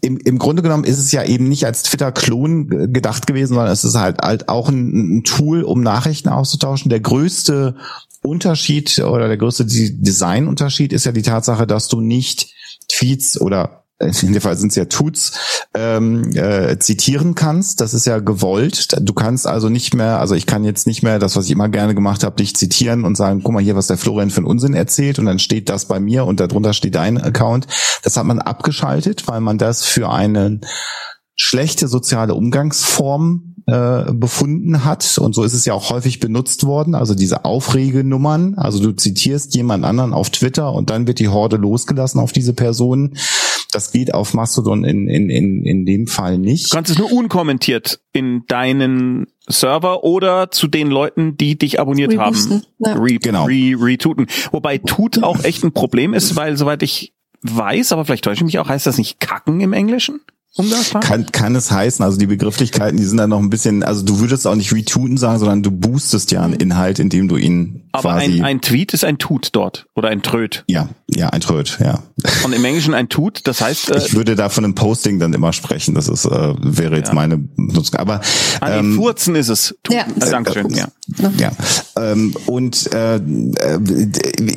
im, 0.00 0.16
im 0.16 0.38
Grunde 0.38 0.62
genommen 0.62 0.84
ist 0.84 0.98
es 0.98 1.12
ja 1.12 1.24
eben 1.24 1.46
nicht 1.46 1.66
als 1.66 1.82
Twitter-Klon 1.82 2.90
gedacht 2.90 3.26
gewesen, 3.26 3.54
sondern 3.54 3.70
es 3.70 3.84
ist 3.84 3.98
halt, 3.98 4.22
halt 4.22 4.48
auch 4.48 4.70
ein, 4.70 5.18
ein 5.18 5.24
Tool, 5.24 5.62
um 5.62 5.82
Nachrichten 5.82 6.30
auszutauschen. 6.30 6.88
Der 6.88 7.00
größte 7.00 7.74
Unterschied 8.22 8.98
oder 8.98 9.28
der 9.28 9.36
größte 9.36 9.64
Designunterschied 9.64 10.92
ist 10.92 11.06
ja 11.06 11.12
die 11.12 11.22
Tatsache, 11.22 11.66
dass 11.66 11.88
du 11.88 12.00
nicht 12.00 12.52
Tweets 12.88 13.40
oder 13.40 13.80
in 14.00 14.32
dem 14.32 14.40
Fall 14.40 14.56
sind 14.56 14.70
es 14.70 14.76
ja 14.76 14.86
Tuts, 14.86 15.66
ähm, 15.74 16.30
äh, 16.34 16.78
zitieren 16.78 17.34
kannst. 17.34 17.82
Das 17.82 17.92
ist 17.92 18.06
ja 18.06 18.18
gewollt. 18.18 18.96
Du 18.98 19.12
kannst 19.12 19.46
also 19.46 19.68
nicht 19.68 19.94
mehr, 19.94 20.20
also 20.20 20.34
ich 20.34 20.46
kann 20.46 20.64
jetzt 20.64 20.86
nicht 20.86 21.02
mehr 21.02 21.18
das, 21.18 21.36
was 21.36 21.44
ich 21.44 21.50
immer 21.50 21.68
gerne 21.68 21.94
gemacht 21.94 22.24
habe, 22.24 22.36
dich 22.36 22.56
zitieren 22.56 23.04
und 23.04 23.16
sagen, 23.16 23.42
guck 23.42 23.52
mal 23.52 23.62
hier, 23.62 23.76
was 23.76 23.88
der 23.88 23.98
Florian 23.98 24.30
für 24.30 24.38
einen 24.38 24.46
Unsinn 24.46 24.74
erzählt 24.74 25.18
und 25.18 25.26
dann 25.26 25.38
steht 25.38 25.68
das 25.68 25.84
bei 25.84 26.00
mir 26.00 26.24
und 26.24 26.40
darunter 26.40 26.72
steht 26.72 26.94
dein 26.94 27.20
Account. 27.20 27.66
Das 28.02 28.16
hat 28.16 28.24
man 28.24 28.38
abgeschaltet, 28.38 29.28
weil 29.28 29.42
man 29.42 29.58
das 29.58 29.84
für 29.84 30.10
eine 30.10 30.60
schlechte 31.40 31.88
soziale 31.88 32.34
Umgangsform 32.34 33.54
äh, 33.66 34.12
befunden 34.12 34.84
hat. 34.84 35.18
Und 35.18 35.34
so 35.34 35.42
ist 35.42 35.54
es 35.54 35.64
ja 35.64 35.72
auch 35.72 35.90
häufig 35.90 36.20
benutzt 36.20 36.64
worden. 36.66 36.94
Also 36.94 37.14
diese 37.14 37.46
Aufregenummern. 37.46 38.56
Also 38.56 38.82
du 38.82 38.92
zitierst 38.92 39.54
jemand 39.54 39.84
anderen 39.84 40.12
auf 40.12 40.28
Twitter 40.28 40.72
und 40.72 40.90
dann 40.90 41.06
wird 41.06 41.18
die 41.18 41.28
Horde 41.28 41.56
losgelassen 41.56 42.20
auf 42.20 42.32
diese 42.32 42.52
Person. 42.52 43.16
Das 43.72 43.90
geht 43.90 44.12
auf 44.12 44.34
Mastodon 44.34 44.84
in, 44.84 45.08
in, 45.08 45.30
in, 45.30 45.64
in 45.64 45.86
dem 45.86 46.08
Fall 46.08 46.36
nicht. 46.36 46.72
Du 46.72 46.76
kannst 46.76 46.90
es 46.90 46.98
nur 46.98 47.10
unkommentiert 47.10 48.00
in 48.12 48.42
deinen 48.46 49.26
Server 49.48 50.04
oder 50.04 50.50
zu 50.50 50.68
den 50.68 50.88
Leuten, 50.88 51.38
die 51.38 51.56
dich 51.56 51.80
abonniert 51.80 52.18
haben. 52.18 52.62
Re, 52.84 53.18
genau. 53.18 53.46
Re, 53.46 53.76
retuten. 53.80 54.26
Wobei 54.52 54.76
Tut 54.78 55.22
auch 55.22 55.42
echt 55.44 55.64
ein 55.64 55.72
Problem 55.72 56.12
ist, 56.12 56.36
weil 56.36 56.56
soweit 56.56 56.82
ich 56.82 57.14
weiß, 57.42 57.92
aber 57.92 58.04
vielleicht 58.04 58.24
täusche 58.24 58.40
ich 58.40 58.44
mich 58.44 58.58
auch, 58.58 58.68
heißt 58.68 58.86
das 58.86 58.98
nicht 58.98 59.20
kacken 59.20 59.60
im 59.60 59.72
Englischen? 59.72 60.20
Kann, 61.00 61.26
kann 61.26 61.54
es 61.54 61.70
heißen, 61.70 62.04
also 62.04 62.18
die 62.18 62.26
Begrifflichkeiten, 62.26 62.96
die 62.96 63.04
sind 63.04 63.18
da 63.18 63.28
noch 63.28 63.38
ein 63.38 63.50
bisschen, 63.50 63.84
also 63.84 64.04
du 64.04 64.18
würdest 64.18 64.48
auch 64.48 64.56
nicht 64.56 64.72
retweeten 64.72 65.16
sagen, 65.16 65.38
sondern 65.38 65.62
du 65.62 65.70
boostest 65.70 66.32
ja 66.32 66.42
einen 66.42 66.54
Inhalt, 66.54 66.98
indem 66.98 67.28
du 67.28 67.36
ihn 67.36 67.84
Aber 67.92 68.14
quasi... 68.14 68.40
ein, 68.40 68.44
ein 68.44 68.60
Tweet 68.60 68.92
ist 68.92 69.04
ein 69.04 69.18
Tut 69.18 69.50
dort 69.52 69.86
oder 69.94 70.08
ein 70.08 70.22
Tröd. 70.22 70.64
Ja, 70.66 70.88
ja, 71.08 71.28
ein 71.28 71.40
Tröd, 71.40 71.78
ja. 71.80 72.02
Und 72.44 72.52
im 72.52 72.64
Englischen 72.64 72.94
ein 72.94 73.08
Tut, 73.08 73.46
das 73.46 73.60
heißt... 73.60 73.90
Äh, 73.90 73.98
ich 73.98 74.14
würde 74.14 74.34
da 74.34 74.48
von 74.48 74.64
einem 74.64 74.74
Posting 74.74 75.20
dann 75.20 75.32
immer 75.34 75.52
sprechen, 75.52 75.94
das 75.94 76.08
ist, 76.08 76.24
äh, 76.24 76.54
wäre 76.58 76.96
jetzt 76.96 77.08
ja. 77.08 77.14
meine 77.14 77.48
Nutzung. 77.56 78.00
Aber... 78.00 78.20
Ah, 78.60 78.78
ähm, 78.78 78.96
Furzen 78.96 79.36
ist 79.36 79.50
es. 79.50 79.76
Tut. 79.84 79.94
Ja. 79.94 80.02
Äh, 80.02 80.30
Dankeschön, 80.30 80.68
ja. 80.74 80.88
Ja, 81.38 81.52
ähm, 81.96 82.34
und 82.46 82.92
äh, 82.92 83.16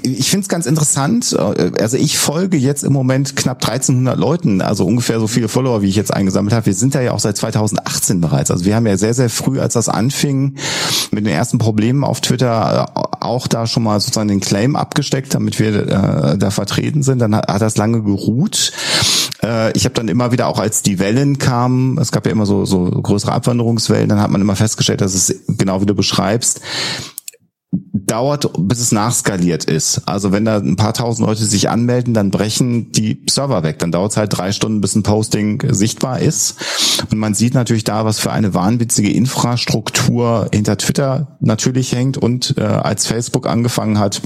ich 0.04 0.30
finde 0.30 0.44
es 0.44 0.50
ganz 0.50 0.66
interessant, 0.66 1.34
äh, 1.34 1.72
also 1.80 1.98
ich 1.98 2.18
folge 2.18 2.58
jetzt 2.58 2.84
im 2.84 2.94
Moment 2.94 3.36
knapp 3.36 3.64
1300 3.64 4.18
Leuten, 4.18 4.62
also 4.62 4.86
ungefähr 4.86 5.20
so 5.20 5.28
viele 5.28 5.48
Follower, 5.48 5.82
wie 5.82 5.89
ich 5.94 5.98
jetzt 5.98 6.14
eingesammelt 6.14 6.54
habe. 6.54 6.66
Wir 6.66 6.74
sind 6.74 6.96
da 6.96 7.02
ja 7.02 7.12
auch 7.12 7.20
seit 7.20 7.38
2018 7.38 8.20
bereits. 8.20 8.52
Also 8.52 8.66
wir 8.66 8.76
haben 8.76 8.86
ja 8.88 8.98
sehr, 8.98 9.14
sehr 9.14 9.30
früh, 9.30 9.60
als 9.60 9.74
das 9.74 9.89
anfing, 9.89 10.56
mit 11.12 11.26
den 11.26 11.34
ersten 11.34 11.58
Problemen 11.58 12.04
auf 12.04 12.22
Twitter 12.22 12.88
äh, 12.96 13.00
auch 13.20 13.48
da 13.48 13.68
schon 13.68 13.84
mal 13.84 14.00
sozusagen 14.00 14.28
den 14.28 14.41
Claim 14.41 14.76
abgesteckt, 14.76 15.34
damit 15.34 15.60
wir 15.60 15.88
äh, 15.88 16.38
da 16.38 16.52
vertreten 16.52 17.04
sind. 17.04 17.20
Dann 17.20 17.36
hat, 17.36 17.52
hat 17.52 17.62
das 17.62 17.78
lange 17.78 18.04
geruht. 18.04 18.74
Äh, 19.44 19.72
ich 19.78 19.86
habe 19.86 19.94
dann 19.94 20.08
immer 20.08 20.32
wieder 20.32 20.48
auch 20.48 20.60
als 20.60 20.82
die 20.82 21.00
Wellen 21.00 21.38
kamen, 21.38 21.98
es 21.98 22.12
gab 22.12 22.26
ja 22.26 22.32
immer 22.32 22.46
so, 22.46 22.66
so 22.66 22.86
größere 22.86 23.32
Abwanderungswellen, 23.32 24.10
dann 24.10 24.22
hat 24.22 24.32
man 24.32 24.41
immer 24.41 24.56
festgestellt, 24.56 25.02
dass 25.02 25.14
es 25.14 25.44
genau 25.48 25.82
wie 25.82 25.86
du 25.86 25.94
beschreibst, 25.94 26.62
dauert, 28.06 28.49
bis 28.58 28.80
es 28.80 28.91
nachskaliert 28.91 29.66
ist. 29.66 30.01
Also 30.08 30.32
wenn 30.32 30.45
da 30.45 30.58
ein 30.58 30.76
paar 30.76 30.93
tausend 30.93 31.28
Leute 31.28 31.45
sich 31.45 31.70
anmelden, 31.70 32.14
dann 32.14 32.32
brechen 32.32 32.91
die 32.91 33.24
Server 33.30 33.64
weg. 33.64 33.80
Dann 33.80 33.91
dauert 33.91 34.12
es 34.12 34.18
halt 34.18 34.38
drei 34.38 34.51
Stunden, 34.51 34.82
bis 34.82 34.95
ein 34.95 35.04
Posting 35.04 35.64
sichtbar 35.74 36.20
ist. 36.20 36.56
Und 37.12 37.18
man 37.18 37.34
sieht 37.34 37.54
natürlich 37.54 37.84
da, 37.84 38.06
was 38.06 38.20
für 38.20 38.32
eine 38.32 38.54
wahnwitzige 38.54 39.12
Infrastruktur 39.12 40.49
hinter 40.54 40.78
Twitter 40.78 41.38
natürlich 41.39 41.93
hängt 41.93 42.18
und 42.18 42.56
äh, 42.58 42.62
als 42.62 43.08
Facebook 43.08 43.47
angefangen 43.47 43.99
hat, 43.99 44.22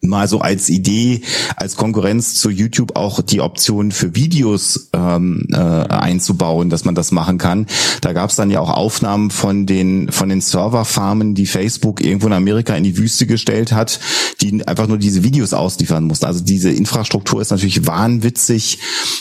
mal 0.00 0.28
so 0.28 0.40
als 0.40 0.68
Idee, 0.68 1.22
als 1.56 1.76
Konkurrenz 1.76 2.34
zu 2.34 2.50
YouTube 2.50 2.96
auch 2.96 3.22
die 3.22 3.40
Option 3.40 3.92
für 3.92 4.14
Videos 4.14 4.90
ähm, 4.92 5.46
äh, 5.52 5.56
einzubauen, 5.56 6.70
dass 6.70 6.84
man 6.84 6.94
das 6.94 7.12
machen 7.12 7.38
kann. 7.38 7.66
Da 8.00 8.12
gab 8.12 8.30
es 8.30 8.36
dann 8.36 8.50
ja 8.50 8.60
auch 8.60 8.70
Aufnahmen 8.70 9.30
von 9.30 9.66
den 9.66 10.10
von 10.10 10.28
den 10.28 10.40
Serverfarmen, 10.40 11.34
die 11.34 11.46
Facebook 11.46 12.00
irgendwo 12.00 12.26
in 12.26 12.32
Amerika 12.32 12.74
in 12.74 12.84
die 12.84 12.96
Wüste 12.96 13.26
gestellt 13.26 13.72
hat, 13.72 14.00
die 14.40 14.66
einfach 14.66 14.88
nur 14.88 14.98
diese 14.98 15.22
Videos 15.22 15.52
ausliefern 15.52 16.04
mussten. 16.04 16.26
Also 16.26 16.42
diese 16.42 16.70
Infrastruktur 16.70 17.40
ist 17.40 17.50
natürlich 17.50 17.86
wahnwitzig, 17.86 18.78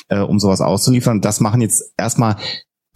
äh, 0.10 0.20
um 0.20 0.40
sowas 0.40 0.62
auszuliefern. 0.62 1.22
Das 1.22 1.40
machen 1.40 1.62
jetzt 1.62 1.94
erstmal 1.98 2.38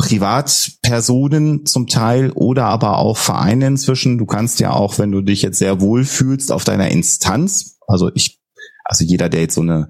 Privatpersonen 0.04 1.66
zum 1.66 1.88
Teil 1.88 2.32
oder 2.32 2.66
aber 2.66 2.98
auch 2.98 3.18
Vereine 3.18 3.68
inzwischen. 3.68 4.18
Du 4.18 4.26
kannst 4.26 4.60
ja 4.60 4.72
auch, 4.72 5.00
wenn 5.00 5.14
du 5.14 5.22
dich 5.22 5.42
jetzt 5.42 5.60
sehr 5.60 5.80
wohl 5.80 6.04
fühlst, 6.04 6.52
auf 6.52 6.66
deiner 6.66 6.90
Instanz, 6.90 7.78
also 7.88 8.12
ich, 8.14 8.42
also 8.84 9.06
jeder, 9.06 9.30
der 9.30 9.42
jetzt 9.42 9.56
so 9.56 9.62
eine 9.62 9.90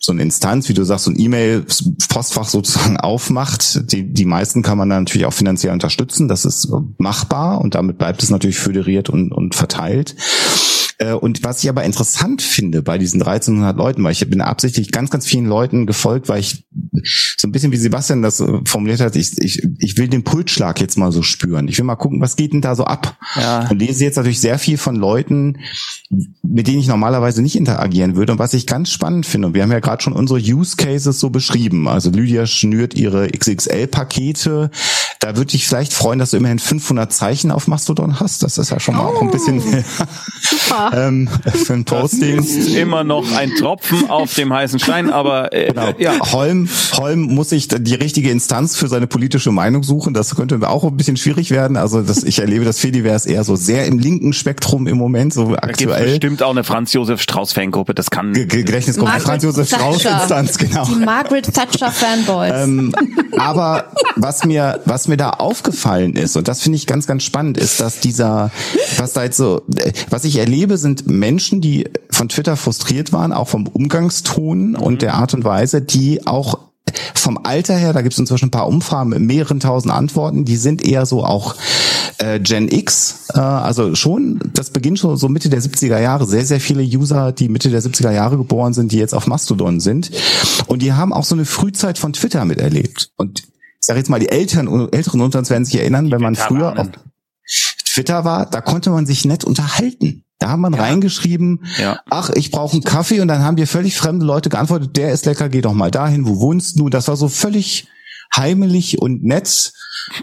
so 0.00 0.12
eine 0.12 0.22
Instanz, 0.22 0.68
wie 0.68 0.74
du 0.74 0.84
sagst, 0.84 1.06
so 1.06 1.10
ein 1.10 1.18
E-Mail-Postfach 1.18 2.48
sozusagen 2.48 2.96
aufmacht. 3.00 3.92
Die, 3.92 4.10
die 4.10 4.24
meisten 4.24 4.62
kann 4.62 4.78
man 4.78 4.88
dann 4.88 5.02
natürlich 5.02 5.26
auch 5.26 5.32
finanziell 5.32 5.72
unterstützen. 5.72 6.28
Das 6.28 6.44
ist 6.44 6.72
machbar 6.98 7.60
und 7.60 7.74
damit 7.74 7.98
bleibt 7.98 8.22
es 8.22 8.30
natürlich 8.30 8.58
föderiert 8.60 9.10
und, 9.10 9.32
und 9.32 9.56
verteilt. 9.56 10.14
Äh, 10.98 11.12
und 11.12 11.44
was 11.44 11.62
ich 11.62 11.68
aber 11.68 11.84
interessant 11.84 12.42
finde 12.42 12.82
bei 12.82 12.98
diesen 12.98 13.22
1300 13.22 13.76
Leuten, 13.76 14.02
weil 14.02 14.12
ich 14.12 14.28
bin 14.28 14.40
absichtlich 14.40 14.90
ganz, 14.90 15.10
ganz 15.10 15.26
vielen 15.26 15.46
Leuten 15.46 15.86
gefolgt, 15.86 16.28
weil 16.28 16.40
ich 16.40 16.66
so 17.36 17.46
ein 17.46 17.52
bisschen 17.52 17.70
wie 17.70 17.76
Sebastian 17.76 18.22
das 18.22 18.40
äh, 18.40 18.60
formuliert 18.64 19.00
hat, 19.00 19.14
ich, 19.14 19.38
ich, 19.38 19.62
ich 19.78 19.96
will 19.96 20.08
den 20.08 20.24
Pulsschlag 20.24 20.80
jetzt 20.80 20.98
mal 20.98 21.12
so 21.12 21.22
spüren. 21.22 21.68
Ich 21.68 21.78
will 21.78 21.84
mal 21.84 21.96
gucken, 21.96 22.20
was 22.20 22.34
geht 22.34 22.52
denn 22.52 22.60
da 22.60 22.74
so 22.74 22.84
ab? 22.84 23.16
Ja. 23.36 23.68
Und 23.68 23.78
lese 23.78 24.04
jetzt 24.04 24.16
natürlich 24.16 24.40
sehr 24.40 24.58
viel 24.58 24.76
von 24.76 24.96
Leuten, 24.96 25.58
mit 26.42 26.66
denen 26.66 26.80
ich 26.80 26.88
normalerweise 26.88 27.42
nicht 27.42 27.56
interagieren 27.56 28.16
würde. 28.16 28.32
Und 28.32 28.38
was 28.40 28.54
ich 28.54 28.66
ganz 28.66 28.90
spannend 28.90 29.24
finde, 29.24 29.48
und 29.48 29.54
wir 29.54 29.62
haben 29.62 29.72
ja 29.72 29.80
gerade 29.80 30.02
schon 30.02 30.12
unsere 30.12 30.40
Use 30.40 30.76
Cases 30.76 31.18
so 31.18 31.30
beschrieben. 31.30 31.86
Also 31.86 32.10
Lydia 32.10 32.46
schnürt 32.46 32.94
ihre 32.94 33.28
XXL-Pakete. 33.28 34.70
Da 35.20 35.36
würde 35.36 35.54
ich 35.54 35.66
vielleicht 35.66 35.92
freuen, 35.92 36.18
dass 36.18 36.30
du 36.30 36.36
immerhin 36.36 36.58
500 36.58 37.12
Zeichen 37.12 37.50
auf 37.50 37.66
Mastodon 37.66 38.20
hast. 38.20 38.42
Das 38.42 38.56
ist 38.56 38.70
ja 38.70 38.78
schon 38.78 38.94
mal 38.96 39.06
oh, 39.06 39.16
auch 39.16 39.22
ein 39.22 39.30
bisschen 39.30 39.60
super. 39.60 40.90
ähm, 41.08 41.28
für 41.64 41.72
ein 41.72 41.84
Posting. 41.84 42.36
Das 42.36 42.46
ist 42.46 42.74
immer 42.74 43.02
noch 43.02 43.32
ein 43.32 43.50
Tropfen 43.56 44.08
auf 44.08 44.34
dem 44.34 44.52
heißen 44.52 44.78
Stein, 44.78 45.10
aber 45.10 45.52
äh, 45.52 45.68
genau. 45.68 45.92
ja. 45.98 46.20
Holm, 46.32 46.68
Holm 46.94 47.22
muss 47.22 47.50
sich 47.50 47.66
die 47.68 47.94
richtige 47.94 48.30
Instanz 48.30 48.76
für 48.76 48.86
seine 48.86 49.08
politische 49.08 49.50
Meinung 49.50 49.82
suchen. 49.82 50.14
Das 50.14 50.34
könnte 50.36 50.68
auch 50.68 50.84
ein 50.84 50.96
bisschen 50.96 51.16
schwierig 51.16 51.50
werden. 51.50 51.76
Also 51.76 52.02
das, 52.02 52.22
ich 52.22 52.38
erlebe 52.38 52.64
das 52.64 52.78
Fediverse 52.78 53.28
eher 53.28 53.42
so 53.42 53.56
sehr 53.56 53.86
im 53.86 53.98
linken 53.98 54.32
Spektrum 54.32 54.86
im 54.86 54.98
Moment, 54.98 55.34
so 55.34 55.56
aktuell 55.56 55.92
aktuell. 55.92 56.10
bestimmt 56.10 56.42
auch 56.42 56.50
eine 56.50 56.62
Franz 56.62 56.92
Josef 56.92 57.20
Strauß 57.20 57.52
Fangruppe, 57.52 57.94
das 57.94 58.10
kann. 58.10 58.32
Ge 58.32 58.46
Gedächtnisgruppe 58.46 59.18
Franz 59.20 59.42
Josef 59.42 59.66
Strauß 59.68 60.04
Instanz, 60.04 60.58
genau. 60.58 60.84
Die 60.84 61.04
Margaret 61.04 61.52
Thatcher 61.52 61.90
Fanboys. 61.90 62.52
Ähm, 62.54 62.94
aber 63.36 63.92
was 64.16 64.44
mir, 64.44 64.80
was 64.84 65.07
mir 65.08 65.16
da 65.16 65.30
aufgefallen 65.30 66.14
ist, 66.14 66.36
und 66.36 66.48
das 66.48 66.62
finde 66.62 66.76
ich 66.76 66.86
ganz, 66.86 67.06
ganz 67.06 67.24
spannend, 67.24 67.58
ist, 67.58 67.80
dass 67.80 68.00
dieser, 68.00 68.50
was 68.96 69.12
da 69.12 69.24
jetzt 69.24 69.36
so, 69.36 69.62
was 70.10 70.24
ich 70.24 70.38
erlebe, 70.38 70.76
sind 70.78 71.06
Menschen, 71.06 71.60
die 71.60 71.88
von 72.10 72.28
Twitter 72.28 72.56
frustriert 72.56 73.12
waren, 73.12 73.32
auch 73.32 73.48
vom 73.48 73.66
Umgangston 73.66 74.76
und 74.76 74.94
mhm. 74.94 74.98
der 74.98 75.14
Art 75.14 75.34
und 75.34 75.44
Weise, 75.44 75.82
die 75.82 76.26
auch 76.26 76.58
vom 77.14 77.38
Alter 77.42 77.76
her, 77.76 77.92
da 77.92 78.02
gibt 78.02 78.14
es 78.14 78.18
inzwischen 78.18 78.46
ein 78.46 78.50
paar 78.50 78.68
Umfragen 78.68 79.10
mit 79.10 79.20
mehreren 79.20 79.60
tausend 79.60 79.92
Antworten, 79.92 80.44
die 80.44 80.56
sind 80.56 80.82
eher 80.82 81.06
so 81.06 81.24
auch 81.24 81.54
äh, 82.18 82.40
Gen 82.40 82.70
X, 82.70 83.26
äh, 83.34 83.38
also 83.38 83.94
schon, 83.94 84.40
das 84.54 84.70
beginnt 84.70 84.98
schon 84.98 85.16
so 85.16 85.28
Mitte 85.28 85.48
der 85.48 85.62
70er 85.62 86.00
Jahre, 86.00 86.26
sehr, 86.26 86.44
sehr 86.44 86.60
viele 86.60 86.82
User, 86.82 87.32
die 87.32 87.48
Mitte 87.48 87.70
der 87.70 87.82
70er 87.82 88.12
Jahre 88.12 88.36
geboren 88.36 88.72
sind, 88.72 88.92
die 88.92 88.98
jetzt 88.98 89.14
auf 89.14 89.26
Mastodon 89.26 89.80
sind. 89.80 90.10
Und 90.66 90.82
die 90.82 90.92
haben 90.92 91.12
auch 91.12 91.24
so 91.24 91.34
eine 91.34 91.44
Frühzeit 91.44 91.98
von 91.98 92.12
Twitter 92.12 92.44
miterlebt. 92.44 93.10
Und 93.16 93.44
ich 93.80 93.86
sage 93.86 93.98
jetzt 93.98 94.08
mal, 94.08 94.18
die 94.18 94.28
Eltern, 94.28 94.88
Älteren 94.92 95.20
unter 95.20 95.38
uns 95.38 95.50
werden 95.50 95.64
sich 95.64 95.78
erinnern, 95.78 96.10
wenn 96.10 96.20
man 96.20 96.34
früher 96.34 96.78
auf 96.78 96.88
Twitter 97.92 98.24
war, 98.24 98.46
da 98.46 98.60
konnte 98.60 98.90
man 98.90 99.06
sich 99.06 99.24
nett 99.24 99.44
unterhalten. 99.44 100.24
Da 100.38 100.50
haben 100.50 100.60
man 100.60 100.72
ja. 100.72 100.80
reingeschrieben, 100.80 101.64
ja. 101.78 102.00
ach, 102.10 102.30
ich 102.30 102.52
brauche 102.52 102.74
einen 102.74 102.84
Kaffee 102.84 103.20
und 103.20 103.28
dann 103.28 103.42
haben 103.42 103.56
dir 103.56 103.66
völlig 103.66 103.96
fremde 103.96 104.24
Leute 104.24 104.50
geantwortet, 104.50 104.96
der 104.96 105.12
ist 105.12 105.26
lecker, 105.26 105.48
geh 105.48 105.62
doch 105.62 105.74
mal 105.74 105.90
dahin, 105.90 106.28
wo 106.28 106.38
wohnst 106.38 106.78
du? 106.78 106.88
Das 106.88 107.08
war 107.08 107.16
so 107.16 107.28
völlig 107.28 107.88
heimelig 108.36 109.00
und 109.00 109.24
nett. 109.24 109.72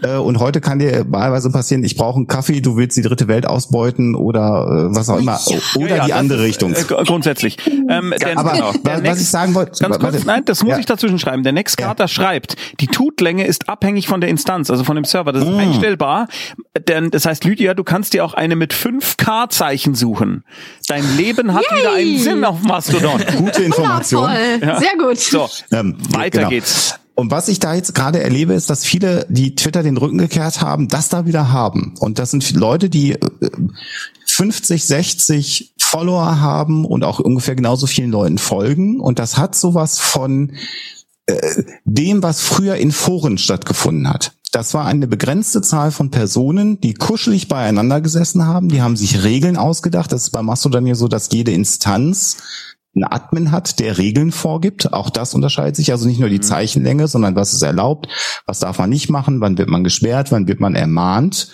Äh, 0.02 0.16
und 0.16 0.38
heute 0.40 0.60
kann 0.60 0.78
dir 0.78 1.04
wahlweise 1.08 1.50
passieren, 1.50 1.84
ich 1.84 1.96
brauche 1.96 2.16
einen 2.16 2.26
Kaffee, 2.26 2.60
du 2.60 2.76
willst 2.76 2.96
die 2.96 3.02
dritte 3.02 3.28
Welt 3.28 3.46
ausbeuten 3.46 4.14
oder 4.14 4.88
äh, 4.90 4.96
was 4.96 5.08
auch 5.08 5.18
immer. 5.18 5.38
Oder 5.76 5.96
ja, 5.96 6.04
die 6.06 6.12
andere 6.12 6.40
ist, 6.40 6.62
Richtung. 6.62 6.74
Äh, 6.74 7.04
grundsätzlich. 7.04 7.58
Ähm, 7.88 8.12
der, 8.20 8.38
Aber 8.38 8.52
genau, 8.52 8.72
was 8.82 9.02
Next, 9.02 9.22
ich 9.22 9.28
sagen 9.28 9.54
wollte. 9.54 9.72
Ganz 9.80 9.98
kurz, 9.98 10.24
nein, 10.24 10.44
das 10.44 10.62
muss 10.62 10.72
ja. 10.72 10.78
ich 10.78 10.86
dazwischen 10.86 11.18
schreiben. 11.18 11.42
Der 11.42 11.52
Nextcarter 11.52 12.04
ja. 12.04 12.08
schreibt, 12.08 12.56
die 12.80 12.88
Tutlänge 12.88 13.46
ist 13.46 13.68
abhängig 13.68 14.08
von 14.08 14.20
der 14.20 14.30
Instanz, 14.30 14.70
also 14.70 14.84
von 14.84 14.96
dem 14.96 15.04
Server. 15.04 15.32
Das 15.32 15.44
ist 15.44 15.50
mm. 15.50 15.58
einstellbar. 15.58 16.28
Denn 16.88 17.10
das 17.10 17.26
heißt, 17.26 17.44
Lydia, 17.44 17.74
du 17.74 17.84
kannst 17.84 18.14
dir 18.14 18.24
auch 18.24 18.34
eine 18.34 18.56
mit 18.56 18.74
5K-Zeichen 18.74 19.94
suchen. 19.94 20.44
Dein 20.88 21.16
Leben 21.16 21.54
hat 21.54 21.64
Yay. 21.70 21.80
wieder 21.80 21.92
einen 21.92 22.18
Sinn 22.18 22.44
auf 22.44 22.62
Mastodon. 22.62 23.22
Gute 23.38 23.62
Information. 23.62 24.30
Ja. 24.60 24.80
Sehr 24.80 24.96
gut. 24.98 25.18
So, 25.18 25.48
ähm, 25.70 25.96
weiter 26.10 26.38
genau. 26.38 26.50
geht's. 26.50 26.98
Und 27.16 27.30
was 27.30 27.48
ich 27.48 27.58
da 27.58 27.74
jetzt 27.74 27.94
gerade 27.94 28.22
erlebe, 28.22 28.52
ist, 28.52 28.68
dass 28.68 28.84
viele, 28.84 29.26
die 29.30 29.54
Twitter 29.54 29.82
den 29.82 29.96
Rücken 29.96 30.18
gekehrt 30.18 30.60
haben, 30.60 30.86
das 30.86 31.08
da 31.08 31.24
wieder 31.24 31.50
haben. 31.50 31.94
Und 31.98 32.18
das 32.18 32.30
sind 32.30 32.48
Leute, 32.52 32.90
die 32.90 33.16
50, 34.26 34.82
äh, 34.82 34.86
60 34.86 35.74
Follower 35.80 36.40
haben 36.40 36.84
und 36.84 37.04
auch 37.04 37.18
ungefähr 37.18 37.54
genauso 37.54 37.86
vielen 37.86 38.10
Leuten 38.10 38.36
folgen. 38.36 39.00
Und 39.00 39.18
das 39.18 39.38
hat 39.38 39.54
sowas 39.54 39.98
von 39.98 40.52
äh, 41.24 41.62
dem, 41.84 42.22
was 42.22 42.42
früher 42.42 42.76
in 42.76 42.92
Foren 42.92 43.38
stattgefunden 43.38 44.10
hat. 44.10 44.32
Das 44.52 44.74
war 44.74 44.84
eine 44.84 45.06
begrenzte 45.06 45.62
Zahl 45.62 45.92
von 45.92 46.10
Personen, 46.10 46.80
die 46.82 46.92
kuschelig 46.92 47.48
beieinander 47.48 48.02
gesessen 48.02 48.44
haben. 48.44 48.68
Die 48.68 48.82
haben 48.82 48.96
sich 48.96 49.24
Regeln 49.24 49.56
ausgedacht. 49.56 50.12
Das 50.12 50.24
ist 50.24 50.30
bei 50.30 50.42
Mastodon 50.42 50.86
ja 50.86 50.94
so, 50.94 51.08
dass 51.08 51.30
jede 51.32 51.52
Instanz 51.52 52.36
einen 52.96 53.04
Admin 53.04 53.52
hat, 53.52 53.78
der 53.78 53.98
Regeln 53.98 54.32
vorgibt. 54.32 54.92
Auch 54.92 55.10
das 55.10 55.34
unterscheidet 55.34 55.76
sich. 55.76 55.92
Also 55.92 56.08
nicht 56.08 56.18
nur 56.18 56.30
die 56.30 56.38
mhm. 56.38 56.42
Zeichenlänge, 56.42 57.08
sondern 57.08 57.36
was 57.36 57.52
ist 57.52 57.62
erlaubt, 57.62 58.08
was 58.46 58.60
darf 58.60 58.78
man 58.78 58.90
nicht 58.90 59.10
machen, 59.10 59.40
wann 59.40 59.58
wird 59.58 59.68
man 59.68 59.84
gesperrt, 59.84 60.32
wann 60.32 60.48
wird 60.48 60.60
man 60.60 60.74
ermahnt. 60.74 61.50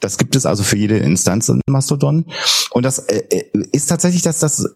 Das 0.00 0.18
gibt 0.18 0.36
es 0.36 0.46
also 0.46 0.62
für 0.62 0.76
jede 0.76 0.98
Instanz 0.98 1.48
in 1.48 1.60
Mastodon. 1.66 2.26
Und 2.70 2.84
das 2.84 3.00
äh, 3.00 3.24
äh, 3.30 3.44
ist 3.72 3.86
tatsächlich, 3.86 4.22
dass 4.22 4.38
das 4.38 4.68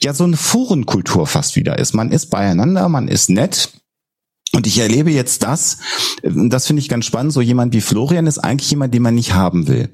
ja 0.00 0.14
so 0.14 0.24
eine 0.24 0.36
Forenkultur 0.36 1.26
fast 1.26 1.56
wieder 1.56 1.78
ist. 1.78 1.94
Man 1.94 2.10
ist 2.10 2.30
beieinander, 2.30 2.88
man 2.88 3.08
ist 3.08 3.30
nett. 3.30 3.70
Und 4.52 4.66
ich 4.66 4.78
erlebe 4.78 5.10
jetzt 5.10 5.44
das, 5.44 5.78
das 6.22 6.66
finde 6.66 6.80
ich 6.80 6.88
ganz 6.88 7.04
spannend, 7.04 7.32
so 7.32 7.40
jemand 7.40 7.72
wie 7.72 7.80
Florian 7.80 8.26
ist 8.26 8.38
eigentlich 8.38 8.70
jemand, 8.70 8.92
den 8.92 9.02
man 9.02 9.14
nicht 9.14 9.32
haben 9.32 9.68
will. 9.68 9.90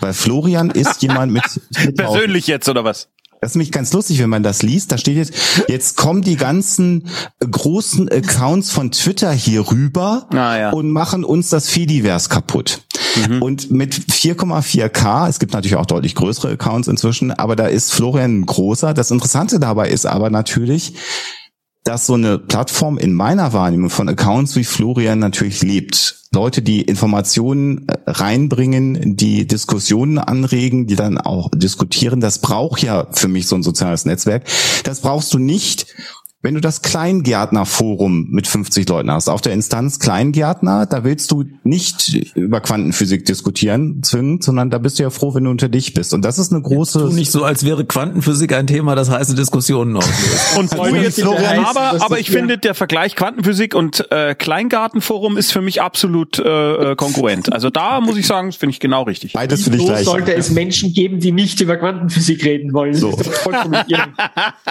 Weil 0.00 0.12
Florian 0.12 0.70
ist 0.70 1.00
jemand 1.02 1.32
mit 1.32 1.96
Persönlich 1.96 2.46
jetzt, 2.46 2.68
oder 2.68 2.84
was? 2.84 3.08
Das 3.40 3.52
ist 3.52 3.56
nämlich 3.56 3.72
ganz 3.72 3.92
lustig, 3.92 4.18
wenn 4.20 4.30
man 4.30 4.42
das 4.42 4.62
liest. 4.62 4.92
Da 4.92 4.98
steht 4.98 5.16
jetzt, 5.16 5.34
jetzt 5.68 5.96
kommen 5.96 6.22
die 6.22 6.36
ganzen 6.36 7.08
großen 7.38 8.08
Accounts 8.08 8.70
von 8.70 8.90
Twitter 8.90 9.32
hier 9.32 9.70
rüber 9.70 10.26
ah, 10.30 10.56
ja. 10.56 10.70
und 10.70 10.90
machen 10.90 11.24
uns 11.24 11.50
das 11.50 11.68
Fediverse 11.68 12.28
kaputt. 12.28 12.82
Mhm. 13.28 13.42
Und 13.42 13.70
mit 13.70 13.94
4,4K, 13.94 15.28
es 15.28 15.38
gibt 15.38 15.52
natürlich 15.52 15.76
auch 15.76 15.86
deutlich 15.86 16.14
größere 16.14 16.52
Accounts 16.52 16.88
inzwischen, 16.88 17.30
aber 17.30 17.56
da 17.56 17.66
ist 17.66 17.92
Florian 17.92 18.40
ein 18.40 18.46
großer. 18.46 18.94
Das 18.94 19.10
Interessante 19.10 19.60
dabei 19.60 19.90
ist 19.90 20.06
aber 20.06 20.30
natürlich, 20.30 20.94
dass 21.86 22.06
so 22.06 22.14
eine 22.14 22.38
Plattform 22.38 22.98
in 22.98 23.14
meiner 23.14 23.52
Wahrnehmung 23.52 23.90
von 23.90 24.08
Accounts 24.08 24.56
wie 24.56 24.64
Florian 24.64 25.20
natürlich 25.20 25.62
lebt. 25.62 26.24
Leute, 26.32 26.60
die 26.60 26.82
Informationen 26.82 27.86
äh, 27.88 27.94
reinbringen, 28.06 29.16
die 29.16 29.46
Diskussionen 29.46 30.18
anregen, 30.18 30.88
die 30.88 30.96
dann 30.96 31.16
auch 31.16 31.48
diskutieren, 31.54 32.20
das 32.20 32.40
braucht 32.40 32.82
ja 32.82 33.06
für 33.12 33.28
mich 33.28 33.46
so 33.46 33.54
ein 33.54 33.62
soziales 33.62 34.04
Netzwerk. 34.04 34.44
Das 34.82 35.00
brauchst 35.00 35.32
du 35.32 35.38
nicht, 35.38 35.86
wenn 36.46 36.54
du 36.54 36.60
das 36.60 36.80
Kleingärtner-Forum 36.80 38.28
mit 38.30 38.46
50 38.46 38.88
Leuten 38.88 39.10
hast, 39.10 39.28
auf 39.28 39.40
der 39.40 39.52
Instanz 39.52 39.98
Kleingärtner, 39.98 40.86
da 40.86 41.02
willst 41.02 41.32
du 41.32 41.42
nicht 41.64 42.14
über 42.36 42.60
Quantenphysik 42.60 43.24
diskutieren 43.24 44.00
zwingend, 44.04 44.44
sondern 44.44 44.70
da 44.70 44.78
bist 44.78 45.00
du 45.00 45.02
ja 45.02 45.10
froh, 45.10 45.34
wenn 45.34 45.42
du 45.42 45.50
unter 45.50 45.68
dich 45.68 45.92
bist. 45.92 46.14
Und 46.14 46.24
das 46.24 46.38
ist 46.38 46.52
eine 46.52 46.62
große... 46.62 47.00
Tu 47.00 47.14
nicht 47.14 47.32
so, 47.32 47.42
als 47.42 47.64
wäre 47.64 47.84
Quantenphysik 47.84 48.52
ein 48.52 48.68
Thema, 48.68 48.94
das 48.94 49.10
heiße 49.10 49.34
Diskussionen 49.34 49.96
auslöst. 49.96 50.56
und 50.56 50.72
also 50.72 50.94
jetzt, 50.94 51.20
Florian, 51.20 51.64
aber, 51.64 52.00
aber 52.00 52.20
ich 52.20 52.30
finde, 52.30 52.58
der 52.58 52.76
Vergleich 52.76 53.16
Quantenphysik 53.16 53.74
und 53.74 54.08
äh, 54.12 54.36
Kleingartenforum 54.36 55.36
ist 55.38 55.50
für 55.50 55.62
mich 55.62 55.82
absolut 55.82 56.38
äh, 56.38 56.92
äh 56.92 56.94
kongruent. 56.94 57.52
Also 57.52 57.70
da 57.70 58.00
muss 58.00 58.16
ich 58.16 58.26
sagen, 58.28 58.50
das 58.50 58.56
finde 58.56 58.70
ich 58.70 58.78
genau 58.78 59.02
richtig. 59.02 59.32
Beides 59.32 59.64
finde 59.64 59.78
ich 59.78 59.84
gleich. 59.84 60.04
sollte 60.04 60.32
es 60.32 60.52
Menschen 60.52 60.92
geben, 60.92 61.18
die 61.18 61.32
nicht 61.32 61.60
über 61.60 61.76
Quantenphysik 61.76 62.44
reden 62.44 62.72
wollen. 62.72 62.94
So. 62.94 63.08
Und 63.10 63.24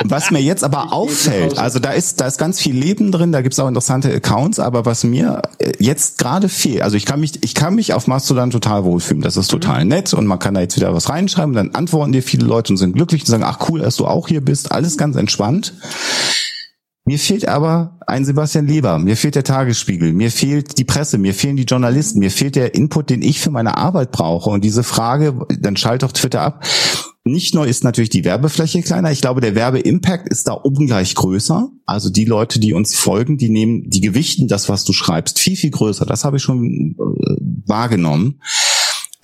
was 0.06 0.32
mir 0.32 0.40
jetzt 0.40 0.64
aber 0.64 0.94
auffällt, 0.94 1.65
Also 1.66 1.80
da 1.80 1.94
ist, 1.94 2.22
da 2.22 2.28
ist 2.28 2.38
ganz 2.38 2.60
viel 2.60 2.78
Leben 2.78 3.12
drin, 3.12 3.32
da 3.32 3.42
gibt's 3.42 3.58
auch 3.58 3.68
interessante 3.68 4.14
Accounts, 4.14 4.60
aber 4.60 4.86
was 4.86 5.04
mir 5.04 5.42
äh, 5.58 5.72
jetzt 5.80 6.20
gerade 6.20 6.48
fehlt, 6.48 6.84
also 6.84 6.96
ich 6.96 7.08
kann 7.08 7.20
mich, 7.20 7.44
ich 7.44 7.56
kann 7.56 7.74
mich 7.74 7.96
auf 7.96 8.06
Mastodon 8.06 8.52
total 8.52 8.84
wohlfühlen. 8.84 9.24
Das 9.24 9.36
ist 9.36 9.48
total 9.48 9.84
mhm. 9.84 9.90
nett 9.90 10.14
und 10.14 10.28
man 10.28 10.38
kann 10.38 10.54
da 10.54 10.62
jetzt 10.62 10.76
wieder 10.76 10.94
was 10.94 11.10
reinschreiben, 11.10 11.56
dann 11.56 11.74
antworten 11.74 12.12
dir 12.12 12.22
viele 12.22 12.46
Leute 12.46 12.72
und 12.72 12.78
sind 12.78 12.94
glücklich 12.94 13.24
und 13.24 13.30
sagen, 13.30 13.44
ach 13.44 13.68
cool, 13.68 13.80
dass 13.80 13.96
du 13.96 14.06
auch 14.06 14.28
hier 14.28 14.42
bist, 14.42 14.72
alles 14.72 14.96
ganz 14.96 15.16
entspannt. 15.16 15.74
Mir 17.04 17.18
fehlt 17.18 17.48
aber 17.48 17.98
ein 18.06 18.26
Sebastian 18.26 18.68
Leber, 18.68 19.00
mir 19.00 19.18
fehlt 19.18 19.34
der 19.34 19.44
Tagesspiegel, 19.44 20.14
mir 20.14 20.30
fehlt 20.30 20.78
die 20.78 20.86
Presse, 20.86 21.18
mir 21.18 21.34
fehlen 21.34 21.58
die 21.58 21.64
Journalisten, 21.64 22.20
mir 22.20 22.30
fehlt 22.30 22.56
der 22.56 22.76
Input, 22.76 23.10
den 23.10 23.24
ich 23.24 23.40
für 23.40 23.50
meine 23.50 23.76
Arbeit 23.76 24.12
brauche. 24.12 24.52
Und 24.52 24.64
diese 24.64 24.84
Frage, 24.84 25.34
dann 25.60 25.78
schalt 25.78 26.04
doch 26.04 26.12
Twitter 26.12 26.42
ab. 26.42 26.64
Nicht 27.28 27.56
nur 27.56 27.66
ist 27.66 27.84
natürlich 27.84 28.12
die 28.12 28.24
Werbefläche 28.24 28.84
kleiner, 28.84 29.12
ich 29.12 29.20
glaube, 29.20 29.42
der 29.42 29.56
Werbeimpact 29.56 30.30
ist 30.30 30.48
da 30.48 30.54
ungleich 30.54 31.16
größer. 31.16 31.72
Also 31.88 32.12
die 32.12 32.26
Leute, 32.26 32.60
die 32.60 32.74
uns 32.74 32.96
folgen, 32.96 33.40
die 33.40 33.50
nehmen, 33.50 33.90
die 33.90 34.02
gewichten 34.02 34.48
das, 34.48 34.70
was 34.70 34.84
du 34.84 34.94
schreibst, 34.94 35.40
viel, 35.40 35.56
viel 35.56 35.72
größer. 35.72 36.06
Das 36.06 36.24
habe 36.24 36.38
ich 36.38 36.44
schon 36.44 36.96
äh, 37.00 37.36
wahrgenommen. 37.66 38.42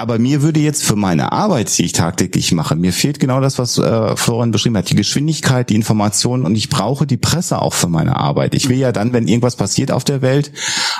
Aber 0.01 0.17
mir 0.17 0.41
würde 0.41 0.59
jetzt 0.59 0.83
für 0.83 0.95
meine 0.95 1.31
Arbeit, 1.31 1.77
die 1.77 1.85
ich 1.85 1.91
tagtäglich 1.91 2.51
mache, 2.53 2.75
mir 2.75 2.91
fehlt 2.91 3.19
genau 3.19 3.39
das, 3.39 3.59
was 3.59 3.77
äh, 3.77 4.15
Florian 4.15 4.49
beschrieben 4.49 4.75
hat, 4.75 4.89
die 4.89 4.95
Geschwindigkeit, 4.95 5.69
die 5.69 5.75
Informationen 5.75 6.43
und 6.43 6.55
ich 6.55 6.69
brauche 6.69 7.05
die 7.05 7.17
Presse 7.17 7.61
auch 7.61 7.75
für 7.75 7.87
meine 7.87 8.17
Arbeit. 8.17 8.55
Ich 8.55 8.67
will 8.67 8.77
ja 8.77 8.91
dann, 8.91 9.13
wenn 9.13 9.27
irgendwas 9.27 9.57
passiert 9.57 9.91
auf 9.91 10.03
der 10.03 10.23
Welt, 10.23 10.51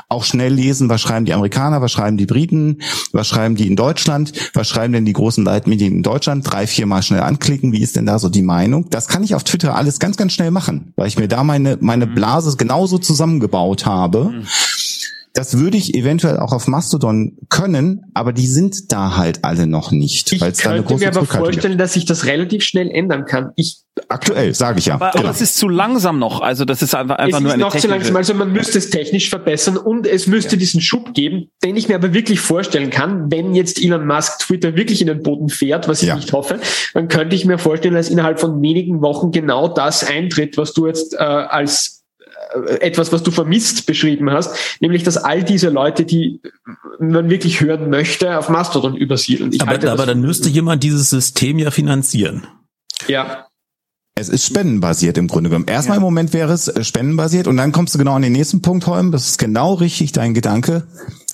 auch 0.08 0.24
schnell 0.24 0.54
lesen, 0.54 0.88
was 0.88 1.02
schreiben 1.02 1.26
die 1.26 1.34
Amerikaner, 1.34 1.82
was 1.82 1.92
schreiben 1.92 2.18
die 2.18 2.28
Briten, 2.28 2.78
was 3.12 3.28
schreiben 3.28 3.56
die 3.56 3.66
in 3.66 3.76
Deutschland, 3.76 4.34
was 4.54 4.68
schreiben 4.68 4.94
denn 4.94 5.06
die 5.06 5.14
großen 5.14 5.44
Leitmedien 5.44 5.94
in 5.94 6.04
Deutschland, 6.04 6.46
drei, 6.48 6.68
vier 6.68 6.86
Mal 6.86 7.02
schnell 7.02 7.22
anklicken, 7.22 7.72
wie 7.72 7.82
ist 7.82 7.96
denn 7.96 8.06
da 8.06 8.20
so 8.20 8.30
die 8.30 8.44
Meinung? 8.44 8.88
Das 8.92 9.08
kann 9.08 9.24
ich 9.24 9.34
auf 9.34 9.44
Twitter 9.44 9.76
alles 9.76 9.98
ganz, 9.98 10.16
ganz 10.16 10.32
schnell 10.34 10.52
machen, 10.52 10.94
weil 10.96 11.08
ich 11.08 11.18
mir 11.18 11.28
da 11.28 11.44
meine, 11.44 11.80
meine 11.82 12.06
mhm. 12.06 12.14
Blase 12.14 12.56
genauso 12.56 13.00
zusammengebaut 13.00 13.88
habe. 13.88 14.26
Mhm 14.26 14.48
das 15.34 15.58
würde 15.58 15.78
ich 15.78 15.96
eventuell 15.96 16.38
auch 16.38 16.52
auf 16.52 16.68
Mastodon 16.68 17.38
können, 17.50 18.02
aber 18.14 18.34
die 18.34 18.48
sind 18.48 18.92
da 18.92 19.16
halt 19.16 19.44
alle 19.44 19.66
noch 19.66 19.92
nicht. 19.92 20.32
Ich 20.34 20.40
könnte 20.40 20.96
mir 20.96 21.08
aber 21.08 21.26
vorstellen, 21.26 21.74
gibt. 21.74 21.82
dass 21.82 21.94
sich 21.94 22.06
das 22.06 22.26
relativ 22.26 22.64
schnell 22.64 22.90
ändern 22.90 23.26
kann. 23.26 23.52
Ich 23.56 23.84
Aktuell, 24.08 24.54
sage 24.54 24.80
ich 24.80 24.86
ja. 24.86 24.96
Aber, 24.96 25.12
genau. 25.12 25.24
aber 25.24 25.32
es 25.32 25.42
ist 25.42 25.58
zu 25.58 25.68
langsam 25.68 26.18
noch. 26.18 26.42
Also 26.42 26.64
das 26.64 26.82
ist 26.82 26.96
einfach, 26.96 27.18
einfach 27.18 27.40
es 27.40 27.44
nur 27.44 27.54
eine 27.54 27.62
noch 27.62 27.76
zu 27.76 27.88
langsam. 27.88 28.16
Also 28.16 28.34
man 28.34 28.52
müsste 28.52 28.78
es 28.78 28.90
technisch 28.90 29.30
verbessern 29.30 29.78
und 29.78 30.08
es 30.08 30.28
müsste 30.28 30.56
ja. 30.56 30.60
diesen 30.60 30.82
Schub 30.82 31.14
geben, 31.14 31.50
den 31.64 31.76
ich 31.76 31.90
mir 31.90 31.96
aber 31.96 32.14
wirklich 32.14 32.40
vorstellen 32.40 32.90
kann, 32.90 33.32
wenn 33.32 33.54
jetzt 33.54 33.82
Elon 33.82 34.08
Musk 34.08 34.40
Twitter 34.40 34.76
wirklich 34.76 35.02
in 35.02 35.08
den 35.08 35.24
Boden 35.24 35.50
fährt, 35.50 35.88
was 35.88 36.02
ich 36.02 36.08
ja. 36.08 36.16
nicht 36.16 36.32
hoffe, 36.32 36.60
dann 36.94 37.10
könnte 37.10 37.36
ich 37.36 37.46
mir 37.46 37.58
vorstellen, 37.58 37.94
dass 37.94 38.10
innerhalb 38.10 38.40
von 38.40 38.62
wenigen 38.62 39.02
Wochen 39.02 39.32
genau 39.32 39.68
das 39.68 40.06
eintritt, 40.06 40.58
was 40.58 40.74
du 40.74 40.88
jetzt 40.88 41.14
äh, 41.14 41.18
als 41.18 42.01
etwas, 42.80 43.12
was 43.12 43.24
du 43.24 43.32
vermisst 43.32 43.86
beschrieben 43.86 44.30
hast, 44.32 44.56
nämlich 44.82 45.04
dass 45.04 45.18
all 45.18 45.44
diese 45.44 45.70
Leute, 45.70 46.06
die 46.06 46.42
man 47.00 47.30
wirklich 47.30 47.62
hören 47.62 47.90
möchte, 47.90 48.38
auf 48.38 48.50
Mastodon 48.50 48.96
übersiedeln. 48.96 49.52
Ich 49.52 49.62
aber 49.62 49.92
aber 49.92 50.06
dann 50.06 50.22
müsste 50.22 50.50
jemand 50.50 50.84
dieses 50.84 51.10
System 51.10 51.60
ja 51.60 51.72
finanzieren. 51.72 52.48
Ja. 53.08 53.48
Es 54.14 54.28
ist 54.30 54.46
spendenbasiert 54.46 55.18
im 55.18 55.28
Grunde 55.28 55.50
genommen. 55.50 55.68
Erstmal 55.68 55.96
ja. 55.96 56.00
im 56.00 56.04
Moment 56.04 56.34
wäre 56.34 56.52
es 56.52 56.68
äh, 56.68 56.84
spendenbasiert 56.84 57.48
und 57.48 57.58
dann 57.58 57.72
kommst 57.72 57.96
du 57.96 57.98
genau 57.98 58.14
an 58.14 58.22
den 58.22 58.34
nächsten 58.34 58.62
Punkt, 58.62 58.86
Holm. 58.86 59.12
Das 59.12 59.28
ist 59.28 59.38
genau 59.38 59.74
richtig 59.74 60.12
dein 60.12 60.34
Gedanke. 60.34 60.86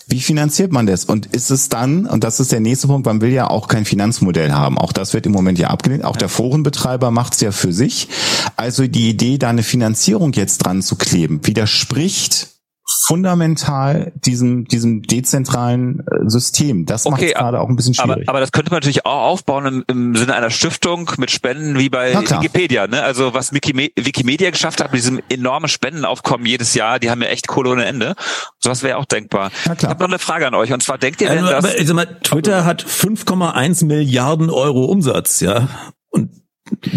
Wie 0.10 0.22
finanziert 0.22 0.72
man 0.72 0.86
das? 0.86 1.04
Und 1.04 1.26
ist 1.28 1.52
es 1.52 1.68
dann, 1.68 2.06
und 2.06 2.24
das 2.24 2.40
ist 2.40 2.54
der 2.54 2.62
nächste 2.62 2.88
Punkt, 2.88 3.06
man 3.06 3.20
will 3.20 3.32
ja 3.32 3.50
auch 3.50 3.68
kein 3.68 3.84
Finanzmodell 3.84 4.54
haben. 4.54 4.78
Auch 4.78 4.94
das 4.94 5.14
wird 5.14 5.26
im 5.26 5.34
Moment 5.34 5.60
ja 5.60 5.68
abgelehnt. 5.68 6.06
Auch 6.06 6.16
der 6.16 6.30
Forenbetreiber 6.30 7.12
macht 7.12 7.34
es 7.34 7.42
ja 7.42 7.52
für 7.52 7.74
sich. 7.74 8.08
Also 8.56 8.88
die 8.88 9.10
Idee, 9.10 9.38
da 9.38 9.50
eine 9.50 9.64
Finanzierung 9.64 10.32
jetzt 10.32 10.60
dran 10.60 10.82
zu 10.82 10.96
kleben, 10.96 11.46
widerspricht 11.46 12.57
fundamental 12.90 14.14
diesem, 14.16 14.66
diesem 14.66 15.02
dezentralen 15.04 16.00
äh, 16.00 16.30
System. 16.30 16.86
Das 16.86 17.06
okay, 17.06 17.12
macht 17.12 17.22
es 17.24 17.34
gerade 17.34 17.60
auch 17.60 17.68
ein 17.68 17.76
bisschen 17.76 17.94
schwierig. 17.94 18.24
Aber, 18.24 18.30
aber 18.30 18.40
das 18.40 18.52
könnte 18.54 18.72
man 18.72 18.78
natürlich 18.78 19.06
auch 19.06 19.24
aufbauen 19.28 19.66
im, 19.66 19.84
im 19.88 20.16
Sinne 20.16 20.36
einer 20.36 20.50
Stiftung 20.50 21.12
mit 21.18 21.30
Spenden 21.30 21.78
wie 21.78 21.90
bei 21.90 22.14
Wikipedia. 22.14 22.88
Ne? 22.88 23.04
Also 23.04 23.34
was 23.34 23.52
Wikimedia 23.54 24.52
geschafft 24.52 24.82
hat 24.82 24.94
mit 24.94 25.02
diesem 25.02 25.22
enormen 25.30 25.68
Spendenaufkommen 25.68 26.46
jedes 26.46 26.74
Jahr, 26.76 27.00
die 27.00 27.10
haben 27.10 27.22
ja 27.22 27.28
echt 27.28 27.48
Kohle 27.48 27.72
ohne 27.72 27.86
Ende. 27.86 28.16
Sowas 28.60 28.84
wäre 28.84 28.98
auch 28.98 29.06
denkbar. 29.06 29.52
Ich 29.66 29.84
habe 29.86 30.00
noch 30.00 30.10
eine 30.10 30.20
Frage 30.20 30.48
an 30.48 30.54
euch. 30.54 30.72
Und 30.72 30.82
zwar 30.82 30.98
denkt 30.98 31.22
ihr, 31.22 31.30
wenn 31.30 31.46
ja, 31.46 31.60
das... 31.60 31.66
Aber, 31.66 31.94
mal, 31.94 32.06
Twitter 32.24 32.64
hat 32.64 32.84
5,1 32.84 33.86
Milliarden 33.86 34.50
Euro 34.50 34.86
Umsatz, 34.86 35.42
ja. 35.42 35.68
Und 36.10 36.32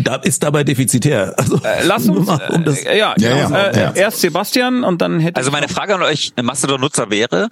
da 0.02 0.16
ist 0.16 0.42
dabei 0.42 0.64
defizitär. 0.64 1.34
Also, 1.36 1.56
äh, 1.62 1.84
lass 1.84 2.08
uns, 2.08 2.26
mal, 2.26 2.50
um 2.50 2.64
das, 2.64 2.84
äh, 2.84 2.98
ja, 2.98 3.14
ja, 3.18 3.46
genau. 3.46 3.58
ja, 3.58 3.66
äh, 3.66 3.80
ja, 3.80 3.92
erst 3.92 4.20
Sebastian 4.20 4.84
und 4.84 5.00
dann 5.00 5.20
hätte 5.20 5.36
Also 5.36 5.50
meine 5.50 5.68
Frage 5.68 5.94
an 5.94 6.02
euch, 6.02 6.32
Mastodon-Nutzer 6.40 7.10
wäre, 7.10 7.48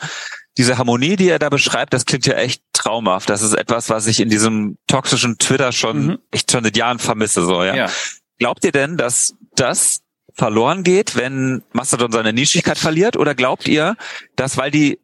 diese 0.56 0.78
Harmonie, 0.78 1.16
die 1.16 1.28
er 1.28 1.38
da 1.38 1.48
beschreibt, 1.48 1.94
das 1.94 2.04
klingt 2.04 2.26
ja 2.26 2.34
echt 2.34 2.62
traumhaft. 2.72 3.30
Das 3.30 3.42
ist 3.42 3.54
etwas, 3.54 3.90
was 3.90 4.06
ich 4.06 4.20
in 4.20 4.28
diesem 4.28 4.76
toxischen 4.86 5.38
Twitter 5.38 5.72
schon 5.72 6.06
mhm. 6.06 6.18
echt 6.30 6.50
schon 6.50 6.64
seit 6.64 6.76
Jahren 6.76 6.98
vermisse, 6.98 7.44
so, 7.44 7.62
ja. 7.62 7.74
ja. 7.74 7.90
Glaubt 8.38 8.64
ihr 8.64 8.72
denn, 8.72 8.96
dass 8.96 9.34
das 9.54 10.02
verloren 10.34 10.84
geht, 10.84 11.16
wenn 11.16 11.62
Mastodon 11.72 12.12
seine 12.12 12.32
Nischigkeit 12.32 12.78
verliert? 12.78 13.16
Oder 13.16 13.34
glaubt 13.34 13.66
ihr, 13.66 13.96
dass 14.36 14.56
weil 14.56 14.70
die 14.70 15.00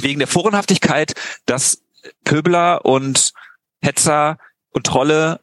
wegen 0.00 0.18
der 0.18 0.28
Forenhaftigkeit, 0.28 1.14
dass 1.46 1.82
Pöbler 2.24 2.84
und 2.84 3.32
Hetzer 3.82 4.38
und 4.70 4.86
Trolle 4.86 5.40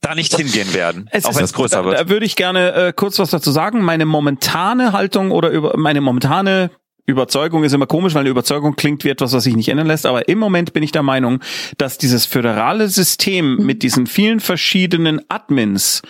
da 0.00 0.14
nicht 0.14 0.34
hingehen 0.34 0.72
werden, 0.74 1.08
es 1.12 1.24
auch 1.24 1.36
wenn 1.36 1.44
es 1.44 1.52
größer 1.52 1.84
wird. 1.84 1.94
Da, 1.94 2.04
da 2.04 2.08
würde 2.08 2.24
ich 2.24 2.36
gerne 2.36 2.72
äh, 2.72 2.92
kurz 2.94 3.18
was 3.18 3.30
dazu 3.30 3.50
sagen. 3.50 3.82
Meine 3.82 4.06
momentane 4.06 4.92
Haltung 4.92 5.30
oder 5.30 5.50
über 5.50 5.76
meine 5.76 6.00
momentane 6.00 6.70
Überzeugung 7.06 7.64
ist 7.64 7.72
immer 7.72 7.86
komisch, 7.86 8.14
weil 8.14 8.20
eine 8.20 8.30
Überzeugung 8.30 8.76
klingt 8.76 9.04
wie 9.04 9.10
etwas, 9.10 9.32
was 9.32 9.44
sich 9.44 9.56
nicht 9.56 9.68
ändern 9.68 9.86
lässt. 9.86 10.06
Aber 10.06 10.28
im 10.28 10.38
Moment 10.38 10.72
bin 10.72 10.82
ich 10.82 10.92
der 10.92 11.02
Meinung, 11.02 11.40
dass 11.76 11.98
dieses 11.98 12.24
föderale 12.24 12.88
System 12.88 13.56
mhm. 13.56 13.66
mit 13.66 13.82
diesen 13.82 14.06
vielen 14.06 14.40
verschiedenen 14.40 15.20
Admins 15.28 16.02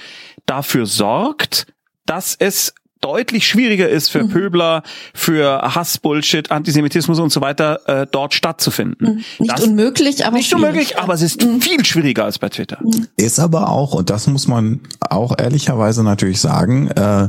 dafür 0.47 0.87
sorgt, 0.87 1.67
dass 2.07 2.37
es 2.39 2.75
deutlich 3.01 3.47
schwieriger 3.47 3.89
ist 3.89 4.11
für 4.11 4.25
mhm. 4.25 4.31
Pöbler, 4.31 4.83
für 5.15 5.75
Hassbullshit, 5.75 6.51
Antisemitismus 6.51 7.19
und 7.19 7.33
so 7.33 7.41
weiter 7.41 7.81
äh, 7.87 8.07
dort 8.11 8.35
stattzufinden. 8.35 9.07
Mhm. 9.07 9.25
Nicht 9.39 9.53
das, 9.53 9.65
unmöglich, 9.65 10.27
aber 10.27 10.37
nicht 10.37 10.51
schwierig. 10.51 10.65
unmöglich, 10.65 10.99
aber 10.99 11.15
es 11.15 11.23
ist 11.23 11.45
mhm. 11.45 11.61
viel 11.61 11.85
schwieriger 11.85 12.25
als 12.25 12.39
bei 12.39 12.49
Twitter. 12.49 12.79
Mhm. 12.83 13.07
Ist 13.17 13.39
aber 13.39 13.69
auch 13.69 13.95
und 13.95 14.11
das 14.11 14.27
muss 14.27 14.47
man 14.47 14.81
auch 15.01 15.39
ehrlicherweise 15.39 16.03
natürlich 16.03 16.41
sagen, 16.41 16.89
äh, 16.89 17.29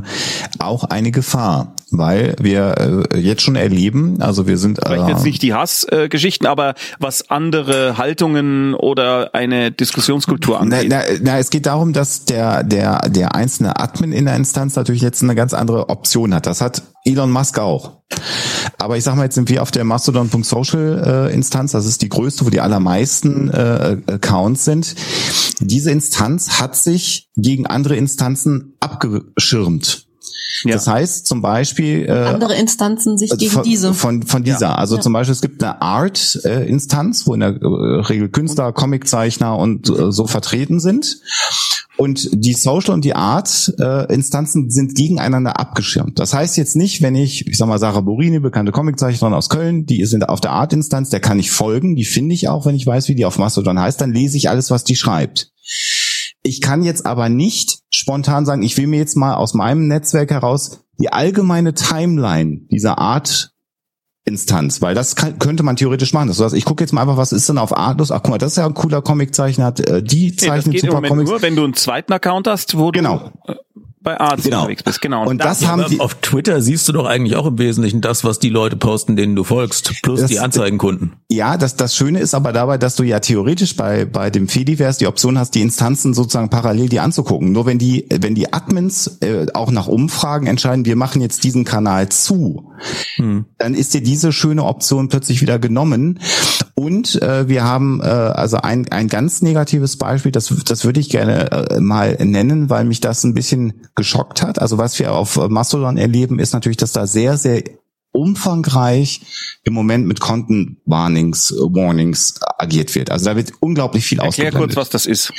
auch 0.58 0.84
eine 0.84 1.10
Gefahr 1.10 1.74
weil 1.92 2.34
wir 2.40 3.06
äh, 3.12 3.18
jetzt 3.18 3.42
schon 3.42 3.54
erleben, 3.54 4.20
also 4.20 4.46
wir 4.46 4.56
sind 4.56 4.78
vielleicht 4.84 5.08
äh, 5.08 5.10
jetzt 5.10 5.24
nicht 5.24 5.42
die 5.42 5.52
Hassgeschichten, 5.52 6.46
äh, 6.46 6.50
aber 6.50 6.74
was 6.98 7.30
andere 7.30 7.98
Haltungen 7.98 8.74
oder 8.74 9.34
eine 9.34 9.70
Diskussionskultur 9.70 10.58
angeht. 10.58 10.86
Na, 10.88 11.02
na, 11.06 11.18
na, 11.20 11.38
es 11.38 11.50
geht 11.50 11.66
darum, 11.66 11.92
dass 11.92 12.24
der 12.24 12.64
der 12.64 13.08
der 13.08 13.34
einzelne 13.34 13.78
Admin 13.78 14.12
in 14.12 14.24
der 14.24 14.36
Instanz 14.36 14.74
natürlich 14.74 15.02
jetzt 15.02 15.22
eine 15.22 15.34
ganz 15.34 15.52
andere 15.62 15.88
Option 15.88 16.34
hat. 16.34 16.46
Das 16.46 16.60
hat 16.60 16.82
Elon 17.04 17.30
Musk 17.30 17.58
auch. 17.58 18.02
Aber 18.78 18.96
ich 18.96 19.04
sag 19.04 19.16
mal, 19.16 19.24
jetzt 19.24 19.36
sind 19.36 19.48
wir 19.48 19.62
auf 19.62 19.70
der 19.70 19.84
Mastodon.social 19.84 21.28
äh, 21.30 21.34
Instanz, 21.34 21.72
das 21.72 21.86
ist 21.86 22.02
die 22.02 22.08
größte, 22.08 22.44
wo 22.44 22.50
die 22.50 22.60
allermeisten 22.60 23.48
äh, 23.48 23.96
Accounts 24.06 24.64
sind. 24.64 24.94
Diese 25.60 25.90
Instanz 25.90 26.60
hat 26.60 26.76
sich 26.76 27.30
gegen 27.36 27.66
andere 27.66 27.96
Instanzen 27.96 28.74
abgeschirmt. 28.80 30.06
Ja. 30.64 30.74
Das 30.74 30.86
heißt 30.86 31.26
zum 31.26 31.42
Beispiel 31.42 32.06
äh, 32.06 32.12
andere 32.12 32.54
Instanzen 32.54 33.18
sich 33.18 33.36
gegen 33.36 33.50
von, 33.50 33.62
diese 33.62 33.94
von 33.94 34.22
von 34.22 34.44
dieser. 34.44 34.68
Ja. 34.68 34.74
Also 34.74 34.96
ja. 34.96 35.02
zum 35.02 35.12
Beispiel 35.12 35.32
es 35.32 35.40
gibt 35.40 35.62
eine 35.62 35.80
Art-Instanz, 35.82 37.22
äh, 37.22 37.26
wo 37.26 37.34
in 37.34 37.40
der 37.40 37.60
äh, 37.60 38.00
Regel 38.00 38.28
Künstler, 38.28 38.72
Comiczeichner 38.72 39.56
und 39.56 39.88
äh, 39.88 40.12
so 40.12 40.26
vertreten 40.26 40.80
sind. 40.80 41.20
Und 41.98 42.28
die 42.32 42.54
Social 42.54 42.94
und 42.94 43.04
die 43.04 43.14
Art-Instanzen 43.14 44.70
sind 44.70 44.94
gegeneinander 44.94 45.60
abgeschirmt. 45.60 46.18
Das 46.18 46.32
heißt 46.32 46.56
jetzt 46.56 46.74
nicht, 46.74 47.02
wenn 47.02 47.14
ich, 47.14 47.46
ich 47.46 47.58
sag 47.58 47.68
mal, 47.68 47.78
Sarah 47.78 48.00
Borini, 48.00 48.40
bekannte 48.40 48.72
Comiczeichnerin 48.72 49.34
aus 49.34 49.50
Köln, 49.50 49.84
die 49.84 50.00
ist 50.00 50.14
auf 50.28 50.40
der 50.40 50.52
Art-Instanz, 50.52 51.10
der 51.10 51.20
kann 51.20 51.38
ich 51.38 51.50
folgen, 51.50 51.94
die 51.94 52.04
finde 52.04 52.34
ich 52.34 52.48
auch, 52.48 52.64
wenn 52.64 52.74
ich 52.74 52.86
weiß, 52.86 53.08
wie 53.08 53.14
die 53.14 53.26
auf 53.26 53.38
Mastodon 53.38 53.78
heißt, 53.78 54.00
dann 54.00 54.12
lese 54.12 54.36
ich 54.36 54.48
alles, 54.48 54.70
was 54.70 54.84
die 54.84 54.96
schreibt. 54.96 55.52
Ich 56.42 56.60
kann 56.60 56.82
jetzt 56.82 57.06
aber 57.06 57.28
nicht 57.28 57.80
spontan 57.90 58.44
sagen, 58.44 58.62
ich 58.62 58.76
will 58.76 58.88
mir 58.88 58.98
jetzt 58.98 59.16
mal 59.16 59.34
aus 59.34 59.54
meinem 59.54 59.86
Netzwerk 59.86 60.30
heraus 60.30 60.84
die 60.98 61.12
allgemeine 61.12 61.74
Timeline 61.74 62.66
dieser 62.70 62.98
Art 62.98 63.52
Instanz, 64.24 64.80
weil 64.80 64.94
das 64.94 65.16
kann, 65.16 65.38
könnte 65.38 65.64
man 65.64 65.74
theoretisch 65.76 66.12
machen. 66.12 66.28
Das 66.28 66.40
heißt, 66.40 66.54
ich 66.54 66.64
gucke 66.64 66.84
jetzt 66.84 66.92
mal 66.92 67.02
einfach, 67.02 67.16
was 67.16 67.32
ist 67.32 67.48
denn 67.48 67.58
auf 67.58 67.76
Artlos? 67.76 68.12
Ach, 68.12 68.20
guck 68.22 68.30
mal, 68.30 68.38
das 68.38 68.52
ist 68.52 68.56
ja 68.56 68.66
ein 68.66 68.74
cooler 68.74 69.02
Comiczeichner, 69.02 69.74
äh, 69.88 70.02
die 70.02 70.36
zeichnet 70.36 70.74
nee, 70.74 70.78
super 70.80 71.02
Comics. 71.02 71.28
Nur, 71.28 71.42
wenn 71.42 71.56
du 71.56 71.64
einen 71.64 71.74
zweiten 71.74 72.12
Account 72.12 72.46
hast, 72.46 72.78
wo 72.78 72.92
genau. 72.92 73.32
du 73.46 73.54
bei 74.02 74.18
Arzt 74.18 74.44
genau. 74.44 74.60
unterwegs 74.60 74.82
bist. 74.82 75.00
Genau. 75.00 75.22
Und, 75.22 75.28
und 75.28 75.38
das, 75.38 75.60
das 75.60 75.68
haben 75.68 75.84
die 75.88 76.00
auf 76.00 76.14
Twitter 76.16 76.60
siehst 76.60 76.88
du 76.88 76.92
doch 76.92 77.06
eigentlich 77.06 77.36
auch 77.36 77.46
im 77.46 77.58
Wesentlichen 77.58 78.00
das, 78.00 78.24
was 78.24 78.38
die 78.38 78.48
Leute 78.48 78.76
posten, 78.76 79.16
denen 79.16 79.36
du 79.36 79.44
folgst, 79.44 79.92
plus 80.02 80.20
das, 80.20 80.30
die 80.30 80.40
Anzeigenkunden. 80.40 81.14
Ja, 81.30 81.56
das 81.56 81.76
das 81.76 81.96
Schöne 81.96 82.20
ist 82.20 82.34
aber 82.34 82.52
dabei, 82.52 82.78
dass 82.78 82.96
du 82.96 83.02
ja 83.02 83.20
theoretisch 83.20 83.76
bei 83.76 84.04
bei 84.04 84.30
dem 84.30 84.48
Fediverse 84.48 84.98
die 84.98 85.06
Option 85.06 85.38
hast, 85.38 85.54
die 85.54 85.62
Instanzen 85.62 86.14
sozusagen 86.14 86.50
parallel 86.50 86.88
die 86.88 87.00
anzugucken. 87.00 87.52
Nur 87.52 87.66
wenn 87.66 87.78
die 87.78 88.06
wenn 88.10 88.34
die 88.34 88.52
Admins 88.52 89.18
äh, 89.20 89.46
auch 89.54 89.70
nach 89.70 89.86
Umfragen 89.86 90.46
entscheiden, 90.46 90.84
wir 90.84 90.96
machen 90.96 91.22
jetzt 91.22 91.44
diesen 91.44 91.64
Kanal 91.64 92.08
zu, 92.08 92.72
hm. 93.16 93.46
dann 93.58 93.74
ist 93.74 93.94
dir 93.94 94.02
diese 94.02 94.32
schöne 94.32 94.64
Option 94.64 95.08
plötzlich 95.08 95.40
wieder 95.40 95.58
genommen. 95.58 96.18
Und 96.74 97.20
äh, 97.20 97.48
wir 97.48 97.64
haben 97.64 98.00
äh, 98.00 98.04
also 98.04 98.56
ein 98.56 98.90
ein 98.90 99.08
ganz 99.08 99.42
negatives 99.42 99.96
Beispiel, 99.98 100.32
das 100.32 100.54
das 100.64 100.84
würde 100.84 101.00
ich 101.00 101.10
gerne 101.10 101.50
äh, 101.50 101.80
mal 101.80 102.16
nennen, 102.20 102.70
weil 102.70 102.84
mich 102.84 103.00
das 103.00 103.24
ein 103.24 103.34
bisschen 103.34 103.86
geschockt 103.94 104.42
hat. 104.42 104.58
Also 104.58 104.78
was 104.78 104.98
wir 104.98 105.12
auf 105.12 105.36
Mastodon 105.48 105.96
erleben, 105.96 106.38
ist 106.38 106.54
natürlich, 106.54 106.78
dass 106.78 106.92
da 106.92 107.06
sehr, 107.06 107.36
sehr 107.36 107.62
umfangreich 108.12 109.22
im 109.64 109.72
Moment 109.72 110.06
mit 110.06 110.20
Content 110.20 110.78
Warnings, 110.84 111.52
Warnings 111.52 112.40
agiert 112.58 112.94
wird. 112.94 113.10
Also 113.10 113.26
da 113.26 113.36
wird 113.36 113.52
unglaublich 113.60 114.04
viel 114.04 114.20
Erklär 114.20 114.52
kurz, 114.52 114.76
was 114.76 114.90
das 114.90 115.06
ist. 115.06 115.32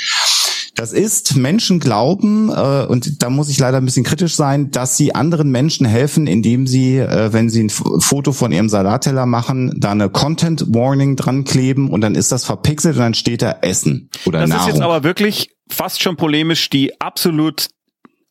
Das 0.74 0.92
ist, 0.92 1.36
Menschen 1.36 1.78
glauben, 1.78 2.50
äh, 2.50 2.86
und 2.86 3.22
da 3.22 3.30
muss 3.30 3.48
ich 3.48 3.58
leider 3.58 3.78
ein 3.78 3.84
bisschen 3.84 4.04
kritisch 4.04 4.34
sein, 4.34 4.70
dass 4.70 4.96
sie 4.96 5.14
anderen 5.14 5.50
Menschen 5.50 5.86
helfen, 5.86 6.26
indem 6.26 6.66
sie, 6.66 6.98
äh, 6.98 7.32
wenn 7.32 7.48
sie 7.48 7.64
ein 7.64 7.70
Foto 7.70 8.32
von 8.32 8.50
ihrem 8.50 8.68
Salatteller 8.68 9.26
machen, 9.26 9.74
da 9.76 9.92
eine 9.92 10.10
Content 10.10 10.74
Warning 10.74 11.16
dran 11.16 11.44
kleben 11.44 11.90
und 11.90 12.00
dann 12.00 12.14
ist 12.14 12.32
das 12.32 12.44
verpixelt 12.44 12.96
und 12.96 13.02
dann 13.02 13.14
steht 13.14 13.42
da 13.42 13.58
Essen 13.62 14.10
oder 14.24 14.40
das 14.40 14.50
Nahrung. 14.50 14.66
Das 14.66 14.68
ist 14.68 14.74
jetzt 14.74 14.84
aber 14.84 15.04
wirklich 15.04 15.50
fast 15.70 16.02
schon 16.02 16.16
polemisch 16.16 16.70
die 16.70 17.00
absolut 17.00 17.68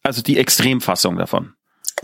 also 0.03 0.22
die 0.22 0.38
Extremfassung 0.38 1.18
davon. 1.18 1.53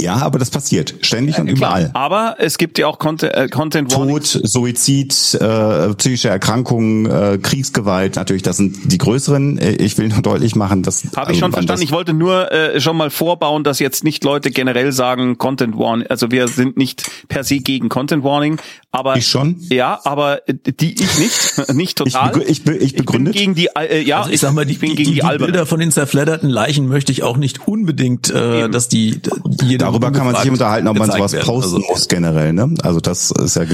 Ja, 0.02 0.18
aber 0.18 0.40
das 0.40 0.50
passiert 0.50 0.96
ständig 1.02 1.40
und 1.40 1.48
überall. 1.48 1.92
aber 1.94 2.36
es 2.40 2.58
gibt 2.58 2.78
ja 2.78 2.88
auch 2.88 3.00
Content, 3.00 3.34
äh, 3.34 3.48
Content 3.50 3.92
Tod, 3.92 4.26
Suizid, 4.26 5.38
äh, 5.40 5.94
psychische 5.96 6.30
Erkrankungen, 6.30 7.06
äh, 7.06 7.38
Kriegsgewalt. 7.42 8.16
Natürlich, 8.16 8.44
das 8.44 8.58
sind 8.58 8.92
die 8.92 8.98
größeren. 8.98 9.58
Äh, 9.58 9.72
ich 9.74 9.98
will 9.98 10.08
nur 10.08 10.22
deutlich 10.22 10.56
machen, 10.56 10.84
dass 10.84 11.04
habe 11.16 11.34
ich 11.34 11.40
schon 11.40 11.52
verstanden. 11.52 11.84
Ich 11.84 11.92
wollte 11.92 12.14
nur 12.14 12.52
äh, 12.52 12.80
schon 12.80 12.98
mal 12.98 13.10
vorbauen, 13.10 13.64
dass 13.64 13.80
jetzt 13.80 14.04
nicht 14.04 14.24
Leute 14.24 14.52
generell 14.52 14.92
sagen 14.92 15.38
Content 15.38 15.78
Warning. 15.78 16.08
Also 16.08 16.32
wir 16.32 16.48
sind 16.48 16.78
nicht 16.78 17.10
per 17.28 17.44
se 17.44 17.60
gegen 17.60 17.90
Content 17.90 18.24
Warning, 18.24 18.58
aber 18.92 19.18
ich 19.18 19.28
schon. 19.28 19.58
Ja, 19.70 20.00
aber 20.04 20.48
äh, 20.48 20.54
die 20.54 20.94
ich 20.94 21.20
nicht, 21.20 21.74
nicht 21.74 21.98
total. 21.98 22.42
Ich, 22.48 22.66
ich, 22.66 22.82
ich 22.82 22.96
begründe 22.96 23.32
gegen 23.32 23.56
die. 23.56 23.70
Äh, 23.76 24.02
ja, 24.02 24.20
also 24.20 24.32
ich 24.32 24.40
sag 24.40 24.54
mal, 24.54 24.66
die, 24.66 24.74
ich 24.74 24.80
bin 24.80 24.96
gegen 24.96 25.14
die, 25.14 25.20
die, 25.20 25.28
die 25.28 25.38
Bilder 25.38 25.66
von 25.66 25.80
den 25.80 25.92
zerfledderten 25.92 26.50
Leichen 26.50 26.88
möchte 26.88 27.12
ich 27.12 27.24
auch 27.24 27.38
nicht 27.38 27.68
unbedingt, 27.68 28.30
äh, 28.30 28.70
dass 28.70 28.88
die, 28.88 29.20
die 29.46 29.78
darüber 29.92 30.12
kann 30.12 30.26
man 30.26 30.36
sich 30.42 30.52
unterhalten, 30.52 30.88
ob 30.88 30.98
man 30.98 31.12
sowas 31.12 31.34
posten 31.34 31.76
also. 31.76 31.88
muss 31.88 32.08
generell. 32.08 32.54
Ne? 32.54 32.74
Also 32.84 33.00
das 33.00 33.32
ist 33.32 33.56
ja 33.56 33.66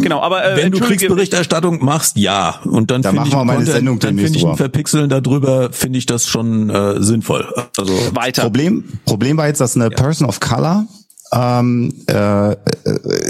genau. 0.00 0.20
Aber 0.20 0.44
äh, 0.44 0.56
wenn 0.56 0.72
du 0.72 0.80
Kriegsberichterstattung 0.80 1.84
machst, 1.84 2.16
ja, 2.16 2.60
und 2.64 2.90
dann 2.90 3.02
da 3.02 3.12
machen 3.12 3.32
wir 3.32 3.44
mal 3.44 3.56
eine 3.56 3.66
Sendung 3.66 3.98
dann 3.98 4.16
finde 4.18 4.38
ich 4.38 4.46
ein 4.46 4.56
Verpixeln 4.56 5.08
darüber 5.08 5.72
finde 5.72 5.98
ich 5.98 6.06
das 6.06 6.26
schon 6.26 6.70
äh, 6.70 7.02
sinnvoll. 7.02 7.46
Also 7.78 7.92
weiter. 8.12 8.42
Problem 8.42 8.84
Problem 9.04 9.36
war 9.36 9.46
jetzt, 9.46 9.60
dass 9.60 9.76
eine 9.76 9.84
ja. 9.84 9.90
Person 9.90 10.28
of 10.28 10.40
Color 10.40 10.86
ähm, 11.32 11.92
äh, 12.08 12.52
äh 12.52 12.56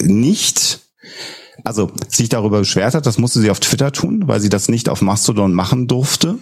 nicht 0.02 0.80
also 1.62 1.90
sich 2.08 2.30
darüber 2.30 2.60
beschwert 2.60 2.94
hat, 2.94 3.04
das 3.04 3.18
musste 3.18 3.40
sie 3.40 3.50
auf 3.50 3.60
Twitter 3.60 3.92
tun, 3.92 4.22
weil 4.26 4.40
sie 4.40 4.48
das 4.48 4.68
nicht 4.70 4.88
auf 4.88 5.02
Mastodon 5.02 5.52
machen 5.52 5.88
durfte 5.88 6.38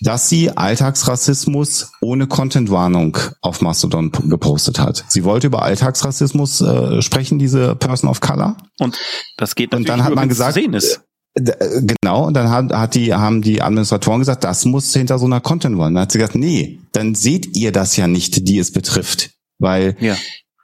dass 0.00 0.28
sie 0.28 0.56
Alltagsrassismus 0.56 1.92
ohne 2.00 2.26
Contentwarnung 2.26 3.18
auf 3.40 3.60
Mastodon 3.60 4.12
gepostet 4.12 4.78
hat. 4.78 5.04
Sie 5.08 5.24
wollte 5.24 5.48
über 5.48 5.62
Alltagsrassismus 5.62 6.60
äh, 6.60 7.02
sprechen, 7.02 7.38
diese 7.38 7.74
Person 7.74 8.08
of 8.08 8.20
Color. 8.20 8.56
Und 8.78 8.98
das 9.36 9.54
geht 9.54 9.72
natürlich 9.72 9.90
Und 9.90 9.98
dann 9.98 10.04
hat 10.04 10.14
man 10.14 10.28
gesagt, 10.28 10.56
äh, 10.56 10.62
äh, 10.66 11.82
Genau, 12.02 12.26
und 12.26 12.34
dann 12.34 12.50
hat, 12.50 12.72
hat 12.72 12.94
die, 12.94 13.14
haben 13.14 13.42
die 13.42 13.60
Administratoren 13.62 14.20
gesagt, 14.20 14.44
das 14.44 14.64
muss 14.64 14.92
hinter 14.92 15.18
so 15.18 15.26
einer 15.26 15.40
Content 15.40 15.78
Warning. 15.78 15.94
Dann 15.94 16.02
hat 16.02 16.12
sie 16.12 16.18
gesagt, 16.18 16.36
nee, 16.36 16.80
dann 16.92 17.14
seht 17.14 17.56
ihr 17.56 17.72
das 17.72 17.96
ja 17.96 18.06
nicht, 18.06 18.46
die 18.48 18.58
es 18.58 18.72
betrifft. 18.72 19.30
Weil 19.58 19.96
ja. 20.00 20.16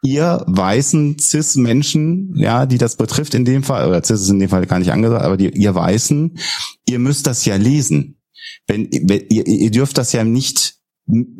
ihr 0.03 0.45
weißen 0.47 1.19
Cis-Menschen, 1.19 2.35
ja, 2.37 2.67
die 2.67 2.79
das 2.79 2.97
betrifft 2.97 3.35
in 3.35 3.45
dem 3.45 3.63
Fall, 3.63 3.89
oder 3.89 4.03
Cis 4.03 4.23
ist 4.23 4.31
in 4.31 4.39
dem 4.39 4.49
Fall 4.49 4.67
gar 4.67 4.79
nicht 4.79 4.93
angesagt, 4.93 5.25
aber 5.25 5.37
die, 5.37 5.51
ihr 5.51 5.75
Weißen, 5.75 6.39
ihr 6.89 6.99
müsst 6.99 7.27
das 7.27 7.45
ja 7.45 7.57
lesen 7.57 8.17
wenn, 8.67 8.89
wenn 8.91 9.25
ihr, 9.29 9.47
ihr 9.47 9.71
dürft 9.71 9.99
das 9.99 10.13
ja 10.13 10.25
nicht 10.25 10.77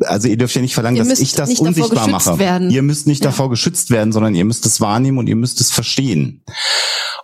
also 0.01 0.27
ihr 0.27 0.37
dürft 0.37 0.55
ja 0.55 0.61
nicht 0.61 0.75
verlangen, 0.75 0.97
ihr 0.97 1.03
dass 1.03 1.19
ich 1.19 1.33
das 1.33 1.59
unsichtbar 1.59 2.07
mache. 2.07 2.37
Werden. 2.37 2.69
Ihr 2.69 2.83
müsst 2.83 3.07
nicht 3.07 3.23
ja. 3.23 3.31
davor 3.31 3.49
geschützt 3.49 3.89
werden, 3.89 4.11
sondern 4.11 4.35
ihr 4.35 4.45
müsst 4.45 4.65
es 4.67 4.79
wahrnehmen 4.79 5.17
und 5.17 5.27
ihr 5.27 5.35
müsst 5.35 5.59
es 5.59 5.71
verstehen. 5.71 6.43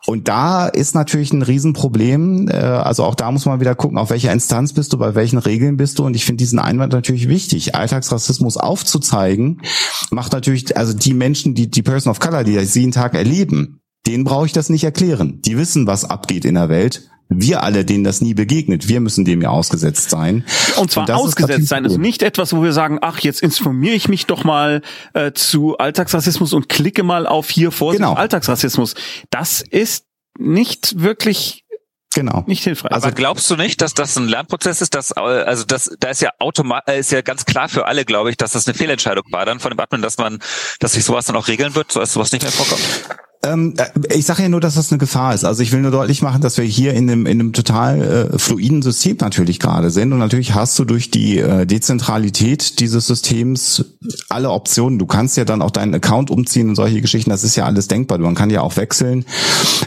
Und 0.08 0.28
da 0.28 0.68
ist 0.68 0.96
natürlich 0.96 1.32
ein 1.32 1.44
Riesenproblem. 1.44 2.48
Äh, 2.50 2.56
also 2.56 3.04
auch 3.04 3.14
da 3.14 3.32
muss 3.32 3.46
man 3.46 3.60
wieder 3.60 3.76
gucken, 3.76 4.00
auf 4.00 4.10
welcher 4.10 4.34
Instanz 4.34 4.74
bist 4.74 4.92
du, 4.94 4.98
bei 4.98 5.14
welchen 5.14 5.38
Regeln 5.38 5.78
bist 5.78 6.00
du. 6.00 6.04
Und 6.04 6.16
ich 6.16 6.26
finde 6.26 6.38
diesen 6.38 6.58
Einwand 6.58 6.94
natürlich 6.94 7.30
wichtig. 7.30 7.76
Alltagsrassismus 7.76 8.58
aufzuzeigen, 8.58 9.62
macht 10.10 10.34
natürlich, 10.34 10.76
also 10.76 10.94
die 10.94 11.14
Menschen, 11.14 11.54
die, 11.54 11.70
die 11.70 11.84
Person 11.84 12.10
of 12.10 12.20
Color, 12.20 12.44
die 12.44 12.56
das 12.56 12.74
jeden 12.74 12.92
Tag 12.92 13.14
erleben, 13.14 13.81
denen 14.08 14.24
brauche 14.24 14.46
ich 14.46 14.54
das 14.54 14.70
nicht 14.70 14.84
erklären. 14.84 15.42
Die 15.44 15.58
wissen, 15.58 15.88
was 15.88 16.06
abgeht 16.06 16.46
in 16.46 16.56
der 16.56 16.70
Welt 16.70 17.12
wir 17.34 17.64
alle, 17.64 17.86
denen 17.86 18.04
das 18.04 18.22
nie 18.22 18.34
begegnet, 18.34 18.90
wir 18.90 19.00
müssen 19.00 19.24
dem 19.24 19.42
ja 19.42 19.50
ausgesetzt 19.50 20.10
sein. 20.10 20.44
Und 20.76 20.92
zwar 20.92 21.04
und 21.04 21.12
ausgesetzt 21.12 21.68
sein, 21.70 21.86
also 21.86 21.98
nicht 21.98 22.24
etwas, 22.24 22.54
wo 22.54 22.62
wir 22.62 22.74
sagen, 22.74 23.00
ach, 23.02 23.20
jetzt 23.20 23.42
informiere 23.42 23.96
ich 23.96 24.10
mich 24.10 24.26
doch 24.26 24.44
mal 24.44 24.82
äh, 25.14 25.32
zu 25.32 25.78
Alltagsrassismus 25.78 26.54
und 26.54 26.68
klicke 26.68 27.04
mal 27.04 27.26
auf 27.26 27.50
hier 27.50 27.72
vor 27.72 27.94
genau. 27.94 28.14
Alltagsrassismus. 28.14 28.96
Das 29.30 29.62
ist 29.62 30.06
nicht 30.38 31.02
wirklich 31.02 31.66
Genau. 32.14 32.44
Nicht 32.46 32.66
hilfreich. 32.66 32.92
Also 32.92 33.10
glaubst 33.16 33.50
du 33.50 33.56
nicht, 33.56 33.82
dass 33.82 33.94
das 33.94 34.18
ein 34.18 34.28
Lernprozess 34.28 34.82
ist, 34.82 34.96
dass 34.96 35.14
also 35.14 35.64
das 35.64 35.96
da 35.98 36.10
ist 36.10 36.22
ja 36.22 36.32
automatisch 36.40 36.96
ist 36.98 37.12
ja 37.14 37.22
ganz 37.22 37.46
klar 37.46 37.70
für 37.70 37.86
alle, 37.86 38.04
glaube 38.04 38.30
ich, 38.30 38.36
dass 38.36 38.52
das 38.52 38.68
eine 38.68 38.74
Fehlentscheidung 38.74 39.24
war 39.32 39.46
dann 39.46 39.62
von 39.62 39.72
dem 39.72 39.80
Admin, 39.80 40.02
dass 40.02 40.18
man, 40.18 40.40
dass 40.82 40.92
sich 40.92 41.06
sowas 41.06 41.26
dann 41.26 41.38
auch 41.38 41.48
regeln 41.48 41.74
wird, 41.74 41.90
so 41.90 42.02
dass 42.02 42.12
sowas 42.12 42.34
nicht 42.34 42.42
mehr 42.42 42.52
vorkommt. 42.52 42.82
Ähm, 43.44 43.74
äh, 43.78 44.16
ich 44.16 44.26
sage 44.26 44.44
ja 44.44 44.50
nur, 44.50 44.60
dass 44.60 44.76
das 44.76 44.92
eine 44.92 45.00
Gefahr 45.00 45.34
ist. 45.34 45.46
Also 45.46 45.64
ich 45.64 45.72
will 45.72 45.82
nur 45.82 45.92
deutlich 45.92 46.22
machen, 46.22 46.42
dass 46.42 46.58
wir 46.58 46.66
hier 46.66 46.94
in 46.94 47.10
einem, 47.10 47.26
in 47.26 47.40
einem 47.40 47.54
total 47.54 48.30
äh, 48.34 48.38
fluiden 48.38 48.82
System 48.82 49.18
natürlich 49.20 49.60
gerade 49.60 49.90
sind. 49.90 50.14
Und 50.14 50.20
natürlich 50.20 50.54
hast 50.54 50.78
du 50.78 50.86
durch 50.86 51.10
die 51.10 51.40
äh, 51.40 51.66
Dezentralität 51.66 52.80
dieses 52.80 53.08
Systems 53.08 53.84
alle 54.30 54.52
Optionen. 54.52 55.00
Du 55.00 55.08
kannst 55.08 55.38
ja 55.38 55.46
dann 55.46 55.62
auch 55.62 55.72
deinen 55.72 55.96
Account 55.96 56.30
umziehen 56.30 56.70
und 56.70 56.76
solche 56.76 57.02
Geschichten. 57.02 57.32
Das 57.32 57.44
ist 57.44 57.56
ja 57.56 57.66
alles 57.66 57.88
denkbar. 57.88 58.20
Man 58.20 58.36
kann 58.36 58.52
ja 58.52 58.62
auch 58.62 58.78
wechseln. 58.78 59.26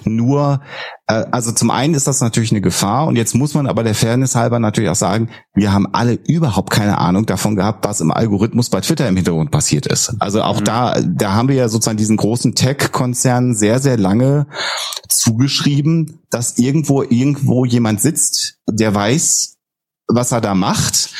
Nur 0.04 0.60
äh, 1.06 1.24
also 1.30 1.52
zum 1.52 1.70
einen 1.70 1.94
ist 1.94 2.06
das 2.06 2.20
natürlich 2.20 2.50
eine 2.50 2.60
Gefahr 2.60 3.06
und 3.06 3.16
jetzt 3.16 3.34
muss 3.34 3.54
man 3.54 3.66
aber 3.66 3.84
der 3.84 3.94
Fairness 3.94 4.34
halber 4.34 4.58
natürlich 4.58 4.90
auch 4.90 4.94
sagen, 4.94 5.28
wir 5.54 5.72
haben 5.72 5.86
alle 5.92 6.14
überhaupt 6.14 6.70
keine 6.70 6.98
Ahnung 6.98 7.26
davon 7.26 7.56
gehabt, 7.56 7.84
was 7.86 8.00
im 8.00 8.10
Algorithmus 8.10 8.70
bei 8.70 8.80
Twitter 8.80 9.06
im 9.08 9.16
Hintergrund 9.16 9.50
passiert 9.50 9.86
ist. 9.86 10.14
Also 10.18 10.42
auch 10.42 10.60
mhm. 10.60 10.64
da, 10.64 11.00
da 11.00 11.32
haben 11.32 11.48
wir 11.48 11.56
ja 11.56 11.68
sozusagen 11.68 11.98
diesen 11.98 12.16
großen 12.16 12.54
Tech-Konzernen 13.44 13.54
sehr, 13.54 13.78
sehr 13.80 13.98
lange 13.98 14.46
zugeschrieben, 15.08 16.20
dass 16.30 16.58
irgendwo, 16.58 17.02
irgendwo 17.02 17.64
jemand 17.64 18.00
sitzt, 18.00 18.58
der 18.68 18.94
weiß, 18.94 19.56
was 20.08 20.32
er 20.32 20.40
da 20.40 20.54
macht. 20.54 21.10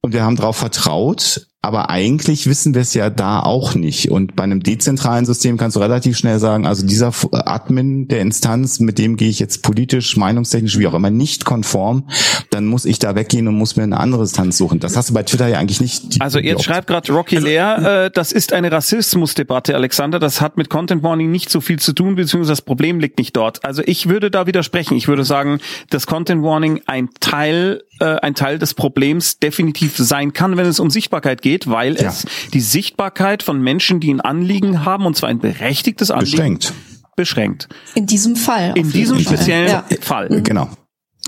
Und 0.00 0.12
wir 0.12 0.24
haben 0.24 0.36
darauf 0.36 0.56
vertraut, 0.56 1.46
aber 1.64 1.90
eigentlich 1.90 2.48
wissen 2.48 2.74
wir 2.74 2.82
es 2.82 2.92
ja 2.92 3.08
da 3.08 3.38
auch 3.38 3.76
nicht. 3.76 4.10
Und 4.10 4.34
bei 4.34 4.42
einem 4.42 4.64
dezentralen 4.64 5.24
System 5.24 5.56
kannst 5.56 5.76
du 5.76 5.80
relativ 5.80 6.18
schnell 6.18 6.40
sagen, 6.40 6.66
also 6.66 6.84
dieser 6.84 7.12
Admin 7.30 8.08
der 8.08 8.20
Instanz, 8.20 8.80
mit 8.80 8.98
dem 8.98 9.16
gehe 9.16 9.28
ich 9.28 9.38
jetzt 9.38 9.62
politisch, 9.62 10.16
meinungstechnisch, 10.16 10.76
wie 10.80 10.88
auch 10.88 10.94
immer, 10.94 11.10
nicht 11.10 11.44
konform, 11.44 12.08
dann 12.50 12.66
muss 12.66 12.84
ich 12.84 12.98
da 12.98 13.14
weggehen 13.14 13.46
und 13.46 13.54
muss 13.54 13.76
mir 13.76 13.84
eine 13.84 14.00
andere 14.00 14.22
Instanz 14.22 14.58
suchen. 14.58 14.80
Das 14.80 14.96
hast 14.96 15.10
du 15.10 15.14
bei 15.14 15.22
Twitter 15.22 15.46
ja 15.46 15.58
eigentlich 15.58 15.80
nicht. 15.80 16.20
also 16.20 16.40
jetzt 16.40 16.64
schreibt 16.64 16.88
gerade 16.88 17.12
Rocky 17.12 17.36
also, 17.36 17.46
Lear, 17.46 18.06
äh, 18.06 18.10
das 18.10 18.32
ist 18.32 18.52
eine 18.52 18.72
Rassismusdebatte, 18.72 19.76
Alexander. 19.76 20.18
Das 20.18 20.40
hat 20.40 20.56
mit 20.56 20.68
Content 20.68 21.04
Warning 21.04 21.30
nicht 21.30 21.48
so 21.48 21.60
viel 21.60 21.78
zu 21.78 21.92
tun, 21.92 22.16
beziehungsweise 22.16 22.50
das 22.50 22.62
Problem 22.62 22.98
liegt 22.98 23.18
nicht 23.18 23.36
dort. 23.36 23.64
Also 23.64 23.82
ich 23.86 24.08
würde 24.08 24.32
da 24.32 24.48
widersprechen. 24.48 24.96
Ich 24.96 25.06
würde 25.06 25.22
sagen, 25.22 25.60
dass 25.90 26.08
Content 26.08 26.42
Warning 26.42 26.80
ein 26.86 27.10
Teil, 27.20 27.84
äh, 28.00 28.16
ein 28.16 28.34
Teil 28.34 28.58
des 28.58 28.74
Problems 28.74 29.38
definitiv 29.38 29.96
sein 29.96 30.32
kann, 30.32 30.56
wenn 30.56 30.66
es 30.66 30.80
um 30.80 30.90
Sichtbarkeit 30.90 31.40
geht 31.40 31.51
geht, 31.52 31.68
weil 31.68 32.00
ja. 32.00 32.08
es 32.08 32.24
die 32.52 32.60
Sichtbarkeit 32.60 33.42
von 33.42 33.60
Menschen, 33.60 34.00
die 34.00 34.12
ein 34.12 34.20
Anliegen 34.20 34.84
haben, 34.84 35.04
und 35.06 35.16
zwar 35.16 35.28
ein 35.28 35.38
berechtigtes 35.38 36.10
Anliegen, 36.10 36.58
beschränkt. 36.58 36.72
beschränkt. 37.16 37.68
In 37.94 38.06
diesem 38.06 38.36
Fall. 38.36 38.72
In 38.76 38.90
diesem 38.90 39.18
speziellen 39.18 39.68
ja. 39.68 39.84
Fall. 40.00 40.42
Genau. 40.42 40.68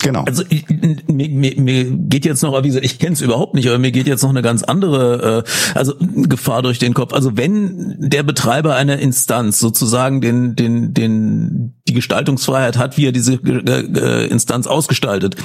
Genau. 0.03 0.25
Also 0.25 0.43
ich, 0.49 0.67
mir, 0.69 1.29
mir, 1.29 1.61
mir 1.61 1.85
geht 1.85 2.25
jetzt 2.25 2.43
noch, 2.43 2.61
wie 2.63 2.67
gesagt, 2.67 2.85
ich 2.85 2.99
kenne 2.99 3.13
es 3.13 3.21
überhaupt 3.21 3.55
nicht, 3.55 3.69
aber 3.69 3.79
mir 3.79 3.93
geht 3.93 4.07
jetzt 4.07 4.23
noch 4.23 4.31
eine 4.31 4.43
ganz 4.43 4.63
andere 4.63 5.45
äh, 5.47 5.79
also 5.79 5.95
Gefahr 6.01 6.63
durch 6.63 6.79
den 6.79 6.95
Kopf. 6.95 7.13
Also 7.13 7.37
wenn 7.37 7.97
der 7.99 8.23
Betreiber 8.23 8.75
einer 8.75 8.99
Instanz 8.99 9.61
sozusagen 9.61 10.21
den 10.21 10.57
den 10.57 10.93
den 10.95 11.81
die 11.87 11.95
Gestaltungsfreiheit 11.95 12.77
hat, 12.77 12.99
wie 12.99 13.07
er 13.07 13.13
diese 13.13 13.35
äh, 13.35 14.27
Instanz 14.27 14.67
ausgestaltet, 14.67 15.37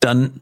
dann 0.00 0.40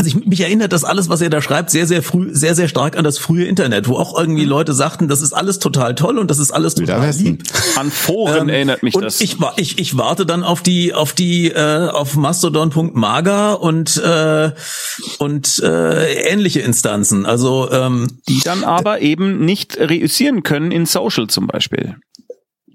also 0.00 0.16
ich, 0.16 0.24
mich 0.24 0.40
erinnert 0.40 0.72
das 0.72 0.82
alles, 0.82 1.10
was 1.10 1.20
er 1.20 1.28
da 1.28 1.42
schreibt, 1.42 1.68
sehr, 1.68 1.86
sehr 1.86 2.02
früh, 2.02 2.30
sehr, 2.32 2.54
sehr 2.54 2.68
stark 2.68 2.96
an 2.96 3.04
das 3.04 3.18
frühe 3.18 3.44
Internet, 3.44 3.86
wo 3.86 3.96
auch 3.96 4.18
irgendwie 4.18 4.44
mhm. 4.44 4.48
Leute 4.48 4.72
sagten, 4.72 5.08
das 5.08 5.20
ist 5.20 5.34
alles 5.34 5.58
total 5.58 5.94
toll 5.94 6.16
und 6.16 6.30
das 6.30 6.38
ist 6.38 6.52
alles 6.52 6.74
total 6.74 7.10
lieb. 7.10 7.42
An 7.76 7.90
Foren 7.90 8.44
ähm, 8.44 8.48
erinnert 8.48 8.82
mich 8.82 8.94
und 8.94 9.02
das. 9.02 9.20
Ich, 9.20 9.36
ich, 9.58 9.78
ich 9.78 9.98
warte 9.98 10.24
dann 10.24 10.42
auf 10.42 10.62
die, 10.62 10.94
auf 10.94 11.12
die, 11.12 11.48
äh, 11.50 11.88
auf 11.88 12.16
Mastodon.maga 12.16 13.52
und 13.52 13.98
äh, 13.98 14.52
und 15.18 15.58
äh, 15.62 16.14
ähnliche 16.30 16.60
Instanzen. 16.60 17.26
Also 17.26 17.70
ähm, 17.70 18.06
die 18.26 18.40
dann 18.40 18.64
aber 18.64 19.02
eben 19.02 19.44
nicht 19.44 19.76
reüssieren 19.76 20.42
können 20.42 20.72
in 20.72 20.86
Social 20.86 21.26
zum 21.26 21.46
Beispiel. 21.46 21.96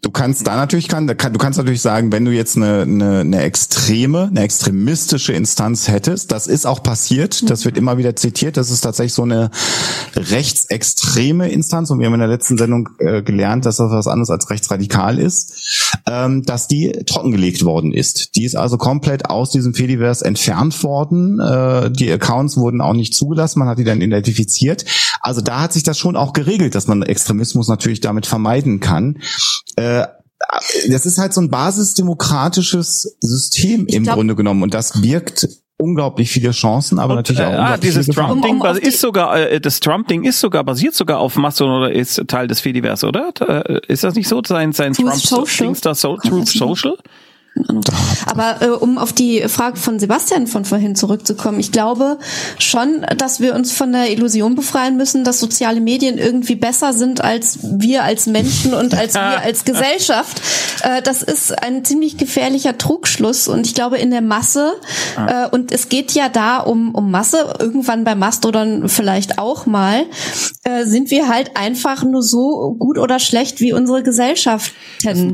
Du 0.06 0.11
kannst 0.11 0.45
da 0.45 0.56
natürlich 0.56 0.88
kann, 0.88 1.07
du 1.07 1.15
kannst 1.15 1.57
natürlich 1.57 1.82
sagen, 1.82 2.11
wenn 2.11 2.26
du 2.26 2.32
jetzt 2.32 2.57
eine, 2.57 2.84
eine, 2.84 3.22
eine 3.22 3.41
extreme, 3.41 4.27
eine 4.27 4.41
extremistische 4.41 5.34
Instanz 5.34 5.88
hättest, 5.88 6.32
das 6.32 6.45
ist 6.45 6.68
auch 6.68 6.84
passiert, 6.84 7.49
das 7.49 7.65
wird 7.65 7.76
immer 7.76 7.98
wieder 7.98 8.15
zitiert, 8.15 8.56
das 8.56 8.69
ist 8.69 8.82
tatsächlich 8.82 9.14
so 9.14 9.23
eine 9.23 9.49
rechtsextreme 10.15 11.49
Instanz 11.49 11.90
und 11.90 11.98
wir 11.98 12.06
haben 12.06 12.14
in 12.14 12.19
der 12.19 12.30
letzten 12.30 12.56
Sendung 12.60 12.90
äh, 12.99 13.23
gelernt, 13.23 13.65
dass 13.65 13.77
das 13.77 13.90
was 13.90 14.06
anderes 14.06 14.30
als 14.30 14.48
rechtsradikal 14.52 15.18
ist, 15.18 15.95
ähm, 16.06 16.44
dass 16.44 16.68
die 16.68 16.91
trockengelegt 17.07 17.65
worden 17.65 17.91
ist. 17.91 18.36
Die 18.36 18.45
ist 18.45 18.56
also 18.56 18.77
komplett 18.77 19.32
aus 19.32 19.49
diesem 19.49 19.73
Fediverse 19.73 20.23
entfernt 20.23 20.84
worden. 20.84 21.40
Äh, 21.40 21.90
die 21.90 22.11
Accounts 22.11 22.57
wurden 22.57 22.80
auch 22.80 22.94
nicht 22.94 23.15
zugelassen, 23.15 23.57
man 23.57 23.69
hat 23.69 23.80
die 23.80 23.84
dann 23.84 24.02
identifiziert. 24.02 24.86
Also 25.22 25.41
da 25.41 25.61
hat 25.61 25.73
sich 25.73 25.82
das 25.82 25.98
schon 25.98 26.15
auch 26.15 26.34
geregelt, 26.34 26.76
dass 26.76 26.86
man 26.86 27.02
Extremismus 27.02 27.69
natürlich 27.69 28.02
damit 28.02 28.27
vermeiden 28.27 28.80
kann. 28.80 29.18
Äh, 29.77 29.94
das 30.88 31.05
ist 31.05 31.17
halt 31.17 31.34
so 31.34 31.41
ein 31.41 31.49
basisdemokratisches 31.49 33.17
System 33.19 33.88
im 33.88 34.03
glaub, 34.03 34.15
Grunde 34.15 34.35
genommen 34.35 34.63
und 34.63 34.73
das 34.73 35.01
birgt 35.01 35.47
unglaublich 35.77 36.30
viele 36.31 36.51
Chancen, 36.51 36.99
aber 36.99 37.11
und, 37.11 37.17
natürlich 37.17 37.41
auch 37.41 37.51
äh, 37.51 37.55
ah, 37.55 37.77
dieses 37.77 38.07
Trump-Ding 38.07 38.61
um, 38.61 38.67
um 38.67 38.77
ist 38.77 39.01
sogar 39.01 39.38
äh, 39.38 39.59
das 39.59 39.80
Trump-Ding 39.80 40.23
ist 40.23 40.39
sogar 40.39 40.63
basiert 40.63 40.95
sogar 40.95 41.19
auf 41.19 41.35
Mastodon 41.35 41.80
oder 41.80 41.91
ist 41.91 42.22
Teil 42.27 42.47
des 42.47 42.61
Fediverse, 42.61 43.05
oder? 43.07 43.31
Äh, 43.41 43.81
ist 43.88 44.03
das 44.03 44.15
nicht 44.15 44.27
so 44.27 44.41
sein 44.45 44.72
sein 44.72 44.93
Trump-Ding 44.93 45.76
da 45.81 45.95
so, 45.95 46.17
Truth 46.17 46.47
Social? 46.47 46.97
Aber 48.26 48.61
äh, 48.61 48.68
um 48.68 48.98
auf 48.98 49.14
die 49.14 49.48
Frage 49.48 49.77
von 49.77 49.98
Sebastian 49.98 50.48
von 50.48 50.65
vorhin 50.65 50.95
zurückzukommen, 50.95 51.60
ich 51.60 51.72
glaube 51.72 52.18
schon, 52.60 53.06
dass 53.18 53.40
wir 53.40 53.56
uns 53.56 53.72
von 53.72 53.94
der 53.94 54.11
Illusion 54.11 54.56
befreien 54.56 54.98
müssen, 54.98 55.23
dass 55.23 55.40
soziale 55.40 55.80
Medien 55.80 56.18
irgendwie 56.18 56.56
besser 56.56 56.91
sind 56.91 57.23
als 57.23 57.60
wir 57.61 58.03
als 58.03 58.27
Menschen 58.27 58.73
und 58.73 58.94
als 58.94 59.14
wir 59.15 59.41
als 59.41 59.64
Gesellschaft. 59.64 60.41
Äh, 60.84 61.02
das 61.02 61.22
ist 61.22 61.64
ein 61.64 61.86
ziemlich 61.86 62.18
gefährlicher 62.18 62.77
Trugschluss 62.77 63.48
und 63.48 63.65
ich 63.65 63.73
glaube 63.73 63.98
in 63.98 64.11
der 64.11 64.22
Masse, 64.22 64.73
äh, 65.15 65.48
und 65.48 65.72
es 65.72 65.88
geht 65.88 66.11
ja 66.11 66.27
da 66.27 66.57
um, 66.57 66.94
um 66.94 67.10
Masse, 67.10 67.56
irgendwann 67.60 68.03
bei 68.03 68.15
Mastodon 68.15 68.90
vielleicht 68.90 69.40
auch 69.40 69.65
mal, 69.65 70.06
äh, 70.64 70.84
sind 70.84 71.10
wir 71.10 71.30
halt 71.30 71.56
einfach 71.56 72.03
nur 72.03 72.22
so 72.22 72.76
gut 72.77 72.98
oder 72.98 73.19
schlecht 73.19 73.61
wie 73.61 73.72
unsere 73.72 74.03
Gesellschachaft. 74.03 74.73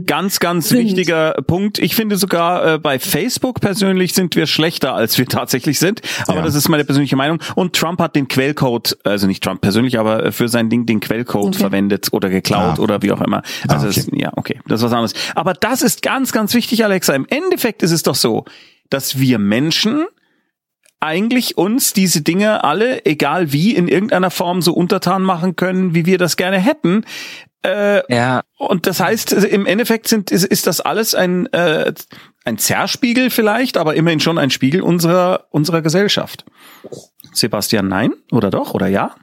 Ganz, 0.06 0.40
ganz 0.40 0.70
sind. 0.70 0.80
wichtiger 0.80 1.34
Punkt. 1.48 1.80
Ich 1.80 1.96
finde 1.96 2.11
finde 2.12 2.20
sogar 2.20 2.74
äh, 2.74 2.78
bei 2.78 3.00
Facebook 3.00 3.62
persönlich 3.62 4.14
sind 4.14 4.36
wir 4.36 4.46
schlechter, 4.46 4.94
als 4.94 5.18
wir 5.18 5.28
tatsächlich 5.28 5.80
sind. 5.80 6.02
Aber 6.28 6.40
ja. 6.40 6.44
das 6.44 6.56
ist 6.56 6.68
meine 6.68 6.84
persönliche 6.84 7.16
Meinung. 7.16 7.40
Und 7.56 7.74
Trump 7.74 8.02
hat 8.02 8.18
den 8.18 8.28
Quellcode, 8.28 8.98
also 9.06 9.28
nicht 9.28 9.42
Trump 9.42 9.62
persönlich, 9.62 9.98
aber 9.98 10.26
äh, 10.26 10.32
für 10.34 10.50
sein 10.50 10.70
Ding 10.70 10.86
den 10.86 11.00
Quellcode 11.00 11.48
okay. 11.48 11.60
verwendet 11.60 12.10
oder 12.12 12.30
geklaut 12.30 12.80
ah. 12.80 12.82
oder 12.82 13.02
wie 13.02 13.14
auch 13.14 13.22
immer. 13.22 13.44
Ah, 13.68 13.76
also 13.76 13.88
ah, 13.88 13.90
okay. 13.90 14.00
Es, 14.00 14.10
ja, 14.14 14.32
okay, 14.36 14.60
das 14.68 14.82
ist 14.82 14.86
was 14.86 14.92
anderes. 14.92 15.14
Aber 15.36 15.54
das 15.54 15.82
ist 15.82 16.02
ganz, 16.02 16.34
ganz 16.34 16.54
wichtig, 16.54 16.84
Alexa. 16.84 17.14
Im 17.14 17.26
Endeffekt 17.30 17.82
ist 17.82 17.92
es 17.92 18.04
doch 18.04 18.16
so, 18.16 18.44
dass 18.90 19.20
wir 19.20 19.40
Menschen 19.40 20.06
eigentlich 21.00 21.58
uns 21.58 21.94
diese 21.94 22.22
Dinge 22.22 22.66
alle, 22.66 23.06
egal 23.06 23.54
wie, 23.54 23.74
in 23.74 23.88
irgendeiner 23.88 24.32
Form 24.32 24.62
so 24.62 24.74
untertan 24.74 25.24
machen 25.24 25.56
können, 25.56 25.96
wie 25.96 26.06
wir 26.06 26.18
das 26.18 26.36
gerne 26.36 26.60
hätten. 26.60 27.06
Äh, 27.64 28.14
ja. 28.14 28.42
Und 28.58 28.88
das 28.88 29.00
heißt, 29.00 29.34
im 29.34 29.66
Endeffekt 29.66 30.08
sind, 30.08 30.32
ist, 30.32 30.46
ist 30.46 30.68
das 30.68 30.82
alles 30.82 31.14
ein, 31.14 31.46
äh, 31.54 31.94
ein 32.44 32.58
Zerspiegel 32.58 33.30
vielleicht, 33.30 33.78
aber 33.78 33.96
immerhin 33.96 34.20
schon 34.20 34.38
ein 34.38 34.50
Spiegel 34.50 34.82
unserer, 34.82 35.46
unserer 35.52 35.82
Gesellschaft. 35.82 36.46
Sebastian, 37.34 37.88
nein? 37.88 38.14
Oder 38.32 38.50
doch? 38.50 38.74
Oder 38.74 38.88
ja? 38.88 39.16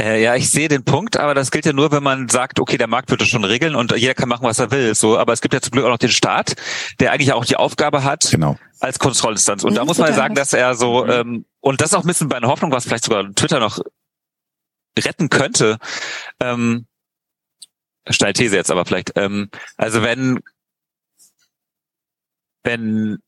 Äh, 0.00 0.22
ja, 0.22 0.34
ich 0.34 0.50
sehe 0.50 0.68
den 0.68 0.84
Punkt, 0.84 1.18
aber 1.18 1.34
das 1.34 1.50
gilt 1.50 1.66
ja 1.66 1.72
nur, 1.72 1.92
wenn 1.92 2.02
man 2.02 2.28
sagt, 2.28 2.58
okay, 2.58 2.78
der 2.78 2.86
Markt 2.86 3.10
wird 3.10 3.20
das 3.20 3.28
schon 3.28 3.44
regeln 3.44 3.74
und 3.74 3.94
jeder 3.96 4.14
kann 4.14 4.28
machen, 4.28 4.44
was 4.44 4.58
er 4.58 4.70
will. 4.70 4.94
So, 4.94 5.18
aber 5.18 5.32
es 5.32 5.42
gibt 5.42 5.52
ja 5.52 5.60
zum 5.60 5.72
Glück 5.72 5.84
auch 5.84 5.90
noch 5.90 5.98
den 5.98 6.10
Staat, 6.10 6.54
der 7.00 7.12
eigentlich 7.12 7.32
auch 7.32 7.44
die 7.44 7.56
Aufgabe 7.56 8.02
hat, 8.02 8.30
genau. 8.30 8.56
als 8.80 8.98
Kontrollinstanz. 8.98 9.62
Und 9.64 9.74
da 9.74 9.84
muss 9.84 9.98
man 9.98 10.14
sagen, 10.14 10.34
dass 10.34 10.52
er 10.54 10.74
so, 10.74 11.06
ähm, 11.06 11.44
und 11.60 11.80
das 11.80 11.90
ist 11.90 11.94
auch 11.94 12.02
ein 12.02 12.06
bisschen 12.06 12.28
bei 12.28 12.36
einer 12.36 12.48
Hoffnung, 12.48 12.72
was 12.72 12.84
vielleicht 12.84 13.04
sogar 13.04 13.30
Twitter 13.34 13.60
noch 13.60 13.80
retten 14.98 15.28
könnte, 15.28 15.78
ähm, 16.40 16.86
steile 18.08 18.32
These 18.32 18.56
jetzt, 18.56 18.70
aber 18.70 18.84
vielleicht. 18.84 19.12
Ähm, 19.16 19.50
also 19.76 20.02
wenn 20.02 20.40
wenn 22.62 23.18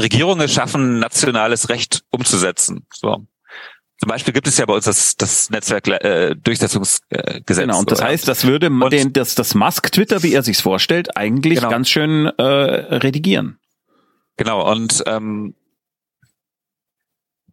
Regierungen 0.00 0.48
schaffen, 0.48 0.98
nationales 0.98 1.68
Recht 1.68 2.04
umzusetzen, 2.10 2.86
so. 2.92 3.26
Zum 4.00 4.08
Beispiel 4.08 4.34
gibt 4.34 4.48
es 4.48 4.58
ja 4.58 4.66
bei 4.66 4.74
uns 4.74 4.84
das, 4.84 5.16
das 5.16 5.50
Netzwerk 5.50 5.86
äh, 5.86 6.34
Durchsetzungsgesetz. 6.34 7.44
Genau, 7.46 7.78
und 7.78 7.90
das 7.90 8.00
oder? 8.00 8.08
heißt, 8.08 8.26
das 8.26 8.44
würde 8.44 8.66
und, 8.68 8.92
den, 8.92 9.12
das, 9.12 9.36
das 9.36 9.54
Musk-Twitter, 9.54 10.22
wie 10.24 10.34
er 10.34 10.42
sich's 10.42 10.60
vorstellt, 10.60 11.16
eigentlich 11.16 11.60
genau. 11.60 11.70
ganz 11.70 11.88
schön 11.88 12.26
äh, 12.26 12.42
redigieren. 12.42 13.60
Genau, 14.36 14.68
und 14.70 15.04
ähm, 15.06 15.54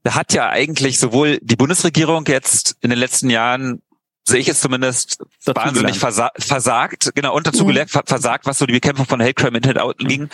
da 0.04 0.16
hat 0.16 0.34
ja 0.34 0.50
eigentlich 0.50 1.00
sowohl 1.00 1.38
die 1.42 1.56
Bundesregierung 1.56 2.26
jetzt 2.26 2.76
in 2.82 2.90
den 2.90 2.98
letzten 2.98 3.30
Jahren 3.30 3.84
sehe 4.32 4.40
ich 4.40 4.48
es 4.48 4.62
zumindest 4.62 5.20
wahnsinnig 5.46 6.00
versa 6.00 6.32
versagt, 6.38 7.12
genau, 7.16 7.36
und 7.36 7.48
dazu 7.48 7.64
mhm. 7.64 7.70
gelernt, 7.70 7.92
versagt, 7.92 8.46
was 8.46 8.58
so 8.58 8.66
die 8.66 8.74
Bekämpfung 8.74 9.06
von 9.06 9.22
Hate 9.22 9.34
Crime 9.34 9.50
im 9.50 9.56
Internet 9.56 10.02
mhm. 10.02 10.08
ging, 10.08 10.30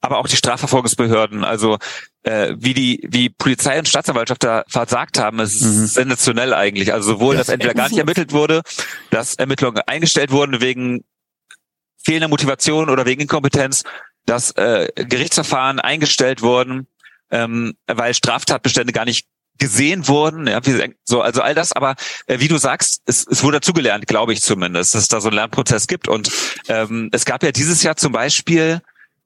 aber 0.00 0.18
auch 0.18 0.28
die 0.28 0.36
Strafverfolgungsbehörden, 0.36 1.44
also 1.44 1.78
äh, 2.22 2.54
wie 2.58 2.74
die 2.74 3.06
wie 3.08 3.30
Polizei 3.30 3.78
und 3.78 3.88
Staatsanwaltschaft 3.88 4.44
da 4.44 4.64
versagt 4.68 5.18
haben, 5.18 5.38
ist 5.40 5.62
mhm. 5.62 5.86
sensationell 5.86 6.52
eigentlich. 6.52 6.92
Also 6.92 7.14
sowohl, 7.14 7.34
ja, 7.34 7.38
dass 7.38 7.48
entweder 7.48 7.74
gar 7.74 7.88
nicht 7.88 7.98
ermittelt 7.98 8.32
wurde, 8.32 8.62
dass 9.10 9.34
Ermittlungen 9.34 9.82
eingestellt 9.86 10.30
wurden 10.30 10.60
wegen 10.60 11.04
fehlender 12.04 12.28
Motivation 12.28 12.90
oder 12.90 13.06
wegen 13.06 13.22
Inkompetenz, 13.22 13.84
dass 14.26 14.50
äh, 14.52 14.88
Gerichtsverfahren 14.94 15.80
eingestellt 15.80 16.42
wurden, 16.42 16.86
ähm, 17.30 17.74
weil 17.86 18.14
Straftatbestände 18.14 18.92
gar 18.92 19.04
nicht 19.04 19.26
gesehen 19.58 20.08
wurden, 20.08 20.46
ja, 20.46 20.64
wie, 20.64 20.94
so, 21.04 21.22
also 21.22 21.42
all 21.42 21.54
das, 21.54 21.72
aber 21.72 21.94
äh, 22.26 22.40
wie 22.40 22.48
du 22.48 22.58
sagst, 22.58 23.02
es, 23.06 23.26
es 23.26 23.42
wurde 23.42 23.58
dazugelernt, 23.58 24.06
glaube 24.06 24.32
ich 24.32 24.42
zumindest, 24.42 24.94
dass 24.94 25.02
es 25.02 25.08
da 25.08 25.20
so 25.20 25.28
einen 25.28 25.36
Lernprozess 25.36 25.86
gibt. 25.86 26.08
Und 26.08 26.30
ähm, 26.68 27.08
es 27.12 27.24
gab 27.24 27.42
ja 27.42 27.52
dieses 27.52 27.82
Jahr 27.82 27.96
zum 27.96 28.12
Beispiel 28.12 28.80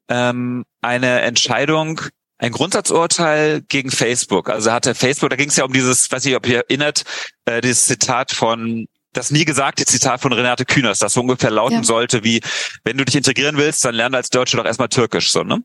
ähm, 0.09 0.65
eine 0.82 1.20
Entscheidung, 1.23 2.01
ein 2.39 2.52
Grundsatzurteil 2.52 3.62
gegen 3.62 3.90
Facebook. 3.90 4.48
Also 4.51 4.73
hatte 4.73 4.94
Facebook, 4.94 5.31
da 5.31 5.36
ging 5.36 5.51
es 5.51 5.57
ja 5.57 5.65
um 5.65 5.73
dieses, 5.73 6.11
weiß 6.11 6.24
ich, 6.27 6.36
ob 6.36 6.47
ihr 6.47 6.59
erinnert, 6.59 7.05
äh, 7.44 7.61
dieses 7.61 7.86
Zitat 7.86 8.32
von 8.32 8.86
das 9.12 9.30
nie 9.30 9.44
gesagte 9.44 9.84
Zitat 9.84 10.20
von 10.20 10.32
Renate 10.32 10.64
Künast, 10.64 11.02
das 11.02 11.14
so 11.14 11.20
ungefähr 11.20 11.50
lauten 11.50 11.78
ja. 11.78 11.84
sollte 11.84 12.22
wie, 12.22 12.40
wenn 12.84 12.96
du 12.96 13.04
dich 13.04 13.16
integrieren 13.16 13.56
willst, 13.56 13.84
dann 13.84 13.94
lerne 13.94 14.16
als 14.16 14.30
Deutsche 14.30 14.56
doch 14.56 14.64
erstmal 14.64 14.88
Türkisch, 14.88 15.32
so, 15.32 15.42
ne? 15.42 15.62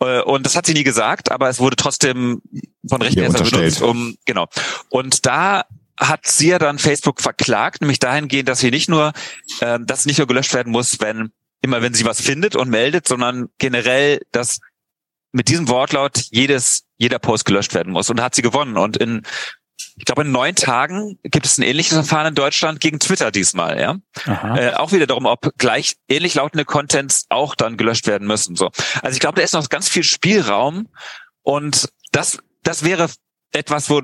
Äh, 0.00 0.20
und 0.22 0.46
das 0.46 0.56
hat 0.56 0.66
sie 0.66 0.74
nie 0.74 0.84
gesagt, 0.84 1.30
aber 1.30 1.48
es 1.48 1.58
wurde 1.58 1.76
trotzdem 1.76 2.40
von 2.88 3.02
Rechtmäßigern 3.02 3.50
benutzt, 3.50 3.82
um, 3.82 4.16
genau. 4.24 4.46
Und 4.90 5.26
da 5.26 5.64
hat 5.98 6.26
sie 6.26 6.48
ja 6.48 6.58
dann 6.58 6.78
Facebook 6.78 7.20
verklagt, 7.20 7.80
nämlich 7.80 7.98
dahingehend, 7.98 8.48
dass 8.48 8.60
sie 8.60 8.70
nicht 8.70 8.88
nur, 8.88 9.12
äh, 9.60 9.78
dass 9.80 10.06
nicht 10.06 10.18
nur 10.18 10.26
gelöscht 10.26 10.54
werden 10.54 10.72
muss, 10.72 11.00
wenn, 11.00 11.32
immer 11.62 11.82
wenn 11.82 11.94
sie 11.94 12.04
was 12.04 12.20
findet 12.20 12.56
und 12.56 12.68
meldet, 12.68 13.08
sondern 13.08 13.48
generell, 13.58 14.20
dass 14.32 14.60
mit 15.32 15.48
diesem 15.48 15.68
Wortlaut 15.68 16.26
jedes, 16.30 16.84
jeder 16.96 17.18
Post 17.18 17.44
gelöscht 17.44 17.74
werden 17.74 17.92
muss. 17.92 18.08
Und 18.08 18.18
da 18.18 18.24
hat 18.24 18.34
sie 18.36 18.42
gewonnen. 18.42 18.76
Und 18.76 18.96
in 18.96 19.22
ich 19.96 20.04
glaube, 20.04 20.22
in 20.22 20.32
neun 20.32 20.54
Tagen 20.56 21.18
gibt 21.22 21.46
es 21.46 21.58
ein 21.58 21.62
ähnliches 21.62 21.94
Verfahren 21.94 22.28
in 22.28 22.34
Deutschland 22.34 22.80
gegen 22.80 22.98
Twitter 22.98 23.30
diesmal, 23.30 23.80
ja. 23.80 23.96
Äh, 24.56 24.74
auch 24.74 24.92
wieder 24.92 25.06
darum, 25.06 25.26
ob 25.26 25.52
gleich 25.58 25.96
ähnlich 26.08 26.34
lautende 26.34 26.64
Contents 26.64 27.26
auch 27.28 27.54
dann 27.54 27.76
gelöscht 27.76 28.06
werden 28.06 28.26
müssen. 28.26 28.56
So. 28.56 28.70
Also 29.02 29.14
ich 29.14 29.20
glaube, 29.20 29.36
da 29.36 29.42
ist 29.42 29.54
noch 29.54 29.68
ganz 29.68 29.88
viel 29.88 30.02
Spielraum 30.02 30.88
und 31.42 31.88
das, 32.10 32.38
das 32.62 32.84
wäre 32.84 33.08
etwas, 33.52 33.88
wo 33.88 34.00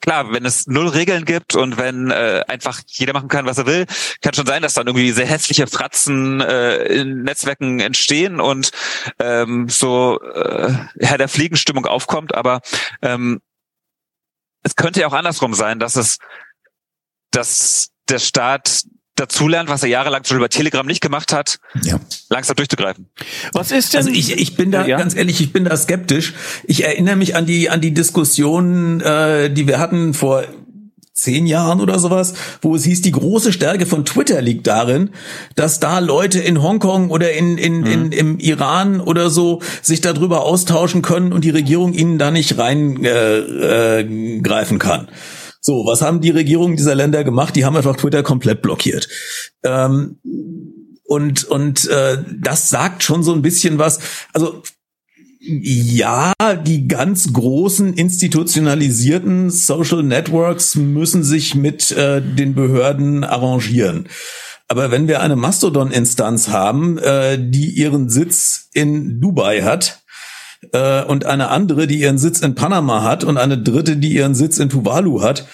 klar, 0.00 0.32
wenn 0.32 0.44
es 0.44 0.66
null 0.66 0.88
Regeln 0.88 1.24
gibt 1.24 1.54
und 1.54 1.78
wenn 1.78 2.10
äh, 2.10 2.42
einfach 2.48 2.80
jeder 2.86 3.12
machen 3.12 3.28
kann, 3.28 3.46
was 3.46 3.58
er 3.58 3.66
will, 3.66 3.86
kann 4.20 4.34
schon 4.34 4.46
sein, 4.46 4.60
dass 4.60 4.74
dann 4.74 4.88
irgendwie 4.88 5.12
sehr 5.12 5.26
hässliche 5.26 5.68
Fratzen 5.68 6.40
äh, 6.40 6.84
in 6.86 7.22
Netzwerken 7.22 7.80
entstehen 7.80 8.40
und 8.40 8.72
ähm, 9.18 9.68
so 9.68 10.20
äh, 10.20 10.72
Herr 10.98 11.18
der 11.18 11.28
Fliegenstimmung 11.28 11.86
aufkommt. 11.86 12.34
Aber 12.34 12.60
ähm, 13.00 13.40
es 14.62 14.76
könnte 14.76 15.00
ja 15.00 15.06
auch 15.08 15.12
andersrum 15.12 15.54
sein, 15.54 15.78
dass 15.78 15.96
es, 15.96 16.18
dass 17.30 17.90
der 18.08 18.18
Staat 18.18 18.84
dazulernt, 19.16 19.68
was 19.68 19.82
er 19.82 19.90
jahrelang 19.90 20.24
schon 20.24 20.38
über 20.38 20.48
Telegram 20.48 20.86
nicht 20.86 21.00
gemacht 21.00 21.32
hat, 21.32 21.58
ja. 21.82 22.00
langsam 22.30 22.56
durchzugreifen. 22.56 23.10
Was 23.52 23.70
ist 23.70 23.92
denn? 23.92 23.98
Also 23.98 24.10
ich, 24.10 24.32
ich 24.32 24.56
bin 24.56 24.70
da 24.70 24.86
ja. 24.86 24.96
ganz 24.96 25.14
ehrlich, 25.14 25.40
ich 25.40 25.52
bin 25.52 25.64
da 25.64 25.76
skeptisch. 25.76 26.32
Ich 26.64 26.84
erinnere 26.84 27.16
mich 27.16 27.36
an 27.36 27.44
die 27.46 27.68
an 27.68 27.80
die 27.80 27.92
Diskussion, 27.92 29.00
äh, 29.00 29.50
die 29.50 29.66
wir 29.66 29.78
hatten 29.78 30.14
vor 30.14 30.44
zehn 31.14 31.46
Jahren 31.46 31.80
oder 31.80 31.98
sowas, 31.98 32.34
wo 32.62 32.74
es 32.74 32.84
hieß, 32.84 33.02
die 33.02 33.12
große 33.12 33.52
Stärke 33.52 33.86
von 33.86 34.04
Twitter 34.04 34.40
liegt 34.40 34.66
darin, 34.66 35.10
dass 35.56 35.78
da 35.78 35.98
Leute 35.98 36.40
in 36.40 36.62
Hongkong 36.62 37.10
oder 37.10 37.32
in, 37.32 37.58
in, 37.58 37.80
mhm. 37.80 37.86
in, 37.86 38.12
im 38.12 38.38
Iran 38.38 39.00
oder 39.00 39.30
so 39.30 39.60
sich 39.82 40.00
darüber 40.00 40.42
austauschen 40.42 41.02
können 41.02 41.32
und 41.32 41.44
die 41.44 41.50
Regierung 41.50 41.92
ihnen 41.92 42.18
da 42.18 42.30
nicht 42.30 42.58
reingreifen 42.58 43.04
äh, 43.04 44.00
äh, 44.00 44.78
kann. 44.78 45.08
So, 45.60 45.84
was 45.86 46.02
haben 46.02 46.20
die 46.20 46.30
Regierungen 46.30 46.76
dieser 46.76 46.96
Länder 46.96 47.22
gemacht? 47.22 47.54
Die 47.54 47.64
haben 47.64 47.76
einfach 47.76 47.96
Twitter 47.96 48.24
komplett 48.24 48.62
blockiert. 48.62 49.08
Ähm, 49.62 50.18
und 51.04 51.44
und 51.44 51.88
äh, 51.88 52.18
das 52.40 52.68
sagt 52.68 53.04
schon 53.04 53.22
so 53.22 53.32
ein 53.32 53.42
bisschen 53.42 53.78
was. 53.78 54.00
Also 54.32 54.62
ja, 55.44 56.32
die 56.64 56.86
ganz 56.86 57.32
großen 57.32 57.94
institutionalisierten 57.94 59.50
Social 59.50 60.04
Networks 60.04 60.76
müssen 60.76 61.24
sich 61.24 61.56
mit 61.56 61.90
äh, 61.90 62.22
den 62.22 62.54
Behörden 62.54 63.24
arrangieren. 63.24 64.08
Aber 64.68 64.92
wenn 64.92 65.08
wir 65.08 65.20
eine 65.20 65.34
Mastodon-Instanz 65.34 66.48
haben, 66.48 66.96
äh, 66.98 67.38
die 67.40 67.70
ihren 67.70 68.08
Sitz 68.08 68.68
in 68.72 69.20
Dubai 69.20 69.62
hat, 69.62 70.02
äh, 70.72 71.02
und 71.02 71.26
eine 71.26 71.48
andere, 71.48 71.88
die 71.88 71.98
ihren 71.98 72.18
Sitz 72.18 72.40
in 72.40 72.54
Panama 72.54 73.02
hat 73.02 73.24
und 73.24 73.36
eine 73.36 73.58
dritte, 73.58 73.96
die 73.96 74.14
ihren 74.14 74.36
Sitz 74.36 74.58
in 74.58 74.68
Tuvalu 74.68 75.22
hat, 75.22 75.46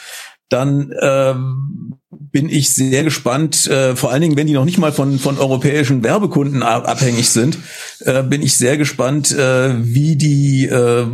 dann 0.48 0.92
ähm, 1.00 1.98
bin 2.10 2.48
ich 2.48 2.74
sehr 2.74 3.04
gespannt, 3.04 3.66
äh, 3.66 3.96
vor 3.96 4.10
allen 4.10 4.22
Dingen, 4.22 4.36
wenn 4.36 4.46
die 4.46 4.52
noch 4.52 4.64
nicht 4.64 4.78
mal 4.78 4.92
von, 4.92 5.18
von 5.18 5.38
europäischen 5.38 6.02
Werbekunden 6.02 6.62
abhängig 6.62 7.28
sind, 7.30 7.58
äh, 8.00 8.22
bin 8.22 8.42
ich 8.42 8.56
sehr 8.56 8.76
gespannt, 8.76 9.32
äh, 9.32 9.74
wie 9.78 10.16
die 10.16 10.66
äh, 10.66 11.06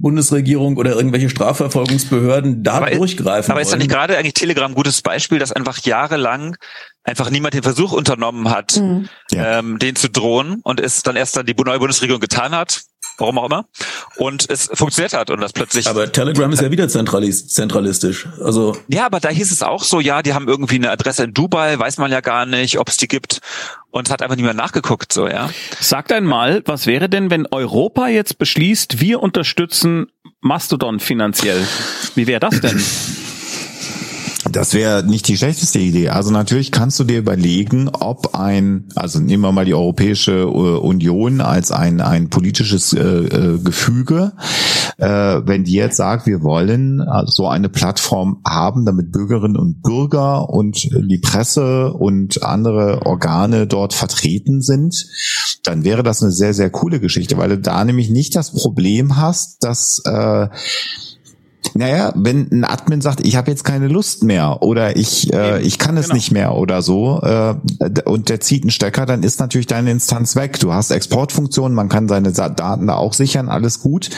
Bundesregierung 0.00 0.76
oder 0.76 0.92
irgendwelche 0.92 1.28
Strafverfolgungsbehörden 1.28 2.62
da 2.62 2.74
aber 2.74 2.90
durchgreifen. 2.90 3.52
Aber 3.52 3.60
ist 3.60 3.72
da 3.72 3.76
nicht 3.76 3.90
gerade 3.90 4.16
eigentlich 4.16 4.34
Telegram 4.34 4.70
ein 4.70 4.74
gutes 4.74 5.02
Beispiel, 5.02 5.38
dass 5.38 5.52
einfach 5.52 5.78
jahrelang 5.82 6.56
einfach 7.04 7.30
niemand 7.30 7.54
den 7.54 7.62
Versuch 7.62 7.92
unternommen 7.92 8.50
hat, 8.50 8.76
mhm. 8.76 9.08
ähm, 9.32 9.78
den 9.78 9.96
zu 9.96 10.08
drohen 10.08 10.60
und 10.62 10.80
es 10.80 11.02
dann 11.02 11.16
erst 11.16 11.36
dann 11.36 11.46
die 11.46 11.54
neue 11.54 11.78
Bundesregierung 11.78 12.20
getan 12.20 12.52
hat, 12.52 12.82
warum 13.20 13.38
auch 13.38 13.46
immer, 13.46 13.66
und 14.16 14.48
es 14.48 14.70
funktioniert 14.72 15.12
hat 15.12 15.30
und 15.30 15.40
das 15.40 15.52
plötzlich. 15.52 15.86
Aber 15.86 16.10
Telegram 16.10 16.50
ist 16.52 16.62
ja 16.62 16.70
wieder 16.70 16.88
zentralistisch. 16.88 18.26
Also 18.42 18.76
ja, 18.88 19.06
aber 19.06 19.20
da 19.20 19.28
hieß 19.28 19.52
es 19.52 19.62
auch 19.62 19.84
so, 19.84 20.00
ja, 20.00 20.22
die 20.22 20.34
haben 20.34 20.48
irgendwie 20.48 20.76
eine 20.76 20.90
Adresse 20.90 21.24
in 21.24 21.34
Dubai, 21.34 21.78
weiß 21.78 21.98
man 21.98 22.10
ja 22.10 22.20
gar 22.20 22.46
nicht, 22.46 22.78
ob 22.78 22.88
es 22.88 22.96
die 22.96 23.08
gibt 23.08 23.40
und 23.90 24.10
hat 24.10 24.22
einfach 24.22 24.36
mehr 24.36 24.54
nachgeguckt, 24.54 25.12
so 25.12 25.28
ja. 25.28 25.50
Sagt 25.80 26.12
einmal, 26.12 26.62
was 26.66 26.86
wäre 26.86 27.08
denn, 27.08 27.30
wenn 27.30 27.46
Europa 27.46 28.08
jetzt 28.08 28.38
beschließt, 28.38 29.00
wir 29.00 29.20
unterstützen 29.20 30.06
Mastodon 30.40 31.00
finanziell? 31.00 31.66
Wie 32.14 32.26
wäre 32.26 32.40
das 32.40 32.60
denn? 32.60 32.82
Das 34.50 34.74
wäre 34.74 35.04
nicht 35.04 35.28
die 35.28 35.36
schlechteste 35.36 35.78
Idee. 35.78 36.08
Also 36.08 36.30
natürlich 36.30 36.72
kannst 36.72 36.98
du 36.98 37.04
dir 37.04 37.18
überlegen, 37.18 37.88
ob 37.88 38.34
ein, 38.34 38.88
also 38.96 39.20
nehmen 39.20 39.42
wir 39.42 39.52
mal 39.52 39.64
die 39.64 39.74
Europäische 39.74 40.32
äh, 40.32 40.44
Union 40.44 41.40
als 41.40 41.70
ein, 41.70 42.00
ein 42.00 42.30
politisches 42.30 42.92
äh, 42.92 43.00
äh, 43.00 43.58
Gefüge, 43.58 44.32
äh, 44.96 45.06
wenn 45.44 45.64
die 45.64 45.74
jetzt 45.74 45.96
sagt, 45.96 46.26
wir 46.26 46.42
wollen 46.42 47.00
also 47.00 47.30
so 47.42 47.48
eine 47.48 47.68
Plattform 47.68 48.40
haben, 48.46 48.84
damit 48.84 49.12
Bürgerinnen 49.12 49.56
und 49.56 49.82
Bürger 49.82 50.50
und 50.50 50.82
die 50.82 51.18
Presse 51.18 51.92
und 51.92 52.42
andere 52.42 53.06
Organe 53.06 53.66
dort 53.66 53.94
vertreten 53.94 54.62
sind, 54.62 55.06
dann 55.64 55.84
wäre 55.84 56.02
das 56.02 56.22
eine 56.22 56.32
sehr, 56.32 56.54
sehr 56.54 56.70
coole 56.70 57.00
Geschichte, 57.00 57.36
weil 57.38 57.50
du 57.50 57.58
da 57.58 57.84
nämlich 57.84 58.10
nicht 58.10 58.34
das 58.34 58.52
Problem 58.52 59.16
hast, 59.16 59.62
dass 59.62 60.02
äh, 60.04 60.48
naja, 61.74 62.12
wenn 62.16 62.50
ein 62.50 62.64
Admin 62.64 63.00
sagt, 63.00 63.26
ich 63.26 63.36
habe 63.36 63.50
jetzt 63.50 63.64
keine 63.64 63.88
Lust 63.88 64.24
mehr 64.24 64.62
oder 64.62 64.96
ich 64.96 65.32
äh, 65.32 65.60
ich 65.62 65.78
kann 65.78 65.96
es 65.96 66.06
genau. 66.06 66.14
nicht 66.14 66.32
mehr 66.32 66.54
oder 66.54 66.82
so 66.82 67.20
äh, 67.22 67.54
und 68.04 68.28
der 68.28 68.40
zieht 68.40 68.62
einen 68.62 68.70
Stecker, 68.70 69.06
dann 69.06 69.22
ist 69.22 69.40
natürlich 69.40 69.66
deine 69.66 69.90
Instanz 69.90 70.36
weg. 70.36 70.58
Du 70.60 70.72
hast 70.72 70.90
Exportfunktionen, 70.90 71.74
man 71.74 71.88
kann 71.88 72.08
seine 72.08 72.32
Daten 72.32 72.86
da 72.86 72.96
auch 72.96 73.14
sichern, 73.14 73.48
alles 73.48 73.80
gut. 73.80 74.10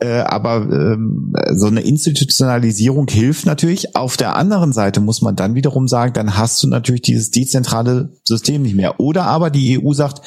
Äh, 0.00 0.20
aber 0.20 0.68
äh, 0.68 1.54
so 1.54 1.66
eine 1.66 1.80
Institutionalisierung 1.80 3.06
hilft 3.08 3.46
natürlich. 3.46 3.94
Auf 3.94 4.16
der 4.16 4.36
anderen 4.36 4.72
Seite 4.72 5.00
muss 5.00 5.22
man 5.22 5.36
dann 5.36 5.54
wiederum 5.54 5.86
sagen, 5.86 6.12
dann 6.12 6.36
hast 6.36 6.62
du 6.62 6.68
natürlich 6.68 7.02
dieses 7.02 7.30
dezentrale 7.30 8.12
System 8.24 8.62
nicht 8.62 8.74
mehr. 8.74 8.98
Oder 8.98 9.24
aber 9.24 9.50
die 9.50 9.80
EU 9.80 9.92
sagt, 9.92 10.22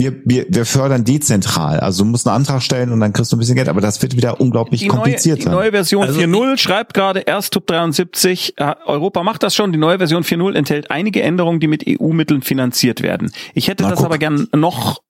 wir, 0.00 0.14
wir, 0.24 0.46
wir 0.48 0.64
fördern 0.64 1.04
dezentral. 1.04 1.78
Also 1.78 2.04
du 2.04 2.10
musst 2.10 2.26
einen 2.26 2.36
Antrag 2.36 2.62
stellen 2.62 2.90
und 2.90 3.00
dann 3.00 3.12
kriegst 3.12 3.30
du 3.30 3.36
ein 3.36 3.38
bisschen 3.38 3.54
Geld, 3.54 3.68
aber 3.68 3.82
das 3.82 4.00
wird 4.00 4.16
wieder 4.16 4.40
unglaublich 4.40 4.80
die 4.80 4.88
kompliziert. 4.88 5.40
Neue, 5.40 5.44
die 5.44 5.50
neue 5.50 5.70
Version 5.72 6.06
also 6.06 6.18
4.0 6.18 6.56
schreibt 6.56 6.94
gerade 6.94 7.20
erst 7.20 7.52
Top 7.52 7.66
73, 7.66 8.54
Europa 8.86 9.22
macht 9.22 9.42
das 9.42 9.54
schon, 9.54 9.72
die 9.72 9.78
neue 9.78 9.98
Version 9.98 10.22
4.0 10.22 10.54
enthält 10.54 10.90
einige 10.90 11.22
Änderungen, 11.22 11.60
die 11.60 11.66
mit 11.66 11.84
EU-Mitteln 11.86 12.40
finanziert 12.40 13.02
werden. 13.02 13.30
Ich 13.54 13.68
hätte 13.68 13.84
das 13.84 13.96
guck. 13.96 14.06
aber 14.06 14.18
gern 14.18 14.48
noch 14.54 15.02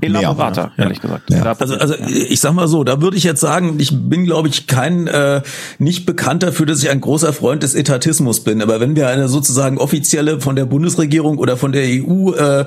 elaborater, 0.00 0.72
ja, 0.76 0.84
ehrlich 0.84 1.00
gesagt. 1.00 1.30
Ja. 1.30 1.42
Also, 1.58 1.74
also 1.76 1.94
ich 1.94 2.38
sag 2.40 2.52
mal 2.52 2.68
so, 2.68 2.84
da 2.84 3.00
würde 3.00 3.16
ich 3.16 3.24
jetzt 3.24 3.40
sagen, 3.40 3.76
ich 3.78 3.90
bin, 3.92 4.24
glaube 4.24 4.48
ich, 4.48 4.66
kein 4.66 5.06
äh, 5.06 5.42
nicht 5.78 6.04
bekannt 6.04 6.42
dafür, 6.42 6.66
dass 6.66 6.82
ich 6.82 6.90
ein 6.90 7.00
großer 7.00 7.32
Freund 7.32 7.62
des 7.62 7.74
Etatismus 7.74 8.44
bin. 8.44 8.60
Aber 8.60 8.80
wenn 8.80 8.94
wir 8.94 9.08
eine 9.08 9.28
sozusagen 9.28 9.78
offizielle 9.78 10.40
von 10.40 10.54
der 10.54 10.66
Bundesregierung 10.66 11.38
oder 11.38 11.56
von 11.56 11.72
der 11.72 11.84
EU 11.84 12.32
äh, 12.32 12.66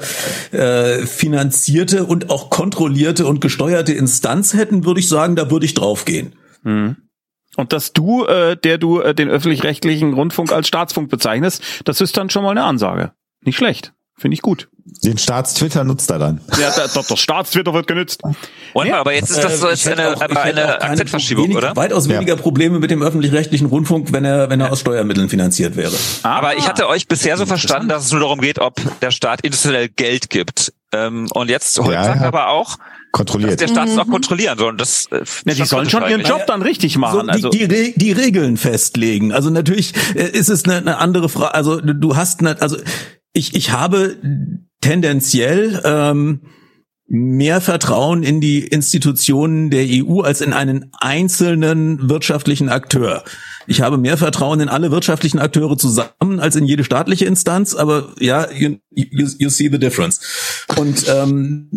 äh, 0.52 1.06
finanzierte 1.06 2.06
und 2.06 2.30
auch 2.32 2.50
kontrollierte 2.50 3.28
und 3.28 3.42
gesteuerte 3.42 3.94
Instanz 3.94 4.54
hätten, 4.54 4.86
würde 4.86 5.00
ich 5.00 5.08
sagen, 5.08 5.36
da 5.36 5.52
würde 5.52 5.66
ich 5.66 5.76
draufgehen. 5.76 6.34
Mhm. 6.64 6.98
Und 7.56 7.74
dass 7.74 7.94
du, 7.94 8.26
äh, 8.26 8.58
der 8.58 8.78
du 8.78 9.02
äh, 9.02 9.14
den 9.14 9.30
öffentlich-rechtlichen 9.30 10.14
Rundfunk 10.14 10.52
als 10.52 10.68
Staatsfunk 10.68 11.10
bezeichnest, 11.10 11.64
das 11.84 12.02
ist 12.02 12.16
dann 12.18 12.30
schon 12.30 12.44
mal 12.44 12.52
eine 12.52 12.64
Ansage. 12.64 13.12
Nicht 13.44 13.58
schlecht. 13.58 13.94
Finde 14.20 14.36
ich 14.36 14.42
gut. 14.42 14.68
Den 15.04 15.18
Staatstwitter 15.18 15.86
nutzt 15.86 16.12
er 16.12 16.20
dann. 16.20 16.42
Ja, 16.60 16.72
der, 16.72 16.90
der, 16.90 17.04
der 17.04 17.16
Staatstwitter 17.16 17.74
wird 17.74 17.88
genutzt. 17.88 18.22
Und 18.74 18.88
ja. 18.88 19.00
aber 19.00 19.14
jetzt 19.14 19.30
ist 19.30 19.42
das 19.42 19.60
so 19.62 19.70
jetzt 19.70 19.88
äh, 19.88 19.94
eine, 19.94 20.18
auch, 20.18 20.22
eine 20.22 20.82
Akzentverschiebung, 20.82 21.46
wenig, 21.46 21.58
oder? 21.58 21.76
Weitaus 21.78 22.10
weniger 22.10 22.36
ja. 22.36 22.42
Probleme 22.42 22.80
mit 22.80 22.92
dem 22.92 23.02
öffentlich-rechtlichen 23.02 23.68
Rundfunk, 23.68 24.12
wenn 24.12 24.26
er, 24.26 24.50
wenn 24.50 24.60
er 24.60 24.74
aus 24.74 24.82
Steuermitteln 24.82 25.30
finanziert 25.30 25.78
wäre. 25.78 25.94
Aber 26.24 26.58
ich 26.58 26.68
hatte 26.68 26.90
euch 26.90 27.08
bisher 27.08 27.38
so 27.38 27.46
verstanden, 27.46 27.88
dass 27.88 28.06
es 28.06 28.12
nur 28.12 28.20
darum 28.20 28.42
geht, 28.42 28.60
ob 28.60 28.76
der 29.02 29.12
Staat 29.12 29.42
institutionell 29.42 29.88
Geld 29.88 30.30
gibt. 30.30 30.74
Ähm, 30.92 31.28
und 31.34 31.50
jetzt 31.50 31.80
heute 31.80 31.94
ja, 31.94 32.04
sagt 32.04 32.22
aber 32.22 32.50
auch, 32.50 32.78
kontrolliert. 33.12 33.52
Dass 33.52 33.58
der 33.58 33.68
Staat 33.68 33.88
es 33.88 33.98
auch 33.98 34.08
kontrollieren 34.08 34.58
soll. 34.58 34.72
Und 34.72 34.82
das, 34.82 35.08
äh, 35.12 35.24
ja, 35.46 35.54
die 35.54 35.66
sollen 35.66 35.90
schon 35.90 36.04
ihren 36.10 36.22
Job 36.22 36.46
dann 36.48 36.62
richtig 36.62 36.98
machen. 36.98 37.22
So, 37.26 37.32
also 37.32 37.50
die, 37.50 37.68
die, 37.68 37.94
die 37.96 38.12
Regeln 38.12 38.58
festlegen. 38.58 39.32
Also 39.32 39.50
natürlich 39.50 39.94
äh, 40.16 40.30
ist 40.30 40.50
es 40.50 40.66
eine, 40.66 40.78
eine 40.78 40.98
andere 40.98 41.30
Frage. 41.30 41.54
Also 41.54 41.80
du 41.80 42.16
hast 42.16 42.42
eine, 42.42 42.62
also 42.62 42.78
ich, 43.34 43.56
ich 43.56 43.72
habe 43.72 44.18
tendenziell 44.82 45.82
ähm, 45.84 46.42
mehr 47.10 47.60
Vertrauen 47.60 48.22
in 48.22 48.40
die 48.40 48.60
Institutionen 48.60 49.72
der 49.72 49.86
EU 49.88 50.22
als 50.22 50.42
in 50.42 50.54
einen 50.54 50.92
einzelnen 51.00 52.08
wirtschaftlichen 52.08 52.70
Akteur. 52.70 53.24
Ich 53.66 53.82
habe 53.82 53.98
mehr 53.98 54.18
Vertrauen 54.18 54.60
in 54.60 54.70
alle 54.70 54.92
wirtschaftlichen 54.92 55.40
Akteure 55.40 55.78
zusammen 55.78 56.40
als 56.40 56.56
in 56.56 56.66
jede 56.66 56.84
staatliche 56.84 57.26
Instanz, 57.26 57.76
aber 57.76 58.14
ja, 58.20 58.50
you, 58.52 58.78
you, 58.92 59.28
you 59.38 59.50
see 59.50 59.70
the 59.72 59.80
difference. 59.80 60.66
Und 60.78 61.06
ähm, 61.08 61.70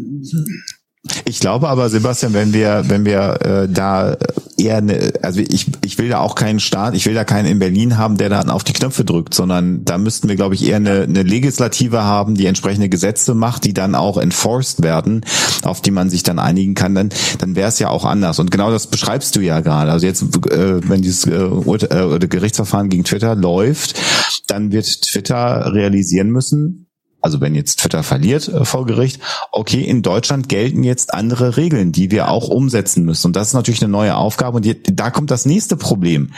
ich 1.24 1.40
glaube 1.40 1.68
aber, 1.68 1.88
Sebastian, 1.88 2.32
wenn 2.32 2.52
wir, 2.52 2.84
wenn 2.86 3.04
wir 3.04 3.40
äh, 3.42 3.68
da 3.68 4.16
eher 4.56 4.76
eine, 4.76 5.12
also 5.22 5.40
ich, 5.40 5.66
ich 5.84 5.98
will 5.98 6.08
da 6.08 6.18
auch 6.18 6.36
keinen 6.36 6.60
Staat, 6.60 6.94
ich 6.94 7.06
will 7.06 7.14
da 7.14 7.24
keinen 7.24 7.46
in 7.46 7.58
Berlin 7.58 7.98
haben, 7.98 8.16
der 8.16 8.28
dann 8.28 8.50
auf 8.50 8.62
die 8.62 8.72
Knöpfe 8.72 9.04
drückt, 9.04 9.34
sondern 9.34 9.84
da 9.84 9.98
müssten 9.98 10.28
wir, 10.28 10.36
glaube 10.36 10.54
ich, 10.54 10.68
eher 10.68 10.76
eine, 10.76 11.02
eine 11.02 11.24
Legislative 11.24 12.04
haben, 12.04 12.36
die 12.36 12.46
entsprechende 12.46 12.88
Gesetze 12.88 13.34
macht, 13.34 13.64
die 13.64 13.74
dann 13.74 13.96
auch 13.96 14.16
enforced 14.16 14.82
werden, 14.82 15.24
auf 15.64 15.80
die 15.80 15.90
man 15.90 16.08
sich 16.08 16.22
dann 16.22 16.38
einigen 16.38 16.74
kann, 16.74 16.94
dann, 16.94 17.08
dann 17.38 17.56
wäre 17.56 17.68
es 17.68 17.80
ja 17.80 17.88
auch 17.88 18.04
anders. 18.04 18.38
Und 18.38 18.52
genau 18.52 18.70
das 18.70 18.86
beschreibst 18.86 19.34
du 19.34 19.40
ja 19.40 19.58
gerade. 19.58 19.90
Also 19.90 20.06
jetzt, 20.06 20.22
äh, 20.22 20.88
wenn 20.88 21.02
dieses 21.02 21.26
äh, 21.26 21.32
äh, 21.32 22.18
Gerichtsverfahren 22.18 22.88
gegen 22.90 23.02
Twitter 23.02 23.34
läuft, 23.34 24.00
dann 24.46 24.70
wird 24.70 25.02
Twitter 25.02 25.72
realisieren 25.72 26.30
müssen, 26.30 26.86
also 27.22 27.40
wenn 27.40 27.54
jetzt 27.54 27.78
Twitter 27.78 28.02
verliert 28.02 28.48
äh, 28.48 28.64
vor 28.64 28.84
Gericht, 28.84 29.20
okay, 29.52 29.80
in 29.80 30.02
Deutschland 30.02 30.48
gelten 30.48 30.82
jetzt 30.82 31.14
andere 31.14 31.56
Regeln, 31.56 31.92
die 31.92 32.10
wir 32.10 32.28
auch 32.28 32.48
umsetzen 32.48 33.04
müssen. 33.04 33.28
Und 33.28 33.36
das 33.36 33.48
ist 33.48 33.54
natürlich 33.54 33.82
eine 33.82 33.92
neue 33.92 34.16
Aufgabe. 34.16 34.56
Und 34.56 34.64
die, 34.64 34.82
da 34.82 35.10
kommt 35.10 35.30
das 35.30 35.46
nächste 35.46 35.76
Problem. 35.76 36.32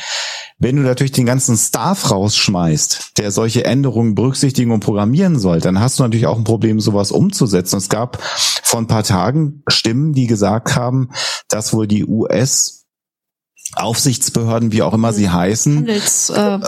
Wenn 0.58 0.76
du 0.76 0.82
natürlich 0.82 1.12
den 1.12 1.26
ganzen 1.26 1.56
Staff 1.56 2.10
rausschmeißt, 2.10 3.18
der 3.18 3.30
solche 3.30 3.64
Änderungen 3.64 4.14
berücksichtigen 4.14 4.70
und 4.70 4.80
programmieren 4.80 5.38
soll, 5.38 5.60
dann 5.60 5.80
hast 5.80 5.98
du 5.98 6.02
natürlich 6.02 6.26
auch 6.26 6.38
ein 6.38 6.44
Problem, 6.44 6.80
sowas 6.80 7.10
umzusetzen. 7.10 7.76
Und 7.76 7.82
es 7.82 7.88
gab 7.88 8.22
vor 8.22 8.80
ein 8.80 8.86
paar 8.86 9.02
Tagen 9.02 9.62
Stimmen, 9.66 10.12
die 10.12 10.26
gesagt 10.26 10.76
haben, 10.76 11.10
dass 11.48 11.72
wohl 11.72 11.88
die 11.88 12.04
US 12.04 12.83
Aufsichtsbehörden, 13.76 14.72
wie 14.72 14.82
auch 14.82 14.94
immer 14.94 15.12
sie 15.12 15.30
heißen, 15.30 15.78
Handels, 15.78 16.30
äh, 16.30 16.58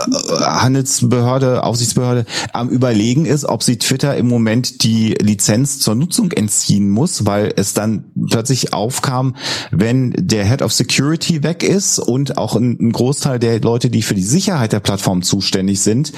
Handelsbehörde, 0.41 1.63
Aufsichtsbehörde, 1.63 2.25
am 2.53 2.69
überlegen 2.69 3.25
ist, 3.25 3.45
ob 3.45 3.63
sie 3.63 3.77
Twitter 3.77 4.17
im 4.17 4.27
Moment 4.27 4.83
die 4.83 5.13
Lizenz 5.21 5.79
zur 5.79 5.95
Nutzung 5.95 6.31
entziehen 6.31 6.89
muss, 6.89 7.25
weil 7.25 7.53
es 7.55 7.73
dann 7.73 8.05
plötzlich 8.29 8.73
aufkam, 8.73 9.35
wenn 9.71 10.13
der 10.17 10.45
Head 10.45 10.61
of 10.61 10.73
Security 10.73 11.43
weg 11.43 11.63
ist 11.63 11.99
und 11.99 12.37
auch 12.37 12.55
ein, 12.55 12.77
ein 12.79 12.91
Großteil 12.91 13.39
der 13.39 13.61
Leute, 13.61 13.89
die 13.89 14.01
für 14.01 14.15
die 14.15 14.23
Sicherheit 14.23 14.73
der 14.73 14.79
Plattform 14.79 15.21
zuständig 15.21 15.81
sind 15.81 16.11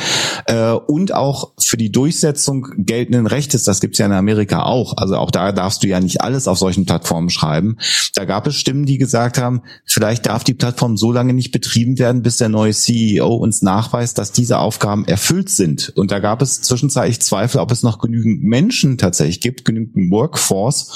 äh, 0.45 0.72
und 0.72 1.14
auch 1.14 1.51
für 1.60 1.77
die 1.77 1.91
Durchsetzung 1.91 2.68
geltenden 2.77 3.27
Rechtes, 3.27 3.64
das 3.64 3.80
gibt's 3.80 3.99
ja 3.99 4.07
in 4.07 4.14
Amerika 4.14 4.64
auch, 4.64 4.97
also 4.97 5.18
auch 5.18 5.30
da 5.30 5.51
darfst 5.51 5.84
du 5.84 5.88
ja 5.88 5.99
nicht 5.99 6.22
alles 6.22 6.47
auf 6.47 6.57
solchen 6.57 6.85
Plattformen 6.85 7.30
schreiben. 7.30 7.77
Da 8.15 8.26
gab 8.26 8.47
es 8.47 8.56
Stimmen, 8.56 8.85
die 8.85 8.97
gesagt 8.97 9.38
haben, 9.38 9.61
vielleicht 9.85 10.26
darf 10.26 10.43
die 10.43 10.53
Plattform 10.53 10.68
Plattform 10.69 10.97
so 10.97 11.11
lange 11.11 11.33
nicht 11.33 11.51
betrieben 11.51 11.97
werden, 11.97 12.21
bis 12.21 12.37
der 12.37 12.47
neue 12.47 12.73
CEO 12.73 13.33
uns 13.33 13.63
nachweist, 13.63 14.19
dass 14.19 14.31
diese 14.31 14.59
Aufgaben 14.59 15.03
erfüllt 15.05 15.49
sind. 15.49 15.91
Und 15.95 16.11
da 16.11 16.19
gab 16.19 16.43
es 16.43 16.61
zwischenzeitlich 16.61 17.21
Zweifel, 17.21 17.59
ob 17.59 17.71
es 17.71 17.81
noch 17.81 17.97
genügend 17.97 18.43
Menschen 18.43 18.99
tatsächlich 18.99 19.41
gibt, 19.41 19.65
genügend 19.65 20.11
Workforce, 20.11 20.95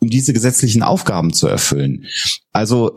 um 0.00 0.08
diese 0.08 0.32
gesetzlichen 0.32 0.82
Aufgaben 0.82 1.34
zu 1.34 1.48
erfüllen. 1.48 2.06
Also 2.52 2.94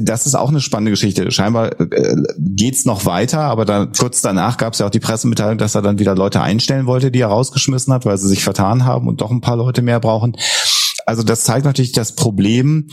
das 0.00 0.26
ist 0.26 0.36
auch 0.36 0.48
eine 0.48 0.60
spannende 0.60 0.92
Geschichte. 0.92 1.28
Scheinbar 1.32 1.78
äh, 1.80 2.16
geht's 2.38 2.84
noch 2.84 3.04
weiter, 3.04 3.40
aber 3.40 3.64
dann 3.64 3.90
kurz 3.92 4.22
danach 4.22 4.58
gab 4.58 4.74
es 4.74 4.78
ja 4.78 4.86
auch 4.86 4.90
die 4.90 5.00
Pressemitteilung, 5.00 5.58
dass 5.58 5.74
er 5.74 5.82
dann 5.82 5.98
wieder 5.98 6.14
Leute 6.14 6.40
einstellen 6.40 6.86
wollte, 6.86 7.10
die 7.10 7.20
er 7.20 7.28
rausgeschmissen 7.28 7.92
hat, 7.92 8.06
weil 8.06 8.16
sie 8.16 8.28
sich 8.28 8.44
vertan 8.44 8.84
haben 8.84 9.08
und 9.08 9.20
doch 9.20 9.32
ein 9.32 9.40
paar 9.40 9.56
Leute 9.56 9.82
mehr 9.82 9.98
brauchen. 9.98 10.36
Also 11.04 11.24
das 11.24 11.42
zeigt 11.42 11.64
natürlich 11.64 11.92
das 11.92 12.14
Problem, 12.14 12.88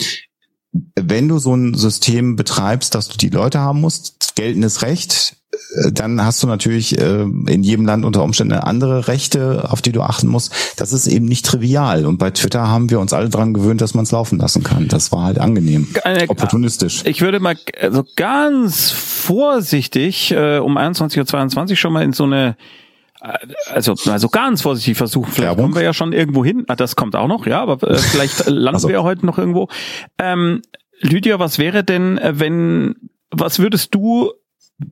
wenn 0.96 1.28
du 1.28 1.40
so 1.40 1.56
ein 1.56 1.74
System 1.74 2.36
betreibst, 2.36 2.96
dass 2.96 3.08
du 3.08 3.18
die 3.18 3.30
Leute 3.30 3.60
haben 3.60 3.82
musst, 3.82 4.36
geltendes 4.36 4.82
Recht, 4.82 5.38
äh, 5.76 5.92
dann 5.92 6.24
hast 6.24 6.44
du 6.44 6.48
natürlich 6.48 7.00
äh, 7.00 7.22
in 7.22 7.64
jedem 7.64 7.86
Land 7.86 8.06
unter 8.06 8.24
Umständen 8.24 8.54
andere 8.54 9.08
Rechte, 9.08 9.70
auf 9.70 9.82
die 9.82 9.92
du 9.92 10.02
achten 10.02 10.28
musst. 10.28 10.54
Das 10.78 10.94
ist 10.94 11.08
eben 11.08 11.26
nicht 11.26 11.46
trivial. 11.46 12.06
Und 12.06 12.18
bei 12.18 12.32
Twitter 12.32 12.68
haben 12.68 12.90
wir 12.90 13.00
uns 13.00 13.14
alle 13.14 13.30
dran 13.30 13.54
gewöhnt, 13.54 13.82
dass 13.82 13.94
man 13.94 14.04
es 14.04 14.12
laufen 14.12 14.40
lassen 14.40 14.64
kann. 14.64 14.88
Das 14.88 15.12
war 15.12 15.24
halt 15.24 15.40
angenehm, 15.40 15.88
Eine, 16.04 16.30
opportunistisch. 16.30 17.04
Ich 17.06 17.22
würde 17.22 17.40
mal 17.40 17.56
also 17.80 18.04
ganz 18.16 18.92
vorsichtig 18.92 20.32
äh, 20.32 20.58
um 20.58 20.78
21.22 20.78 21.70
Uhr 21.70 21.76
schon 21.76 21.94
mal 21.94 22.04
in 22.04 22.14
so 22.14 22.24
eine 22.24 22.58
also, 23.72 23.96
also 24.12 24.30
ganz 24.30 24.62
vorsichtig 24.62 24.98
versuchen. 24.98 25.32
Vielleicht 25.32 25.50
Werbung? 25.50 25.66
kommen 25.66 25.76
wir 25.76 25.84
ja 25.84 25.94
schon 25.94 26.14
irgendwo 26.14 26.44
hin. 26.46 26.66
Ah, 26.68 26.76
das 26.76 26.96
kommt 26.96 27.16
auch 27.16 27.28
noch, 27.28 27.46
ja, 27.46 27.62
aber 27.62 27.82
äh, 27.90 27.98
vielleicht 27.98 28.46
landen 28.48 28.76
also. 28.76 28.90
wir 28.90 29.04
heute 29.04 29.26
noch 29.26 29.38
irgendwo. 29.38 29.68
Ähm, 30.20 30.62
Lydia, 31.02 31.40
was 31.40 31.60
wäre 31.60 31.84
denn, 31.84 32.18
äh, 32.18 32.40
wenn, 32.40 32.96
was 33.32 33.60
würdest 33.60 33.94
du 33.96 34.32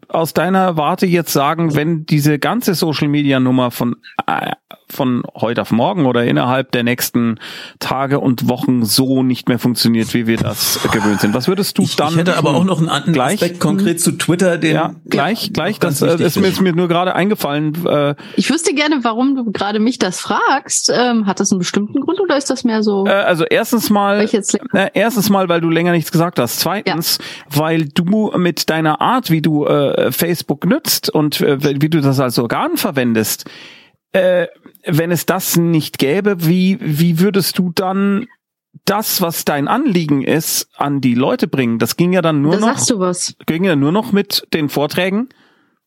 aus 0.07 0.33
deiner 0.33 0.77
Warte 0.77 1.05
jetzt 1.05 1.33
sagen, 1.33 1.75
wenn 1.75 2.05
diese 2.05 2.39
ganze 2.39 2.73
Social 2.73 3.07
Media 3.07 3.39
Nummer 3.39 3.71
von 3.71 3.97
äh, 4.27 4.51
von 4.93 5.23
heute 5.35 5.61
auf 5.61 5.71
morgen 5.71 6.05
oder 6.05 6.23
innerhalb 6.23 6.71
der 6.71 6.83
nächsten 6.83 7.39
Tage 7.79 8.19
und 8.19 8.47
Wochen 8.47 8.85
so 8.85 9.23
nicht 9.23 9.49
mehr 9.49 9.59
funktioniert, 9.59 10.13
wie 10.13 10.27
wir 10.27 10.37
das 10.37 10.79
gewöhnt 10.91 11.21
sind. 11.21 11.33
Was 11.33 11.47
würdest 11.47 11.77
du 11.77 11.83
ich, 11.83 11.95
dann? 11.95 12.09
Ich 12.09 12.17
hätte 12.17 12.37
aber 12.37 12.55
auch 12.55 12.63
noch 12.63 12.79
einen 12.79 12.89
anderen 12.89 13.13
gleich, 13.13 13.41
Aspekt 13.41 13.59
konkret 13.59 13.99
zu 13.99 14.13
Twitter, 14.13 14.57
den 14.57 14.75
ja, 14.75 14.95
gleich, 15.05 15.51
gleich. 15.53 15.79
Das 15.79 16.01
äh, 16.01 16.23
ist 16.23 16.39
mir, 16.39 16.47
ist 16.47 16.61
mir 16.61 16.73
nur 16.73 16.87
gerade 16.87 17.15
eingefallen. 17.15 17.85
Äh, 17.85 18.15
ich 18.35 18.49
wüsste 18.49 18.73
gerne, 18.73 18.99
warum 19.03 19.35
du 19.35 19.51
gerade 19.51 19.79
mich 19.79 19.99
das 19.99 20.19
fragst. 20.19 20.91
Ähm, 20.93 21.25
hat 21.25 21.39
das 21.39 21.51
einen 21.51 21.59
bestimmten 21.59 22.01
Grund 22.01 22.19
oder 22.19 22.37
ist 22.37 22.49
das 22.49 22.63
mehr 22.63 22.83
so? 22.83 23.05
Äh, 23.05 23.11
also 23.11 23.43
erstens 23.43 23.89
mal, 23.89 24.21
äh, 24.21 24.89
erstens 24.93 25.29
mal, 25.29 25.49
weil 25.49 25.61
du 25.61 25.69
länger 25.69 25.91
nichts 25.91 26.11
gesagt 26.11 26.39
hast. 26.39 26.59
Zweitens, 26.59 27.17
ja. 27.19 27.59
weil 27.59 27.85
du 27.85 28.31
mit 28.37 28.69
deiner 28.69 29.01
Art, 29.01 29.29
wie 29.31 29.41
du 29.41 29.65
äh, 29.65 30.11
Facebook 30.11 30.65
nützt 30.65 31.09
und 31.09 31.41
äh, 31.41 31.81
wie 31.81 31.89
du 31.89 32.01
das 32.01 32.19
als 32.19 32.39
Organ 32.39 32.77
verwendest, 32.77 33.45
äh, 34.13 34.47
wenn 34.85 35.11
es 35.11 35.25
das 35.25 35.57
nicht 35.57 35.97
gäbe, 35.97 36.45
wie, 36.45 36.77
wie 36.81 37.19
würdest 37.19 37.57
du 37.57 37.71
dann 37.73 38.27
das, 38.85 39.21
was 39.21 39.45
dein 39.45 39.67
Anliegen 39.67 40.23
ist, 40.23 40.67
an 40.75 41.01
die 41.01 41.15
Leute 41.15 41.47
bringen? 41.47 41.79
Das 41.79 41.97
ging 41.97 42.13
ja 42.13 42.21
dann 42.21 42.41
nur 42.41 42.53
da 42.53 42.59
noch. 42.59 42.67
Sagst 42.67 42.89
du 42.89 42.99
was? 42.99 43.35
Ging 43.45 43.63
ja 43.63 43.75
nur 43.75 43.91
noch 43.91 44.11
mit 44.11 44.47
den 44.53 44.69
Vorträgen 44.69 45.29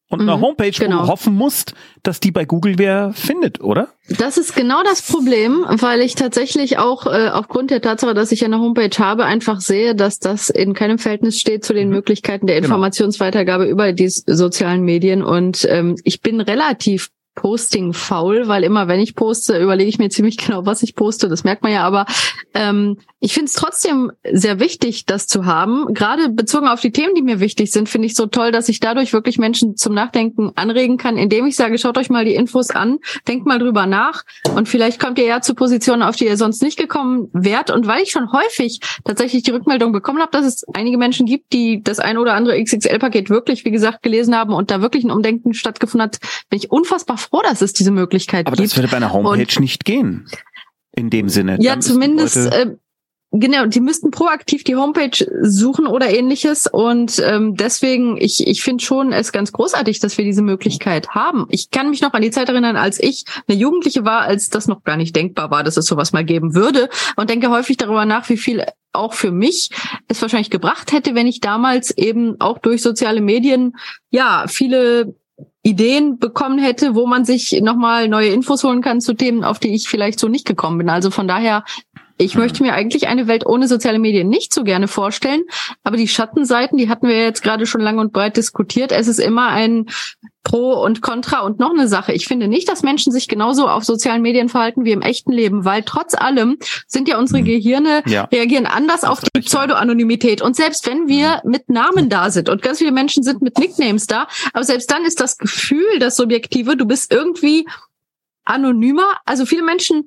und 0.08 0.22
mhm, 0.22 0.28
einer 0.28 0.40
Homepage, 0.40 0.70
genau. 0.70 0.98
wo 0.98 1.02
du 1.02 1.08
hoffen 1.08 1.34
musst, 1.34 1.74
dass 2.02 2.20
die 2.20 2.30
bei 2.30 2.44
Google 2.44 2.78
wer 2.78 3.12
findet, 3.12 3.60
oder? 3.60 3.88
Das 4.18 4.38
ist 4.38 4.54
genau 4.54 4.82
das 4.84 5.02
Problem, 5.02 5.64
weil 5.68 6.00
ich 6.00 6.14
tatsächlich 6.14 6.78
auch 6.78 7.06
äh, 7.06 7.28
aufgrund 7.28 7.72
der 7.72 7.80
Tatsache, 7.80 8.14
dass 8.14 8.30
ich 8.30 8.44
eine 8.44 8.60
Homepage 8.60 8.96
habe, 8.98 9.24
einfach 9.24 9.60
sehe, 9.60 9.96
dass 9.96 10.20
das 10.20 10.48
in 10.48 10.74
keinem 10.74 10.98
Verhältnis 10.98 11.40
steht 11.40 11.64
zu 11.64 11.74
den 11.74 11.88
mhm. 11.88 11.96
Möglichkeiten 11.96 12.46
der 12.46 12.56
genau. 12.56 12.74
Informationsweitergabe 12.74 13.64
genau. 13.64 13.72
über 13.72 13.92
die 13.92 14.08
sozialen 14.08 14.82
Medien. 14.82 15.24
Und 15.24 15.66
ähm, 15.68 15.96
ich 16.04 16.20
bin 16.20 16.40
relativ 16.40 17.10
Posting 17.36 17.92
faul, 17.92 18.48
weil 18.48 18.64
immer 18.64 18.88
wenn 18.88 18.98
ich 18.98 19.14
poste, 19.14 19.58
überlege 19.58 19.88
ich 19.88 19.98
mir 19.98 20.08
ziemlich 20.08 20.38
genau, 20.38 20.66
was 20.66 20.82
ich 20.82 20.96
poste. 20.96 21.28
Das 21.28 21.44
merkt 21.44 21.62
man 21.62 21.70
ja, 21.70 21.84
aber 21.84 22.06
ähm, 22.54 22.96
ich 23.20 23.34
finde 23.34 23.46
es 23.46 23.52
trotzdem 23.52 24.10
sehr 24.30 24.58
wichtig, 24.58 25.04
das 25.04 25.26
zu 25.26 25.44
haben. 25.44 25.92
Gerade 25.94 26.30
bezogen 26.30 26.66
auf 26.66 26.80
die 26.80 26.92
Themen, 26.92 27.14
die 27.14 27.22
mir 27.22 27.38
wichtig 27.38 27.70
sind, 27.70 27.88
finde 27.88 28.06
ich 28.06 28.14
so 28.14 28.26
toll, 28.26 28.52
dass 28.52 28.68
ich 28.68 28.80
dadurch 28.80 29.12
wirklich 29.12 29.38
Menschen 29.38 29.76
zum 29.76 29.94
Nachdenken 29.94 30.52
anregen 30.54 30.96
kann, 30.96 31.18
indem 31.18 31.46
ich 31.46 31.56
sage, 31.56 31.78
schaut 31.78 31.98
euch 31.98 32.08
mal 32.08 32.24
die 32.24 32.34
Infos 32.34 32.70
an, 32.70 32.98
denkt 33.28 33.46
mal 33.46 33.58
drüber 33.58 33.86
nach 33.86 34.24
und 34.54 34.68
vielleicht 34.68 34.98
kommt 34.98 35.18
ihr 35.18 35.26
ja 35.26 35.40
zu 35.40 35.54
Positionen, 35.54 36.02
auf 36.02 36.16
die 36.16 36.24
ihr 36.24 36.36
sonst 36.38 36.62
nicht 36.62 36.78
gekommen 36.78 37.28
wärt. 37.32 37.70
Und 37.70 37.86
weil 37.86 38.02
ich 38.02 38.12
schon 38.12 38.32
häufig 38.32 38.80
tatsächlich 39.04 39.42
die 39.42 39.50
Rückmeldung 39.50 39.92
bekommen 39.92 40.20
habe, 40.20 40.32
dass 40.32 40.46
es 40.46 40.64
einige 40.72 40.96
Menschen 40.96 41.26
gibt, 41.26 41.52
die 41.52 41.82
das 41.82 41.98
ein 41.98 42.16
oder 42.16 42.34
andere 42.34 42.62
XXL-Paket 42.62 43.28
wirklich, 43.28 43.64
wie 43.66 43.70
gesagt, 43.70 44.02
gelesen 44.02 44.34
haben 44.34 44.54
und 44.54 44.70
da 44.70 44.80
wirklich 44.80 45.04
ein 45.04 45.10
Umdenken 45.10 45.52
stattgefunden 45.52 46.08
hat, 46.08 46.18
bin 46.48 46.58
ich 46.58 46.70
unfassbar 46.70 47.18
froh, 47.26 47.42
dass 47.42 47.62
es 47.62 47.72
diese 47.72 47.90
Möglichkeit 47.90 48.46
Aber 48.46 48.56
gibt. 48.56 48.60
Aber 48.60 48.66
das 48.66 48.76
würde 48.76 48.88
bei 48.88 48.96
einer 48.96 49.12
Homepage 49.12 49.40
und 49.40 49.60
nicht 49.60 49.84
gehen. 49.84 50.28
In 50.92 51.10
dem 51.10 51.28
Sinne. 51.28 51.58
Ja, 51.60 51.78
zumindest, 51.78 52.36
äh, 52.36 52.76
Genau, 53.32 53.66
die 53.66 53.80
müssten 53.80 54.12
proaktiv 54.12 54.62
die 54.62 54.76
Homepage 54.76 55.26
suchen 55.42 55.86
oder 55.86 56.08
ähnliches. 56.08 56.66
Und 56.66 57.20
ähm, 57.26 57.54
deswegen, 57.56 58.16
ich, 58.18 58.46
ich 58.46 58.62
finde 58.62 58.84
schon 58.84 59.12
es 59.12 59.32
ganz 59.32 59.52
großartig, 59.52 59.98
dass 59.98 60.16
wir 60.16 60.24
diese 60.24 60.42
Möglichkeit 60.42 61.08
haben. 61.10 61.46
Ich 61.50 61.70
kann 61.70 61.90
mich 61.90 62.00
noch 62.00 62.14
an 62.14 62.22
die 62.22 62.30
Zeit 62.30 62.48
erinnern, 62.48 62.76
als 62.76 63.00
ich 63.00 63.24
eine 63.46 63.58
Jugendliche 63.58 64.04
war, 64.04 64.22
als 64.22 64.48
das 64.48 64.68
noch 64.68 64.84
gar 64.84 64.96
nicht 64.96 65.14
denkbar 65.14 65.50
war, 65.50 65.64
dass 65.64 65.76
es 65.76 65.86
sowas 65.86 66.12
mal 66.12 66.24
geben 66.24 66.54
würde. 66.54 66.88
Und 67.16 67.28
denke 67.28 67.50
häufig 67.50 67.76
darüber 67.76 68.06
nach, 68.06 68.28
wie 68.28 68.36
viel 68.36 68.64
auch 68.92 69.12
für 69.12 69.32
mich 69.32 69.70
es 70.08 70.22
wahrscheinlich 70.22 70.50
gebracht 70.50 70.92
hätte, 70.92 71.14
wenn 71.14 71.26
ich 71.26 71.40
damals 71.40 71.90
eben 71.90 72.40
auch 72.40 72.58
durch 72.58 72.80
soziale 72.80 73.20
Medien 73.20 73.76
ja 74.10 74.46
viele 74.48 75.14
Ideen 75.66 76.18
bekommen 76.18 76.58
hätte, 76.58 76.94
wo 76.94 77.06
man 77.06 77.24
sich 77.24 77.60
nochmal 77.60 78.08
neue 78.08 78.28
Infos 78.28 78.62
holen 78.62 78.82
kann 78.82 79.00
zu 79.00 79.14
Themen, 79.14 79.42
auf 79.42 79.58
die 79.58 79.74
ich 79.74 79.88
vielleicht 79.88 80.20
so 80.20 80.28
nicht 80.28 80.46
gekommen 80.46 80.78
bin. 80.78 80.88
Also 80.88 81.10
von 81.10 81.26
daher 81.26 81.64
ich 82.18 82.34
mhm. 82.34 82.42
möchte 82.42 82.62
mir 82.62 82.74
eigentlich 82.74 83.08
eine 83.08 83.26
Welt 83.28 83.46
ohne 83.46 83.68
soziale 83.68 83.98
Medien 83.98 84.28
nicht 84.28 84.52
so 84.52 84.64
gerne 84.64 84.88
vorstellen, 84.88 85.44
aber 85.84 85.96
die 85.96 86.08
Schattenseiten, 86.08 86.78
die 86.78 86.88
hatten 86.88 87.08
wir 87.08 87.22
jetzt 87.22 87.42
gerade 87.42 87.66
schon 87.66 87.80
lang 87.80 87.98
und 87.98 88.12
breit 88.12 88.36
diskutiert. 88.36 88.92
Es 88.92 89.08
ist 89.08 89.18
immer 89.18 89.48
ein 89.48 89.86
Pro 90.46 90.74
und 90.74 91.02
Contra 91.02 91.40
und 91.40 91.58
noch 91.58 91.72
eine 91.72 91.88
Sache. 91.88 92.12
Ich 92.12 92.26
finde 92.26 92.46
nicht, 92.46 92.68
dass 92.68 92.84
Menschen 92.84 93.12
sich 93.12 93.26
genauso 93.26 93.66
auf 93.66 93.84
sozialen 93.84 94.22
Medien 94.22 94.48
verhalten 94.48 94.84
wie 94.84 94.92
im 94.92 95.02
echten 95.02 95.32
Leben, 95.32 95.64
weil 95.64 95.82
trotz 95.82 96.14
allem 96.14 96.58
sind 96.86 97.08
ja 97.08 97.18
unsere 97.18 97.40
mhm. 97.40 97.46
Gehirne 97.46 98.02
ja. 98.06 98.24
reagieren 98.24 98.66
anders 98.66 99.02
auf 99.02 99.20
die 99.20 99.40
Pseudo-Anonymität. 99.40 100.42
Und 100.42 100.54
selbst 100.54 100.86
wenn 100.86 101.08
wir 101.08 101.40
mhm. 101.42 101.50
mit 101.50 101.68
Namen 101.68 102.08
da 102.08 102.30
sind 102.30 102.48
und 102.48 102.62
ganz 102.62 102.78
viele 102.78 102.92
Menschen 102.92 103.24
sind 103.24 103.42
mit 103.42 103.58
Nicknames 103.58 104.06
da, 104.06 104.28
aber 104.52 104.62
selbst 104.62 104.88
dann 104.90 105.04
ist 105.04 105.20
das 105.20 105.36
Gefühl, 105.36 105.98
das 105.98 106.16
Subjektive, 106.16 106.76
du 106.76 106.86
bist 106.86 107.12
irgendwie 107.12 107.66
anonymer. 108.44 109.16
Also 109.24 109.46
viele 109.46 109.64
Menschen 109.64 110.06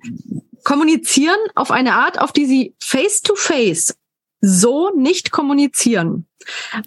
kommunizieren 0.69 1.39
auf 1.55 1.71
eine 1.71 1.95
Art, 1.95 2.21
auf 2.21 2.31
die 2.31 2.45
sie 2.45 2.75
face 2.79 3.21
to 3.21 3.33
face 3.33 3.95
so 4.39 4.91
nicht 4.95 5.31
kommunizieren. 5.31 6.27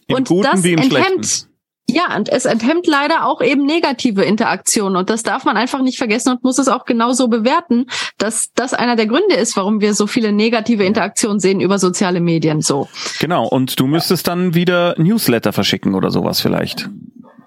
Im 0.07 0.17
und 0.19 0.29
Guten 0.29 0.43
das 0.45 0.65
enthemmt, 0.65 1.49
ja, 1.91 2.17
und 2.17 2.29
es 2.29 2.45
enthemmt 2.45 2.87
leider 2.87 3.27
auch 3.27 3.43
eben 3.43 3.67
negative 3.67 4.23
Interaktionen. 4.23 4.97
Und 4.97 5.11
das 5.11 5.25
darf 5.25 5.45
man 5.45 5.57
einfach 5.57 5.83
nicht 5.83 5.99
vergessen 5.99 6.31
und 6.31 6.45
muss 6.45 6.61
es 6.61 6.69
auch 6.69 6.85
genauso 6.85 7.27
bewerten, 7.27 7.87
dass 8.19 8.53
das 8.55 8.73
einer 8.73 8.95
der 8.95 9.09
Gründe 9.09 9.35
ist, 9.35 9.57
warum 9.57 9.81
wir 9.81 9.95
so 9.95 10.07
viele 10.07 10.31
negative 10.31 10.85
Interaktionen 10.85 11.41
sehen 11.41 11.61
über 11.61 11.81
soziale 11.81 12.21
Medien. 12.21 12.61
So. 12.61 12.89
Genau. 13.19 13.49
Und 13.49 13.81
du 13.81 13.89
müsstest 13.89 14.29
dann 14.29 14.55
wieder 14.55 14.95
Newsletter 14.97 15.53
verschicken 15.53 15.97
oder 15.97 16.13
sowas 16.13 16.41
vielleicht. 16.41 16.89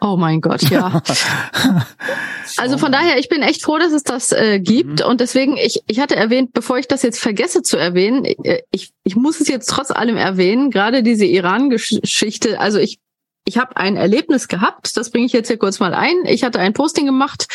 Oh 0.02 0.18
mein 0.18 0.42
Gott, 0.42 0.62
ja. 0.70 1.02
also 2.58 2.78
von 2.78 2.92
daher, 2.92 3.18
ich 3.18 3.30
bin 3.30 3.42
echt 3.42 3.64
froh, 3.64 3.78
dass 3.78 3.92
es 3.92 4.04
das 4.04 4.32
äh, 4.32 4.60
gibt. 4.60 5.02
Mhm. 5.02 5.10
Und 5.10 5.22
deswegen, 5.22 5.58
ich, 5.58 5.84
ich 5.88 6.00
hatte 6.00 6.16
erwähnt, 6.16 6.54
bevor 6.54 6.78
ich 6.78 6.88
das 6.88 7.02
jetzt 7.02 7.20
vergesse 7.20 7.62
zu 7.64 7.78
erwähnen, 7.78 8.26
äh, 8.26 8.62
ich, 8.72 8.92
ich 9.04 9.16
muss 9.16 9.40
es 9.40 9.48
jetzt 9.48 9.68
trotz 9.68 9.92
allem 9.92 10.18
erwähnen, 10.18 10.70
gerade 10.70 11.04
diese 11.04 11.26
Iran-Geschichte, 11.26 12.60
also 12.60 12.78
ich 12.80 13.00
ich 13.48 13.60
habe 13.60 13.78
ein 13.78 13.96
Erlebnis 13.96 14.48
gehabt, 14.48 14.98
das 14.98 15.12
bringe 15.12 15.28
ich 15.28 15.32
jetzt 15.32 15.50
hier 15.50 15.60
kurz 15.60 15.80
mal 15.80 15.94
ein. 15.94 16.26
Ich 16.26 16.44
hatte 16.44 16.60
ein 16.60 16.74
Posting 16.74 17.06
gemacht 17.06 17.46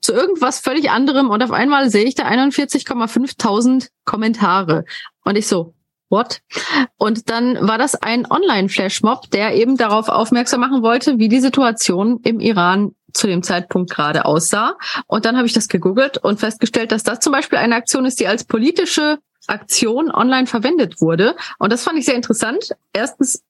zu 0.00 0.12
irgendwas 0.12 0.58
völlig 0.58 0.90
anderem 0.90 1.30
und 1.30 1.40
auf 1.40 1.52
einmal 1.52 1.88
sehe 1.88 2.04
ich 2.04 2.16
da 2.16 2.24
41,5 2.24 3.88
Kommentare. 4.04 4.84
Und 5.24 5.36
ich 5.36 5.46
so, 5.46 5.75
what? 6.08 6.40
Und 6.96 7.30
dann 7.30 7.56
war 7.66 7.78
das 7.78 7.94
ein 7.94 8.30
Online-Flashmob, 8.30 9.30
der 9.30 9.54
eben 9.54 9.76
darauf 9.76 10.08
aufmerksam 10.08 10.60
machen 10.60 10.82
wollte, 10.82 11.18
wie 11.18 11.28
die 11.28 11.40
Situation 11.40 12.20
im 12.24 12.40
Iran 12.40 12.94
zu 13.12 13.26
dem 13.26 13.42
Zeitpunkt 13.42 13.90
gerade 13.90 14.24
aussah. 14.24 14.76
Und 15.06 15.24
dann 15.24 15.36
habe 15.36 15.46
ich 15.46 15.52
das 15.52 15.68
gegoogelt 15.68 16.18
und 16.18 16.38
festgestellt, 16.38 16.92
dass 16.92 17.02
das 17.02 17.20
zum 17.20 17.32
Beispiel 17.32 17.58
eine 17.58 17.74
Aktion 17.74 18.04
ist, 18.04 18.20
die 18.20 18.28
als 18.28 18.44
politische 18.44 19.18
Aktion 19.46 20.10
online 20.10 20.46
verwendet 20.46 21.00
wurde. 21.00 21.36
Und 21.58 21.72
das 21.72 21.84
fand 21.84 21.98
ich 21.98 22.04
sehr 22.04 22.14
interessant. 22.14 22.74
Erstens 22.92 23.42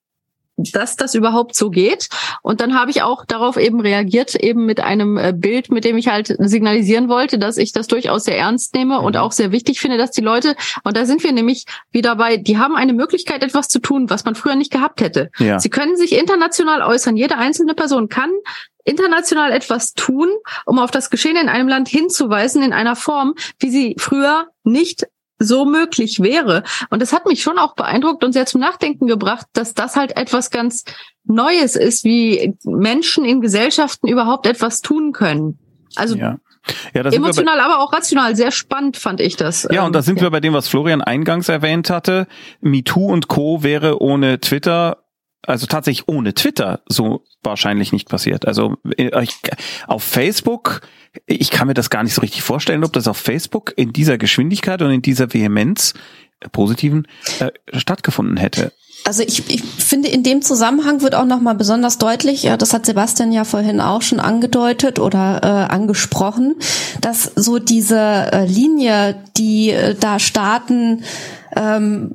dass 0.57 0.95
das 0.95 1.13
überhaupt 1.15 1.55
so 1.55 1.69
geht. 1.69 2.09
Und 2.41 2.61
dann 2.61 2.77
habe 2.77 2.91
ich 2.91 3.03
auch 3.03 3.25
darauf 3.25 3.57
eben 3.57 3.79
reagiert, 3.79 4.35
eben 4.35 4.65
mit 4.65 4.79
einem 4.79 5.17
äh, 5.17 5.33
Bild, 5.35 5.71
mit 5.71 5.85
dem 5.85 5.97
ich 5.97 6.07
halt 6.07 6.35
signalisieren 6.39 7.09
wollte, 7.09 7.37
dass 7.37 7.57
ich 7.57 7.71
das 7.71 7.87
durchaus 7.87 8.23
sehr 8.23 8.37
ernst 8.37 8.73
nehme 8.73 8.99
und 8.99 9.15
mhm. 9.15 9.21
auch 9.21 9.31
sehr 9.31 9.51
wichtig 9.51 9.79
finde, 9.79 9.97
dass 9.97 10.11
die 10.11 10.21
Leute, 10.21 10.55
und 10.83 10.97
da 10.97 11.05
sind 11.05 11.23
wir 11.23 11.31
nämlich 11.31 11.65
wieder 11.91 12.15
bei, 12.15 12.37
die 12.37 12.57
haben 12.57 12.75
eine 12.75 12.93
Möglichkeit, 12.93 13.43
etwas 13.43 13.67
zu 13.67 13.79
tun, 13.79 14.09
was 14.09 14.25
man 14.25 14.35
früher 14.35 14.55
nicht 14.55 14.71
gehabt 14.71 15.01
hätte. 15.01 15.29
Ja. 15.37 15.59
Sie 15.59 15.69
können 15.69 15.95
sich 15.95 16.13
international 16.13 16.81
äußern. 16.81 17.15
Jede 17.15 17.37
einzelne 17.37 17.75
Person 17.75 18.09
kann 18.09 18.31
international 18.83 19.51
etwas 19.51 19.93
tun, 19.93 20.29
um 20.65 20.79
auf 20.79 20.91
das 20.91 21.09
Geschehen 21.09 21.35
in 21.35 21.49
einem 21.49 21.67
Land 21.67 21.89
hinzuweisen 21.89 22.63
in 22.63 22.73
einer 22.73 22.95
Form, 22.95 23.35
wie 23.59 23.69
sie 23.69 23.95
früher 23.99 24.47
nicht 24.63 25.07
so 25.39 25.65
möglich 25.65 26.21
wäre. 26.21 26.63
Und 26.89 27.01
das 27.01 27.13
hat 27.13 27.25
mich 27.25 27.41
schon 27.41 27.57
auch 27.57 27.75
beeindruckt 27.75 28.23
und 28.23 28.33
sehr 28.33 28.45
zum 28.45 28.61
Nachdenken 28.61 29.07
gebracht, 29.07 29.47
dass 29.53 29.73
das 29.73 29.95
halt 29.95 30.17
etwas 30.17 30.49
ganz 30.49 30.83
Neues 31.23 31.75
ist, 31.75 32.03
wie 32.03 32.55
Menschen 32.63 33.25
in 33.25 33.41
Gesellschaften 33.41 34.07
überhaupt 34.07 34.47
etwas 34.47 34.81
tun 34.81 35.11
können. 35.11 35.59
Also 35.95 36.15
ja. 36.15 36.37
Ja, 36.93 37.01
Emotional, 37.01 37.61
aber 37.61 37.79
auch 37.79 37.93
rational. 37.93 38.35
Sehr 38.35 38.51
spannend 38.51 38.97
fand 38.97 39.21
ich 39.21 39.37
das. 39.37 39.65
Ja, 39.71 39.85
und 39.85 39.93
da 39.93 40.01
sind 40.01 40.17
ja. 40.17 40.23
wir 40.23 40.31
bei 40.31 40.41
dem, 40.41 40.53
was 40.53 40.67
Florian 40.67 41.01
eingangs 41.01 41.47
erwähnt 41.47 41.89
hatte. 41.89 42.27
MeToo 42.59 43.05
und 43.05 43.29
Co. 43.29 43.63
wäre 43.63 44.01
ohne 44.01 44.41
Twitter 44.41 44.97
also 45.47 45.65
tatsächlich 45.65 46.07
ohne 46.07 46.33
Twitter 46.33 46.81
so 46.87 47.23
wahrscheinlich 47.41 47.93
nicht 47.93 48.09
passiert. 48.09 48.45
Also 48.45 48.75
äh, 48.97 49.25
auf 49.87 50.03
Facebook, 50.03 50.81
ich 51.25 51.51
kann 51.51 51.67
mir 51.67 51.73
das 51.73 51.89
gar 51.89 52.03
nicht 52.03 52.13
so 52.13 52.21
richtig 52.21 52.41
vorstellen, 52.41 52.83
ob 52.83 52.93
das 52.93 53.07
auf 53.07 53.17
Facebook 53.17 53.73
in 53.75 53.93
dieser 53.93 54.17
Geschwindigkeit 54.17 54.81
und 54.81 54.91
in 54.91 55.01
dieser 55.01 55.33
Vehemenz 55.33 55.93
äh, 56.39 56.49
positiven 56.49 57.07
äh, 57.39 57.51
stattgefunden 57.77 58.37
hätte. 58.37 58.71
Also 59.03 59.23
ich, 59.23 59.49
ich 59.49 59.63
finde, 59.63 60.09
in 60.09 60.23
dem 60.23 60.41
Zusammenhang 60.41 61.01
wird 61.01 61.15
auch 61.15 61.25
nochmal 61.25 61.55
besonders 61.55 61.97
deutlich, 61.97 62.43
ja, 62.43 62.57
das 62.57 62.73
hat 62.73 62.85
Sebastian 62.85 63.31
ja 63.31 63.43
vorhin 63.43 63.79
auch 63.79 64.01
schon 64.01 64.19
angedeutet 64.19 64.99
oder 64.99 65.39
äh, 65.43 65.73
angesprochen, 65.73 66.55
dass 66.99 67.31
so 67.35 67.59
diese 67.59 67.99
äh, 67.99 68.45
Linie, 68.45 69.15
die 69.37 69.69
äh, 69.69 69.95
da 69.95 70.19
Staaten 70.19 71.03
ähm, 71.57 72.11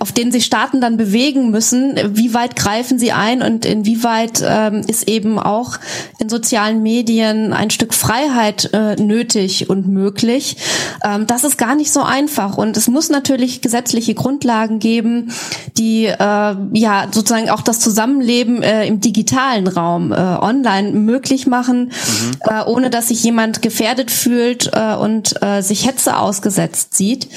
auf 0.00 0.12
denen 0.12 0.32
sich 0.32 0.44
Staaten 0.44 0.80
dann 0.80 0.96
bewegen 0.96 1.50
müssen. 1.50 1.96
Wie 2.14 2.34
weit 2.34 2.56
greifen 2.56 2.98
sie 2.98 3.12
ein 3.12 3.42
und 3.42 3.64
inwieweit 3.64 4.42
ähm, 4.46 4.82
ist 4.86 5.08
eben 5.08 5.38
auch 5.38 5.78
in 6.18 6.28
sozialen 6.28 6.82
Medien 6.82 7.52
ein 7.52 7.70
Stück 7.70 7.94
Freiheit 7.94 8.70
äh, 8.72 8.96
nötig 8.96 9.68
und 9.70 9.86
möglich? 9.86 10.56
Ähm, 11.04 11.26
das 11.26 11.44
ist 11.44 11.58
gar 11.58 11.74
nicht 11.74 11.92
so 11.92 12.02
einfach 12.02 12.56
und 12.56 12.76
es 12.76 12.88
muss 12.88 13.10
natürlich 13.10 13.60
gesetzliche 13.60 14.14
Grundlagen 14.14 14.78
geben, 14.78 15.32
die 15.76 16.06
äh, 16.06 16.16
ja 16.18 17.08
sozusagen 17.12 17.50
auch 17.50 17.62
das 17.62 17.80
Zusammenleben 17.80 18.62
äh, 18.62 18.86
im 18.86 19.00
digitalen 19.00 19.68
Raum 19.68 20.12
äh, 20.12 20.16
online 20.16 20.92
möglich 20.92 21.46
machen, 21.46 21.86
mhm. 21.86 22.36
äh, 22.40 22.64
ohne 22.64 22.90
dass 22.90 23.08
sich 23.08 23.22
jemand 23.22 23.62
gefährdet 23.62 24.10
fühlt 24.10 24.70
äh, 24.72 24.94
und 24.94 25.34
sich 25.60 25.86
Hetze 25.86 26.16
ausgesetzt 26.16 26.94
sieht. 26.94 27.28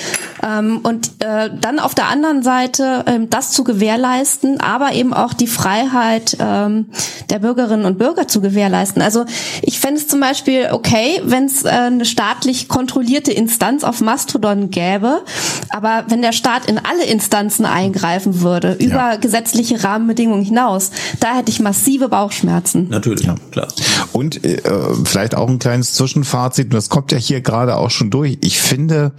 Ähm, 0.44 0.80
und 0.84 1.12
äh, 1.20 1.49
dann 1.62 1.80
auf 1.80 1.96
der 1.96 2.08
anderen 2.08 2.44
Seite 2.44 3.04
ähm, 3.08 3.30
das 3.30 3.52
zu 3.52 3.64
gewährleisten, 3.64 4.60
aber 4.60 4.94
eben 4.94 5.14
auch 5.14 5.34
die 5.34 5.48
Freiheit 5.48 6.38
ähm, 6.40 6.88
der 7.30 7.40
Bürgerinnen 7.40 7.86
und 7.86 7.98
Bürger 7.98 8.28
zu 8.28 8.42
gewährleisten. 8.42 9.02
Also 9.02 9.26
ich 9.62 9.80
fände 9.80 10.00
es 10.00 10.08
zum 10.08 10.20
Beispiel 10.20 10.70
okay, 10.72 11.22
wenn 11.24 11.46
es 11.46 11.66
äh, 11.66 11.70
eine 11.70 12.06
staatlich 12.06 12.68
kontrollierte 12.68 13.32
Instanz 13.32 13.84
auf 13.84 14.02
Mastodon 14.02 14.70
gäbe, 14.70 15.22
aber 15.70 16.06
wenn 16.08 16.22
der 16.22 16.32
Staat 16.32 16.66
in 16.66 16.78
alle 16.78 17.06
Instanzen 17.06 17.66
eingreifen 17.66 18.42
würde, 18.42 18.74
über 18.74 18.96
ja. 18.96 19.16
gesetzliche 19.16 19.84
Rahmenbedingungen 19.84 20.44
hinaus, 20.44 20.92
da 21.20 21.36
hätte 21.36 21.52
ich 21.52 21.60
massive 21.60 22.10
Bauchschmerzen. 22.10 22.88
Natürlich, 22.90 23.26
ja, 23.26 23.36
klar. 23.52 23.68
Und 24.14 24.44
äh, 24.44 24.62
vielleicht 25.04 25.36
auch 25.36 25.48
ein 25.48 25.60
kleines 25.60 25.94
Zwischenfazit, 25.94 26.66
und 26.66 26.74
das 26.74 26.90
kommt 26.90 27.12
ja 27.12 27.18
hier 27.18 27.42
gerade 27.42 27.78
auch 27.78 27.92
schon 27.92 28.10
durch. 28.10 28.38
Ich 28.42 28.60
finde, 28.60 29.12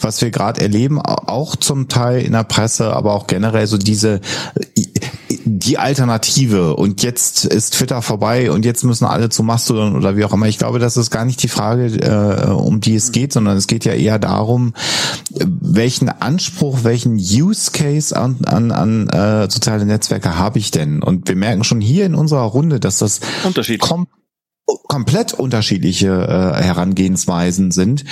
was 0.00 0.20
wir 0.22 0.30
gerade 0.30 0.60
erleben, 0.60 1.00
auch 1.00 1.56
zum 1.66 1.88
Teil 1.88 2.22
in 2.22 2.32
der 2.32 2.44
Presse, 2.44 2.92
aber 2.92 3.12
auch 3.12 3.26
generell 3.26 3.66
so 3.66 3.76
diese 3.76 4.20
die 5.44 5.78
Alternative 5.78 6.74
und 6.76 7.02
jetzt 7.02 7.44
ist 7.44 7.74
Twitter 7.74 8.02
vorbei 8.02 8.50
und 8.50 8.64
jetzt 8.64 8.84
müssen 8.84 9.04
alle 9.04 9.28
zu 9.28 9.42
Mastodon 9.42 9.96
oder 9.96 10.16
wie 10.16 10.24
auch 10.24 10.32
immer. 10.32 10.46
Ich 10.46 10.58
glaube, 10.58 10.78
das 10.78 10.96
ist 10.96 11.10
gar 11.10 11.24
nicht 11.24 11.42
die 11.42 11.48
Frage, 11.48 11.86
äh, 11.86 12.50
um 12.50 12.80
die 12.80 12.94
es 12.94 13.12
geht, 13.12 13.32
sondern 13.32 13.56
es 13.56 13.66
geht 13.66 13.84
ja 13.84 13.92
eher 13.92 14.18
darum, 14.18 14.74
welchen 15.30 16.08
Anspruch, 16.08 16.80
welchen 16.82 17.16
Use 17.16 17.70
Case 17.72 18.16
an, 18.16 18.38
an, 18.44 18.72
an 18.72 19.08
äh, 19.08 19.50
soziale 19.50 19.86
Netzwerke 19.86 20.36
habe 20.36 20.58
ich 20.58 20.70
denn? 20.70 21.02
Und 21.02 21.28
wir 21.28 21.36
merken 21.36 21.64
schon 21.64 21.80
hier 21.80 22.06
in 22.06 22.14
unserer 22.14 22.42
Runde, 22.42 22.80
dass 22.80 22.98
das 22.98 23.20
kom 23.20 23.54
komplett 23.54 23.80
unterschiedliche 25.32 26.08
äh, 26.08 26.62
Herangehensweisen 26.62 27.70
sind. 27.70 28.04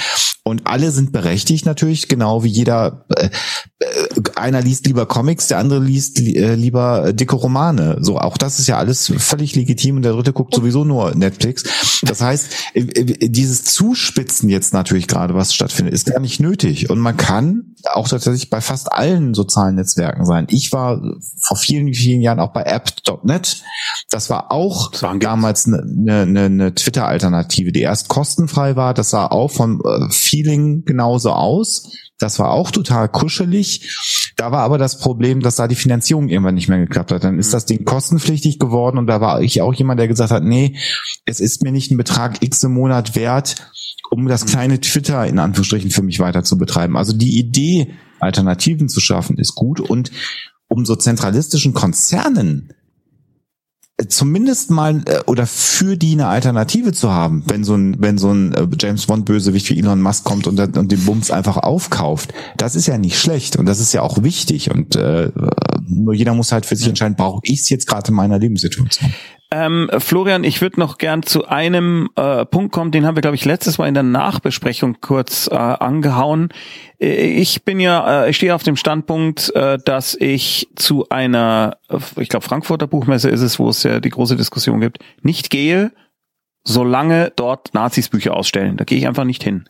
Und 0.46 0.66
alle 0.66 0.90
sind 0.90 1.10
berechtigt 1.10 1.64
natürlich, 1.64 2.08
genau 2.08 2.44
wie 2.44 2.48
jeder. 2.48 3.06
Äh, 3.16 3.30
äh, 3.78 4.22
einer 4.36 4.60
liest 4.60 4.86
lieber 4.86 5.06
Comics, 5.06 5.48
der 5.48 5.58
andere 5.58 5.80
liest 5.80 6.20
äh, 6.20 6.54
lieber 6.54 7.12
dicke 7.12 7.36
Romane. 7.36 7.98
So, 8.00 8.18
auch 8.18 8.36
das 8.36 8.58
ist 8.58 8.66
ja 8.66 8.76
alles 8.76 9.12
völlig 9.16 9.56
legitim 9.56 9.96
und 9.96 10.02
der 10.02 10.12
dritte 10.12 10.32
guckt 10.32 10.54
sowieso 10.54 10.84
nur 10.84 11.14
Netflix. 11.14 12.00
Das 12.02 12.20
heißt, 12.20 12.50
äh, 12.74 13.28
dieses 13.28 13.64
Zuspitzen 13.64 14.48
jetzt 14.48 14.74
natürlich 14.74 15.08
gerade, 15.08 15.34
was 15.34 15.54
stattfindet, 15.54 15.94
ist 15.94 16.06
gar 16.06 16.20
nicht 16.20 16.40
nötig. 16.40 16.90
Und 16.90 16.98
man 16.98 17.16
kann 17.16 17.74
auch 17.92 18.08
tatsächlich 18.08 18.50
bei 18.50 18.60
fast 18.60 18.92
allen 18.92 19.34
sozialen 19.34 19.76
Netzwerken 19.76 20.24
sein. 20.24 20.46
Ich 20.50 20.72
war 20.72 21.00
vor 21.40 21.56
vielen, 21.56 21.92
vielen 21.94 22.20
Jahren 22.20 22.40
auch 22.40 22.52
bei 22.52 22.62
app.net. 22.62 23.62
Das 24.10 24.30
war 24.30 24.52
auch 24.52 24.90
das 24.90 25.00
damals 25.20 25.66
eine, 25.66 26.22
eine, 26.44 26.64
eine 26.64 26.74
Twitter-Alternative, 26.74 27.72
die 27.72 27.82
erst 27.82 28.08
kostenfrei 28.08 28.76
war. 28.76 28.94
Das 28.94 29.10
sah 29.10 29.26
auch 29.26 29.50
von 29.50 29.80
äh, 29.84 30.10
Feeling 30.10 30.84
genauso 30.84 31.32
aus. 31.32 31.90
Das 32.18 32.38
war 32.38 32.50
auch 32.50 32.70
total 32.70 33.08
kuschelig. 33.08 34.32
Da 34.36 34.52
war 34.52 34.60
aber 34.60 34.78
das 34.78 34.98
Problem, 34.98 35.40
dass 35.40 35.56
da 35.56 35.68
die 35.68 35.74
Finanzierung 35.74 36.28
irgendwann 36.28 36.54
nicht 36.54 36.68
mehr 36.68 36.78
geklappt 36.78 37.12
hat. 37.12 37.24
Dann 37.24 37.38
ist 37.38 37.48
mhm. 37.48 37.52
das 37.52 37.66
Ding 37.66 37.84
kostenpflichtig 37.84 38.58
geworden 38.58 38.98
und 38.98 39.06
da 39.06 39.20
war 39.20 39.42
ich 39.42 39.60
auch 39.62 39.74
jemand, 39.74 40.00
der 40.00 40.08
gesagt 40.08 40.30
hat, 40.30 40.44
nee, 40.44 40.76
es 41.24 41.40
ist 41.40 41.62
mir 41.62 41.72
nicht 41.72 41.90
ein 41.90 41.96
Betrag 41.96 42.42
X 42.42 42.62
im 42.62 42.74
Monat 42.74 43.16
wert, 43.16 43.56
um 44.10 44.28
das 44.28 44.44
mhm. 44.44 44.48
kleine 44.48 44.80
Twitter 44.80 45.26
in 45.26 45.38
Anführungsstrichen 45.38 45.90
für 45.90 46.02
mich 46.02 46.20
weiter 46.20 46.44
zu 46.44 46.56
betreiben. 46.56 46.96
Also 46.96 47.12
die 47.12 47.38
Idee, 47.38 47.94
Alternativen 48.20 48.88
zu 48.88 49.00
schaffen, 49.00 49.36
ist 49.38 49.54
gut 49.54 49.80
und 49.80 50.10
um 50.68 50.86
so 50.86 50.96
zentralistischen 50.96 51.74
Konzernen 51.74 52.72
zumindest 54.08 54.70
mal 54.70 55.02
äh, 55.06 55.20
oder 55.26 55.46
für 55.46 55.96
die 55.96 56.12
eine 56.12 56.26
Alternative 56.26 56.92
zu 56.92 57.12
haben, 57.12 57.44
wenn 57.46 57.62
so 57.64 57.74
ein 57.74 57.96
wenn 57.98 58.18
so 58.18 58.30
ein 58.30 58.52
äh, 58.52 58.66
James 58.78 59.06
Bond 59.06 59.24
Bösewicht 59.24 59.70
wie 59.70 59.78
Elon 59.78 60.02
Musk 60.02 60.24
kommt 60.24 60.46
und, 60.46 60.58
und 60.76 60.90
den 60.90 61.04
Bums 61.04 61.30
einfach 61.30 61.58
aufkauft, 61.58 62.32
das 62.56 62.74
ist 62.74 62.86
ja 62.86 62.98
nicht 62.98 63.18
schlecht 63.18 63.56
und 63.56 63.66
das 63.66 63.78
ist 63.78 63.92
ja 63.92 64.02
auch 64.02 64.22
wichtig 64.22 64.70
und 64.70 64.96
äh, 64.96 65.30
nur 65.86 66.14
jeder 66.14 66.34
muss 66.34 66.50
halt 66.50 66.66
für 66.66 66.76
sich 66.76 66.88
entscheiden, 66.88 67.16
brauche 67.16 67.40
ich 67.44 67.60
es 67.60 67.68
jetzt 67.68 67.86
gerade 67.86 68.08
in 68.08 68.14
meiner 68.14 68.38
Lebenssituation. 68.38 69.12
Ähm, 69.56 69.88
Florian, 69.98 70.42
ich 70.42 70.60
würde 70.62 70.80
noch 70.80 70.98
gern 70.98 71.22
zu 71.22 71.46
einem 71.46 72.10
äh, 72.16 72.44
Punkt 72.44 72.72
kommen, 72.72 72.90
den 72.90 73.06
haben 73.06 73.16
wir, 73.16 73.20
glaube 73.20 73.36
ich, 73.36 73.44
letztes 73.44 73.78
Mal 73.78 73.86
in 73.86 73.94
der 73.94 74.02
Nachbesprechung 74.02 74.96
kurz 75.00 75.46
äh, 75.46 75.54
angehauen. 75.54 76.48
Äh, 76.98 77.28
ich 77.28 77.62
bin 77.62 77.78
ja, 77.78 78.24
äh, 78.24 78.30
ich 78.30 78.36
stehe 78.36 78.52
auf 78.52 78.64
dem 78.64 78.74
Standpunkt, 78.74 79.54
äh, 79.54 79.78
dass 79.78 80.16
ich 80.16 80.66
zu 80.74 81.08
einer, 81.08 81.76
ich 82.16 82.30
glaube, 82.30 82.44
Frankfurter 82.44 82.88
Buchmesse 82.88 83.30
ist 83.30 83.42
es, 83.42 83.60
wo 83.60 83.68
es 83.68 83.84
ja 83.84 84.00
die 84.00 84.10
große 84.10 84.34
Diskussion 84.34 84.80
gibt, 84.80 84.98
nicht 85.22 85.50
gehe, 85.50 85.92
solange 86.64 87.32
dort 87.36 87.74
Nazis 87.74 88.08
Bücher 88.08 88.34
ausstellen. 88.34 88.76
Da 88.76 88.84
gehe 88.84 88.98
ich 88.98 89.06
einfach 89.06 89.24
nicht 89.24 89.44
hin 89.44 89.66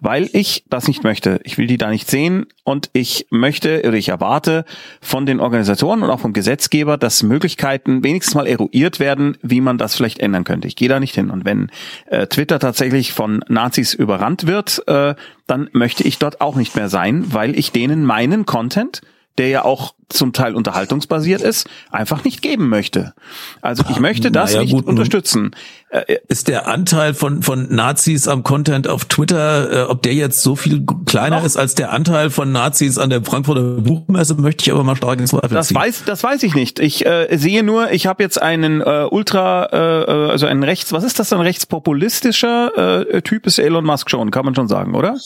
weil 0.00 0.28
ich 0.32 0.64
das 0.68 0.88
nicht 0.88 1.04
möchte. 1.04 1.40
Ich 1.44 1.58
will 1.58 1.66
die 1.66 1.76
da 1.76 1.90
nicht 1.90 2.10
sehen 2.10 2.46
und 2.64 2.90
ich 2.92 3.26
möchte 3.30 3.82
oder 3.86 3.96
ich 3.96 4.08
erwarte 4.08 4.64
von 5.00 5.26
den 5.26 5.40
Organisatoren 5.40 6.02
und 6.02 6.10
auch 6.10 6.20
vom 6.20 6.32
Gesetzgeber, 6.32 6.96
dass 6.96 7.22
Möglichkeiten 7.22 8.02
wenigstens 8.02 8.34
mal 8.34 8.46
eruiert 8.46 8.98
werden, 8.98 9.36
wie 9.42 9.60
man 9.60 9.78
das 9.78 9.94
vielleicht 9.94 10.18
ändern 10.18 10.44
könnte. 10.44 10.68
Ich 10.68 10.76
gehe 10.76 10.88
da 10.88 10.98
nicht 11.00 11.14
hin. 11.14 11.30
Und 11.30 11.44
wenn 11.44 11.70
äh, 12.06 12.26
Twitter 12.26 12.58
tatsächlich 12.58 13.12
von 13.12 13.44
Nazis 13.48 13.94
überrannt 13.94 14.46
wird, 14.46 14.82
äh, 14.88 15.14
dann 15.46 15.68
möchte 15.72 16.02
ich 16.04 16.18
dort 16.18 16.40
auch 16.40 16.56
nicht 16.56 16.74
mehr 16.74 16.88
sein, 16.88 17.32
weil 17.32 17.58
ich 17.58 17.72
denen 17.72 18.04
meinen 18.04 18.46
Content 18.46 19.02
der 19.38 19.48
ja 19.48 19.64
auch 19.64 19.94
zum 20.10 20.32
Teil 20.32 20.54
unterhaltungsbasiert 20.54 21.40
ist, 21.40 21.68
einfach 21.90 22.24
nicht 22.24 22.42
geben 22.42 22.68
möchte. 22.68 23.14
Also 23.62 23.84
ich 23.88 24.00
möchte 24.00 24.30
das 24.30 24.50
naja, 24.50 24.62
nicht 24.62 24.72
gut, 24.72 24.86
unterstützen. 24.86 25.52
Äh, 25.88 26.16
ist 26.28 26.48
der 26.48 26.66
Anteil 26.66 27.14
von, 27.14 27.42
von 27.42 27.72
Nazis 27.72 28.28
am 28.28 28.42
Content 28.42 28.88
auf 28.88 29.04
Twitter, 29.04 29.86
äh, 29.86 29.90
ob 29.90 30.02
der 30.02 30.14
jetzt 30.14 30.42
so 30.42 30.56
viel 30.56 30.84
kleiner 31.06 31.38
Doch. 31.38 31.46
ist 31.46 31.56
als 31.56 31.74
der 31.74 31.92
Anteil 31.92 32.30
von 32.30 32.50
Nazis 32.52 32.98
an 32.98 33.10
der 33.10 33.24
Frankfurter 33.24 33.62
Buchmesse, 33.80 34.34
möchte 34.34 34.62
ich 34.62 34.72
aber 34.72 34.84
mal 34.84 34.96
stark 34.96 35.20
in 35.20 35.26
Zweifel 35.26 35.54
das 35.54 35.72
Weiß, 35.72 36.02
das 36.04 36.22
weiß 36.22 36.42
ich 36.42 36.54
nicht. 36.54 36.80
Ich 36.80 37.06
äh, 37.06 37.28
sehe 37.38 37.62
nur, 37.62 37.92
ich 37.92 38.06
habe 38.06 38.22
jetzt 38.22 38.42
einen 38.42 38.80
äh, 38.80 39.06
Ultra, 39.08 39.68
äh, 39.72 40.30
also 40.30 40.46
einen 40.46 40.64
rechts, 40.64 40.92
was 40.92 41.04
ist 41.04 41.18
das, 41.18 41.32
ein 41.32 41.40
rechtspopulistischer 41.40 43.08
äh, 43.08 43.22
Typ 43.22 43.46
ist 43.46 43.58
Elon 43.58 43.84
Musk 43.84 44.10
schon, 44.10 44.30
kann 44.30 44.44
man 44.44 44.54
schon 44.54 44.68
sagen, 44.68 44.94
oder? 44.94 45.16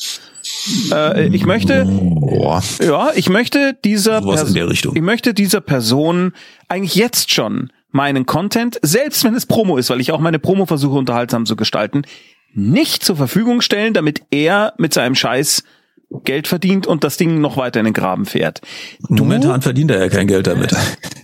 Äh, 0.92 1.28
ich 1.28 1.46
möchte, 1.46 1.84
Boah. 1.84 2.62
ja, 2.80 3.10
ich 3.14 3.28
möchte 3.28 3.76
dieser, 3.84 4.22
ich 4.94 5.02
möchte 5.02 5.34
dieser 5.34 5.60
Person 5.60 6.32
eigentlich 6.68 6.94
jetzt 6.94 7.32
schon 7.32 7.70
meinen 7.90 8.26
Content, 8.26 8.78
selbst 8.82 9.24
wenn 9.24 9.34
es 9.34 9.46
Promo 9.46 9.76
ist, 9.76 9.90
weil 9.90 10.00
ich 10.00 10.12
auch 10.12 10.20
meine 10.20 10.38
Promo 10.38 10.66
versuche 10.66 10.98
unterhaltsam 10.98 11.46
zu 11.46 11.54
gestalten, 11.56 12.02
nicht 12.52 13.04
zur 13.04 13.16
Verfügung 13.16 13.60
stellen, 13.60 13.94
damit 13.94 14.22
er 14.30 14.74
mit 14.78 14.94
seinem 14.94 15.14
Scheiß 15.14 15.64
Geld 16.22 16.46
verdient 16.46 16.86
und 16.86 17.02
das 17.02 17.16
Ding 17.16 17.40
noch 17.40 17.56
weiter 17.56 17.80
in 17.80 17.86
den 17.86 17.94
Graben 17.94 18.24
fährt. 18.24 18.60
Du, 19.08 19.24
Momentan 19.24 19.62
verdient 19.62 19.90
er 19.90 20.00
ja 20.00 20.08
kein 20.08 20.28
Geld 20.28 20.46
damit. 20.46 20.74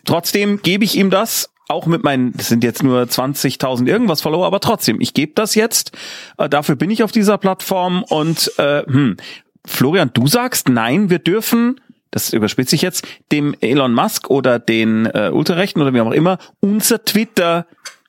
Trotzdem 0.05 0.61
gebe 0.63 0.85
ich 0.85 0.97
ihm 0.97 1.11
das 1.11 1.51
auch 1.71 1.87
mit 1.87 2.03
meinen, 2.05 2.33
das 2.33 2.49
sind 2.49 2.65
jetzt 2.65 2.83
nur 2.83 3.03
20.000 3.03 3.87
irgendwas 3.87 4.21
Follower, 4.21 4.47
aber 4.47 4.61
trotzdem, 4.61 5.01
ich 5.01 5.15
gebe 5.15 5.33
das 5.35 5.55
jetzt. 5.55 5.93
Äh, 6.37 6.49
dafür 6.49 6.77
bin 6.77 6.91
ich 6.91 7.03
auf 7.03 7.13
dieser 7.13 7.39
Plattform 7.39 8.03
und 8.03 8.53
äh, 8.59 8.83
hm, 8.85 9.17
Florian, 9.65 10.11
du 10.13 10.27
sagst, 10.27 10.69
nein, 10.69 11.11
wir 11.11 11.19
dürfen, 11.19 11.81
das 12.11 12.33
überspitze 12.33 12.75
ich 12.75 12.83
jetzt, 12.83 13.07
dem 13.31 13.55
Elon 13.61 13.95
Musk 13.95 14.31
oder 14.31 14.59
den 14.59 15.07
äh, 15.07 15.31
Ultrarechten 15.33 15.81
oder 15.81 15.95
wie 15.95 16.01
auch 16.01 16.13
immer, 16.13 16.39
unser 16.61 17.05
Twitter 17.05 17.67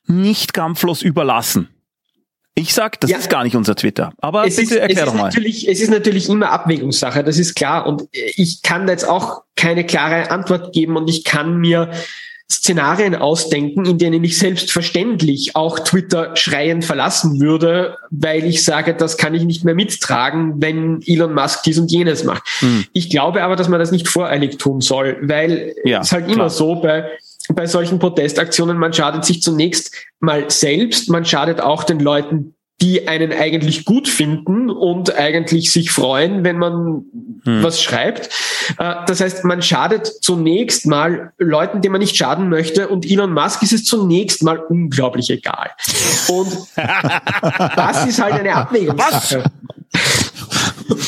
nicht 0.07 0.53
kampflos 0.53 1.01
überlassen. 1.01 1.69
Ich 2.53 2.73
sag, 2.73 2.99
das 2.99 3.09
ja. 3.09 3.17
ist 3.17 3.29
gar 3.29 3.43
nicht 3.43 3.55
unser 3.55 3.75
Twitter. 3.75 4.11
Aber 4.19 4.45
es 4.45 4.57
bitte 4.57 4.75
ist, 4.75 4.81
erklär 4.81 5.05
doch 5.05 5.13
mal. 5.13 5.23
Natürlich, 5.23 5.69
es 5.69 5.79
ist 5.79 5.89
natürlich 5.89 6.27
immer 6.27 6.51
Abwägungssache, 6.51 7.23
das 7.23 7.37
ist 7.37 7.55
klar. 7.55 7.87
Und 7.87 8.03
ich 8.11 8.61
kann 8.61 8.87
da 8.87 8.91
jetzt 8.91 9.07
auch 9.07 9.43
keine 9.55 9.85
klare 9.85 10.31
Antwort 10.31 10.73
geben 10.73 10.97
und 10.97 11.09
ich 11.09 11.23
kann 11.23 11.57
mir 11.57 11.91
Szenarien 12.51 13.15
ausdenken, 13.15 13.85
in 13.85 13.97
denen 13.97 14.23
ich 14.23 14.37
selbstverständlich 14.37 15.55
auch 15.55 15.79
Twitter 15.79 16.35
schreiend 16.35 16.85
verlassen 16.85 17.39
würde, 17.39 17.97
weil 18.09 18.45
ich 18.45 18.63
sage, 18.63 18.93
das 18.93 19.17
kann 19.17 19.33
ich 19.33 19.43
nicht 19.43 19.63
mehr 19.63 19.75
mittragen, 19.75 20.55
wenn 20.61 21.01
Elon 21.05 21.33
Musk 21.33 21.63
dies 21.63 21.77
und 21.77 21.91
jenes 21.91 22.23
macht. 22.23 22.43
Hm. 22.59 22.85
Ich 22.93 23.09
glaube 23.09 23.43
aber, 23.43 23.55
dass 23.55 23.69
man 23.69 23.79
das 23.79 23.91
nicht 23.91 24.07
voreilig 24.07 24.57
tun 24.57 24.81
soll, 24.81 25.17
weil 25.21 25.73
ja, 25.83 26.01
es 26.01 26.11
halt 26.11 26.25
klar. 26.25 26.35
immer 26.35 26.49
so 26.49 26.75
bei 26.75 27.09
bei 27.53 27.65
solchen 27.65 27.99
Protestaktionen, 27.99 28.77
man 28.77 28.93
schadet 28.93 29.25
sich 29.25 29.41
zunächst 29.41 29.93
mal 30.19 30.49
selbst, 30.49 31.09
man 31.09 31.25
schadet 31.25 31.59
auch 31.59 31.83
den 31.83 31.99
Leuten, 31.99 32.55
die 32.81 33.07
einen 33.07 33.31
eigentlich 33.31 33.85
gut 33.85 34.07
finden 34.07 34.69
und 34.69 35.15
eigentlich 35.15 35.71
sich 35.71 35.91
freuen, 35.91 36.43
wenn 36.43 36.57
man 36.57 37.05
hm. 37.43 37.63
was 37.63 37.81
schreibt. 37.81 38.29
Äh, 38.77 38.95
das 39.05 39.21
heißt, 39.21 39.45
man 39.45 39.61
schadet 39.61 40.07
zunächst 40.07 40.87
mal 40.87 41.31
Leuten, 41.37 41.81
denen 41.81 41.93
man 41.93 42.01
nicht 42.01 42.17
schaden 42.17 42.49
möchte 42.49 42.87
und 42.87 43.09
Elon 43.09 43.33
Musk 43.33 43.61
ist 43.61 43.73
es 43.73 43.85
zunächst 43.85 44.43
mal 44.43 44.57
unglaublich 44.57 45.29
egal. 45.29 45.69
Und 46.27 46.51
das 47.75 48.07
ist 48.07 48.21
halt 48.21 48.33
eine 48.33 48.55
Abwägungssache. 48.55 49.43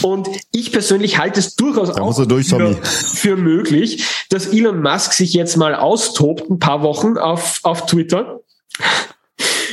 Und 0.02 0.30
ich 0.52 0.72
persönlich 0.72 1.18
halte 1.18 1.40
es 1.40 1.56
durchaus 1.56 1.90
auch 1.90 2.26
durch, 2.26 2.48
für, 2.48 2.76
für, 2.84 3.36
möglich, 3.36 4.06
dass 4.30 4.48
Elon 4.48 4.82
Musk 4.82 5.14
sich 5.14 5.34
jetzt 5.34 5.58
mal 5.58 5.76
austobt, 5.76 6.50
ein 6.50 6.60
paar 6.60 6.84
Wochen 6.84 7.18
auf, 7.18 7.60
auf 7.64 7.86
Twitter. 7.86 8.42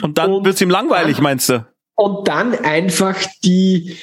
Und 0.02 0.18
dann 0.18 0.44
wird 0.44 0.54
es 0.54 0.60
ihm 0.60 0.70
langweilig, 0.70 1.20
meinst 1.20 1.48
du? 1.48 1.64
Und 2.00 2.28
dann 2.28 2.54
einfach 2.54 3.16
die, 3.44 3.96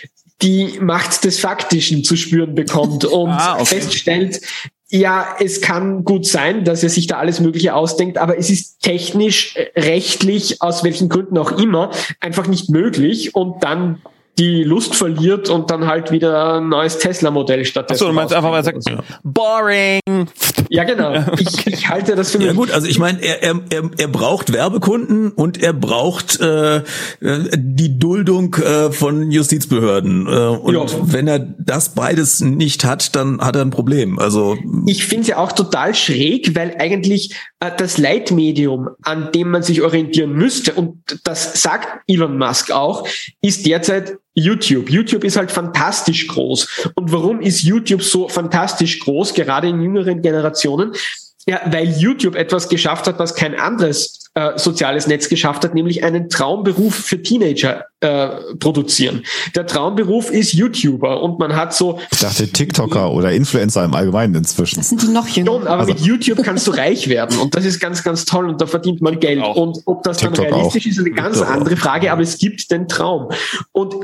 die 0.44 0.80
Macht 0.80 1.24
des 1.24 1.40
Faktischen 1.40 2.04
zu 2.04 2.16
spüren 2.16 2.54
bekommt 2.54 3.06
und 3.06 3.32
ah, 3.32 3.56
okay. 3.56 3.82
feststellt, 3.82 4.42
ja, 4.90 5.36
es 5.40 5.60
kann 5.60 6.06
gut 6.06 6.26
sein, 6.26 6.64
dass 6.64 6.84
er 6.84 6.90
sich 6.90 7.08
da 7.08 7.18
alles 7.18 7.40
Mögliche 7.42 7.74
ausdenkt, 7.74 8.20
aber 8.20 8.38
es 8.38 8.50
ist 8.50 8.80
technisch, 8.82 9.56
äh, 9.56 9.80
rechtlich, 9.80 10.62
aus 10.62 10.84
welchen 10.84 11.10
Gründen 11.10 11.38
auch 11.38 11.52
immer, 11.52 11.92
einfach 12.22 12.48
nicht 12.48 12.70
möglich 12.70 13.36
und 13.36 13.64
dann 13.64 14.02
die 14.40 14.64
Lust 14.64 14.96
verliert 14.96 15.50
und 15.50 15.72
dann 15.72 15.88
halt 15.88 16.12
wieder 16.12 16.56
ein 16.56 16.70
neues 16.70 17.00
Tesla-Modell 17.00 17.66
statt 17.66 17.92
Achso, 17.92 18.06
du 18.08 18.14
meinst 18.14 18.34
einfach, 18.34 18.52
weil 18.52 18.60
er 18.60 18.64
sagt, 18.64 18.88
ja. 18.88 19.04
boring. 19.24 20.00
Ja, 20.70 20.84
genau. 20.84 21.26
Ich, 21.40 21.68
ich 21.68 21.90
halte 21.90 22.16
das 22.16 22.32
für 22.32 22.44
Ja 22.44 22.54
gut, 22.54 22.72
also 22.72 22.88
ich 22.88 23.00
meine, 23.00 23.22
er, 23.22 23.44
er, 23.44 23.62
er, 23.70 23.90
er 23.98 24.08
braucht 24.08 24.54
Werbekunden 24.54 25.32
und 25.32 25.62
er 25.62 25.74
braucht 25.74 26.40
äh, 26.40 26.82
die 27.22 28.00
Duldung 28.00 28.56
äh, 28.56 28.92
von 28.92 29.32
Justizbehörden. 29.32 30.28
Äh, 30.28 30.30
und 30.30 30.74
ja. 30.74 30.86
wenn 31.04 31.28
er 31.28 31.40
das 31.40 31.96
beides 31.96 32.42
nicht 32.42 32.86
hat, 32.86 33.16
dann 33.16 33.40
hat 33.40 33.56
er 33.56 33.62
ein 33.64 33.70
Problem. 33.70 34.20
Also 34.20 34.58
Ich 34.88 35.06
finde 35.06 35.22
es 35.24 35.28
ja 35.28 35.38
auch 35.38 35.52
total 35.52 35.96
schräg, 35.96 36.56
weil 36.56 36.76
eigentlich 36.80 37.36
äh, 37.60 37.72
das 37.76 37.98
Leitmedium, 37.98 38.90
an 39.04 39.32
dem 39.32 39.52
man 39.52 39.64
sich 39.64 39.82
orientieren 39.82 40.34
müsste, 40.34 40.74
und 40.74 41.20
das 41.24 41.62
sagt 41.62 42.02
Elon 42.08 42.38
Musk 42.38 42.72
auch, 42.72 43.08
ist 43.42 43.66
derzeit 43.66 44.18
YouTube. 44.38 44.90
YouTube 44.90 45.24
ist 45.24 45.36
halt 45.36 45.52
fantastisch 45.52 46.28
groß. 46.28 46.92
Und 46.96 47.12
warum 47.12 47.42
ist 47.42 47.64
YouTube 47.64 48.04
so 48.04 48.30
fantastisch 48.30 49.00
groß, 49.00 49.34
gerade 49.34 49.68
in 49.68 49.82
jüngeren 49.82 50.22
Generationen? 50.22 50.94
Ja, 51.48 51.62
weil 51.66 51.88
YouTube 51.98 52.36
etwas 52.36 52.70
geschafft 52.70 53.08
hat, 53.08 53.20
was 53.20 53.34
kein 53.34 53.58
anderes 53.58 54.28
äh, 54.38 54.60
soziales 54.60 55.08
Netz 55.08 55.30
geschafft 55.30 55.64
hat, 55.64 55.74
nämlich 55.74 56.04
einen 56.04 56.30
Traumberuf 56.30 56.94
für 56.94 57.24
Teenager 57.24 57.86
äh, 58.02 58.30
produzieren. 58.60 59.24
Der 59.56 59.66
Traumberuf 59.66 60.30
ist 60.30 60.54
YouTuber 60.54 61.24
und 61.24 61.40
man 61.40 61.56
hat 61.56 61.74
so. 61.74 62.00
Ich 62.12 62.20
dachte 62.20 62.48
TikToker 62.48 63.12
oder 63.12 63.32
Influencer 63.32 63.86
im 63.86 63.96
Allgemeinen 63.96 64.36
inzwischen. 64.36 64.76
Das 64.76 64.90
sind 64.90 65.02
die 65.02 65.08
noch 65.08 65.28
jünger. 65.28 65.54
Schon, 65.54 65.68
aber 65.68 65.80
also. 65.80 65.94
mit 65.94 66.02
YouTube 66.02 66.44
kannst 66.44 66.68
du 66.68 66.72
reich 66.72 67.08
werden 67.08 67.40
und 67.40 67.56
das 67.56 67.66
ist 67.66 67.80
ganz, 67.80 68.04
ganz 68.04 68.26
toll 68.26 68.48
und 68.50 68.62
da 68.62 68.68
verdient 68.68 69.02
man 69.02 69.20
Geld. 69.20 69.42
Und 69.42 69.80
ob 69.86 70.04
das 70.04 70.18
TikTok 70.18 70.36
dann 70.36 70.54
realistisch 70.54 70.84
auch. 70.84 70.90
ist, 70.90 70.98
ist 70.98 71.00
eine 71.00 71.12
ganz 71.12 71.38
TikTok 71.38 71.56
andere 71.56 71.78
Frage, 71.78 72.12
aber 72.12 72.22
es 72.22 72.38
gibt 72.38 72.70
den 72.70 72.88
Traum. 72.88 73.30
Und 73.72 73.96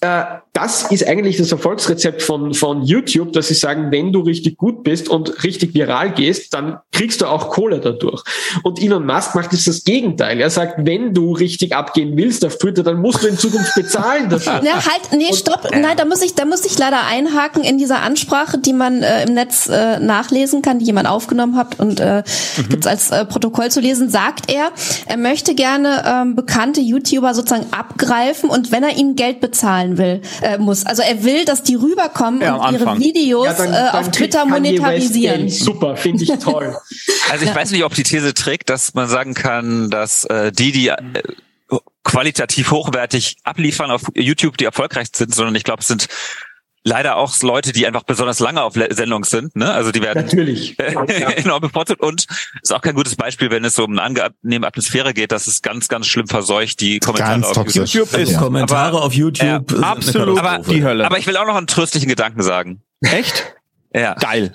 das 0.00 0.90
ist 0.90 1.06
eigentlich 1.06 1.36
das 1.36 1.52
Erfolgsrezept 1.52 2.22
von, 2.22 2.52
von 2.54 2.82
YouTube, 2.82 3.32
dass 3.32 3.48
sie 3.48 3.54
sagen, 3.54 3.90
wenn 3.90 4.12
du 4.12 4.20
richtig 4.20 4.56
gut 4.56 4.84
bist 4.84 5.08
und 5.08 5.42
richtig 5.44 5.74
viral 5.74 6.12
gehst, 6.12 6.54
dann 6.54 6.78
kriegst 6.92 7.20
du 7.20 7.26
auch 7.26 7.50
Kohle 7.50 7.80
dadurch. 7.80 8.22
Und 8.62 8.82
Elon 8.82 9.04
Musk 9.04 9.34
macht 9.34 9.52
jetzt 9.52 9.66
das 9.66 9.84
Gegenteil. 9.84 10.40
Er 10.40 10.50
sagt, 10.50 10.86
wenn 10.86 11.12
du 11.12 11.32
richtig 11.32 11.74
abgehen 11.74 12.16
willst 12.16 12.44
auf 12.44 12.58
Twitter, 12.58 12.82
dann 12.82 13.00
musst 13.00 13.22
du 13.22 13.26
in 13.26 13.38
Zukunft 13.38 13.74
bezahlen 13.74 14.28
dafür. 14.28 14.62
Ja, 14.66 14.74
halt, 14.74 15.12
nee, 15.12 15.32
stopp. 15.32 15.68
Nein, 15.70 15.96
da 15.96 16.04
muss 16.04 16.22
ich, 16.22 16.34
da 16.34 16.44
muss 16.44 16.64
ich 16.64 16.76
leider 16.78 17.06
einhaken 17.06 17.62
in 17.62 17.78
dieser 17.78 18.02
Ansprache, 18.02 18.58
die 18.58 18.72
man 18.72 19.02
äh, 19.02 19.24
im 19.24 19.34
Netz 19.34 19.68
äh, 19.68 20.00
nachlesen 20.00 20.62
kann, 20.62 20.78
die 20.78 20.86
jemand 20.86 21.08
aufgenommen 21.08 21.56
hat 21.56 21.78
und 21.78 22.00
äh, 22.00 22.22
mhm. 22.56 22.68
gibt's 22.68 22.86
als 22.86 23.10
äh, 23.10 23.24
Protokoll 23.24 23.70
zu 23.70 23.80
lesen, 23.80 24.08
sagt 24.08 24.50
er, 24.50 24.72
er 25.06 25.16
möchte 25.16 25.54
gerne 25.54 26.02
ähm, 26.04 26.34
bekannte 26.34 26.80
YouTuber 26.80 27.34
sozusagen 27.34 27.66
abgreifen 27.70 28.50
und 28.50 28.72
wenn 28.72 28.82
er 28.82 28.96
ihnen 28.96 29.14
Geld 29.14 29.40
bezahlen 29.40 29.85
bezahlen 29.86 29.98
will, 29.98 30.22
äh, 30.42 30.58
muss. 30.58 30.84
Also 30.86 31.02
er 31.02 31.24
will, 31.24 31.44
dass 31.44 31.62
die 31.62 31.74
rüberkommen 31.74 32.40
ja, 32.40 32.54
und 32.54 32.72
ihre 32.72 32.98
Videos 32.98 33.46
ja, 33.46 33.52
dann, 33.52 33.72
äh, 33.72 33.98
auf 33.98 34.10
Twitter 34.10 34.44
monetarisieren. 34.46 35.48
Super, 35.48 35.96
finde 35.96 36.24
ich 36.24 36.30
toll. 36.42 36.76
Also 37.28 37.44
ich 37.44 37.52
weiß 37.52 37.72
nicht, 37.72 37.82
ob 37.82 37.92
die 37.92 38.04
These 38.04 38.34
trägt, 38.34 38.70
dass 38.70 38.94
man 38.94 39.08
sagen 39.08 39.34
kann, 39.34 39.90
dass 39.90 40.24
äh, 40.26 40.52
die, 40.52 40.70
die 40.70 40.88
äh, 40.88 40.96
qualitativ 42.04 42.70
hochwertig 42.70 43.38
abliefern 43.42 43.90
auf 43.90 44.02
YouTube, 44.14 44.56
die 44.56 44.64
erfolgreich 44.64 45.08
sind, 45.12 45.34
sondern 45.34 45.56
ich 45.56 45.64
glaube, 45.64 45.80
es 45.80 45.88
sind 45.88 46.06
leider 46.86 47.16
auch 47.16 47.34
Leute, 47.42 47.72
die 47.72 47.86
einfach 47.86 48.04
besonders 48.04 48.38
lange 48.38 48.62
auf 48.62 48.74
Sendung 48.90 49.24
sind. 49.24 49.56
Ne? 49.56 49.70
Also 49.70 49.90
die 49.90 50.00
werden 50.02 50.24
natürlich 50.24 50.78
enorm 51.36 51.60
bevorzugt 51.60 52.00
und 52.00 52.26
ist 52.62 52.72
auch 52.72 52.80
kein 52.80 52.94
gutes 52.94 53.16
Beispiel, 53.16 53.50
wenn 53.50 53.64
es 53.64 53.74
so 53.74 53.84
um 53.84 53.98
eine 53.98 54.02
angenehme 54.02 54.66
Atmosphäre 54.66 55.12
geht. 55.12 55.32
Das 55.32 55.48
ist 55.48 55.62
ganz, 55.64 55.88
ganz 55.88 56.06
schlimm 56.06 56.28
verseucht. 56.28 56.80
Die 56.80 57.00
Kommentare 57.00 57.40
ganz 57.40 57.58
auf 57.58 57.74
YouTube 57.74 58.14
ist 58.14 58.32
ja. 58.32 58.38
Kommentare 58.38 58.96
aber, 58.96 59.02
auf 59.02 59.12
YouTube 59.12 59.44
ja, 59.44 59.82
absolut 59.82 60.38
aber, 60.38 60.62
die 60.62 60.84
Hölle. 60.84 61.04
Aber 61.04 61.18
ich 61.18 61.26
will 61.26 61.36
auch 61.36 61.46
noch 61.46 61.56
einen 61.56 61.66
tröstlichen 61.66 62.08
Gedanken 62.08 62.42
sagen. 62.42 62.82
Echt? 63.02 63.52
Ja. 63.94 64.12
Geil. 64.12 64.54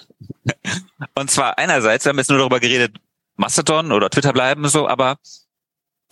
Und 1.15 1.31
zwar 1.31 1.57
einerseits, 1.57 2.05
wir 2.05 2.11
haben 2.11 2.19
jetzt 2.19 2.29
nur 2.29 2.37
darüber 2.37 2.59
geredet, 2.59 2.97
Mastodon 3.37 3.91
oder 3.91 4.11
Twitter 4.11 4.33
bleiben 4.33 4.67
so, 4.67 4.87
aber 4.87 5.17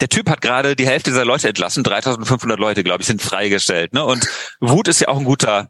der 0.01 0.09
Typ 0.09 0.27
hat 0.31 0.41
gerade 0.41 0.75
die 0.75 0.87
Hälfte 0.87 1.11
dieser 1.11 1.25
Leute 1.25 1.47
entlassen, 1.47 1.83
3500 1.83 2.57
Leute, 2.57 2.83
glaube 2.83 3.01
ich, 3.01 3.07
sind 3.07 3.21
freigestellt. 3.21 3.93
Ne? 3.93 4.03
Und 4.03 4.27
Wut 4.61 4.87
ist 4.87 5.01
ja 5.01 5.09
auch 5.09 5.19
ein 5.19 5.25
guter 5.25 5.69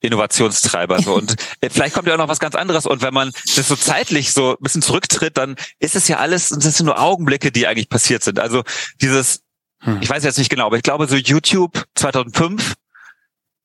Innovationstreiber 0.00 1.02
so 1.02 1.14
und 1.14 1.34
äh, 1.60 1.70
vielleicht 1.70 1.94
kommt 1.94 2.06
ja 2.06 2.14
auch 2.14 2.18
noch 2.18 2.28
was 2.28 2.38
ganz 2.38 2.54
anderes 2.54 2.86
und 2.86 3.02
wenn 3.02 3.14
man 3.14 3.32
das 3.56 3.68
so 3.68 3.76
zeitlich 3.76 4.32
so 4.32 4.52
ein 4.52 4.62
bisschen 4.62 4.82
zurücktritt, 4.82 5.36
dann 5.36 5.56
ist 5.78 5.96
es 5.96 6.08
ja 6.08 6.18
alles, 6.18 6.50
das 6.50 6.76
sind 6.76 6.86
nur 6.86 7.00
Augenblicke, 7.00 7.50
die 7.50 7.66
eigentlich 7.66 7.88
passiert 7.88 8.22
sind. 8.22 8.38
Also 8.38 8.62
dieses, 9.00 9.42
hm. 9.80 10.00
ich 10.00 10.08
weiß 10.08 10.24
jetzt 10.24 10.38
nicht 10.38 10.50
genau, 10.50 10.66
aber 10.66 10.76
ich 10.76 10.82
glaube 10.82 11.08
so 11.08 11.16
YouTube 11.16 11.84
2005, 11.94 12.74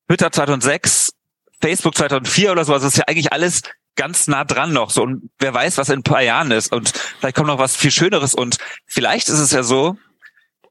Twitter 0.08 0.32
2006, 0.32 1.14
Facebook 1.62 1.96
2004 1.96 2.52
oder 2.52 2.66
so, 2.66 2.74
also 2.74 2.86
das 2.86 2.94
ist 2.94 2.98
ja 2.98 3.06
eigentlich 3.08 3.32
alles 3.32 3.62
ganz 3.96 4.28
nah 4.28 4.44
dran 4.44 4.74
noch. 4.74 4.90
So, 4.90 5.04
und 5.04 5.30
wer 5.40 5.54
weiß, 5.54 5.78
was 5.78 5.90
in 5.90 6.00
ein 6.00 6.04
paar 6.04 6.22
Jahren 6.22 6.52
ist. 6.52 6.72
Und 6.72 6.94
vielleicht 7.20 7.36
kommt 7.36 7.48
noch 7.48 7.60
was 7.60 7.76
viel 7.76 7.92
Schöneres. 7.92 8.34
Und 8.34 8.58
vielleicht 8.86 9.30
ist 9.30 9.40
es 9.40 9.52
ja 9.52 9.64
so, 9.64 9.98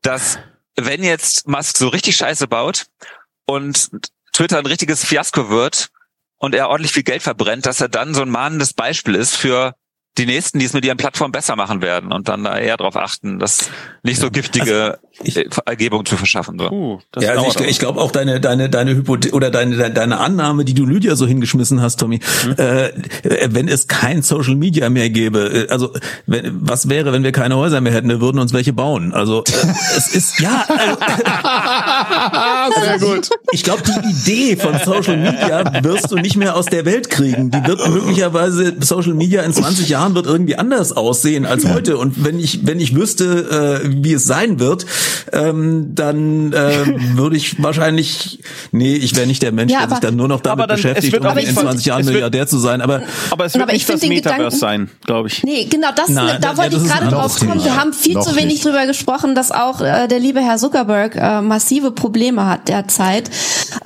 dass 0.02 0.38
wenn 0.76 1.04
jetzt 1.04 1.46
Musk 1.46 1.76
so 1.76 1.88
richtig 1.88 2.16
Scheiße 2.16 2.48
baut 2.48 2.86
und 3.46 3.90
Twitter 4.32 4.58
ein 4.58 4.66
richtiges 4.66 5.04
Fiasko 5.04 5.48
wird 5.48 5.90
und 6.38 6.54
er 6.54 6.68
ordentlich 6.68 6.92
viel 6.92 7.02
Geld 7.02 7.22
verbrennt, 7.22 7.66
dass 7.66 7.80
er 7.80 7.88
dann 7.88 8.14
so 8.14 8.22
ein 8.22 8.30
mahnendes 8.30 8.72
Beispiel 8.72 9.14
ist 9.14 9.36
für 9.36 9.74
die 10.18 10.26
nächsten, 10.26 10.58
die 10.58 10.66
es 10.66 10.74
mit 10.74 10.84
ihren 10.84 10.98
Plattformen 10.98 11.32
besser 11.32 11.56
machen 11.56 11.80
werden 11.80 12.12
und 12.12 12.28
dann 12.28 12.44
da 12.44 12.58
eher 12.58 12.76
darauf 12.76 12.96
achten, 12.96 13.38
dass 13.38 13.70
nicht 14.02 14.20
so 14.20 14.30
giftige 14.30 14.98
also 15.18 15.40
ich, 15.40 15.48
Ergebungen 15.64 16.04
zu 16.04 16.16
verschaffen. 16.16 16.58
So. 16.58 16.70
Uh, 16.70 16.98
ja, 17.18 17.30
also 17.30 17.60
ich, 17.60 17.70
ich 17.70 17.78
glaube 17.78 18.00
auch 18.00 18.10
deine 18.10 18.38
deine 18.38 18.68
deine 18.68 18.94
Hypothe 18.94 19.30
oder 19.32 19.50
deine 19.50 19.90
deine 19.90 20.18
Annahme, 20.18 20.66
die 20.66 20.74
du 20.74 20.84
Lydia 20.84 21.16
so 21.16 21.26
hingeschmissen 21.26 21.80
hast, 21.80 21.96
Tommy, 21.96 22.20
hm? 22.42 22.54
äh, 22.58 22.90
wenn 23.50 23.68
es 23.68 23.88
kein 23.88 24.22
Social 24.22 24.54
Media 24.54 24.90
mehr 24.90 25.08
gäbe, 25.08 25.66
äh, 25.68 25.72
also 25.72 25.94
wenn, 26.26 26.58
was 26.60 26.90
wäre, 26.90 27.12
wenn 27.12 27.24
wir 27.24 27.32
keine 27.32 27.56
Häuser 27.56 27.80
mehr 27.80 27.94
hätten, 27.94 28.08
wir 28.08 28.20
würden 28.20 28.38
uns 28.38 28.52
welche 28.52 28.74
bauen. 28.74 29.14
Also 29.14 29.44
äh, 29.44 29.50
es 29.96 30.14
ist 30.14 30.40
ja 30.40 30.66
also, 30.68 30.98
sehr 32.82 32.98
gut. 32.98 33.30
Ich, 33.50 33.60
ich 33.60 33.64
glaube, 33.64 33.82
die 33.82 34.10
Idee 34.10 34.56
von 34.56 34.78
Social 34.84 35.16
Media 35.16 35.82
wirst 35.82 36.10
du 36.10 36.16
nicht 36.16 36.36
mehr 36.36 36.54
aus 36.54 36.66
der 36.66 36.84
Welt 36.84 37.08
kriegen. 37.08 37.50
Die 37.50 37.66
wird 37.66 37.88
möglicherweise 37.88 38.74
Social 38.80 39.14
Media 39.14 39.42
in 39.42 39.52
20 39.52 39.88
Jahren 39.88 40.01
Jahren 40.02 40.14
wird 40.14 40.26
irgendwie 40.26 40.56
anders 40.56 40.92
aussehen 40.92 41.46
als 41.46 41.64
ja. 41.64 41.74
heute. 41.74 41.96
Und 41.96 42.24
wenn 42.24 42.38
ich, 42.38 42.66
wenn 42.66 42.80
ich 42.80 42.94
wüsste, 42.94 43.82
äh, 43.84 43.88
wie 44.02 44.14
es 44.14 44.24
sein 44.24 44.58
wird, 44.58 44.84
ähm, 45.32 45.94
dann 45.94 46.52
äh, 46.52 46.86
würde 47.16 47.36
ich 47.36 47.62
wahrscheinlich, 47.62 48.40
nee, 48.72 48.94
ich 48.94 49.16
wäre 49.16 49.26
nicht 49.26 49.42
der 49.42 49.52
Mensch, 49.52 49.72
ja, 49.72 49.80
der 49.80 49.90
sich 49.90 49.98
dann 50.00 50.16
nur 50.16 50.28
noch 50.28 50.40
damit 50.40 50.68
dann, 50.68 50.76
beschäftigt, 50.76 51.16
um 51.18 51.38
in 51.38 51.54
20 51.54 51.86
Jahren 51.86 52.04
Milliardär 52.04 52.46
zu 52.46 52.58
sein. 52.58 52.80
Aber, 52.80 53.02
aber 53.30 53.44
es 53.44 53.54
wird 53.54 53.62
aber 53.62 53.72
nicht 53.72 53.88
das 53.88 54.02
Metaverse 54.02 54.36
Gedanken, 54.36 54.56
sein, 54.56 54.90
glaube 55.04 55.28
ich. 55.28 55.42
Nee, 55.44 55.66
genau, 55.66 55.88
das, 55.94 56.08
Nein, 56.08 56.38
da, 56.40 56.52
da 56.52 56.56
wollte 56.56 56.76
ja, 56.76 56.82
ich 56.82 56.88
gerade 56.88 57.08
drauf 57.08 57.38
kommen. 57.38 57.62
Wir 57.62 57.76
haben 57.76 57.92
viel 57.92 58.18
zu 58.20 58.34
wenig 58.34 58.54
nicht. 58.54 58.64
drüber 58.64 58.86
gesprochen, 58.86 59.34
dass 59.34 59.52
auch 59.52 59.80
äh, 59.80 60.08
der 60.08 60.18
liebe 60.18 60.40
Herr 60.40 60.56
Zuckerberg 60.56 61.16
äh, 61.16 61.40
massive 61.40 61.92
Probleme 61.92 62.46
hat 62.46 62.68
derzeit. 62.68 63.30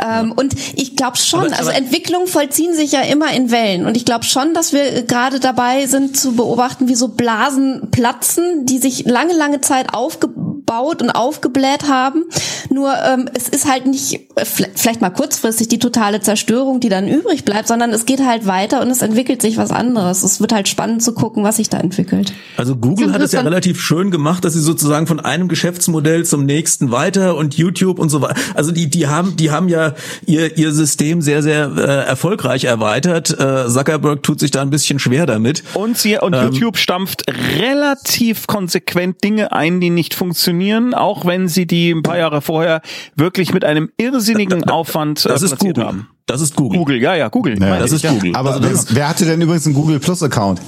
Ähm, 0.03 0.33
und 0.33 0.55
ich 0.75 0.97
glaube 0.97 1.17
schon, 1.17 1.47
aber, 1.47 1.59
also 1.59 1.71
Entwicklungen 1.71 2.27
vollziehen 2.27 2.75
sich 2.75 2.93
ja 2.93 3.03
immer 3.03 3.33
in 3.35 3.51
Wellen. 3.51 3.87
Und 3.87 3.97
ich 3.97 4.05
glaube 4.05 4.25
schon, 4.25 4.55
dass 4.55 4.73
wir 4.73 5.03
gerade 5.03 5.41
dabei 5.41 5.87
sind, 5.87 6.06
zu 6.13 6.33
beobachten, 6.33 6.89
wie 6.89 6.95
so 6.95 7.09
Blasen 7.09 7.91
platzen, 7.91 8.67
die 8.67 8.79
sich 8.79 9.05
lange, 9.05 9.35
lange 9.35 9.61
Zeit 9.61 9.95
aufgebaut 9.95 10.46
und 10.71 11.11
aufgebläht 11.11 11.89
haben. 11.89 12.25
Nur 12.71 12.93
ähm, 13.05 13.29
es 13.35 13.49
ist 13.49 13.69
halt 13.69 13.87
nicht 13.87 14.21
vielleicht 14.37 15.01
mal 15.01 15.11
kurzfristig 15.11 15.69
die 15.69 15.79
totale 15.79 16.21
Zerstörung, 16.21 16.81
die 16.81 16.89
dann 16.89 17.09
übrig 17.09 17.45
bleibt, 17.45 17.69
sondern 17.69 17.91
es 17.91 18.07
geht 18.07 18.25
halt 18.25 18.47
weiter 18.47 18.83
und 18.83 18.91
es 18.91 19.03
entwickelt 19.03 19.43
sich 19.43 19.57
was 19.57 19.71
anderes. 19.71 20.23
Es 20.23 20.41
wird 20.41 20.53
halt 20.53 20.69
spannend 20.69 21.03
zu 21.03 21.15
gucken, 21.15 21.43
was 21.45 21.57
sich 21.57 21.69
da 21.69 21.79
entwickelt. 21.79 22.33
Also 22.57 22.77
Google 22.77 23.13
hat 23.13 23.23
es 23.23 23.33
ja 23.33 23.41
relativ 23.41 23.81
schön 23.81 24.11
gemacht, 24.11 24.45
dass 24.45 24.53
sie 24.53 24.61
sozusagen 24.61 25.07
von 25.07 25.21
einem 25.21 25.49
Geschäftsmodell 25.49 26.25
zum 26.25 26.45
nächsten 26.45 26.91
weiter 26.91 27.37
und 27.37 27.55
YouTube 27.55 27.99
und 27.99 28.11
so 28.11 28.21
weiter. 28.21 28.37
Also 28.55 28.73
die 28.73 28.89
die 28.89 29.07
haben 29.07 29.37
die 29.37 29.51
haben 29.51 29.69
ja 29.69 29.95
ihr 30.27 30.57
ihr 30.59 30.73
System 30.73 31.23
sehr 31.23 31.43
sehr 31.43 31.73
äh, 31.77 32.07
erfolgreich 32.07 32.65
erweitert. 32.65 33.31
Äh, 33.31 33.69
Zuckerberg 33.69 34.23
tut 34.23 34.41
sich 34.41 34.51
da 34.51 34.63
ein 34.63 34.71
bisschen 34.71 34.99
schwer 34.99 35.27
damit. 35.27 35.63
Und 35.75 35.87
und, 35.87 35.97
sie, 35.97 36.19
und 36.19 36.35
ähm, 36.35 36.53
YouTube 36.53 36.77
stampft 36.77 37.25
relativ 37.59 38.47
konsequent 38.47 39.23
Dinge 39.23 39.53
ein, 39.53 39.81
die 39.81 39.91
nicht 39.91 40.15
funktionieren, 40.15 40.56
auch 40.95 41.25
wenn 41.25 41.49
sie 41.49 41.67
die 41.67 41.91
ein 41.91 42.03
paar 42.03 42.19
Jahre 42.19 42.41
vorher 42.41 42.83
wirklich 43.15 43.53
mit 43.53 43.65
einem 43.65 43.91
irrsinnigen 43.97 44.65
Aufwand 44.65 45.25
das 45.25 45.43
äh, 45.43 45.47
ist 45.47 45.59
Google. 45.59 45.85
haben. 45.85 46.09
Das 46.27 46.41
ist 46.41 46.57
Google. 46.57 46.79
Google, 46.79 47.01
ja, 47.01 47.15
ja, 47.15 47.29
Google. 47.29 47.59
Ja, 47.61 47.79
das 47.79 47.93
ist 47.93 48.07
Google. 48.07 48.35
Aber 48.35 48.55
also 48.55 48.63
wer, 48.63 48.97
wer 48.97 49.09
hatte 49.09 49.25
denn 49.25 49.41
übrigens 49.41 49.67
einen 49.67 49.75
Google 49.75 50.01
Plus 50.01 50.23
Account? 50.23 50.61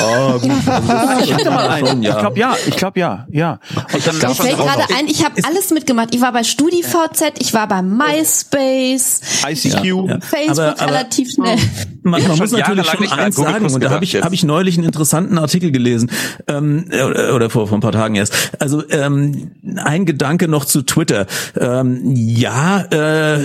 Ja, 0.00 0.38
gut. 0.40 0.50
Also 0.66 1.24
ich 1.24 1.34
hatte 1.34 1.50
mal 1.50 1.68
einen. 1.68 2.02
Ja. 2.02 2.12
Ich 2.12 2.18
glaube 2.18 2.38
ja, 2.38 2.56
ich 2.66 2.76
glaube 2.76 3.00
ja, 3.00 3.26
ja. 3.30 3.60
Und 3.92 4.06
dann 4.06 4.16
Mir 4.16 4.34
fällt 4.34 4.56
gerade 4.56 4.84
ein, 4.96 5.06
ich 5.08 5.24
habe 5.24 5.34
alles 5.44 5.70
mitgemacht. 5.70 6.14
Ich 6.14 6.22
war 6.22 6.32
bei 6.32 6.42
StudiVZ, 6.42 7.34
ich 7.38 7.52
war 7.52 7.68
bei 7.68 7.82
MySpace, 7.82 9.20
ICQ, 9.46 9.84
ja. 9.84 10.20
Facebook 10.20 10.58
aber, 10.58 10.80
aber, 10.80 10.86
relativ 10.86 11.32
schnell. 11.32 11.58
Man, 12.02 12.22
man 12.22 12.38
muss 12.38 12.50
natürlich 12.50 12.86
schon 12.86 13.08
eins 13.12 13.36
sagen, 13.36 13.66
und 13.66 13.82
da 13.82 13.90
habe 13.90 14.04
ich, 14.04 14.14
hab 14.16 14.32
ich 14.32 14.44
neulich 14.44 14.78
einen 14.78 14.86
interessanten 14.86 15.36
Artikel 15.38 15.70
gelesen, 15.70 16.10
ähm, 16.46 16.86
oder, 16.88 17.34
oder 17.34 17.50
vor, 17.50 17.66
vor 17.68 17.76
ein 17.76 17.82
paar 17.82 17.92
Tagen 17.92 18.14
erst. 18.14 18.32
Also 18.58 18.88
ähm, 18.88 19.50
ein 19.76 20.06
Gedanke 20.06 20.48
noch 20.48 20.64
zu 20.64 20.82
Twitter. 20.82 21.26
Ähm, 21.58 22.14
ja, 22.14 22.80
äh, 22.84 23.44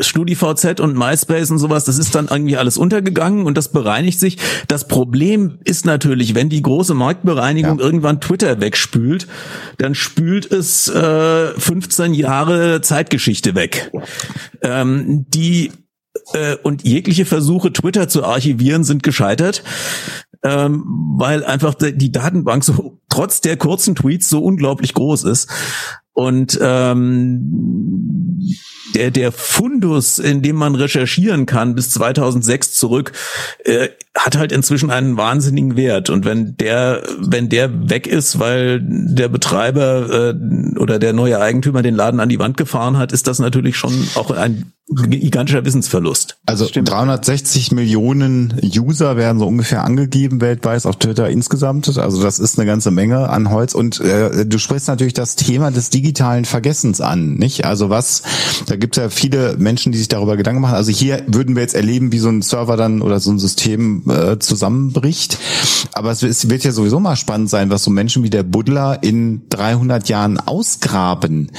StudiVZ 0.00 0.80
und 0.80 0.96
MySpace 0.96 1.50
und 1.50 1.58
sowas, 1.58 1.84
das 1.84 1.98
ist 1.98 2.14
dann 2.14 2.28
irgendwie 2.28 2.56
alles 2.56 2.78
untergegangen 2.78 3.44
und 3.44 3.58
das 3.58 3.72
bereinigt 3.72 4.20
sich. 4.20 4.38
Das 4.68 4.88
Problem 4.88 5.17
ist 5.64 5.84
natürlich, 5.84 6.34
wenn 6.34 6.48
die 6.48 6.62
große 6.62 6.94
Marktbereinigung 6.94 7.78
ja. 7.78 7.84
irgendwann 7.84 8.20
Twitter 8.20 8.60
wegspült, 8.60 9.26
dann 9.78 9.94
spült 9.94 10.50
es 10.50 10.88
äh, 10.88 11.48
15 11.58 12.14
Jahre 12.14 12.80
Zeitgeschichte 12.80 13.54
weg. 13.54 13.90
Ähm, 14.62 15.26
die 15.28 15.72
äh, 16.32 16.56
und 16.62 16.84
jegliche 16.84 17.24
Versuche, 17.24 17.72
Twitter 17.72 18.08
zu 18.08 18.24
archivieren, 18.24 18.84
sind 18.84 19.02
gescheitert, 19.02 19.62
ähm, 20.42 20.84
weil 21.16 21.44
einfach 21.44 21.74
die 21.74 22.12
Datenbank 22.12 22.64
so 22.64 22.98
trotz 23.08 23.40
der 23.40 23.56
kurzen 23.56 23.94
Tweets 23.94 24.28
so 24.28 24.42
unglaublich 24.42 24.94
groß 24.94 25.24
ist. 25.24 25.50
Und 26.18 26.58
ähm, 26.60 28.40
der, 28.96 29.12
der 29.12 29.30
Fundus, 29.30 30.18
in 30.18 30.42
dem 30.42 30.56
man 30.56 30.74
recherchieren 30.74 31.46
kann, 31.46 31.76
bis 31.76 31.90
2006 31.90 32.72
zurück, 32.72 33.12
äh, 33.64 33.90
hat 34.16 34.36
halt 34.36 34.50
inzwischen 34.50 34.90
einen 34.90 35.16
wahnsinnigen 35.16 35.76
Wert. 35.76 36.10
Und 36.10 36.24
wenn 36.24 36.56
der, 36.56 37.04
wenn 37.20 37.48
der 37.48 37.88
weg 37.88 38.08
ist, 38.08 38.40
weil 38.40 38.80
der 38.82 39.28
Betreiber 39.28 40.34
äh, 40.34 40.78
oder 40.80 40.98
der 40.98 41.12
neue 41.12 41.40
Eigentümer 41.40 41.82
den 41.82 41.94
Laden 41.94 42.18
an 42.18 42.28
die 42.28 42.40
Wand 42.40 42.56
gefahren 42.56 42.98
hat, 42.98 43.12
ist 43.12 43.28
das 43.28 43.38
natürlich 43.38 43.76
schon 43.76 43.92
auch 44.16 44.32
ein 44.32 44.72
gigantischer 44.88 45.64
Wissensverlust. 45.64 46.38
Also 46.46 46.66
360 46.66 47.72
Millionen 47.72 48.58
User 48.62 49.16
werden 49.16 49.38
so 49.38 49.46
ungefähr 49.46 49.84
angegeben 49.84 50.40
weltweit 50.40 50.86
auf 50.86 50.96
Twitter 50.96 51.28
insgesamt. 51.28 51.96
Also 51.98 52.22
das 52.22 52.38
ist 52.38 52.58
eine 52.58 52.66
ganze 52.66 52.90
Menge 52.90 53.28
an 53.28 53.50
Holz. 53.50 53.74
Und 53.74 54.00
äh, 54.00 54.46
du 54.46 54.58
sprichst 54.58 54.88
natürlich 54.88 55.12
das 55.12 55.36
Thema 55.36 55.70
des 55.70 55.90
digitalen 55.90 56.44
Vergessens 56.44 57.00
an, 57.00 57.34
nicht? 57.34 57.64
Also 57.64 57.90
was, 57.90 58.22
da 58.66 58.76
gibt 58.76 58.96
es 58.96 59.02
ja 59.02 59.10
viele 59.10 59.56
Menschen, 59.58 59.92
die 59.92 59.98
sich 59.98 60.08
darüber 60.08 60.36
Gedanken 60.36 60.62
machen. 60.62 60.76
Also 60.76 60.90
hier 60.90 61.22
würden 61.26 61.54
wir 61.54 61.62
jetzt 61.62 61.74
erleben, 61.74 62.12
wie 62.12 62.18
so 62.18 62.30
ein 62.30 62.42
Server 62.42 62.76
dann 62.76 63.02
oder 63.02 63.20
so 63.20 63.30
ein 63.30 63.38
System 63.38 64.04
äh, 64.08 64.38
zusammenbricht. 64.38 65.38
Aber 65.92 66.10
es, 66.10 66.22
es 66.22 66.48
wird 66.48 66.64
ja 66.64 66.72
sowieso 66.72 67.00
mal 67.00 67.16
spannend 67.16 67.50
sein, 67.50 67.70
was 67.70 67.84
so 67.84 67.90
Menschen 67.90 68.22
wie 68.22 68.30
der 68.30 68.42
Buddler 68.42 69.02
in 69.02 69.42
300 69.50 70.08
Jahren 70.08 70.38
ausgraben. 70.38 71.50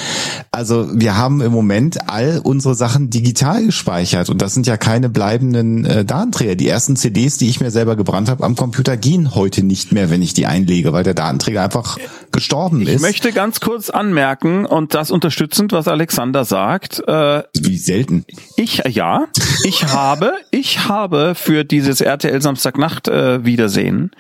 Also 0.51 0.88
wir 0.93 1.15
haben 1.15 1.41
im 1.41 1.51
Moment 1.51 2.10
all 2.10 2.41
unsere 2.43 2.76
Sachen 2.76 3.10
digital 3.21 3.65
gespeichert 3.65 4.29
und 4.29 4.41
das 4.41 4.53
sind 4.53 4.65
ja 4.65 4.77
keine 4.77 5.09
bleibenden 5.09 5.85
äh, 5.85 6.05
Datenträger. 6.05 6.55
Die 6.55 6.67
ersten 6.67 6.95
CDs, 6.95 7.37
die 7.37 7.49
ich 7.49 7.59
mir 7.59 7.69
selber 7.69 7.95
gebrannt 7.95 8.29
habe 8.29 8.43
am 8.45 8.55
Computer, 8.55 8.95
gehen 8.95 9.35
heute 9.35 9.63
nicht 9.63 9.91
mehr, 9.91 10.09
wenn 10.09 10.21
ich 10.21 10.33
die 10.33 10.45
einlege, 10.45 10.93
weil 10.93 11.03
der 11.03 11.13
Datenträger 11.13 11.63
einfach 11.63 11.97
gestorben 12.31 12.81
ist. 12.81 12.95
Ich 12.95 13.01
möchte 13.01 13.33
ganz 13.33 13.59
kurz 13.59 13.89
anmerken 13.89 14.65
und 14.65 14.93
das 14.93 15.11
unterstützend, 15.11 15.73
was 15.73 15.87
Alexander 15.87 16.45
sagt. 16.45 16.99
Äh, 17.07 17.43
Wie 17.59 17.77
selten. 17.77 18.25
Ich 18.55 18.83
ja, 18.87 19.25
ich 19.63 19.85
habe, 19.85 20.33
ich 20.51 20.87
habe 20.87 21.35
für 21.35 21.65
dieses 21.65 21.99
RTL 21.99 22.41
Samstagnacht 22.41 23.07
äh, 23.09 23.43
Wiedersehen 23.43 24.11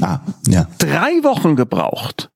ah, 0.00 0.20
ja. 0.48 0.66
drei 0.78 1.22
Wochen 1.22 1.54
gebraucht, 1.54 2.30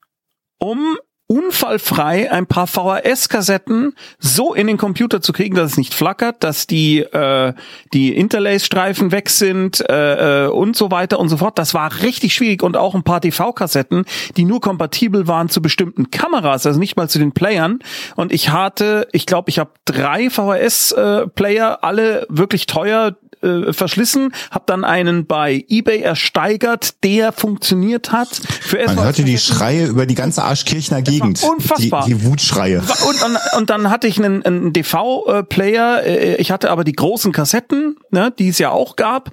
um 0.59 0.97
unfallfrei 1.27 2.31
ein 2.31 2.47
paar 2.47 2.67
VHS-Kassetten 2.67 3.95
so 4.19 4.53
in 4.53 4.67
den 4.67 4.77
Computer 4.77 5.23
zu 5.23 5.33
kriegen, 5.33 5.55
dass 5.55 5.73
es 5.73 5.77
nicht 5.79 5.95
flackert, 5.95 6.45
dass 6.45 6.67
die 6.67 6.99
äh, 7.01 7.55
die 7.95 8.15
Interlace-Streifen 8.15 9.11
weg 9.11 9.31
sind 9.31 9.81
äh, 9.89 10.45
äh, 10.45 10.49
und 10.49 10.77
so 10.77 10.91
weiter 10.91 11.19
und 11.19 11.31
so 11.31 11.39
fort. 11.39 11.59
Das 11.59 11.73
war 11.73 12.03
richtig 12.03 12.35
schwierig 12.35 12.63
und 12.63 12.77
auch 12.77 12.95
ein 12.95 13.05
paar 13.05 13.23
TV-Kassetten, 13.23 14.05
die 14.37 14.45
nur 14.45 14.61
kompatibel 14.61 15.27
waren 15.27 15.49
zu 15.49 15.63
bestimmten 15.63 16.11
Kameras, 16.11 16.67
also 16.67 16.79
nicht 16.79 16.97
mal 16.97 17.09
zu 17.09 17.19
den 17.19 17.33
Playern. 17.33 17.79
Und 18.17 18.31
ich 18.31 18.51
hatte, 18.51 19.09
ich 19.13 19.25
glaube, 19.25 19.49
ich 19.49 19.59
habe 19.59 19.71
drei 19.87 20.29
VHS-Player, 20.29 21.79
äh, 21.81 21.87
alle 21.87 22.27
wirklich 22.29 22.67
teuer, 22.67 23.17
äh, 23.45 23.73
verschlissen, 23.73 24.33
habe 24.51 24.65
dann 24.67 24.85
einen 24.85 25.27
bei 25.27 25.65
eBay 25.69 26.01
ersteigert, 26.01 27.05
der 27.05 27.33
funktioniert 27.33 28.11
hat. 28.11 28.29
Für 28.61 28.83
Man 28.87 29.03
hörte 29.03 29.25
die 29.25 29.39
Schreie 29.39 29.87
über 29.87 30.07
die 30.07 30.15
ganze 30.15 30.43
Arschkirchner 30.45 31.03
Gegend. 31.21 31.43
Unfassbar. 31.43 32.05
Die, 32.07 32.15
die 32.15 32.25
Wutschreie. 32.25 32.81
Und, 32.81 33.23
und, 33.23 33.39
und 33.57 33.71
dann 33.71 33.91
hatte 33.91 34.07
ich 34.07 34.19
einen, 34.19 34.45
einen 34.45 34.73
DV-Player, 34.73 36.03
äh, 36.05 36.37
ich 36.37 36.51
hatte 36.51 36.71
aber 36.71 36.85
die 36.85 36.93
großen 36.93 37.33
Kassetten, 37.33 37.97
ne, 38.11 38.33
die 38.39 38.49
es 38.49 38.59
ja 38.59 38.71
auch 38.71 38.97
gab 38.97 39.31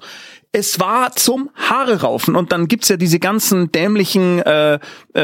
es 0.52 0.78
war 0.78 1.16
zum 1.16 1.50
Haare 1.54 2.02
raufen. 2.02 2.36
Und 2.36 2.52
dann 2.52 2.68
gibt's 2.68 2.88
ja 2.88 2.98
diese 2.98 3.18
ganzen 3.18 3.72
dämlichen 3.72 4.40
äh, 4.42 4.78
äh, 5.14 5.20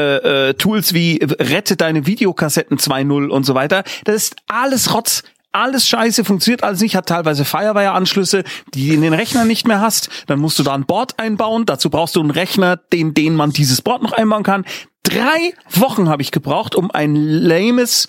äh, 0.49 0.53
Tools 0.55 0.93
wie 0.93 1.19
Rette 1.21 1.77
deine 1.77 2.07
Videokassetten 2.07 2.77
2.0 2.77 3.27
und 3.27 3.45
so 3.45 3.53
weiter. 3.53 3.83
Das 4.05 4.15
ist 4.15 4.35
alles 4.47 4.93
Rotz 4.93 5.23
alles 5.51 5.87
scheiße, 5.87 6.25
funktioniert 6.25 6.63
alles 6.63 6.79
nicht, 6.79 6.95
hat 6.95 7.07
teilweise 7.07 7.43
Firewire-Anschlüsse, 7.43 8.43
die 8.75 8.89
du 8.89 8.93
in 8.93 9.01
den 9.01 9.13
Rechner 9.13 9.45
nicht 9.45 9.67
mehr 9.67 9.81
hast. 9.81 10.09
Dann 10.27 10.39
musst 10.39 10.59
du 10.59 10.63
da 10.63 10.73
ein 10.73 10.85
Board 10.85 11.17
einbauen. 11.17 11.65
Dazu 11.65 11.89
brauchst 11.89 12.15
du 12.15 12.19
einen 12.19 12.29
Rechner, 12.29 12.77
den, 12.77 13.15
den 13.15 13.35
man 13.35 13.49
dieses 13.49 13.81
Board 13.81 14.03
noch 14.03 14.11
einbauen 14.11 14.43
kann. 14.43 14.63
Drei 15.09 15.53
Wochen 15.71 16.07
habe 16.07 16.21
ich 16.21 16.31
gebraucht, 16.31 16.75
um 16.75 16.91
ein 16.91 17.15
lames 17.15 18.07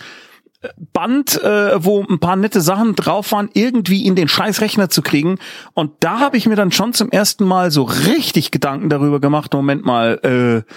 Band, 0.93 1.43
äh, 1.43 1.83
wo 1.83 2.05
ein 2.05 2.19
paar 2.19 2.37
nette 2.37 2.61
Sachen 2.61 2.95
drauf 2.95 3.33
waren, 3.33 3.49
irgendwie 3.55 4.05
in 4.05 4.15
den 4.15 4.29
Scheißrechner 4.29 4.91
zu 4.91 5.01
kriegen. 5.01 5.39
Und 5.73 5.93
da 6.01 6.21
habe 6.21 6.37
ich 6.37 6.47
mir 6.47 6.57
dann 6.57 6.73
schon 6.73 6.93
zum 6.93 7.11
ersten 7.11 7.45
Mal 7.45 7.71
so 7.71 7.85
richtig 7.85 8.51
Gedanken 8.51 8.91
darüber 8.91 9.21
gemacht, 9.21 9.55
Moment 9.55 9.87
mal, 9.87 10.21
äh, 10.23 10.73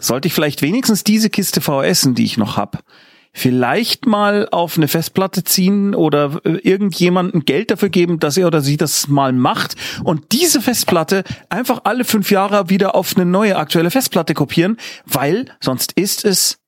sollte 0.00 0.28
ich 0.28 0.34
vielleicht 0.34 0.62
wenigstens 0.62 1.02
diese 1.02 1.30
Kiste 1.30 1.60
VHSen, 1.60 2.14
die 2.14 2.24
ich 2.24 2.38
noch 2.38 2.56
hab, 2.56 2.84
vielleicht 3.32 4.06
mal 4.06 4.48
auf 4.50 4.76
eine 4.76 4.88
Festplatte 4.88 5.44
ziehen 5.44 5.94
oder 5.94 6.40
äh, 6.44 6.56
irgendjemandem 6.58 7.44
Geld 7.44 7.70
dafür 7.70 7.88
geben, 7.88 8.18
dass 8.18 8.36
er 8.36 8.46
oder 8.46 8.60
sie 8.60 8.76
das 8.76 9.08
mal 9.08 9.32
macht 9.32 9.76
und 10.04 10.32
diese 10.32 10.60
Festplatte 10.60 11.24
einfach 11.48 11.82
alle 11.84 12.04
fünf 12.04 12.30
Jahre 12.30 12.68
wieder 12.68 12.94
auf 12.94 13.16
eine 13.16 13.24
neue 13.24 13.56
aktuelle 13.56 13.90
Festplatte 13.90 14.34
kopieren, 14.34 14.76
weil 15.06 15.46
sonst 15.60 15.92
ist 15.92 16.24
es 16.24 16.58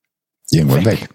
irgendwann 0.49 0.85
weg. 0.85 1.01
weg. 1.01 1.09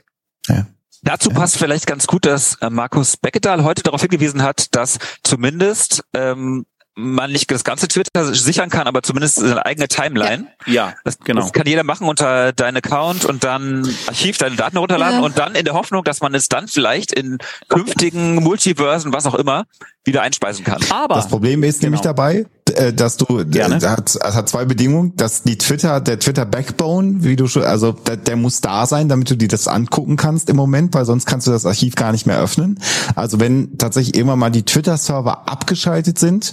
Ja. 0.49 0.67
Dazu 1.03 1.31
passt 1.31 1.59
vielleicht 1.59 1.87
ganz 1.87 2.07
gut, 2.07 2.27
dass 2.27 2.57
äh, 2.61 2.71
Markus 2.71 3.17
Beckedahl 3.17 3.63
heute 3.63 3.83
darauf 3.83 4.01
hingewiesen 4.01 4.43
hat, 4.43 4.75
dass 4.75 4.99
zumindest 5.23 6.03
ähm, 6.15 6.67
man 6.97 7.31
nicht 7.31 7.51
das 7.51 7.63
ganze 7.63 7.89
Twitter 7.89 8.35
sichern 8.35 8.71
kann, 8.71 8.87
aber 8.87 9.03
zumindest 9.03 9.37
seine 9.37 9.65
eigene 9.65 9.87
Timeline. 9.87 10.49
Ja, 10.67 10.73
ja 10.73 10.95
das, 11.05 11.19
genau. 11.19 11.43
Das 11.43 11.53
kann 11.53 11.67
jeder 11.67 11.85
machen 11.85 12.09
unter 12.09 12.53
deinen 12.53 12.79
Account 12.79 13.27
und 13.27 13.45
dann 13.45 13.87
Archiv 14.07 14.39
deine 14.39 14.57
Daten 14.57 14.79
runterladen 14.79 15.21
ja. 15.21 15.25
und 15.25 15.39
dann 15.39 15.55
in 15.55 15.67
der 15.67 15.75
Hoffnung, 15.75 16.05
dass 16.05 16.23
man 16.23 16.35
es 16.35 16.49
dann 16.49 16.69
vielleicht 16.69 17.13
in 17.13 17.39
künftigen 17.69 18.37
Multiversen, 18.37 19.13
was 19.13 19.27
auch 19.27 19.35
immer, 19.35 19.67
wieder 20.05 20.23
einspeisen 20.23 20.65
kann. 20.65 20.83
Aber 20.89 21.17
das 21.17 21.29
Problem 21.29 21.63
ist 21.63 21.81
genau. 21.81 21.89
nämlich 21.89 22.01
dabei, 22.01 22.47
dass 22.95 23.17
du, 23.17 23.45
Gerne. 23.47 23.77
hat, 23.89 24.17
es 24.17 24.21
hat 24.21 24.49
zwei 24.49 24.65
Bedingungen, 24.65 25.15
dass 25.17 25.43
die 25.43 25.57
Twitter, 25.57 26.01
der 26.01 26.19
Twitter 26.19 26.45
Backbone, 26.45 27.23
wie 27.25 27.37
du 27.37 27.47
schon, 27.47 27.63
also 27.63 27.93
der, 27.93 28.17
der 28.17 28.37
muss 28.37 28.61
da 28.61 28.87
sein, 28.87 29.09
damit 29.09 29.31
du 29.31 29.37
dir 29.37 29.49
das 29.49 29.69
angucken 29.69 30.17
kannst 30.17 30.51
im 30.51 30.57
Moment, 30.57 30.95
weil 30.95 31.05
sonst 31.05 31.27
kannst 31.27 31.47
du 31.47 31.53
das 31.53 31.65
Archiv 31.65 31.95
gar 31.95 32.13
nicht 32.13 32.27
mehr 32.27 32.39
öffnen. 32.39 32.81
Also 33.15 33.41
wenn 33.41 33.79
tatsächlich 33.79 34.17
immer 34.17 34.37
mal 34.37 34.51
die 34.51 34.65
Twitter-Server 34.65 35.49
abgeschaltet 35.49 36.19
sind, 36.19 36.53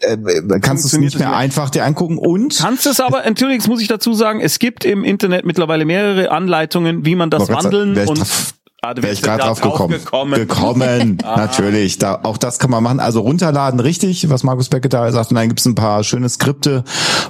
äh, 0.00 0.16
kannst 0.60 0.84
du 0.84 0.88
es 0.88 0.98
nicht 0.98 1.18
mehr 1.18 1.34
einfach 1.34 1.70
dir 1.70 1.84
angucken 1.84 2.18
und 2.18 2.58
kannst 2.58 2.86
es 2.86 3.00
aber 3.00 3.22
natürlich 3.24 3.66
muss 3.66 3.80
ich 3.80 3.88
dazu 3.88 4.12
sagen 4.12 4.40
es 4.40 4.58
gibt 4.58 4.84
im 4.84 5.04
Internet 5.04 5.46
mittlerweile 5.46 5.86
mehrere 5.86 6.30
Anleitungen 6.30 7.06
wie 7.06 7.14
man 7.14 7.30
das 7.30 7.48
wandeln 7.48 7.96
und 8.06 8.20
Ah, 8.86 8.94
Wäre 8.94 9.12
ich 9.12 9.22
gerade 9.22 9.42
drauf 9.42 9.60
gekommen. 9.60 9.94
Gekommen, 9.94 10.34
gekommen 10.34 11.18
ah. 11.24 11.36
natürlich. 11.36 11.98
Da, 11.98 12.20
auch 12.22 12.36
das 12.36 12.60
kann 12.60 12.70
man 12.70 12.84
machen. 12.84 13.00
Also 13.00 13.20
runterladen, 13.20 13.80
richtig, 13.80 14.30
was 14.30 14.44
Markus 14.44 14.68
Becke 14.68 14.88
da 14.88 15.10
sagt. 15.10 15.30
Und 15.30 15.36
dann 15.36 15.48
gibt 15.48 15.58
es 15.58 15.66
ein 15.66 15.74
paar 15.74 16.04
schöne 16.04 16.28
Skripte, 16.28 16.84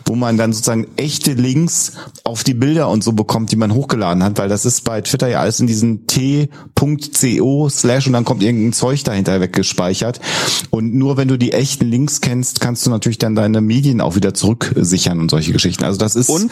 wo 0.04 0.16
man 0.16 0.36
dann 0.36 0.52
sozusagen 0.52 0.86
echte 0.96 1.32
Links 1.32 1.92
auf 2.24 2.44
die 2.44 2.52
Bilder 2.52 2.90
und 2.90 3.02
so 3.02 3.12
bekommt, 3.12 3.52
die 3.52 3.56
man 3.56 3.72
hochgeladen 3.72 4.22
hat, 4.22 4.36
weil 4.38 4.50
das 4.50 4.66
ist 4.66 4.84
bei 4.84 5.00
Twitter 5.00 5.28
ja 5.28 5.40
alles 5.40 5.58
in 5.58 5.66
diesen 5.66 6.06
t.co 6.06 7.68
slash 7.70 8.06
und 8.06 8.12
dann 8.12 8.26
kommt 8.26 8.42
irgendein 8.42 8.74
Zeug 8.74 9.02
dahinter 9.04 9.40
weggespeichert. 9.40 10.20
Und 10.68 10.94
nur 10.94 11.16
wenn 11.16 11.28
du 11.28 11.38
die 11.38 11.52
echten 11.52 11.86
Links 11.86 12.20
kennst, 12.20 12.60
kannst 12.60 12.84
du 12.84 12.90
natürlich 12.90 13.16
dann 13.16 13.34
deine 13.34 13.62
Medien 13.62 14.02
auch 14.02 14.14
wieder 14.14 14.34
zurücksichern 14.34 15.20
und 15.20 15.30
solche 15.30 15.52
Geschichten. 15.52 15.84
Also 15.84 15.98
das 15.98 16.16
ist 16.16 16.28
und 16.28 16.50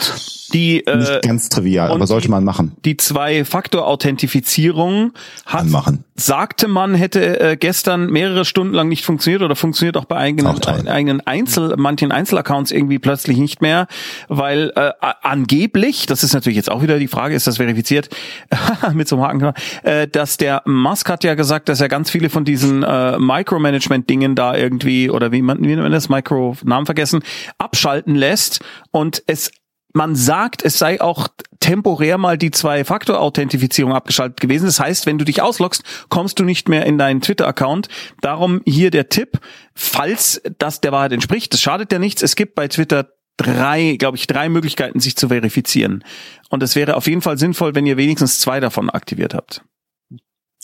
die, 0.55 0.86
äh, 0.86 0.97
nicht 0.97 1.22
ganz 1.22 1.48
trivial, 1.51 1.90
aber 1.90 2.06
sollte 2.06 2.31
man 2.31 2.44
machen. 2.44 2.72
Die 2.85 2.97
Zwei-Faktor-Authentifizierung 2.97 4.94
Sendung 4.95 5.12
hat, 5.47 5.61
Anmachen. 5.62 6.05
sagte 6.15 6.69
man, 6.69 6.95
hätte 6.95 7.41
äh, 7.41 7.57
gestern 7.57 8.07
mehrere 8.07 8.45
Stunden 8.45 8.75
lang 8.75 8.89
nicht 8.89 9.05
funktioniert 9.05 9.43
oder 9.43 9.57
funktioniert 9.57 9.97
auch 9.97 10.05
bei 10.05 10.16
eigenen, 10.16 10.47
auch 10.47 10.87
eigenen 10.87 11.21
Einzel, 11.27 11.75
manchen 11.77 12.12
Einzelaccounts 12.12 12.71
irgendwie 12.71 12.99
plötzlich 12.99 13.37
nicht 13.37 13.61
mehr, 13.61 13.87
weil 14.29 14.73
äh, 14.77 14.93
angeblich, 15.23 16.07
das 16.07 16.23
ist 16.23 16.35
natürlich 16.35 16.57
jetzt 16.57 16.71
auch 16.71 16.83
wieder 16.83 16.99
die 16.99 17.09
Frage, 17.09 17.35
ist 17.35 17.47
das 17.47 17.57
verifiziert, 17.57 18.09
mit 18.93 19.09
so 19.09 19.16
einem 19.16 19.43
Haken, 19.43 19.53
äh, 19.83 20.09
dass 20.09 20.37
der 20.37 20.62
Musk 20.65 21.09
hat 21.09 21.25
ja 21.25 21.35
gesagt, 21.35 21.69
dass 21.69 21.81
er 21.81 21.89
ganz 21.89 22.11
viele 22.11 22.31
von 22.31 22.45
diesen 22.45 22.83
äh, 22.83 23.19
Micromanagement-Dingen 23.19 24.35
da 24.35 24.57
irgendwie, 24.57 25.11
oder 25.11 25.33
wie 25.33 25.43
man, 25.43 25.61
wie 25.62 25.69
nennt 25.69 25.83
man 25.83 25.93
das, 25.93 26.09
Micro, 26.09 26.57
Namen 26.65 26.87
vergessen, 26.87 27.23
abschalten 27.59 28.15
lässt 28.15 28.65
und 28.91 29.23
es 29.27 29.51
man 29.95 30.16
sagt, 30.16 30.65
es 30.65 30.79
sei 30.79 31.01
auch 31.01 31.29
temporär 31.61 32.19
mal 32.19 32.37
die 32.37 32.51
Zwei-Faktor-Authentifizierung 32.51 33.93
abgeschaltet 33.93 34.41
gewesen. 34.41 34.66
Das 34.66 34.81
heißt, 34.81 35.07
wenn 35.07 35.19
du 35.19 35.25
dich 35.25 35.41
ausloggst, 35.41 35.83
kommst 36.09 36.39
du 36.39 36.45
nicht 36.45 36.69
mehr 36.69 36.85
in 36.85 36.99
deinen 36.99 37.21
Twitter-Account. 37.21 37.89
Darum 38.21 38.61
hier 38.66 38.91
der 38.91 39.09
Tipp, 39.09 39.41
falls 39.75 40.43
das 40.59 40.81
der 40.81 40.93
Wahrheit 40.93 41.12
entspricht, 41.12 41.55
das 41.55 41.62
schadet 41.62 41.93
ja 41.93 41.99
nichts. 41.99 42.23
Es 42.23 42.37
gibt 42.37 42.57
bei 42.57 42.69
Twitter 42.69 43.09
drei, 43.37 43.97
glaube 43.97 44.16
ich, 44.16 44.27
drei 44.27 44.49
Möglichkeiten, 44.49 45.01
sich 45.01 45.16
zu 45.16 45.29
verifizieren. 45.29 46.05
Und 46.51 46.62
es 46.62 46.75
wäre 46.75 46.97
auf 46.97 47.07
jeden 47.07 47.23
Fall 47.23 47.39
sinnvoll, 47.39 47.75
wenn 47.75 47.87
ihr 47.87 47.97
wenigstens 47.97 48.41
zwei 48.41 48.61
davon 48.61 48.91
aktiviert 48.91 49.33
habt. 49.33 49.65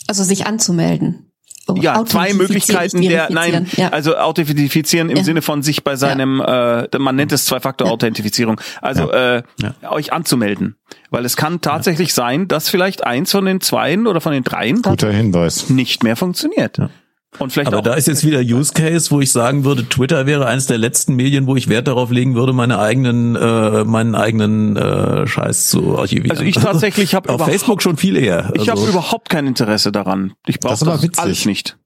Also 0.07 0.23
sich 0.23 0.45
anzumelden 0.45 1.30
ja, 1.75 2.03
zwei 2.05 2.33
Möglichkeiten 2.33 3.01
der, 3.01 3.31
nein, 3.31 3.67
ja. 3.77 3.89
also 3.89 4.17
authentifizieren 4.17 5.09
im 5.09 5.17
ja. 5.17 5.23
Sinne 5.23 5.41
von 5.41 5.61
sich 5.63 5.83
bei 5.83 5.95
seinem, 5.95 6.39
ja. 6.39 6.81
äh, 6.81 6.99
man 6.99 7.15
nennt 7.15 7.31
es 7.31 7.45
Zwei-Faktor-Authentifizierung, 7.45 8.59
also 8.81 9.11
Äh, 9.11 9.43
euch 9.89 10.13
anzumelden. 10.13 10.75
Weil 11.09 11.25
es 11.25 11.35
kann 11.35 11.61
tatsächlich 11.61 12.13
sein, 12.13 12.47
dass 12.47 12.69
vielleicht 12.69 13.03
eins 13.05 13.31
von 13.31 13.45
den 13.45 13.61
zweien 13.61 14.07
oder 14.07 14.21
von 14.21 14.31
den 14.31 14.43
dreien 14.43 14.81
Guter 14.81 15.11
Hinweis. 15.11 15.69
nicht 15.69 16.03
mehr 16.03 16.15
funktioniert. 16.15 16.79
Und 17.39 17.51
vielleicht 17.51 17.71
Aber 17.71 17.81
da 17.81 17.93
ist 17.93 18.07
jetzt 18.07 18.25
wieder 18.25 18.39
Use 18.39 18.73
Case, 18.73 19.09
wo 19.09 19.21
ich 19.21 19.31
sagen 19.31 19.63
würde, 19.63 19.87
Twitter 19.87 20.25
wäre 20.25 20.47
eines 20.47 20.67
der 20.67 20.77
letzten 20.77 21.15
Medien, 21.15 21.47
wo 21.47 21.55
ich 21.55 21.69
Wert 21.69 21.87
darauf 21.87 22.11
legen 22.11 22.35
würde, 22.35 22.53
meine 22.53 22.79
eigenen, 22.79 23.35
äh, 23.35 23.83
meinen 23.85 24.15
eigenen 24.15 24.75
äh, 24.75 25.25
Scheiß 25.25 25.69
zu 25.69 25.97
archivieren. 25.97 26.31
Also 26.31 26.43
ich 26.43 26.55
tatsächlich 26.55 27.15
habe 27.15 27.29
auf 27.29 27.43
Facebook 27.43 27.81
schon 27.81 27.97
viel 27.97 28.17
eher. 28.17 28.51
Ich 28.53 28.69
also. 28.69 28.83
habe 28.83 28.91
überhaupt 28.91 29.29
kein 29.29 29.47
Interesse 29.47 29.91
daran. 29.91 30.33
Ich 30.45 30.59
brauche 30.59 30.85
das, 30.85 31.01
das 31.01 31.17
alles 31.17 31.45
nicht. 31.45 31.77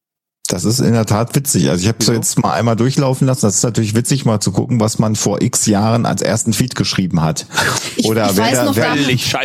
Das 0.56 0.64
ist 0.64 0.80
in 0.80 0.94
der 0.94 1.06
Tat 1.06 1.36
witzig. 1.36 1.70
Also 1.70 1.82
ich 1.82 1.90
habe 1.90 1.98
es 2.00 2.08
jetzt 2.08 2.40
mal 2.42 2.54
einmal 2.54 2.78
durchlaufen 2.78 3.28
lassen. 3.28 3.46
Das 3.46 3.56
ist 3.56 3.64
natürlich 3.64 3.94
witzig, 3.94 4.24
mal 4.24 4.40
zu 4.40 4.54
gucken, 4.54 4.80
was 4.80 5.00
man 5.00 5.18
vor 5.18 5.42
x 5.42 5.66
Jahren 5.66 6.06
als 6.06 6.22
ersten 6.22 6.54
Feed 6.54 6.76
geschrieben 6.76 7.22
hat. 7.22 7.46
Ich, 7.98 8.06
Oder 8.06 8.30
ich 8.30 8.38
wer, 8.38 8.44
weiß 8.46 8.64
noch, 8.64 8.76
wer, 8.78 8.96
da, 8.96 8.96
ich, 8.96 9.34
war, 9.34 9.44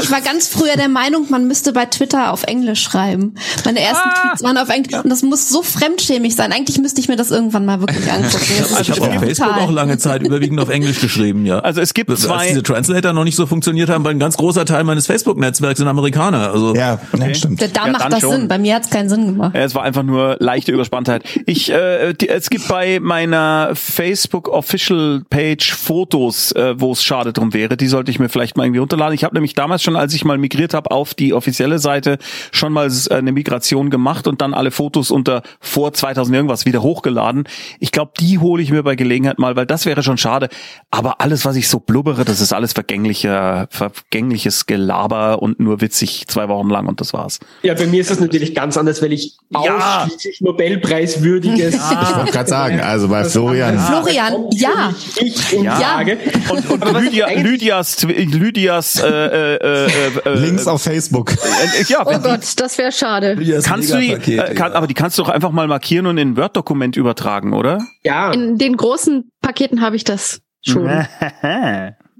ich 0.00 0.10
war 0.10 0.20
ganz 0.22 0.48
früher 0.48 0.76
der 0.76 0.88
Meinung, 0.88 1.26
man 1.28 1.46
müsste 1.46 1.72
bei 1.72 1.84
Twitter 1.84 2.32
auf 2.32 2.44
Englisch 2.44 2.82
schreiben. 2.82 3.34
Meine 3.66 3.80
ersten 3.80 4.08
ah, 4.08 4.28
Tweets 4.28 4.42
waren 4.42 4.56
auf 4.56 4.70
Englisch 4.70 5.02
und 5.02 5.10
das 5.10 5.22
muss 5.22 5.48
so 5.48 5.62
fremdschämig 5.62 6.34
sein. 6.34 6.52
Eigentlich 6.52 6.78
müsste 6.78 7.00
ich 7.00 7.08
mir 7.08 7.16
das 7.16 7.30
irgendwann 7.30 7.66
mal 7.66 7.80
wirklich 7.80 8.10
angucken. 8.12 8.44
ich 8.80 8.90
habe 8.90 9.02
auf 9.02 9.20
Facebook 9.20 9.56
auch 9.58 9.70
lange 9.70 9.98
Zeit 9.98 10.22
überwiegend 10.22 10.58
auf 10.60 10.70
Englisch 10.70 11.00
geschrieben, 11.00 11.44
ja. 11.44 11.58
Also 11.58 11.80
es 11.82 11.92
gibt 11.92 12.16
zwei... 12.18 12.36
Als 12.36 12.48
diese 12.48 12.62
Translator 12.62 13.12
noch 13.12 13.24
nicht 13.24 13.36
so 13.36 13.46
funktioniert 13.46 13.90
haben, 13.90 14.04
weil 14.04 14.14
ein 14.14 14.18
ganz 14.18 14.36
großer 14.36 14.64
Teil 14.64 14.84
meines 14.84 15.06
Facebook-Netzwerks 15.06 15.78
sind 15.78 15.88
Amerikaner. 15.88 16.50
Also 16.52 16.74
ja, 16.74 16.98
okay. 17.12 17.34
stimmt. 17.34 17.60
Da, 17.60 17.66
da 17.66 17.86
ja, 17.86 17.92
macht 17.92 18.12
das 18.12 18.20
schon. 18.20 18.32
Sinn. 18.32 18.48
Bei 18.48 18.58
mir 18.58 18.74
hat 18.74 18.84
es 18.84 18.90
keinen 18.90 19.08
Sinn 19.08 19.26
gemacht. 19.26 19.54
Ja, 19.54 19.62
es 19.62 19.74
war 19.74 19.82
einfach 19.82 20.02
nur 20.02 20.36
leichte 20.46 20.72
Überspanntheit. 20.72 21.24
Ich, 21.44 21.70
äh, 21.70 22.14
die, 22.14 22.28
es 22.28 22.48
gibt 22.48 22.68
bei 22.68 23.00
meiner 23.00 23.72
Facebook 23.74 24.48
Official 24.48 25.22
Page 25.28 25.74
Fotos, 25.74 26.52
äh, 26.52 26.80
wo 26.80 26.92
es 26.92 27.02
schade 27.02 27.32
drum 27.32 27.52
wäre. 27.52 27.76
Die 27.76 27.88
sollte 27.88 28.10
ich 28.10 28.18
mir 28.18 28.28
vielleicht 28.28 28.56
mal 28.56 28.64
irgendwie 28.64 28.78
runterladen. 28.78 29.14
Ich 29.14 29.24
habe 29.24 29.34
nämlich 29.34 29.54
damals 29.54 29.82
schon, 29.82 29.96
als 29.96 30.14
ich 30.14 30.24
mal 30.24 30.38
migriert 30.38 30.72
habe 30.72 30.90
auf 30.92 31.14
die 31.14 31.34
offizielle 31.34 31.78
Seite, 31.78 32.18
schon 32.52 32.72
mal 32.72 32.88
äh, 32.88 33.14
eine 33.14 33.32
Migration 33.32 33.90
gemacht 33.90 34.28
und 34.28 34.40
dann 34.40 34.54
alle 34.54 34.70
Fotos 34.70 35.10
unter 35.10 35.42
vor 35.60 35.92
2000 35.92 36.34
irgendwas 36.34 36.64
wieder 36.64 36.80
hochgeladen. 36.80 37.44
Ich 37.80 37.90
glaube, 37.90 38.12
die 38.18 38.38
hole 38.38 38.62
ich 38.62 38.70
mir 38.70 38.84
bei 38.84 38.94
Gelegenheit 38.94 39.38
mal, 39.38 39.56
weil 39.56 39.66
das 39.66 39.84
wäre 39.84 40.02
schon 40.02 40.16
schade. 40.16 40.48
Aber 40.92 41.20
alles, 41.20 41.44
was 41.44 41.56
ich 41.56 41.68
so 41.68 41.80
blubbere, 41.80 42.24
das 42.24 42.40
ist 42.40 42.52
alles 42.52 42.72
vergänglicher, 42.72 43.66
vergängliches 43.70 44.66
Gelaber 44.66 45.42
und 45.42 45.58
nur 45.58 45.80
witzig 45.80 46.28
zwei 46.28 46.48
Wochen 46.48 46.70
lang 46.70 46.86
und 46.86 47.00
das 47.00 47.12
war's. 47.12 47.40
Ja, 47.62 47.74
bei 47.74 47.86
mir 47.86 48.00
ist 48.00 48.10
das 48.10 48.20
natürlich 48.20 48.54
ganz 48.54 48.76
anders, 48.76 49.02
weil 49.02 49.12
ich 49.12 49.34
ja. 49.50 50.06
Ausschließlich 50.26 50.40
Nobelpreis 50.40 51.14
preiswürdiges. 51.14 51.74
Ja. 51.74 52.02
Ich 52.06 52.16
wollte 52.16 52.32
gerade 52.32 52.48
sagen, 52.48 52.80
also 52.80 53.08
bei 53.08 53.24
Florian. 53.24 53.78
Florian, 53.78 54.46
ja. 54.52 54.94
Ich 55.16 55.52
und 55.52 55.64
ja. 55.64 55.76
Sage. 55.78 56.18
Und, 56.48 56.70
und 56.70 57.00
Lydia, 57.00 57.28
Lydias, 57.30 58.02
Lydias 58.02 59.00
äh, 59.00 59.06
äh, 59.06 59.56
äh, 59.56 59.88
äh, 60.24 60.34
Links 60.34 60.66
auf 60.66 60.82
Facebook. 60.82 61.32
Äh, 61.32 61.84
ja, 61.88 62.02
oh 62.06 62.18
Gott, 62.18 62.42
die, 62.42 62.56
das 62.56 62.78
wäre 62.78 62.92
schade. 62.92 63.36
Kannst 63.62 63.92
du 63.92 63.98
die, 63.98 64.12
äh, 64.12 64.54
kann, 64.54 64.72
aber 64.72 64.86
die 64.86 64.94
kannst 64.94 65.18
du 65.18 65.22
doch 65.22 65.30
einfach 65.30 65.50
mal 65.50 65.66
markieren 65.68 66.06
und 66.06 66.18
in 66.18 66.30
ein 66.30 66.36
Word-Dokument 66.36 66.96
übertragen, 66.96 67.52
oder? 67.52 67.84
Ja. 68.04 68.32
In 68.32 68.58
den 68.58 68.76
großen 68.76 69.30
Paketen 69.42 69.80
habe 69.80 69.96
ich 69.96 70.04
das 70.04 70.40
schon. 70.62 70.88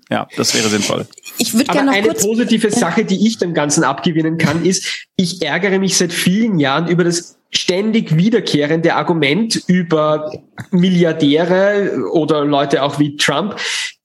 Ja, 0.08 0.28
das 0.36 0.54
wäre 0.54 0.68
sinnvoll. 0.68 1.06
Ich 1.38 1.52
würde 1.52 1.64
gerne 1.64 1.86
noch 1.86 1.96
eine 1.96 2.06
kurz 2.06 2.22
positive 2.22 2.70
Sache, 2.70 3.04
die 3.04 3.26
ich 3.26 3.38
dem 3.38 3.54
Ganzen 3.54 3.82
abgewinnen 3.82 4.38
kann, 4.38 4.64
ist, 4.64 5.06
ich 5.16 5.42
ärgere 5.42 5.80
mich 5.80 5.96
seit 5.96 6.12
vielen 6.12 6.60
Jahren 6.60 6.86
über 6.86 7.02
das 7.02 7.35
ständig 7.51 8.16
wiederkehrende 8.16 8.94
Argument 8.94 9.62
über 9.66 10.32
Milliardäre 10.70 12.10
oder 12.12 12.44
Leute 12.44 12.82
auch 12.82 12.98
wie 12.98 13.16
Trump, 13.16 13.56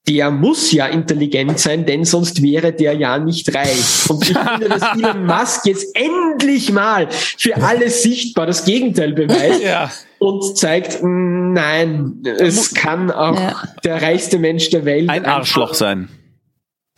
der 0.07 0.31
muss 0.31 0.71
ja 0.71 0.87
intelligent 0.87 1.59
sein, 1.59 1.85
denn 1.85 2.05
sonst 2.05 2.41
wäre 2.41 2.73
der 2.73 2.93
ja 2.93 3.19
nicht 3.19 3.53
reich. 3.53 4.09
Und 4.09 4.29
ich 4.29 4.37
finde, 4.37 4.69
dass 4.69 4.81
Elon 4.97 5.25
Musk 5.25 5.65
jetzt 5.65 5.95
endlich 5.95 6.71
mal 6.71 7.07
für 7.11 7.55
alle 7.57 7.89
sichtbar 7.89 8.47
das 8.47 8.65
Gegenteil 8.65 9.13
beweist 9.13 9.61
ja. 9.61 9.91
und 10.17 10.57
zeigt, 10.57 10.99
nein, 11.03 12.23
es 12.39 12.73
kann 12.73 13.11
auch 13.11 13.39
ja. 13.39 13.63
der 13.83 14.01
reichste 14.01 14.39
Mensch 14.39 14.69
der 14.71 14.85
Welt 14.85 15.09
ein 15.09 15.25
Arschloch 15.25 15.75
sein. 15.75 16.09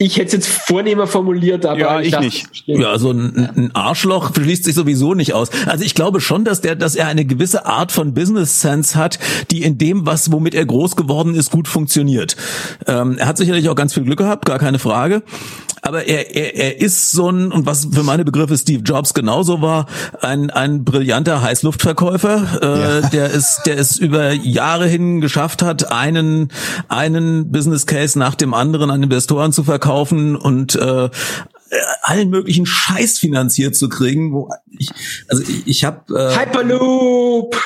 Ich 0.04 0.18
hätte 0.18 0.26
es 0.28 0.34
jetzt 0.34 0.48
vornehmer 0.50 1.08
formuliert, 1.08 1.66
aber 1.66 1.80
ja, 1.80 2.02
ich, 2.02 2.14
ich 2.14 2.20
nicht. 2.20 2.48
Ja, 2.66 2.90
also 2.90 3.12
ein, 3.12 3.50
ein 3.56 3.72
Arschloch 3.74 4.32
schließt 4.36 4.66
sich 4.66 4.76
sowieso 4.76 5.14
nicht 5.14 5.34
aus. 5.34 5.50
Also 5.66 5.86
ich 5.86 5.96
glaube 5.96 6.20
schon, 6.20 6.44
dass 6.44 6.60
der, 6.60 6.76
dass 6.76 6.96
er 6.96 7.08
eine 7.08 7.24
gewisse 7.24 7.66
Art 7.66 7.94
von 7.94 8.14
Business 8.14 8.60
Sense 8.60 8.98
hat, 8.98 9.18
die 9.50 9.64
in 9.64 9.78
dem, 9.78 10.06
was 10.06 10.34
womit 10.34 10.56
er 10.56 10.66
groß 10.66 10.98
geworden 10.98 11.36
ist, 11.36 11.52
gut 11.52 11.70
funktioniert. 11.70 12.36
Ähm, 12.86 13.18
er 13.18 13.28
hat 13.28 13.38
sicherlich 13.38 13.70
auch 13.70 13.76
ganz 13.76 13.94
viel 13.94 14.04
Glück 14.04 14.18
gehabt, 14.20 14.46
gar 14.46 14.60
keine 14.60 14.78
Frage 14.78 15.24
aber 15.84 16.08
er, 16.08 16.34
er, 16.34 16.56
er 16.56 16.82
ist 16.82 17.12
so 17.12 17.30
ein, 17.30 17.52
und 17.52 17.66
was 17.66 17.90
für 17.92 18.04
meine 18.04 18.24
Begriffe 18.24 18.58
Steve 18.58 18.82
Jobs 18.84 19.14
genauso 19.14 19.62
war, 19.62 19.86
ein, 20.22 20.50
ein 20.50 20.86
brillanter 20.86 21.42
Heißluftverkäufer, 21.42 22.62
äh, 22.62 23.02
ja. 23.02 23.02
der 23.10 23.36
es, 23.36 23.60
der 23.66 23.78
es 23.78 23.98
über 23.98 24.32
Jahre 24.32 24.88
hin 24.88 25.20
geschafft 25.20 25.62
hat, 25.62 25.92
einen, 25.92 26.48
einen 26.88 27.52
Business 27.52 27.86
Case 27.86 28.18
nach 28.18 28.36
dem 28.36 28.54
anderen 28.54 28.92
an 28.92 29.04
Investoren 29.04 29.52
zu 29.52 29.66
verkaufen 29.66 29.93
und 30.36 30.76
äh, 30.76 31.10
allen 32.02 32.30
möglichen 32.30 32.66
Scheiß 32.66 33.20
finanziert 33.20 33.76
zu 33.76 33.90
kriegen, 33.90 34.34
wo 34.34 34.50
ich, 34.78 34.90
also 35.28 35.44
ich, 35.44 35.68
ich 35.68 35.86
habe 35.86 36.14
äh, 36.18 36.38
Hyperloop. 36.38 37.56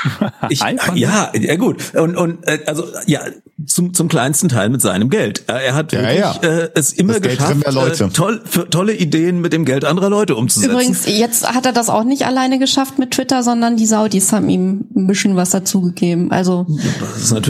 Ich, 0.50 0.64
Hyperloop. 0.64 0.98
Ja, 0.98 1.32
ja 1.34 1.56
gut 1.56 1.96
und 1.96 2.16
und 2.16 2.48
äh, 2.48 2.60
also 2.66 2.86
ja 3.06 3.22
zum 3.66 3.94
zum 3.94 4.08
kleinsten 4.08 4.50
Teil 4.50 4.70
mit 4.70 4.82
seinem 4.82 5.10
Geld. 5.10 5.44
Er 5.48 5.74
hat 5.74 5.92
ja, 5.92 6.02
wirklich 6.02 6.20
ja. 6.20 6.36
Äh, 6.42 6.70
es 6.76 6.94
immer 6.94 7.20
das 7.20 7.38
geschafft, 7.38 8.02
äh, 8.02 8.10
toll, 8.10 8.42
für, 8.46 8.70
tolle 8.70 8.94
Ideen 8.94 9.42
mit 9.42 9.52
dem 9.52 9.66
Geld 9.66 9.84
anderer 9.84 10.10
Leute 10.10 10.36
umzusetzen. 10.36 10.72
Übrigens, 10.72 11.06
jetzt 11.08 11.48
hat 11.48 11.66
er 11.66 11.74
das 11.74 11.90
auch 11.90 12.04
nicht 12.04 12.26
alleine 12.26 12.60
geschafft 12.60 13.00
mit 13.00 13.12
Twitter, 13.12 13.42
sondern 13.42 13.76
die 13.76 13.88
Saudis 13.88 14.32
haben 14.32 14.48
ihm 14.50 14.86
ein 14.96 15.08
bisschen 15.08 15.36
was 15.36 15.50
dazugegeben. 15.50 16.32
Also 16.32 16.68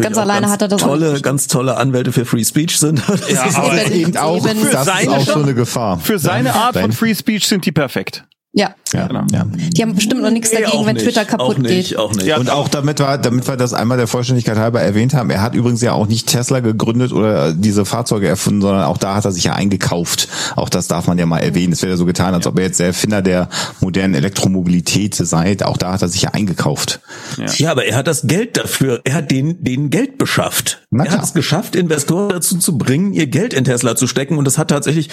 ganz 0.01 0.17
alleine 0.17 0.41
ganz 0.41 0.53
hat 0.53 0.61
er 0.61 0.67
das 0.69 0.81
tolle, 0.81 1.15
auch 1.15 1.21
ganz 1.21 1.47
tolle 1.47 1.77
Anwälte 1.77 2.11
für 2.11 2.25
Free 2.25 2.43
Speech 2.43 2.79
sind. 2.79 3.01
Ja, 3.27 3.43
aber 3.55 3.91
eben 3.91 4.15
auch, 4.15 4.45
das 4.71 4.87
ist 4.87 5.09
auch 5.09 5.25
so 5.25 5.41
eine 5.41 5.53
Gefahr. 5.53 5.99
Für 5.99 6.17
seine 6.17 6.46
Art 6.53 6.77
von 6.77 6.91
Free 6.91 7.15
Speech 7.15 7.47
sind 7.47 7.65
die 7.65 7.71
perfekt. 7.71 8.25
Ja. 8.57 8.73
Ja, 8.93 9.07
genau. 9.07 9.25
ja. 9.31 9.45
Die 9.45 9.81
haben 9.81 9.95
bestimmt 9.95 10.21
noch 10.21 10.31
nichts 10.31 10.49
dagegen, 10.49 10.85
wenn 10.85 10.95
nicht, 10.95 11.03
Twitter 11.03 11.25
kaputt 11.25 11.55
auch 11.55 11.57
nicht, 11.57 11.89
geht. 11.89 11.97
Auch 11.97 12.13
nicht. 12.13 12.25
Ja, 12.25 12.37
und 12.37 12.49
auch 12.49 12.67
damit 12.69 12.99
wir, 12.99 13.17
damit 13.17 13.47
wir 13.47 13.55
das 13.55 13.73
einmal 13.73 13.97
der 13.97 14.07
Vollständigkeit 14.07 14.57
halber 14.57 14.81
erwähnt 14.81 15.13
haben, 15.13 15.29
er 15.29 15.41
hat 15.41 15.53
übrigens 15.53 15.81
ja 15.81 15.91
auch 15.91 16.07
nicht 16.07 16.27
Tesla 16.27 16.61
gegründet 16.61 17.11
oder 17.11 17.53
diese 17.53 17.85
Fahrzeuge 17.85 18.27
erfunden, 18.27 18.61
sondern 18.61 18.83
auch 18.85 18.97
da 18.97 19.15
hat 19.15 19.25
er 19.25 19.31
sich 19.31 19.43
ja 19.43 19.53
eingekauft. 19.53 20.29
Auch 20.55 20.69
das 20.69 20.87
darf 20.87 21.05
man 21.05 21.19
ja 21.19 21.25
mal 21.25 21.39
erwähnen. 21.39 21.73
Es 21.73 21.81
wird 21.81 21.91
ja 21.91 21.97
so 21.97 22.05
getan, 22.05 22.33
als 22.33 22.47
ob 22.47 22.57
er 22.57 22.65
jetzt 22.65 22.79
der 22.79 22.87
Erfinder 22.87 23.21
der 23.21 23.49
modernen 23.79 24.15
Elektromobilität 24.15 25.15
sei. 25.15 25.57
Auch 25.63 25.77
da 25.77 25.93
hat 25.93 26.01
er 26.01 26.07
sich 26.07 26.23
ja 26.23 26.31
eingekauft. 26.31 26.99
Ja, 27.37 27.45
ja 27.57 27.71
aber 27.71 27.85
er 27.85 27.95
hat 27.95 28.07
das 28.07 28.25
Geld 28.25 28.57
dafür, 28.57 29.01
er 29.03 29.13
hat 29.13 29.31
den, 29.31 29.63
den 29.63 29.89
Geld 29.89 30.17
beschafft. 30.17 30.81
Na 30.89 31.05
er 31.05 31.11
hat 31.11 31.23
es 31.23 31.33
geschafft, 31.33 31.75
Investoren 31.75 32.29
dazu 32.29 32.57
zu 32.57 32.77
bringen, 32.77 33.13
ihr 33.13 33.27
Geld 33.27 33.53
in 33.53 33.65
Tesla 33.65 33.95
zu 33.95 34.07
stecken. 34.07 34.37
Und 34.37 34.45
das 34.45 34.57
hat 34.57 34.69
tatsächlich, 34.69 35.09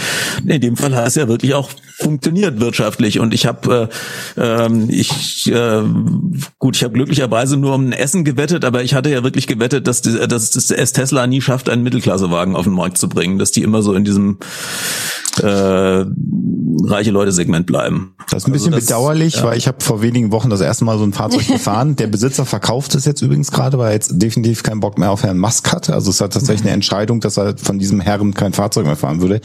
in 0.47 0.61
dem 0.61 0.77
Fall 0.77 0.95
hat 0.95 1.09
es 1.09 1.17
ja 1.17 1.29
wirklich 1.29 1.55
auch 1.55 1.71
funktioniert 1.99 2.61
wirtschaftlich. 2.61 3.19
Und 3.19 3.34
ich 3.35 3.47
habe 3.47 3.89
äh, 4.37 4.65
ähm, 4.65 4.89
ich 4.89 5.51
äh, 5.51 5.83
gut, 6.59 6.77
ich 6.77 6.85
habe 6.85 6.95
glücklicherweise 6.95 7.57
nur 7.57 7.75
um 7.75 7.89
ein 7.89 7.93
Essen 7.93 8.25
gewettet, 8.25 8.65
aber 8.65 8.83
ich 8.83 8.95
hatte 8.95 9.11
ja 9.11 9.23
wirklich 9.23 9.47
gewettet, 9.47 9.87
dass, 9.87 10.03
die, 10.03 10.13
dass 10.27 10.51
das 10.51 10.93
Tesla 10.93 11.27
nie 11.27 11.41
schafft, 11.41 11.69
einen 11.69 11.83
Mittelklassewagen 11.83 12.57
auf 12.57 12.65
den 12.65 12.75
Markt 12.75 12.99
zu 12.99 13.09
bringen, 13.09 13.39
dass 13.39 13.51
die 13.51 13.63
immer 13.63 13.83
so 13.83 13.95
in 13.95 14.05
diesem 14.05 14.39
äh, 15.43 16.05
reiche 16.87 17.11
Leute 17.11 17.33
Segment 17.33 17.67
bleiben. 17.67 18.15
Das 18.31 18.43
ist 18.43 18.49
ein 18.49 18.53
bisschen 18.53 18.73
also 18.73 18.79
das, 18.79 18.87
bedauerlich, 18.87 19.37
ja. 19.37 19.45
weil 19.45 19.59
ich 19.59 19.67
habe 19.67 19.83
vor 19.83 20.03
wenigen 20.03 20.33
Wochen 20.33 20.51
das 20.51 20.61
erste 20.61 20.85
Mal 20.85 20.99
so 20.99 21.05
ein 21.05 21.13
Fahrzeug 21.13 21.47
gefahren. 21.49 21.97
Der 21.97 22.07
Besitzer 22.07 22.47
verkauft 22.47 22.95
es 22.95 23.05
jetzt 23.05 23.23
übrigens 23.23 23.51
gerade, 23.51 23.79
weil 23.79 23.89
er 23.89 23.95
jetzt 23.95 24.13
definitiv 24.15 24.63
keinen 24.63 24.81
Bock 24.81 24.99
mehr 24.99 25.11
auf 25.11 25.23
Herrn 25.23 25.39
Musk 25.39 25.73
hat. 25.73 25.91
Also 25.91 26.11
es 26.11 26.21
hat 26.21 26.33
tatsächlich 26.33 26.63
eine 26.63 26.71
Entscheidung, 26.75 27.21
dass 27.21 27.37
er 27.37 27.57
von 27.57 27.79
diesem 27.79 28.01
Herren 28.01 28.35
kein 28.35 28.53
Fahrzeug 28.53 28.87
mehr 28.87 28.97
fahren 28.97 29.21
würde. 29.21 29.41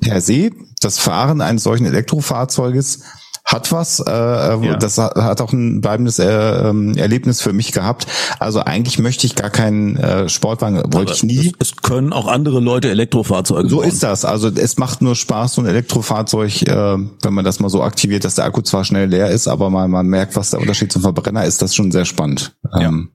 Per 0.00 0.20
se, 0.20 0.50
das 0.80 0.98
Fahren 0.98 1.40
eines 1.40 1.62
solchen 1.62 1.86
Elektrofahrzeuges 1.86 3.00
hat 3.44 3.72
was. 3.72 4.00
Äh, 4.00 4.10
äh, 4.10 4.66
ja. 4.66 4.76
Das 4.76 4.98
hat 4.98 5.40
auch 5.40 5.52
ein 5.52 5.80
bleibendes 5.80 6.18
äh, 6.18 6.28
ähm, 6.68 6.96
Erlebnis 6.96 7.40
für 7.40 7.52
mich 7.52 7.72
gehabt. 7.72 8.06
Also 8.38 8.60
eigentlich 8.60 8.98
möchte 8.98 9.26
ich 9.26 9.34
gar 9.34 9.50
keinen 9.50 9.96
äh, 9.96 10.28
Sportwagen, 10.28 10.76
wollte 10.76 10.98
Aber 10.98 11.12
ich 11.12 11.22
nie. 11.22 11.52
Es, 11.58 11.70
es, 11.70 11.76
können 11.76 12.12
auch 12.12 12.26
andere 12.26 12.60
Leute 12.60 12.90
Elektrofahrzeuge 12.90 13.68
So 13.68 13.78
bauen. 13.78 13.88
ist 13.88 14.02
das. 14.02 14.24
Also 14.24 14.48
es 14.48 14.78
macht 14.78 15.02
nur 15.02 15.16
Spaß, 15.16 15.54
so 15.54 15.62
ein 15.62 15.66
Elektrofahrzeug, 15.66 16.62
äh, 16.62 16.68
wenn 16.72 17.34
man 17.34 17.44
das 17.44 17.60
mal 17.60 17.68
so 17.68 17.82
aktiviert, 17.82 18.24
dass 18.24 18.36
der 18.36 18.44
Akku 18.44 18.62
zwar 18.62 18.84
schnell 18.84 19.08
leer 19.08 19.30
ist, 19.30 19.48
aber 19.48 19.70
man, 19.70 19.90
man 19.90 20.06
merkt, 20.06 20.36
was 20.36 20.50
der 20.50 20.60
Unterschied 20.60 20.92
zum 20.92 21.02
Verbrenner 21.02 21.44
ist, 21.44 21.60
das 21.62 21.70
ist 21.70 21.76
schon 21.76 21.92
sehr 21.92 22.04
spannend. 22.04 22.56
Ähm, 22.78 23.10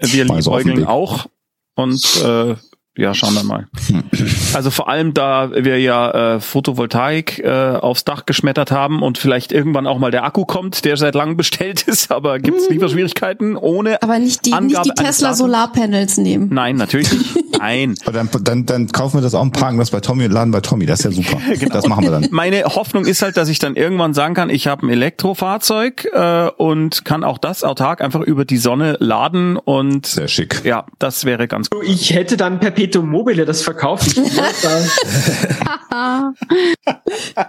ja. 0.00 0.12
Wir 0.12 0.24
liebäugeln 0.24 0.86
auch 0.86 1.26
und 1.76 2.22
äh, 2.22 2.56
ja, 2.96 3.12
schauen 3.12 3.34
wir 3.34 3.42
mal. 3.42 3.66
Also 4.54 4.70
vor 4.70 4.88
allem, 4.88 5.14
da 5.14 5.50
wir 5.52 5.80
ja 5.80 6.36
äh, 6.36 6.40
Photovoltaik 6.40 7.40
äh, 7.40 7.48
aufs 7.48 8.04
Dach 8.04 8.24
geschmettert 8.24 8.70
haben 8.70 9.02
und 9.02 9.18
vielleicht 9.18 9.50
irgendwann 9.50 9.88
auch 9.88 9.98
mal 9.98 10.12
der 10.12 10.24
Akku 10.24 10.44
kommt, 10.44 10.84
der 10.84 10.96
seit 10.96 11.16
langem 11.16 11.36
bestellt 11.36 11.82
ist, 11.88 12.12
aber 12.12 12.38
gibt 12.38 12.58
es 12.58 12.68
Lieferschwierigkeiten 12.68 13.56
ohne 13.56 14.00
Aber 14.00 14.18
nicht 14.20 14.46
die, 14.46 14.52
Angabe 14.52 14.88
nicht 14.88 14.98
die 14.98 15.04
Tesla 15.04 15.34
Solarpanels 15.34 16.18
nehmen. 16.18 16.50
Nein, 16.52 16.76
natürlich 16.76 17.12
nicht. 17.12 17.36
Nein. 17.58 17.94
dann, 18.04 18.28
dann, 18.42 18.66
dann 18.66 18.88
kaufen 18.88 19.16
wir 19.18 19.22
das 19.22 19.34
auch 19.34 19.42
und 19.42 19.52
parken 19.52 19.78
das 19.78 19.90
bei 19.90 20.00
Tommy 20.00 20.26
und 20.26 20.32
laden 20.32 20.52
bei 20.52 20.60
Tommy. 20.60 20.86
Das 20.86 21.00
ist 21.00 21.04
ja 21.04 21.10
super. 21.10 21.38
genau. 21.54 21.72
Das 21.72 21.86
machen 21.86 22.04
wir 22.04 22.10
dann. 22.10 22.28
Meine 22.30 22.62
Hoffnung 22.64 23.06
ist 23.06 23.22
halt, 23.22 23.36
dass 23.36 23.48
ich 23.48 23.58
dann 23.58 23.74
irgendwann 23.74 24.14
sagen 24.14 24.34
kann, 24.34 24.50
ich 24.50 24.66
habe 24.66 24.86
ein 24.86 24.90
Elektrofahrzeug 24.90 26.08
äh, 26.12 26.48
und 26.56 27.04
kann 27.04 27.24
auch 27.24 27.38
das 27.38 27.64
autark 27.64 28.00
einfach 28.00 28.20
über 28.20 28.44
die 28.44 28.58
Sonne 28.58 28.96
laden 29.00 29.56
und 29.56 30.06
sehr 30.06 30.28
schick. 30.28 30.64
Ja, 30.64 30.86
das 30.98 31.24
wäre 31.24 31.48
ganz 31.48 31.70
gut. 31.70 31.82
Ich 31.84 32.14
hätte 32.14 32.36
dann 32.36 32.60
per 32.60 32.70
Perpetuum 32.84 33.08
mobile 33.08 33.44
das 33.44 33.62
verkauft. 33.62 34.16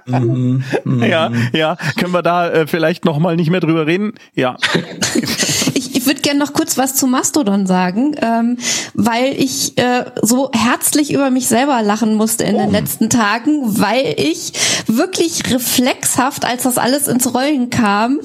Mhm, 0.05 0.63
mhm. 0.85 1.03
ja, 1.03 1.31
ja, 1.51 1.77
können 1.97 2.13
wir 2.13 2.21
da 2.21 2.49
äh, 2.49 2.67
vielleicht 2.67 3.05
noch 3.05 3.19
mal 3.19 3.35
nicht 3.35 3.49
mehr 3.49 3.59
drüber 3.59 3.85
reden? 3.85 4.13
Ja. 4.33 4.57
ich 5.73 5.95
ich 5.95 6.05
würde 6.05 6.21
gerne 6.21 6.39
noch 6.39 6.53
kurz 6.53 6.77
was 6.77 6.95
zu 6.95 7.07
Mastodon 7.07 7.65
sagen, 7.65 8.15
ähm, 8.21 8.57
weil 8.93 9.33
ich 9.39 9.75
äh, 9.79 10.05
so 10.21 10.51
herzlich 10.53 11.11
über 11.11 11.31
mich 11.31 11.47
selber 11.47 11.81
lachen 11.81 12.13
musste 12.13 12.43
in 12.43 12.55
oh. 12.55 12.59
den 12.59 12.71
letzten 12.71 13.09
Tagen, 13.09 13.79
weil 13.79 14.13
ich 14.17 14.53
wirklich 14.85 15.51
reflexhaft, 15.51 16.45
als 16.45 16.61
das 16.61 16.77
alles 16.77 17.07
ins 17.07 17.33
Rollen 17.33 17.71
kam, 17.71 18.19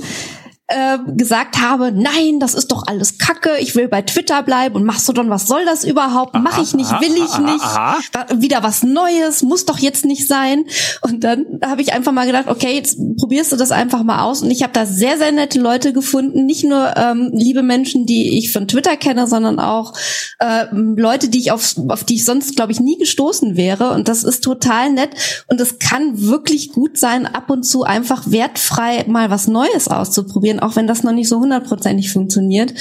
äh, 0.70 0.98
gesagt 1.16 1.60
habe, 1.60 1.92
nein, 1.92 2.38
das 2.38 2.54
ist 2.54 2.70
doch 2.70 2.86
alles 2.86 3.18
Kacke, 3.18 3.58
ich 3.58 3.74
will 3.74 3.88
bei 3.88 4.02
Twitter 4.02 4.42
bleiben 4.42 4.76
und 4.76 4.84
machst 4.84 5.08
du 5.08 5.12
dann, 5.12 5.28
was 5.28 5.46
soll 5.46 5.64
das 5.64 5.84
überhaupt? 5.84 6.34
Mach 6.34 6.62
ich 6.62 6.74
nicht, 6.74 6.90
will 7.00 7.16
ich 7.16 7.38
nicht. 7.38 7.64
Aha, 7.64 7.98
Wieder 8.36 8.62
was 8.62 8.84
Neues, 8.84 9.42
muss 9.42 9.66
doch 9.66 9.78
jetzt 9.78 10.04
nicht 10.04 10.28
sein. 10.28 10.64
Und 11.02 11.24
dann 11.24 11.44
habe 11.64 11.82
ich 11.82 11.92
einfach 11.92 12.12
mal 12.12 12.26
gedacht, 12.26 12.46
okay, 12.46 12.74
jetzt 12.74 12.98
probierst 13.18 13.50
du 13.50 13.56
das 13.56 13.72
einfach 13.72 14.04
mal 14.04 14.22
aus. 14.22 14.42
Und 14.42 14.50
ich 14.52 14.62
habe 14.62 14.72
da 14.72 14.86
sehr, 14.86 15.18
sehr 15.18 15.32
nette 15.32 15.58
Leute 15.58 15.92
gefunden, 15.92 16.46
nicht 16.46 16.64
nur 16.64 16.96
ähm, 16.96 17.30
liebe 17.32 17.62
Menschen, 17.62 18.06
die 18.06 18.38
ich 18.38 18.52
von 18.52 18.68
Twitter 18.68 18.96
kenne, 18.96 19.26
sondern 19.26 19.58
auch 19.58 19.94
äh, 20.38 20.66
Leute, 20.72 21.28
die 21.28 21.40
ich 21.40 21.50
auf, 21.50 21.74
auf 21.88 22.04
die 22.04 22.14
ich 22.16 22.24
sonst, 22.24 22.54
glaube 22.54 22.70
ich, 22.70 22.78
nie 22.78 22.96
gestoßen 22.96 23.56
wäre. 23.56 23.90
Und 23.90 24.06
das 24.06 24.22
ist 24.22 24.44
total 24.44 24.92
nett. 24.92 25.10
Und 25.48 25.60
es 25.60 25.80
kann 25.80 26.20
wirklich 26.20 26.70
gut 26.70 26.96
sein, 26.96 27.26
ab 27.26 27.50
und 27.50 27.64
zu 27.64 27.82
einfach 27.82 28.30
wertfrei 28.30 29.04
mal 29.08 29.30
was 29.30 29.48
Neues 29.48 29.88
auszuprobieren 29.88 30.59
auch 30.60 30.76
wenn 30.76 30.86
das 30.86 31.02
noch 31.02 31.12
nicht 31.12 31.28
so 31.28 31.40
hundertprozentig 31.40 32.12
funktioniert. 32.12 32.74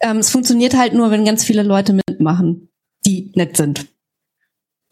Ähm, 0.00 0.18
es 0.18 0.30
funktioniert 0.30 0.76
halt 0.76 0.94
nur, 0.94 1.10
wenn 1.10 1.24
ganz 1.24 1.44
viele 1.44 1.62
Leute 1.62 1.92
mitmachen, 1.92 2.68
die 3.06 3.32
nett 3.34 3.56
sind. 3.56 3.86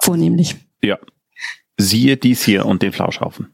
Vornehmlich. 0.00 0.56
Ja. 0.82 0.98
Siehe 1.78 2.16
dies 2.16 2.42
hier 2.42 2.66
und 2.66 2.82
den 2.82 2.92
Flauschhaufen. 2.92 3.52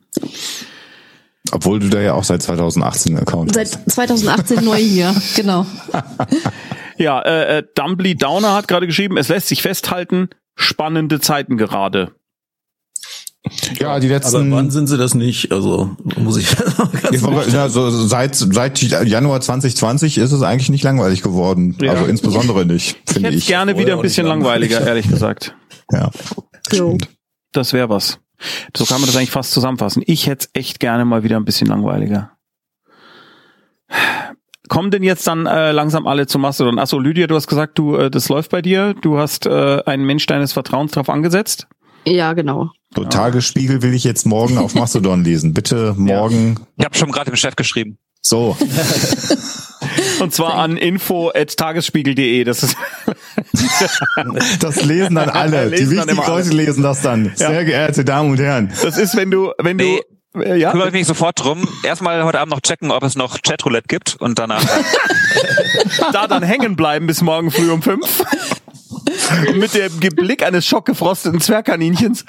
Obwohl 1.51 1.81
du 1.81 1.89
da 1.89 2.01
ja 2.01 2.15
auch 2.15 2.25
seit 2.25 2.43
2018 2.43 3.13
einen 3.13 3.23
Account 3.27 3.55
Seit 3.55 3.69
2018 3.69 4.65
neu 4.65 4.77
hier, 4.77 5.15
genau. 5.37 5.67
ja, 6.97 7.21
äh, 7.21 7.59
äh, 7.59 7.63
Dumbly 7.75 8.15
Downer 8.15 8.55
hat 8.55 8.69
gerade 8.69 8.87
geschrieben, 8.87 9.17
es 9.17 9.29
lässt 9.29 9.49
sich 9.49 9.63
festhalten, 9.63 10.31
spannende 10.55 11.21
Zeiten 11.21 11.57
gerade. 11.57 12.15
Ja, 13.79 13.99
die 13.99 14.09
letzten. 14.09 14.53
Aber 14.53 14.57
wann 14.57 14.71
sind 14.71 14.87
sie 14.87 14.97
das 14.97 15.15
nicht? 15.15 15.51
Also 15.51 15.97
muss 16.17 16.37
ich. 16.37 16.47
ich 17.11 17.23
ja, 17.53 17.69
so 17.69 17.91
seit 17.91 18.37
seit 18.37 18.81
Januar 18.81 19.41
2020 19.41 20.19
ist 20.19 20.31
es 20.31 20.43
eigentlich 20.43 20.71
nicht 20.71 20.85
langweilig 20.85 21.23
geworden. 21.23 21.77
Ja. 21.81 21.93
Also 21.93 22.05
insbesondere 22.07 22.65
nicht. 22.65 22.99
Finde 23.07 23.31
ich. 23.31 23.35
Hätte 23.35 23.37
ich. 23.37 23.47
gerne 23.47 23.79
wieder 23.79 23.95
ein 23.95 24.03
bisschen 24.03 24.27
langweiliger, 24.27 24.81
ehrlich 24.87 25.09
gesagt. 25.09 25.55
Ja. 25.91 26.11
So. 26.71 26.97
Das 27.51 27.75
wäre 27.75 27.91
was. 27.91 28.19
So 28.75 28.87
kann 28.87 29.01
man 29.01 29.09
das 29.09 29.17
eigentlich 29.17 29.31
fast 29.31 29.53
zusammenfassen. 29.53 30.03
Ich 30.07 30.27
hätte 30.27 30.47
es 30.47 30.51
echt 30.59 30.81
gerne 30.81 31.05
mal 31.05 31.23
wieder 31.23 31.37
ein 31.37 31.45
bisschen 31.45 31.67
langweiliger. 31.67 32.31
kommen 34.71 34.91
denn 34.91 35.03
jetzt 35.03 35.27
dann 35.27 35.45
äh, 35.45 35.71
langsam 35.73 36.07
alle 36.07 36.27
zu 36.27 36.39
Mastodon? 36.39 36.79
Achso, 36.79 36.99
Lydia, 36.99 37.27
du 37.27 37.35
hast 37.35 37.47
gesagt, 37.47 37.79
du 37.79 37.97
äh, 37.97 38.11
das 38.11 38.31
läuft 38.31 38.53
bei 38.53 38.63
dir. 38.63 38.95
Du 38.95 39.19
hast 39.19 39.45
äh, 39.45 39.83
einen 39.85 40.07
Mensch 40.07 40.25
deines 40.25 40.55
Vertrauens 40.55 40.93
drauf 40.93 41.11
angesetzt. 41.11 41.67
Ja, 42.07 42.33
genau. 42.33 42.71
So, 42.95 43.05
Tagesspiegel 43.05 43.83
will 43.83 43.95
ich 43.95 44.05
jetzt 44.05 44.27
morgen 44.27 44.59
auf 44.59 44.75
Mastodon 44.75 45.25
lesen. 45.25 45.55
Bitte 45.55 45.95
morgen. 45.97 46.57
Ja. 46.59 46.67
Ich 46.79 46.85
habe 46.85 46.99
schon 46.99 47.11
gerade 47.11 47.31
dem 47.31 47.37
Chef 47.37 47.57
geschrieben. 47.57 47.99
So. 48.21 48.57
Und 50.21 50.33
zwar 50.33 50.55
an 50.55 50.77
info@tagesspiegel.de. 50.77 52.45
Das 52.45 52.63
ist 52.63 52.77
Das 54.61 54.85
lesen 54.85 55.17
dann 55.17 55.31
alle. 55.31 55.67
lesen 55.67 55.91
Die 55.91 55.97
wichtigen 55.97 56.17
Leute 56.17 56.51
lesen 56.51 56.83
das 56.83 57.03
dann. 57.03 57.27
Ja. 57.37 57.49
Sehr 57.49 57.65
geehrte 57.65 58.05
Damen 58.05 58.31
und 58.31 58.39
Herren. 58.41 58.73
Das 58.83 58.97
ist, 58.97 59.17
wenn 59.17 59.31
du, 59.31 59.53
wenn 59.59 59.79
du. 59.79 59.85
Nee. 59.85 60.01
Ja? 60.57 60.71
Kümmere 60.71 60.93
mich 60.93 61.07
sofort 61.07 61.43
drum. 61.43 61.69
Erstmal 61.85 62.25
heute 62.25 62.41
Abend 62.41 62.55
noch 62.55 62.63
checken, 62.63 62.91
ob 62.91 63.03
es 63.03 63.17
noch 63.17 63.43
Chatroulette 63.43 63.87
gibt 63.89 64.17
und 64.19 64.39
danach. 64.39 64.65
da 66.13 66.27
dann 66.27 66.43
hängen 66.43 66.75
bleiben 66.75 67.07
bis 67.07 67.21
morgen 67.21 67.51
früh 67.51 67.71
um 67.71 67.83
fünf. 67.83 68.25
Mit 69.55 69.75
dem 69.75 70.15
Blick 70.17 70.43
eines 70.43 70.65
schockgefrosteten 70.65 71.41
Zwergkaninchens 71.41 72.25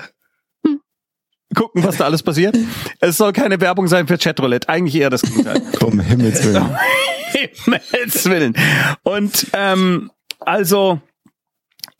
gucken, 1.53 1.83
was 1.83 1.97
da 1.97 2.05
alles 2.05 2.23
passiert. 2.23 2.57
Es 2.99 3.17
soll 3.17 3.33
keine 3.33 3.59
Werbung 3.61 3.87
sein 3.87 4.07
für 4.07 4.17
Chatroulette, 4.17 4.69
eigentlich 4.69 4.95
eher 4.95 5.09
das 5.09 5.21
Gegenteil. 5.21 5.61
um 5.83 5.99
Himmels 5.99 6.43
Willen. 6.43 6.63
Um 6.63 7.73
Himmels 7.91 8.29
Willen. 8.29 8.53
Und 9.03 9.47
ähm, 9.53 10.11
also 10.39 11.01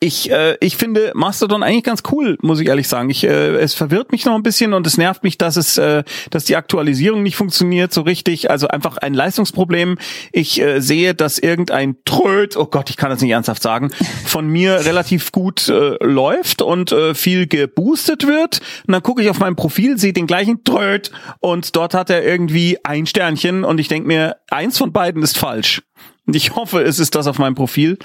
ich, 0.04 0.30
äh, 0.30 0.58
ich 0.60 0.76
finde 0.76 1.12
Mastodon 1.14 1.62
eigentlich 1.62 1.82
ganz 1.82 2.02
cool, 2.12 2.36
muss 2.42 2.60
ich 2.60 2.68
ehrlich 2.68 2.88
sagen. 2.88 3.08
Ich, 3.08 3.24
äh, 3.24 3.56
es 3.56 3.72
verwirrt 3.72 4.12
mich 4.12 4.26
noch 4.26 4.34
ein 4.34 4.42
bisschen 4.42 4.74
und 4.74 4.86
es 4.86 4.98
nervt 4.98 5.24
mich, 5.24 5.38
dass 5.38 5.56
es, 5.56 5.78
äh, 5.78 6.04
dass 6.28 6.44
die 6.44 6.56
Aktualisierung 6.56 7.22
nicht 7.22 7.36
funktioniert 7.36 7.90
so 7.92 8.02
richtig. 8.02 8.50
Also 8.50 8.68
einfach 8.68 8.98
ein 8.98 9.14
Leistungsproblem. 9.14 9.96
Ich 10.30 10.60
äh, 10.60 10.80
sehe, 10.80 11.14
dass 11.14 11.38
irgendein 11.38 11.96
Tröd, 12.04 12.54
oh 12.58 12.66
Gott, 12.66 12.90
ich 12.90 12.98
kann 12.98 13.08
das 13.08 13.22
nicht 13.22 13.30
ernsthaft 13.30 13.62
sagen, 13.62 13.92
von 14.26 14.46
mir 14.46 14.84
relativ 14.84 15.32
gut 15.32 15.70
äh, 15.70 15.96
läuft 16.04 16.60
und 16.60 16.92
äh, 16.92 17.14
viel 17.14 17.46
geboostet 17.46 18.26
wird. 18.26 18.60
Und 18.86 18.92
dann 18.92 19.02
gucke 19.02 19.22
ich 19.22 19.30
auf 19.30 19.38
mein 19.38 19.56
Profil, 19.56 19.96
sehe 19.96 20.12
den 20.12 20.26
gleichen 20.26 20.64
Tröd 20.64 21.12
und 21.40 21.76
dort 21.76 21.94
hat 21.94 22.10
er 22.10 22.22
irgendwie 22.22 22.78
ein 22.84 23.06
Sternchen 23.06 23.64
und 23.64 23.80
ich 23.80 23.88
denke 23.88 24.06
mir, 24.06 24.36
eins 24.50 24.76
von 24.76 24.92
beiden 24.92 25.22
ist 25.22 25.38
falsch. 25.38 25.80
Und 26.26 26.36
ich 26.36 26.54
hoffe, 26.54 26.82
es 26.82 26.98
ist 26.98 27.14
das 27.14 27.26
auf 27.26 27.38
meinem 27.38 27.54
Profil. 27.54 27.98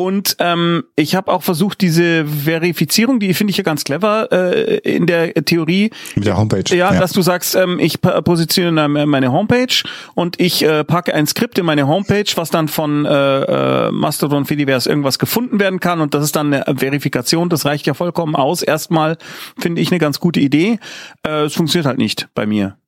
Und 0.00 0.36
ähm, 0.38 0.84
ich 0.96 1.14
habe 1.14 1.30
auch 1.30 1.42
versucht, 1.42 1.82
diese 1.82 2.24
Verifizierung, 2.24 3.20
die 3.20 3.34
finde 3.34 3.50
ich 3.50 3.58
ja 3.58 3.62
ganz 3.62 3.84
clever 3.84 4.32
äh, 4.32 4.78
in 4.78 5.06
der 5.06 5.34
Theorie. 5.34 5.90
Mit 6.14 6.24
der 6.24 6.38
Homepage. 6.38 6.74
Ja, 6.74 6.94
ja. 6.94 6.98
dass 6.98 7.12
du 7.12 7.20
sagst, 7.20 7.54
ähm, 7.54 7.78
ich 7.78 8.00
positioniere 8.00 8.88
meine 8.88 9.30
Homepage 9.30 9.84
und 10.14 10.40
ich 10.40 10.64
äh, 10.64 10.84
packe 10.84 11.12
ein 11.12 11.26
Skript 11.26 11.58
in 11.58 11.66
meine 11.66 11.86
Homepage, 11.86 12.24
was 12.36 12.48
dann 12.48 12.68
von 12.68 13.04
äh, 13.04 13.88
äh, 13.88 13.90
Mastodon 13.90 14.46
Fediverse 14.46 14.88
irgendwas 14.88 15.18
gefunden 15.18 15.60
werden 15.60 15.80
kann 15.80 16.00
und 16.00 16.14
das 16.14 16.24
ist 16.24 16.34
dann 16.34 16.54
eine 16.54 16.78
Verifikation. 16.78 17.50
Das 17.50 17.66
reicht 17.66 17.86
ja 17.86 17.92
vollkommen 17.92 18.36
aus. 18.36 18.62
Erstmal 18.62 19.18
finde 19.58 19.82
ich 19.82 19.90
eine 19.90 19.98
ganz 19.98 20.18
gute 20.18 20.40
Idee. 20.40 20.78
Äh, 21.26 21.42
es 21.42 21.52
funktioniert 21.52 21.84
halt 21.84 21.98
nicht 21.98 22.28
bei 22.34 22.46
mir. 22.46 22.78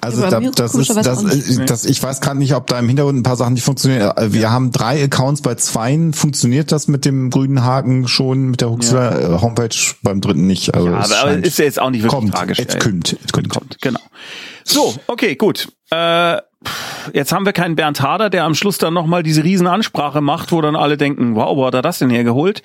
Also 0.00 0.22
da, 0.28 0.40
das 0.40 0.74
ist 0.74 0.94
das, 0.94 1.24
äh, 1.24 1.64
das, 1.66 1.84
ich 1.84 2.02
weiß 2.02 2.20
gerade 2.20 2.38
nicht, 2.38 2.54
ob 2.54 2.66
da 2.68 2.78
im 2.78 2.86
Hintergrund 2.86 3.18
ein 3.18 3.22
paar 3.22 3.36
Sachen 3.36 3.54
nicht 3.54 3.64
funktionieren. 3.64 4.12
Äh, 4.16 4.32
wir 4.32 4.42
ja. 4.42 4.50
haben 4.50 4.70
drei 4.70 5.02
Accounts 5.02 5.42
bei 5.42 5.54
zweien. 5.56 6.12
Funktioniert 6.12 6.70
das 6.70 6.86
mit 6.86 7.04
dem 7.04 7.30
grünen 7.30 7.64
Haken 7.64 8.06
schon 8.06 8.50
mit 8.50 8.60
der 8.60 8.70
Huxler 8.70 9.20
ja. 9.20 9.36
Äh, 9.36 9.40
Homepage 9.40 9.76
beim 10.02 10.20
dritten 10.20 10.46
nicht? 10.46 10.74
Also 10.74 10.88
ja, 10.88 10.98
aber, 10.98 11.18
aber 11.18 11.44
ist 11.44 11.58
ja 11.58 11.64
jetzt 11.64 11.80
auch 11.80 11.90
nicht 11.90 12.02
wirklich 12.02 12.20
kommt, 12.20 12.34
tragisch. 12.34 12.58
Es 12.60 12.78
kommt, 12.78 13.16
es 13.24 13.32
kommt. 13.32 13.48
kommt. 13.48 13.78
Genau. 13.80 14.00
So, 14.64 14.94
okay, 15.06 15.34
gut. 15.34 15.68
Äh, 15.90 16.36
jetzt 17.12 17.32
haben 17.32 17.44
wir 17.44 17.52
keinen 17.52 17.76
Bernd 17.76 18.00
Hader, 18.00 18.30
der 18.30 18.44
am 18.44 18.54
Schluss 18.54 18.78
dann 18.78 18.94
nochmal 18.94 19.22
diese 19.22 19.44
Riesenansprache 19.44 20.20
macht, 20.20 20.52
wo 20.52 20.60
dann 20.60 20.76
alle 20.76 20.96
denken, 20.96 21.34
wow, 21.34 21.56
wo 21.56 21.66
hat 21.66 21.74
er 21.74 21.82
das 21.82 21.98
denn 21.98 22.10
hergeholt? 22.10 22.62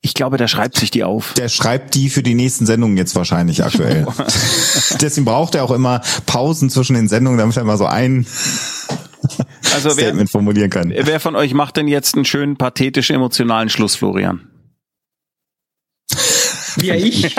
Ich 0.00 0.14
glaube, 0.14 0.36
der 0.36 0.48
schreibt 0.48 0.76
sich 0.76 0.90
die 0.90 1.02
auf. 1.02 1.34
Der 1.34 1.48
schreibt 1.48 1.94
die 1.94 2.08
für 2.08 2.22
die 2.22 2.34
nächsten 2.34 2.66
Sendungen 2.66 2.96
jetzt 2.96 3.16
wahrscheinlich 3.16 3.64
aktuell. 3.64 4.06
Deswegen 5.00 5.24
braucht 5.24 5.54
er 5.54 5.64
auch 5.64 5.70
immer 5.70 6.00
Pausen 6.26 6.70
zwischen 6.70 6.94
den 6.94 7.08
Sendungen, 7.08 7.38
damit 7.38 7.56
er 7.56 7.64
mal 7.64 7.76
so 7.76 7.86
ein 7.86 8.26
also 9.74 9.90
Statement 9.90 10.20
wer, 10.20 10.28
formulieren 10.28 10.70
kann. 10.70 10.94
Wer 10.96 11.20
von 11.20 11.34
euch 11.36 11.52
macht 11.52 11.76
denn 11.76 11.88
jetzt 11.88 12.14
einen 12.14 12.24
schönen 12.24 12.56
pathetisch 12.56 13.10
emotionalen 13.10 13.68
Schluss, 13.68 13.96
Florian? 13.96 14.48
Ja, 16.80 16.94
ich. 16.94 17.34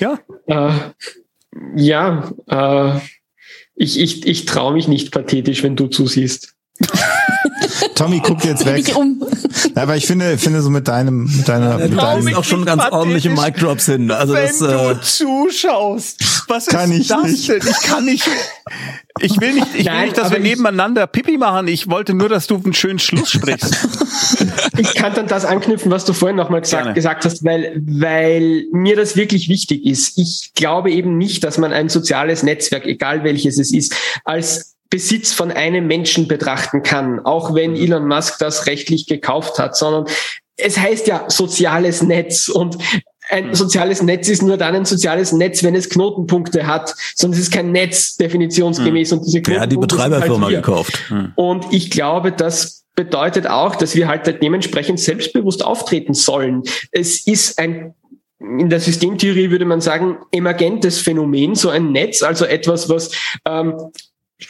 ja. 0.00 0.18
Äh, 0.46 0.72
ja, 1.76 2.32
äh, 2.46 2.98
ich, 3.74 3.98
ich, 3.98 4.26
ich 4.26 4.46
traue 4.46 4.72
mich 4.72 4.88
nicht 4.88 5.12
pathetisch, 5.12 5.62
wenn 5.62 5.76
du 5.76 5.88
zusiehst. 5.88 6.54
Tommy 7.94 8.20
guckt 8.20 8.44
jetzt 8.44 8.64
weg. 8.64 8.94
Um. 8.96 9.22
Ja, 9.74 9.82
aber 9.82 9.96
ich 9.96 10.06
finde, 10.06 10.38
finde 10.38 10.62
so 10.62 10.70
mit 10.70 10.88
deinem, 10.88 11.24
mit 11.24 11.48
deiner, 11.48 11.78
ja, 11.78 11.88
mit 11.88 11.98
deinem 11.98 12.34
auch 12.34 12.44
schon 12.44 12.64
ganz 12.64 12.82
ordentliche 12.90 13.30
Mic 13.30 13.58
Drops 13.58 13.86
hin. 13.86 14.10
Also 14.10 14.34
wenn 14.34 14.46
das, 14.46 14.58
du 14.58 14.66
äh, 14.66 15.00
zuschaust, 15.00 16.44
was 16.48 16.66
kann 16.66 16.90
ist 16.92 17.00
ich 17.00 17.08
das 17.08 17.22
nicht. 17.24 17.48
denn? 17.48 17.60
Ich 17.68 17.80
kann 17.88 18.04
nicht. 18.04 18.28
Ich 19.20 19.40
will 19.40 19.52
nicht, 19.52 19.68
ich 19.74 19.84
Nein, 19.84 19.98
will 19.98 20.04
nicht, 20.06 20.18
dass 20.18 20.30
wir 20.30 20.38
nebeneinander 20.38 21.06
Pipi 21.06 21.36
machen. 21.36 21.68
Ich 21.68 21.88
wollte 21.88 22.14
nur, 22.14 22.28
dass 22.28 22.46
du 22.46 22.56
einen 22.56 22.72
schönen 22.72 22.98
Schluss 22.98 23.30
sprichst. 23.30 23.76
ich 24.78 24.94
kann 24.94 25.14
dann 25.14 25.28
das 25.28 25.44
anknüpfen, 25.44 25.90
was 25.90 26.04
du 26.04 26.12
vorhin 26.12 26.36
nochmal 26.36 26.62
gesagt, 26.62 26.94
gesagt 26.94 27.24
hast, 27.24 27.44
weil, 27.44 27.80
weil 27.86 28.64
mir 28.72 28.96
das 28.96 29.16
wirklich 29.16 29.48
wichtig 29.48 29.84
ist. 29.84 30.18
Ich 30.18 30.52
glaube 30.54 30.90
eben 30.90 31.18
nicht, 31.18 31.44
dass 31.44 31.58
man 31.58 31.72
ein 31.72 31.88
soziales 31.88 32.42
Netzwerk, 32.42 32.86
egal 32.86 33.22
welches 33.22 33.58
es 33.58 33.72
ist, 33.72 33.94
als 34.24 34.72
Besitz 34.92 35.32
von 35.32 35.50
einem 35.50 35.86
Menschen 35.86 36.28
betrachten 36.28 36.82
kann, 36.82 37.18
auch 37.20 37.54
wenn 37.54 37.70
mhm. 37.70 37.78
Elon 37.78 38.06
Musk 38.06 38.38
das 38.38 38.66
rechtlich 38.66 39.06
gekauft 39.06 39.58
hat, 39.58 39.74
sondern 39.74 40.04
es 40.56 40.78
heißt 40.78 41.06
ja 41.06 41.24
soziales 41.28 42.02
Netz 42.02 42.48
und 42.48 42.76
ein 43.30 43.48
mhm. 43.48 43.54
soziales 43.54 44.02
Netz 44.02 44.28
ist 44.28 44.42
nur 44.42 44.58
dann 44.58 44.74
ein 44.74 44.84
soziales 44.84 45.32
Netz, 45.32 45.62
wenn 45.62 45.74
es 45.74 45.88
Knotenpunkte 45.88 46.66
hat, 46.66 46.94
sondern 47.16 47.38
es 47.40 47.46
ist 47.46 47.54
kein 47.54 47.72
Netz 47.72 48.16
definitionsgemäß. 48.16 49.12
Mhm. 49.12 49.18
Und 49.18 49.26
diese 49.26 49.40
Knotenpunkte 49.40 49.60
hat 49.62 49.72
die 49.72 49.76
Betreiberfirma 49.78 50.46
halt 50.46 50.56
gekauft? 50.56 51.02
Und 51.36 51.64
ich 51.70 51.90
glaube, 51.90 52.30
das 52.30 52.84
bedeutet 52.94 53.46
auch, 53.46 53.74
dass 53.76 53.96
wir 53.96 54.08
halt 54.08 54.42
dementsprechend 54.42 55.00
selbstbewusst 55.00 55.64
auftreten 55.64 56.12
sollen. 56.12 56.64
Es 56.90 57.26
ist 57.26 57.58
ein 57.58 57.94
in 58.38 58.68
der 58.68 58.80
Systemtheorie 58.80 59.50
würde 59.50 59.64
man 59.64 59.80
sagen, 59.80 60.18
emergentes 60.32 60.98
Phänomen, 60.98 61.54
so 61.54 61.68
ein 61.70 61.92
Netz, 61.92 62.22
also 62.22 62.44
etwas, 62.44 62.88
was 62.88 63.12
ähm, 63.46 63.76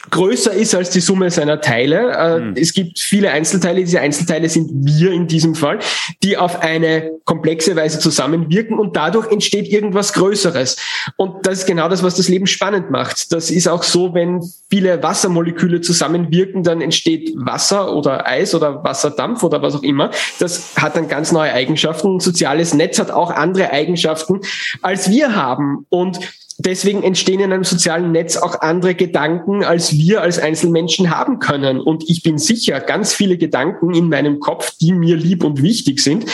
größer 0.09 0.53
ist 0.53 0.75
als 0.75 0.89
die 0.89 0.99
Summe 0.99 1.29
seiner 1.31 1.61
Teile. 1.61 2.39
Mhm. 2.39 2.53
Es 2.55 2.73
gibt 2.73 2.99
viele 2.99 3.31
Einzelteile, 3.31 3.81
diese 3.81 3.99
Einzelteile 3.99 4.49
sind 4.49 4.69
wir 4.73 5.11
in 5.11 5.27
diesem 5.27 5.55
Fall, 5.55 5.79
die 6.23 6.37
auf 6.37 6.61
eine 6.61 7.11
komplexe 7.25 7.75
Weise 7.75 7.99
zusammenwirken 7.99 8.77
und 8.77 8.95
dadurch 8.95 9.31
entsteht 9.31 9.67
irgendwas 9.67 10.13
Größeres. 10.13 10.77
Und 11.15 11.45
das 11.45 11.59
ist 11.59 11.67
genau 11.67 11.87
das, 11.89 12.03
was 12.03 12.15
das 12.15 12.27
Leben 12.27 12.47
spannend 12.47 12.91
macht. 12.91 13.31
Das 13.31 13.49
ist 13.49 13.67
auch 13.67 13.83
so, 13.83 14.13
wenn 14.13 14.41
viele 14.69 15.01
Wassermoleküle 15.01 15.81
zusammenwirken, 15.81 16.63
dann 16.63 16.81
entsteht 16.81 17.31
Wasser 17.35 17.95
oder 17.95 18.27
Eis 18.27 18.53
oder 18.53 18.83
Wasserdampf 18.83 19.43
oder 19.43 19.61
was 19.61 19.75
auch 19.75 19.83
immer. 19.83 20.11
Das 20.39 20.75
hat 20.75 20.95
dann 20.95 21.07
ganz 21.07 21.31
neue 21.31 21.53
Eigenschaften. 21.53 22.15
Ein 22.15 22.19
soziales 22.19 22.73
Netz 22.73 22.99
hat 22.99 23.11
auch 23.11 23.31
andere 23.31 23.71
Eigenschaften, 23.71 24.41
als 24.81 25.09
wir 25.09 25.35
haben. 25.35 25.85
Und 25.89 26.19
deswegen 26.65 27.03
entstehen 27.03 27.39
in 27.39 27.53
einem 27.53 27.63
sozialen 27.63 28.11
Netz 28.11 28.37
auch 28.37 28.61
andere 28.61 28.95
Gedanken, 28.95 29.63
als 29.63 29.93
wir 29.93 30.21
als 30.21 30.39
Einzelmenschen 30.39 31.09
haben 31.09 31.39
können. 31.39 31.79
Und 31.79 32.09
ich 32.09 32.23
bin 32.23 32.37
sicher, 32.37 32.79
ganz 32.79 33.13
viele 33.13 33.37
Gedanken 33.37 33.93
in 33.93 34.09
meinem 34.09 34.39
Kopf, 34.39 34.75
die 34.79 34.93
mir 34.93 35.15
lieb 35.15 35.43
und 35.43 35.61
wichtig 35.61 35.99
sind, 35.99 36.25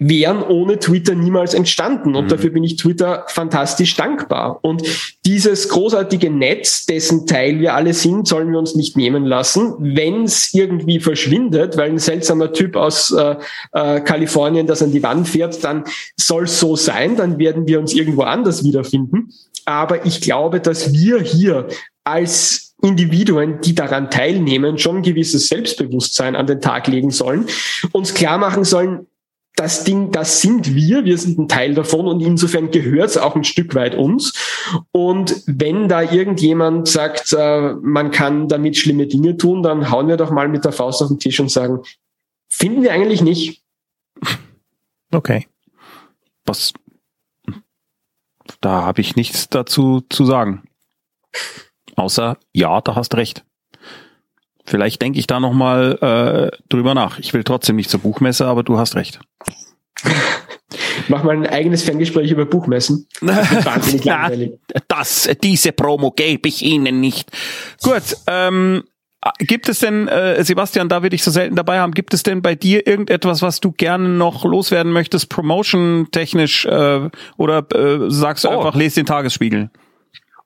wären 0.00 0.42
ohne 0.42 0.78
Twitter 0.78 1.14
niemals 1.14 1.52
entstanden. 1.52 2.16
Und 2.16 2.24
mhm. 2.24 2.28
dafür 2.28 2.50
bin 2.50 2.64
ich 2.64 2.76
Twitter 2.76 3.26
fantastisch 3.28 3.94
dankbar. 3.94 4.58
Und 4.62 4.82
dieses 5.26 5.68
großartige 5.68 6.30
Netz, 6.30 6.86
dessen 6.86 7.26
Teil 7.26 7.60
wir 7.60 7.74
alle 7.74 7.92
sind, 7.92 8.26
sollen 8.26 8.50
wir 8.50 8.58
uns 8.58 8.74
nicht 8.74 8.96
nehmen 8.96 9.26
lassen. 9.26 9.74
Wenn 9.78 10.24
es 10.24 10.54
irgendwie 10.54 11.00
verschwindet, 11.00 11.76
weil 11.76 11.90
ein 11.90 11.98
seltsamer 11.98 12.52
Typ 12.52 12.76
aus 12.76 13.12
äh, 13.12 13.36
äh, 13.72 14.00
Kalifornien 14.00 14.66
das 14.66 14.82
an 14.82 14.90
die 14.90 15.02
Wand 15.02 15.28
fährt, 15.28 15.62
dann 15.62 15.84
soll 16.16 16.44
es 16.44 16.58
so 16.58 16.76
sein, 16.76 17.16
dann 17.16 17.38
werden 17.38 17.68
wir 17.68 17.78
uns 17.78 17.92
irgendwo 17.92 18.22
anders 18.22 18.64
wiederfinden. 18.64 19.34
Aber 19.66 20.06
ich 20.06 20.22
glaube, 20.22 20.60
dass 20.60 20.94
wir 20.94 21.20
hier 21.20 21.68
als 22.04 22.74
Individuen, 22.82 23.60
die 23.60 23.74
daran 23.74 24.10
teilnehmen, 24.10 24.78
schon 24.78 24.96
ein 24.96 25.02
gewisses 25.02 25.48
Selbstbewusstsein 25.48 26.34
an 26.34 26.46
den 26.46 26.62
Tag 26.62 26.86
legen 26.86 27.10
sollen, 27.10 27.44
uns 27.92 28.14
klar 28.14 28.38
machen 28.38 28.64
sollen, 28.64 29.06
das 29.60 29.84
Ding, 29.84 30.10
das 30.10 30.40
sind 30.40 30.74
wir, 30.74 31.04
wir 31.04 31.18
sind 31.18 31.38
ein 31.38 31.46
Teil 31.46 31.74
davon 31.74 32.06
und 32.06 32.22
insofern 32.22 32.70
gehört 32.70 33.10
es 33.10 33.18
auch 33.18 33.36
ein 33.36 33.44
Stück 33.44 33.74
weit 33.74 33.94
uns. 33.94 34.32
Und 34.90 35.42
wenn 35.46 35.86
da 35.86 36.00
irgendjemand 36.00 36.88
sagt, 36.88 37.34
äh, 37.36 37.74
man 37.74 38.10
kann 38.10 38.48
damit 38.48 38.78
schlimme 38.78 39.06
Dinge 39.06 39.36
tun, 39.36 39.62
dann 39.62 39.90
hauen 39.90 40.08
wir 40.08 40.16
doch 40.16 40.30
mal 40.30 40.48
mit 40.48 40.64
der 40.64 40.72
Faust 40.72 41.02
auf 41.02 41.08
den 41.08 41.18
Tisch 41.18 41.38
und 41.40 41.50
sagen, 41.50 41.80
finden 42.48 42.82
wir 42.82 42.94
eigentlich 42.94 43.20
nicht. 43.20 43.62
Okay. 45.12 45.46
Was? 46.46 46.72
Da 48.62 48.82
habe 48.82 49.02
ich 49.02 49.14
nichts 49.14 49.50
dazu 49.50 50.00
zu 50.08 50.24
sagen. 50.24 50.62
Außer, 51.96 52.38
ja, 52.54 52.80
da 52.80 52.94
hast 52.94 53.14
recht. 53.14 53.44
Vielleicht 54.70 55.02
denke 55.02 55.18
ich 55.18 55.26
da 55.26 55.40
nochmal 55.40 55.98
äh, 56.00 56.56
drüber 56.68 56.94
nach. 56.94 57.18
Ich 57.18 57.34
will 57.34 57.42
trotzdem 57.42 57.74
nicht 57.74 57.90
zur 57.90 57.98
Buchmesse, 57.98 58.46
aber 58.46 58.62
du 58.62 58.78
hast 58.78 58.94
recht. 58.94 59.18
Mach 61.08 61.24
mal 61.24 61.36
ein 61.36 61.46
eigenes 61.48 61.82
Ferngespräch 61.82 62.30
über 62.30 62.46
Buchmessen. 62.46 63.08
Das 63.20 63.66
wahnsinnig 63.66 64.04
langweilig. 64.04 64.52
Das, 64.86 65.28
diese 65.42 65.72
Promo 65.72 66.12
gebe 66.12 66.48
ich 66.48 66.62
Ihnen 66.62 67.00
nicht. 67.00 67.32
Gut, 67.82 68.16
ähm, 68.28 68.84
Gibt 69.38 69.68
es 69.68 69.80
denn, 69.80 70.08
äh, 70.08 70.42
Sebastian, 70.44 70.88
da 70.88 71.02
wir 71.02 71.10
dich 71.10 71.24
so 71.24 71.30
selten 71.30 71.56
dabei 71.56 71.80
haben, 71.80 71.92
gibt 71.92 72.14
es 72.14 72.22
denn 72.22 72.40
bei 72.40 72.54
dir 72.54 72.86
irgendetwas, 72.86 73.42
was 73.42 73.60
du 73.60 73.72
gerne 73.72 74.08
noch 74.08 74.44
loswerden 74.44 74.92
möchtest, 74.92 75.28
promotion-technisch, 75.28 76.64
äh, 76.64 77.10
oder 77.36 77.66
äh, 77.74 78.08
sagst 78.08 78.44
du 78.44 78.48
oh. 78.48 78.52
einfach, 78.58 78.74
lese 78.76 79.00
den 79.00 79.06
Tagesspiegel? 79.06 79.68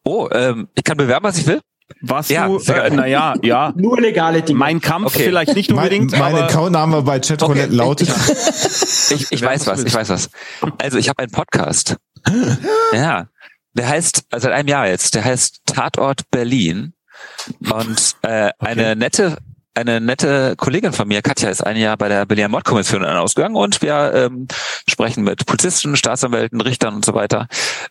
Oh, 0.02 0.28
ähm, 0.32 0.66
ich 0.74 0.82
kann 0.82 0.96
bewerben, 0.96 1.24
was 1.24 1.38
ich 1.38 1.46
will? 1.46 1.60
Was 2.00 2.28
ja, 2.28 2.46
du, 2.48 2.58
äh, 2.58 2.90
naja, 2.90 3.34
ja. 3.42 3.72
Nur 3.76 4.00
legale 4.00 4.42
Dinge. 4.42 4.58
Mein 4.58 4.80
Kampf 4.80 5.14
okay. 5.14 5.24
vielleicht 5.24 5.54
nicht 5.54 5.70
unbedingt. 5.70 6.12
Mein, 6.12 6.32
mein 6.32 6.42
Accountname 6.44 7.02
bei 7.02 7.20
Chatroulette 7.20 7.66
okay. 7.66 7.76
lautet. 7.76 8.08
ich, 9.10 9.30
ich 9.30 9.42
weiß 9.42 9.66
was, 9.66 9.84
ich 9.84 9.94
weiß 9.94 10.08
was. 10.08 10.30
Also 10.78 10.98
ich 10.98 11.08
habe 11.08 11.22
einen 11.22 11.32
Podcast. 11.32 11.96
ja. 12.92 13.28
Der 13.74 13.88
heißt, 13.88 14.24
also 14.30 14.44
seit 14.44 14.54
einem 14.54 14.68
Jahr 14.68 14.86
jetzt, 14.86 15.14
der 15.14 15.24
heißt 15.24 15.62
Tatort 15.66 16.30
Berlin. 16.30 16.94
Und 17.60 18.16
äh, 18.22 18.46
okay. 18.46 18.52
eine 18.60 18.96
nette 18.96 19.38
eine 19.74 20.00
nette 20.00 20.54
Kollegin 20.56 20.92
von 20.92 21.08
mir, 21.08 21.20
Katja, 21.20 21.50
ist 21.50 21.66
ein 21.66 21.76
Jahr 21.76 21.96
bei 21.96 22.08
der 22.08 22.26
Berliner 22.26 22.48
Mordkommission 22.48 23.04
ausgegangen 23.04 23.56
und 23.56 23.82
wir 23.82 24.12
ähm, 24.14 24.46
sprechen 24.88 25.24
mit 25.24 25.46
Polizisten, 25.46 25.96
Staatsanwälten, 25.96 26.60
Richtern 26.60 26.94
und 26.94 27.04
so 27.04 27.14
weiter. 27.14 27.48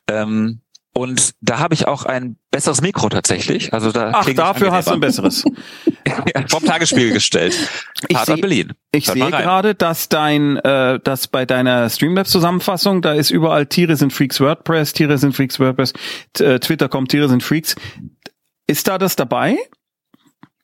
Ähm, 0.08 0.62
und 0.96 1.34
da 1.42 1.58
habe 1.58 1.74
ich 1.74 1.88
auch 1.88 2.06
ein 2.06 2.38
besseres 2.52 2.82
Mikro 2.82 3.10
tatsächlich. 3.10 3.74
Also 3.74 3.92
da 3.92 4.12
Ach, 4.14 4.30
dafür 4.32 4.72
hast 4.72 4.90
du 4.90 4.94
ein 4.94 5.00
besseres. 5.00 5.44
vom 6.50 6.64
Tagesspiegel 6.64 7.14
gestellt. 7.14 7.56
Ich 8.10 8.18
sehe 8.18 8.36
Berlin. 8.36 8.74
Ich 8.92 9.06
sehe 9.06 9.32
gerade, 9.32 9.76
dass 9.76 10.10
dein, 10.10 10.58
äh, 10.58 11.00
dass 11.00 11.30
bei 11.30 11.46
deiner 11.46 11.90
Streamlabs-Zusammenfassung, 11.90 13.02
da 13.02 13.14
ist 13.14 13.32
überall 13.32 13.66
Tiere 13.66 13.96
sind 13.96 14.12
Freaks 14.12 14.42
WordPress, 14.42 14.92
Tiere 14.92 15.18
sind 15.18 15.34
Freaks 15.34 15.58
WordPress, 15.58 15.94
äh, 16.40 16.60
Twitter 16.60 16.90
kommt 16.90 17.12
Tiere 17.12 17.30
sind 17.30 17.44
Freaks. 17.44 17.76
Ist 18.68 18.90
da 18.90 18.98
das 18.98 19.16
dabei? 19.16 19.58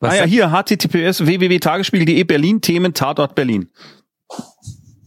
Was 0.02 0.14
ah 0.14 0.18
ja, 0.18 0.24
hier 0.26 0.52
https 0.52 1.26
www.tagesspiegel.de 1.26 2.24
Berlin 2.26 2.60
Themen 2.60 2.94
Tatort 2.94 3.36
Berlin. 3.36 3.70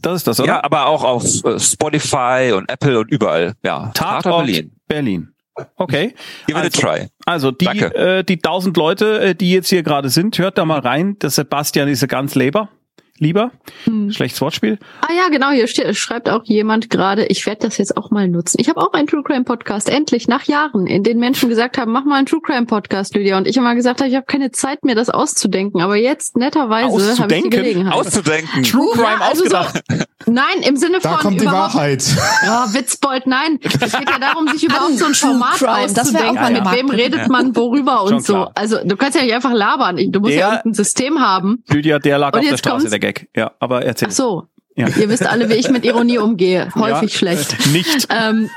Das 0.01 0.17
ist 0.17 0.27
das, 0.27 0.41
oder? 0.41 0.49
Ja, 0.49 0.65
aber 0.65 0.87
auch 0.87 1.05
auf 1.05 1.25
äh, 1.45 1.61
Spotify 1.61 2.53
und 2.57 2.71
Apple 2.71 2.99
und 2.99 3.11
überall. 3.11 3.55
Ja, 3.63 3.91
Tatort, 3.95 4.25
Tatort 4.25 4.47
Berlin. 4.47 4.73
Berlin. 4.93 5.29
Okay. 5.77 6.15
Give 6.47 6.59
it 6.59 6.65
also, 6.65 6.89
a 6.89 6.95
try. 6.97 7.09
Also 7.27 7.51
die, 7.51 7.67
äh, 7.67 8.25
die 8.25 8.39
tausend 8.39 8.77
Leute, 8.77 9.21
äh, 9.21 9.35
die 9.35 9.53
jetzt 9.53 9.69
hier 9.69 9.83
gerade 9.83 10.09
sind, 10.09 10.39
hört 10.39 10.57
da 10.57 10.65
mal 10.65 10.81
rein. 10.81 11.19
Der 11.19 11.31
Sebastian 11.31 11.89
ist 11.89 12.01
ja 12.01 12.07
ganz 12.07 12.35
leber 12.35 12.71
lieber. 13.19 13.53
Hm. 13.85 14.11
Schlechtes 14.11 14.41
Wortspiel. 14.41 14.79
Ah 15.01 15.13
ja, 15.17 15.29
genau, 15.29 15.51
hier 15.51 15.67
steht, 15.67 15.97
schreibt 15.97 16.29
auch 16.29 16.45
jemand 16.45 16.91
gerade, 16.91 17.27
ich 17.27 17.47
werde 17.47 17.67
das 17.67 17.79
jetzt 17.79 17.97
auch 17.97 18.11
mal 18.11 18.29
nutzen. 18.29 18.57
Ich 18.61 18.69
habe 18.69 18.81
auch 18.81 18.93
einen 18.93 19.07
True 19.07 19.23
Crime 19.23 19.45
Podcast, 19.45 19.89
endlich, 19.89 20.29
nach 20.29 20.45
Jahren, 20.45 20.87
in 20.87 21.03
denen 21.03 21.21
Menschen 21.21 21.49
gesagt 21.49 21.79
haben, 21.79 21.93
mach 21.93 22.05
mal 22.05 22.17
einen 22.17 22.27
True 22.27 22.41
Crime 22.43 22.67
Podcast, 22.67 23.15
Lydia. 23.15 23.39
Und 23.39 23.47
ich 23.47 23.57
immer 23.57 23.75
gesagt 23.75 24.01
habe, 24.01 24.11
ich 24.11 24.17
habe 24.17 24.27
keine 24.27 24.51
Zeit, 24.51 24.85
mir 24.85 24.95
das 24.95 25.09
auszudenken. 25.11 25.81
Aber 25.81 25.97
jetzt, 25.97 26.37
netterweise, 26.37 27.19
habe 27.19 27.35
ich 27.35 27.43
die 27.45 27.51
Gelegenheit. 27.51 27.95
Auszudenken. 27.95 28.63
True 28.65 28.91
Crime 28.93 29.05
ja, 29.05 29.21
also 29.21 29.45
ausgedacht. 29.45 29.83
So, 29.89 30.05
nein, 30.33 30.63
im 30.67 30.77
Sinne 30.77 31.01
von... 31.01 31.11
Da 31.13 31.17
kommt 31.19 31.41
die 31.41 31.47
Wahrheit. 31.47 32.05
Ja, 32.45 32.67
Witzbold, 32.73 33.27
nein. 33.27 33.61
Es 33.63 33.93
geht 33.93 34.09
ja 34.09 34.19
darum, 34.19 34.49
sich 34.49 34.65
überhaupt 34.65 34.99
so 34.99 35.05
ein 35.05 35.15
Format 35.15 35.55
Crime. 35.55 35.73
auszudenken. 35.73 36.35
Ja, 36.35 36.51
ja. 36.51 36.61
Mit 36.65 36.73
wem 36.73 36.91
redet 36.91 37.29
man 37.29 37.55
worüber 37.55 38.03
und 38.05 38.25
so. 38.25 38.49
Also 38.55 38.79
du 38.85 38.97
kannst 38.97 39.17
ja 39.17 39.23
nicht 39.23 39.35
einfach 39.35 39.53
labern. 39.53 39.97
Du 40.11 40.21
musst 40.21 40.33
der, 40.33 40.41
ja 40.41 40.49
irgendein 40.57 40.75
System 40.75 41.21
haben. 41.21 41.63
Lydia, 41.69 41.99
der 41.99 42.19
lag 42.19 42.35
auf 42.35 42.41
der 42.41 42.57
Straße, 42.57 42.89
der 42.89 42.99
Gag. 43.03 43.29
Ja, 43.37 43.53
aber 43.59 43.85
erzähl. 43.85 44.09
Ach 44.11 44.15
so. 44.15 44.47
Ja. 44.75 44.89
Ihr 44.89 45.09
wisst 45.11 45.27
alle, 45.27 45.51
wie 45.51 45.55
ich 45.55 45.69
mit 45.69 45.85
Ironie 45.85 46.17
umgehe. 46.17 46.71
Häufig 46.75 47.13
ja, 47.13 47.19
schlecht. 47.19 47.67
Nicht. 47.73 48.09
Ähm, 48.09 48.49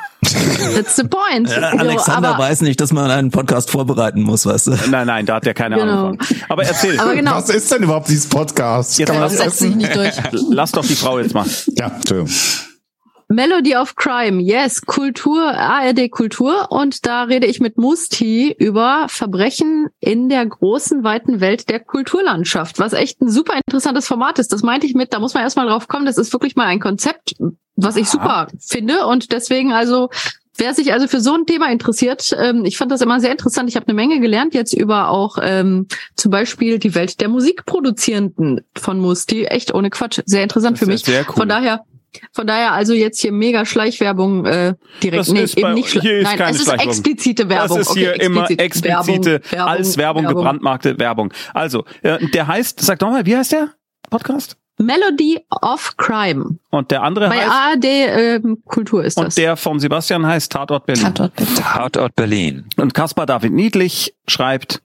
that's 0.73 0.95
the 0.95 1.03
point. 1.03 1.49
Äh, 1.49 1.55
Alexander 1.55 2.29
aber, 2.29 2.43
weiß 2.43 2.61
nicht, 2.61 2.79
dass 2.79 2.93
man 2.93 3.11
einen 3.11 3.31
Podcast 3.31 3.69
vorbereiten 3.69 4.21
muss, 4.21 4.45
weißt 4.45 4.67
du? 4.67 4.71
Nein, 4.89 5.07
nein, 5.07 5.25
da 5.25 5.35
hat 5.35 5.45
er 5.45 5.53
keine 5.53 5.75
genau. 5.75 6.05
Ahnung 6.05 6.21
von. 6.21 6.37
Aber 6.47 6.63
erzähl. 6.63 6.97
Aber 6.99 7.15
genau. 7.15 7.35
Was 7.35 7.49
ist 7.49 7.69
denn 7.71 7.83
überhaupt 7.83 8.07
dieses 8.07 8.27
Podcast? 8.27 8.97
Jetzt 8.97 9.09
Kann 9.09 9.19
man 9.19 9.29
das 9.29 9.37
setzt 9.37 9.59
sich 9.59 9.75
nicht 9.75 9.93
durch. 9.93 10.13
Lass 10.51 10.71
doch 10.71 10.85
die 10.85 10.95
Frau 10.95 11.19
jetzt 11.19 11.33
mal. 11.33 11.45
Ja, 11.77 11.87
Entschuldigung. 11.87 12.33
Melody 13.27 13.75
of 13.75 13.95
Crime, 13.95 14.39
yes, 14.41 14.81
Kultur, 14.81 15.41
ARD 15.41 16.09
Kultur. 16.11 16.67
Und 16.71 17.05
da 17.05 17.23
rede 17.23 17.47
ich 17.47 17.59
mit 17.59 17.77
Musti 17.77 18.55
über 18.57 19.07
Verbrechen 19.09 19.87
in 19.99 20.29
der 20.29 20.45
großen, 20.45 21.03
weiten 21.03 21.39
Welt 21.41 21.69
der 21.69 21.79
Kulturlandschaft, 21.79 22.79
was 22.79 22.93
echt 22.93 23.21
ein 23.21 23.29
super 23.29 23.55
interessantes 23.65 24.07
Format 24.07 24.39
ist. 24.39 24.53
Das 24.53 24.63
meinte 24.63 24.85
ich 24.85 24.93
mit, 24.93 25.13
da 25.13 25.19
muss 25.19 25.33
man 25.33 25.43
erstmal 25.43 25.67
drauf 25.67 25.87
kommen. 25.87 26.05
Das 26.05 26.17
ist 26.17 26.33
wirklich 26.33 26.55
mal 26.55 26.67
ein 26.67 26.79
Konzept, 26.79 27.35
was 27.75 27.95
ich 27.95 28.09
super 28.09 28.47
finde. 28.59 29.07
Und 29.07 29.31
deswegen 29.31 29.73
also 29.73 30.09
Wer 30.57 30.73
sich 30.73 30.93
also 30.93 31.07
für 31.07 31.19
so 31.19 31.33
ein 31.33 31.45
Thema 31.45 31.69
interessiert, 31.69 32.33
ähm, 32.39 32.63
ich 32.63 32.77
fand 32.77 32.89
das 32.89 33.01
immer 33.01 33.19
sehr 33.19 33.31
interessant. 33.31 33.67
Ich 33.67 33.75
habe 33.75 33.87
eine 33.87 33.93
Menge 33.93 34.21
gelernt 34.21 34.53
jetzt 34.53 34.73
über 34.73 35.09
auch 35.09 35.37
ähm, 35.41 35.87
zum 36.15 36.31
Beispiel 36.31 36.79
die 36.79 36.95
Welt 36.95 37.19
der 37.19 37.27
Musikproduzierenden 37.27 38.61
von 38.73 38.99
Musti. 38.99 39.45
Echt 39.45 39.73
ohne 39.73 39.89
Quatsch. 39.89 40.21
Sehr 40.25 40.43
interessant 40.43 40.79
für 40.79 40.85
mich. 40.85 41.05
Cool. 41.05 41.25
Von 41.25 41.49
daher 41.49 41.83
von 42.31 42.47
daher 42.47 42.73
also 42.73 42.93
jetzt 42.93 43.19
hier 43.21 43.31
mega 43.31 43.65
Schleichwerbung 43.65 44.45
äh, 44.45 44.73
direkt. 45.01 45.19
Das 45.19 45.29
nee, 45.29 45.43
ist 45.43 45.57
eben 45.57 45.73
nicht 45.73 46.01
hier 46.01 46.19
ist 46.19 46.23
Nein, 46.23 46.37
keine 46.37 46.55
es 46.55 46.61
ist 46.61 46.73
explizite 46.73 47.49
Werbung. 47.49 47.77
Das 47.77 47.87
ist 47.87 47.93
hier 47.93 48.11
okay, 48.15 48.25
immer 48.25 48.49
explizite 48.51 49.41
Werbung, 49.49 49.67
als 49.67 49.97
Werbung, 49.97 50.23
Werbung, 50.23 50.37
gebrandmarkte 50.37 50.99
Werbung. 50.99 51.33
Also, 51.53 51.85
äh, 52.01 52.17
der 52.27 52.47
heißt, 52.47 52.79
sag 52.81 52.99
doch 52.99 53.09
mal, 53.09 53.25
wie 53.25 53.35
heißt 53.35 53.51
der 53.51 53.71
Podcast? 54.09 54.57
Melody 54.77 55.39
of 55.61 55.95
Crime. 55.97 56.59
Und 56.69 56.91
der 56.91 57.03
andere 57.03 57.29
Bei 57.29 57.37
heißt? 57.37 57.51
ARD 57.51 57.85
ähm, 57.85 58.57
Kultur 58.65 59.03
ist 59.03 59.17
und 59.17 59.27
das. 59.27 59.37
Und 59.37 59.41
der 59.41 59.55
vom 59.55 59.79
Sebastian 59.79 60.25
heißt 60.25 60.51
Tatort 60.51 60.85
Berlin. 60.85 61.03
Tatort 61.03 61.35
Berlin. 61.35 61.55
Tatort 61.55 62.15
Berlin. 62.15 62.65
Und 62.77 62.93
Kaspar 62.93 63.25
David 63.25 63.53
Niedlich 63.53 64.13
schreibt, 64.27 64.81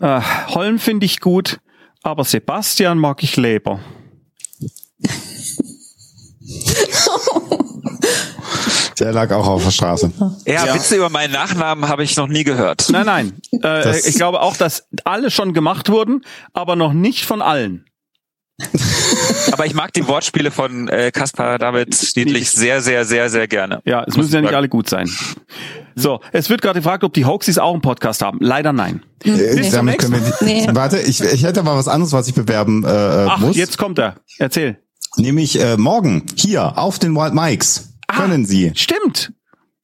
äh, 0.00 0.20
Holm 0.48 0.78
finde 0.78 1.06
ich 1.06 1.20
gut, 1.20 1.58
aber 2.02 2.24
Sebastian 2.24 2.98
mag 2.98 3.22
ich 3.22 3.36
lieber. 3.36 3.80
Der 8.98 9.12
lag 9.12 9.30
auch 9.30 9.46
auf 9.46 9.64
der 9.64 9.70
Straße. 9.70 10.10
Ja, 10.46 10.66
ja. 10.66 10.74
Witze 10.74 10.96
über 10.96 11.10
meinen 11.10 11.32
Nachnamen 11.32 11.88
habe 11.88 12.02
ich 12.02 12.16
noch 12.16 12.28
nie 12.28 12.44
gehört. 12.44 12.86
Nein, 12.90 13.06
nein. 13.06 13.34
Äh, 13.62 13.98
ich 14.00 14.14
glaube 14.14 14.40
auch, 14.40 14.56
dass 14.56 14.88
alle 15.04 15.30
schon 15.30 15.52
gemacht 15.52 15.90
wurden, 15.90 16.24
aber 16.54 16.76
noch 16.76 16.94
nicht 16.94 17.26
von 17.26 17.42
allen. 17.42 17.84
aber 19.52 19.66
ich 19.66 19.74
mag 19.74 19.92
die 19.92 20.08
Wortspiele 20.08 20.50
von 20.50 20.88
äh, 20.88 21.10
Kaspar 21.10 21.58
David 21.58 21.94
Niedlich 22.16 22.50
sehr, 22.50 22.80
sehr, 22.80 23.04
sehr, 23.04 23.28
sehr 23.28 23.46
gerne. 23.48 23.82
Ja, 23.84 24.02
es 24.06 24.16
müssen 24.16 24.32
ja 24.32 24.40
nicht 24.40 24.54
alle 24.54 24.70
gut 24.70 24.88
sein. 24.88 25.10
So, 25.94 26.20
es 26.32 26.48
wird 26.48 26.62
gerade 26.62 26.80
gefragt, 26.80 27.04
ob 27.04 27.12
die 27.12 27.26
Hoaxies 27.26 27.58
auch 27.58 27.74
einen 27.74 27.82
Podcast 27.82 28.22
haben. 28.22 28.38
Leider 28.40 28.72
nein. 28.72 29.02
Äh, 29.24 29.56
nee. 29.56 29.70
Damit 29.70 29.98
können 29.98 30.14
wir, 30.14 30.22
nee. 30.40 30.66
Warte, 30.70 31.00
ich, 31.00 31.20
ich 31.20 31.44
hätte 31.44 31.62
mal 31.62 31.76
was 31.76 31.88
anderes, 31.88 32.12
was 32.12 32.28
ich 32.28 32.34
bewerben 32.34 32.82
äh, 32.84 32.88
äh 32.88 33.26
Ach, 33.28 33.40
muss. 33.40 33.56
jetzt 33.56 33.76
kommt 33.76 33.98
er. 33.98 34.16
Erzähl. 34.38 34.78
Nämlich 35.16 35.60
äh, 35.60 35.76
morgen 35.76 36.24
hier 36.36 36.78
auf 36.78 36.98
den 36.98 37.14
Wild 37.14 37.34
Mikes 37.34 37.94
ah, 38.06 38.16
können 38.16 38.44
Sie. 38.44 38.72
Stimmt. 38.74 39.32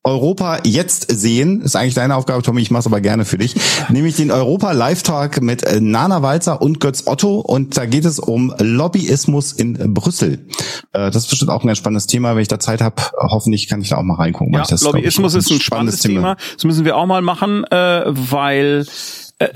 Europa 0.05 0.59
jetzt 0.65 1.07
sehen, 1.13 1.61
ist 1.61 1.77
eigentlich 1.77 1.95
deine 1.95 2.17
Aufgabe, 2.17 2.43
Tommy, 2.43 2.61
ich 2.61 2.73
mach's 2.73 2.87
aber 2.87 3.01
gerne 3.01 3.25
für 3.25 3.39
dich, 3.39 3.55
nämlich 3.89 4.17
den 4.17 4.33
Europa 4.33 4.73
Live 4.73 5.05
Talk 5.05 5.41
mit 5.41 5.63
äh, 5.63 5.81
Nana 5.81 6.23
Walzer 6.23 6.61
und 6.61 6.81
Götz 6.81 7.05
Otto 7.07 7.39
und 7.39 7.77
da 7.77 7.87
geht 7.87 8.05
es 8.05 8.19
um 8.19 8.53
Lobbyismus 8.59 9.53
in 9.53 9.95
Brüssel. 9.95 10.49
Äh, 10.93 11.13
das 11.13 11.17
ist 11.17 11.31
bestimmt 11.31 11.53
auch 11.53 11.63
ein 11.63 11.69
ganz 11.69 11.79
spannendes 11.79 12.09
Thema, 12.09 12.35
wenn 12.35 12.43
ich 12.43 12.49
da 12.49 12.59
Zeit 12.59 12.81
habe, 12.81 12.97
hoffentlich 13.17 13.69
kann 13.69 13.81
ich 13.81 13.91
da 13.91 13.97
auch 13.97 14.03
mal 14.03 14.17
reingucken. 14.17 14.53
Ja, 14.55 14.65
das, 14.69 14.83
Lobbyismus 14.83 15.35
ist 15.35 15.51
ein 15.51 15.61
spannendes, 15.61 16.01
Thema. 16.01 16.15
Thema. 16.15 16.37
Das 16.57 16.65
müssen 16.65 16.85
wir 16.85 16.97
auch 16.97 17.07
mal 17.07 17.23
machen, 17.23 17.63
äh, 17.71 18.03
weil 18.07 18.85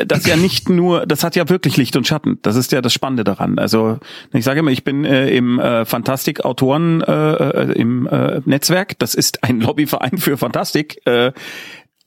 das 0.04 0.26
ja 0.26 0.36
nicht 0.36 0.68
nur, 0.68 1.06
das 1.06 1.22
hat 1.24 1.36
ja 1.36 1.48
wirklich 1.48 1.76
Licht 1.76 1.96
und 1.96 2.06
Schatten. 2.06 2.38
Das 2.42 2.56
ist 2.56 2.72
ja 2.72 2.80
das 2.80 2.92
Spannende 2.92 3.24
daran. 3.24 3.58
Also 3.58 3.98
ich 4.32 4.44
sage 4.44 4.60
immer, 4.60 4.70
ich 4.70 4.84
bin 4.84 5.04
äh, 5.04 5.30
im 5.30 5.58
äh, 5.58 5.84
Fantastik 5.84 6.44
Autoren 6.44 7.02
äh, 7.02 7.12
äh, 7.12 7.72
im 7.72 8.06
äh, 8.06 8.40
Netzwerk. 8.44 8.98
Das 8.98 9.14
ist 9.14 9.44
ein 9.44 9.60
Lobbyverein 9.62 10.18
für 10.18 10.36
Fantastik. 10.36 11.06
Äh, 11.06 11.32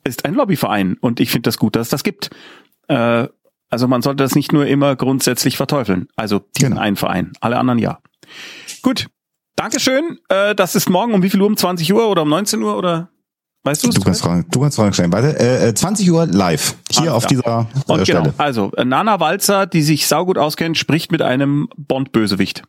ist 0.04 0.26
ein 0.26 0.34
Lobbyverein 0.34 0.98
und 1.00 1.20
ich 1.20 1.30
finde 1.30 1.48
das 1.48 1.58
gut, 1.58 1.76
dass 1.76 1.88
es 1.88 1.90
das 1.90 2.04
gibt. 2.04 2.30
Äh, 2.88 3.28
also 3.70 3.88
man 3.88 4.02
sollte 4.02 4.24
das 4.24 4.36
nicht 4.36 4.52
nur 4.52 4.66
immer 4.66 4.96
grundsätzlich 4.96 5.58
verteufeln. 5.58 6.08
Also 6.16 6.42
diesen 6.58 6.72
genau. 6.72 6.82
einen 6.82 6.96
Verein, 6.96 7.34
alle 7.42 7.58
anderen 7.58 7.80
ja. 7.80 8.00
Gut, 8.82 9.08
Dankeschön. 9.56 10.20
Äh, 10.30 10.56
das 10.56 10.76
ist 10.76 10.90
morgen 10.90 11.14
um 11.14 11.22
wie 11.22 11.30
viel 11.30 11.42
Uhr? 11.42 11.48
Um 11.48 11.58
20 11.58 11.94
Uhr 11.94 12.10
oder 12.10 12.22
um 12.22 12.30
19 12.30 12.64
Uhr 12.64 12.78
oder? 12.78 13.10
Weißt 13.64 13.84
du 13.84 13.90
Du 13.90 14.02
kannst 14.02 14.22
Fragen, 14.22 14.46
du 14.50 14.62
kannst 14.62 14.78
Fragen 14.78 14.94
stellen. 14.94 15.12
Warte, 15.12 15.38
äh, 15.38 15.74
20 15.74 16.08
äh, 16.08 16.12
Uhr 16.12 16.26
live 16.28 16.76
hier 16.92 17.12
ah, 17.12 17.16
auf 17.16 17.24
ja. 17.24 17.30
dieser 17.30 17.68
äh, 17.88 17.92
Und 17.92 18.04
Stelle. 18.04 18.22
Genau. 18.24 18.34
Also 18.38 18.72
äh, 18.78 18.86
Nana 18.86 19.20
Walzer, 19.20 19.66
die 19.66 19.82
sich 19.82 20.08
saugut 20.08 20.38
auskennt, 20.38 20.78
spricht 20.78 21.12
mit 21.12 21.22
einem 21.22 21.68
Bond-Bösewicht. 21.76 22.64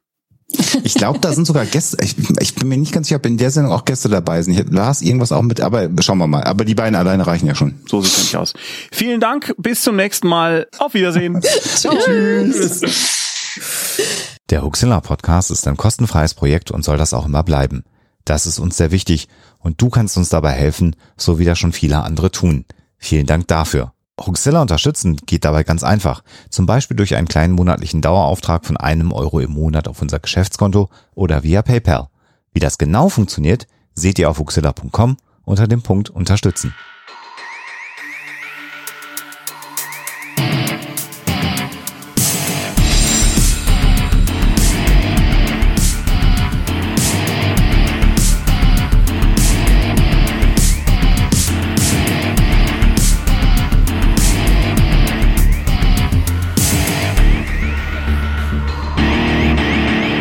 Ich 0.82 0.94
glaube, 0.94 1.20
da 1.20 1.32
sind 1.32 1.46
sogar 1.46 1.64
Gäste. 1.64 1.96
Ich, 2.02 2.16
ich, 2.40 2.54
bin 2.56 2.68
mir 2.68 2.76
nicht 2.76 2.92
ganz 2.92 3.06
sicher, 3.06 3.18
ob 3.18 3.26
in 3.26 3.36
der 3.36 3.52
Sendung 3.52 3.72
auch 3.72 3.84
Gäste 3.84 4.08
dabei 4.08 4.42
sind. 4.42 4.72
Lars 4.72 5.00
irgendwas 5.00 5.30
auch 5.30 5.42
mit, 5.42 5.60
aber 5.60 5.88
schauen 6.00 6.18
wir 6.18 6.26
mal. 6.26 6.42
Aber 6.42 6.64
die 6.64 6.74
beiden 6.74 6.96
alleine 6.96 7.24
reichen 7.24 7.46
ja 7.46 7.54
schon. 7.54 7.78
So 7.86 8.02
sieht 8.02 8.12
es 8.12 8.18
nicht 8.24 8.36
aus. 8.36 8.54
Vielen 8.90 9.20
Dank, 9.20 9.54
bis 9.58 9.82
zum 9.82 9.94
nächsten 9.94 10.26
Mal. 10.26 10.66
Auf 10.78 10.94
Wiedersehen. 10.94 11.40
Tschüss. 11.76 12.80
Der 14.50 14.62
Huxilla 14.64 15.00
Podcast 15.00 15.52
ist 15.52 15.68
ein 15.68 15.76
kostenfreies 15.76 16.34
Projekt 16.34 16.72
und 16.72 16.84
soll 16.84 16.98
das 16.98 17.14
auch 17.14 17.26
immer 17.26 17.44
bleiben. 17.44 17.84
Das 18.24 18.46
ist 18.46 18.58
uns 18.58 18.76
sehr 18.76 18.90
wichtig 18.90 19.28
und 19.58 19.80
du 19.80 19.90
kannst 19.90 20.16
uns 20.16 20.28
dabei 20.28 20.52
helfen, 20.52 20.96
so 21.16 21.38
wie 21.38 21.44
das 21.44 21.58
schon 21.58 21.72
viele 21.72 22.02
andere 22.02 22.30
tun. 22.30 22.64
Vielen 22.98 23.26
Dank 23.26 23.48
dafür. 23.48 23.92
Huxilla 24.26 24.60
unterstützen 24.60 25.16
geht 25.26 25.44
dabei 25.44 25.64
ganz 25.64 25.82
einfach. 25.82 26.22
Zum 26.50 26.66
Beispiel 26.66 26.96
durch 26.96 27.16
einen 27.16 27.28
kleinen 27.28 27.54
monatlichen 27.54 28.02
Dauerauftrag 28.02 28.66
von 28.66 28.76
einem 28.76 29.12
Euro 29.12 29.40
im 29.40 29.52
Monat 29.52 29.88
auf 29.88 30.02
unser 30.02 30.18
Geschäftskonto 30.18 30.90
oder 31.14 31.42
via 31.42 31.62
PayPal. 31.62 32.08
Wie 32.52 32.60
das 32.60 32.78
genau 32.78 33.08
funktioniert, 33.08 33.66
seht 33.94 34.18
ihr 34.18 34.28
auf 34.28 34.38
huxilla.com 34.38 35.16
unter 35.44 35.66
dem 35.66 35.82
Punkt 35.82 36.10
Unterstützen. 36.10 36.74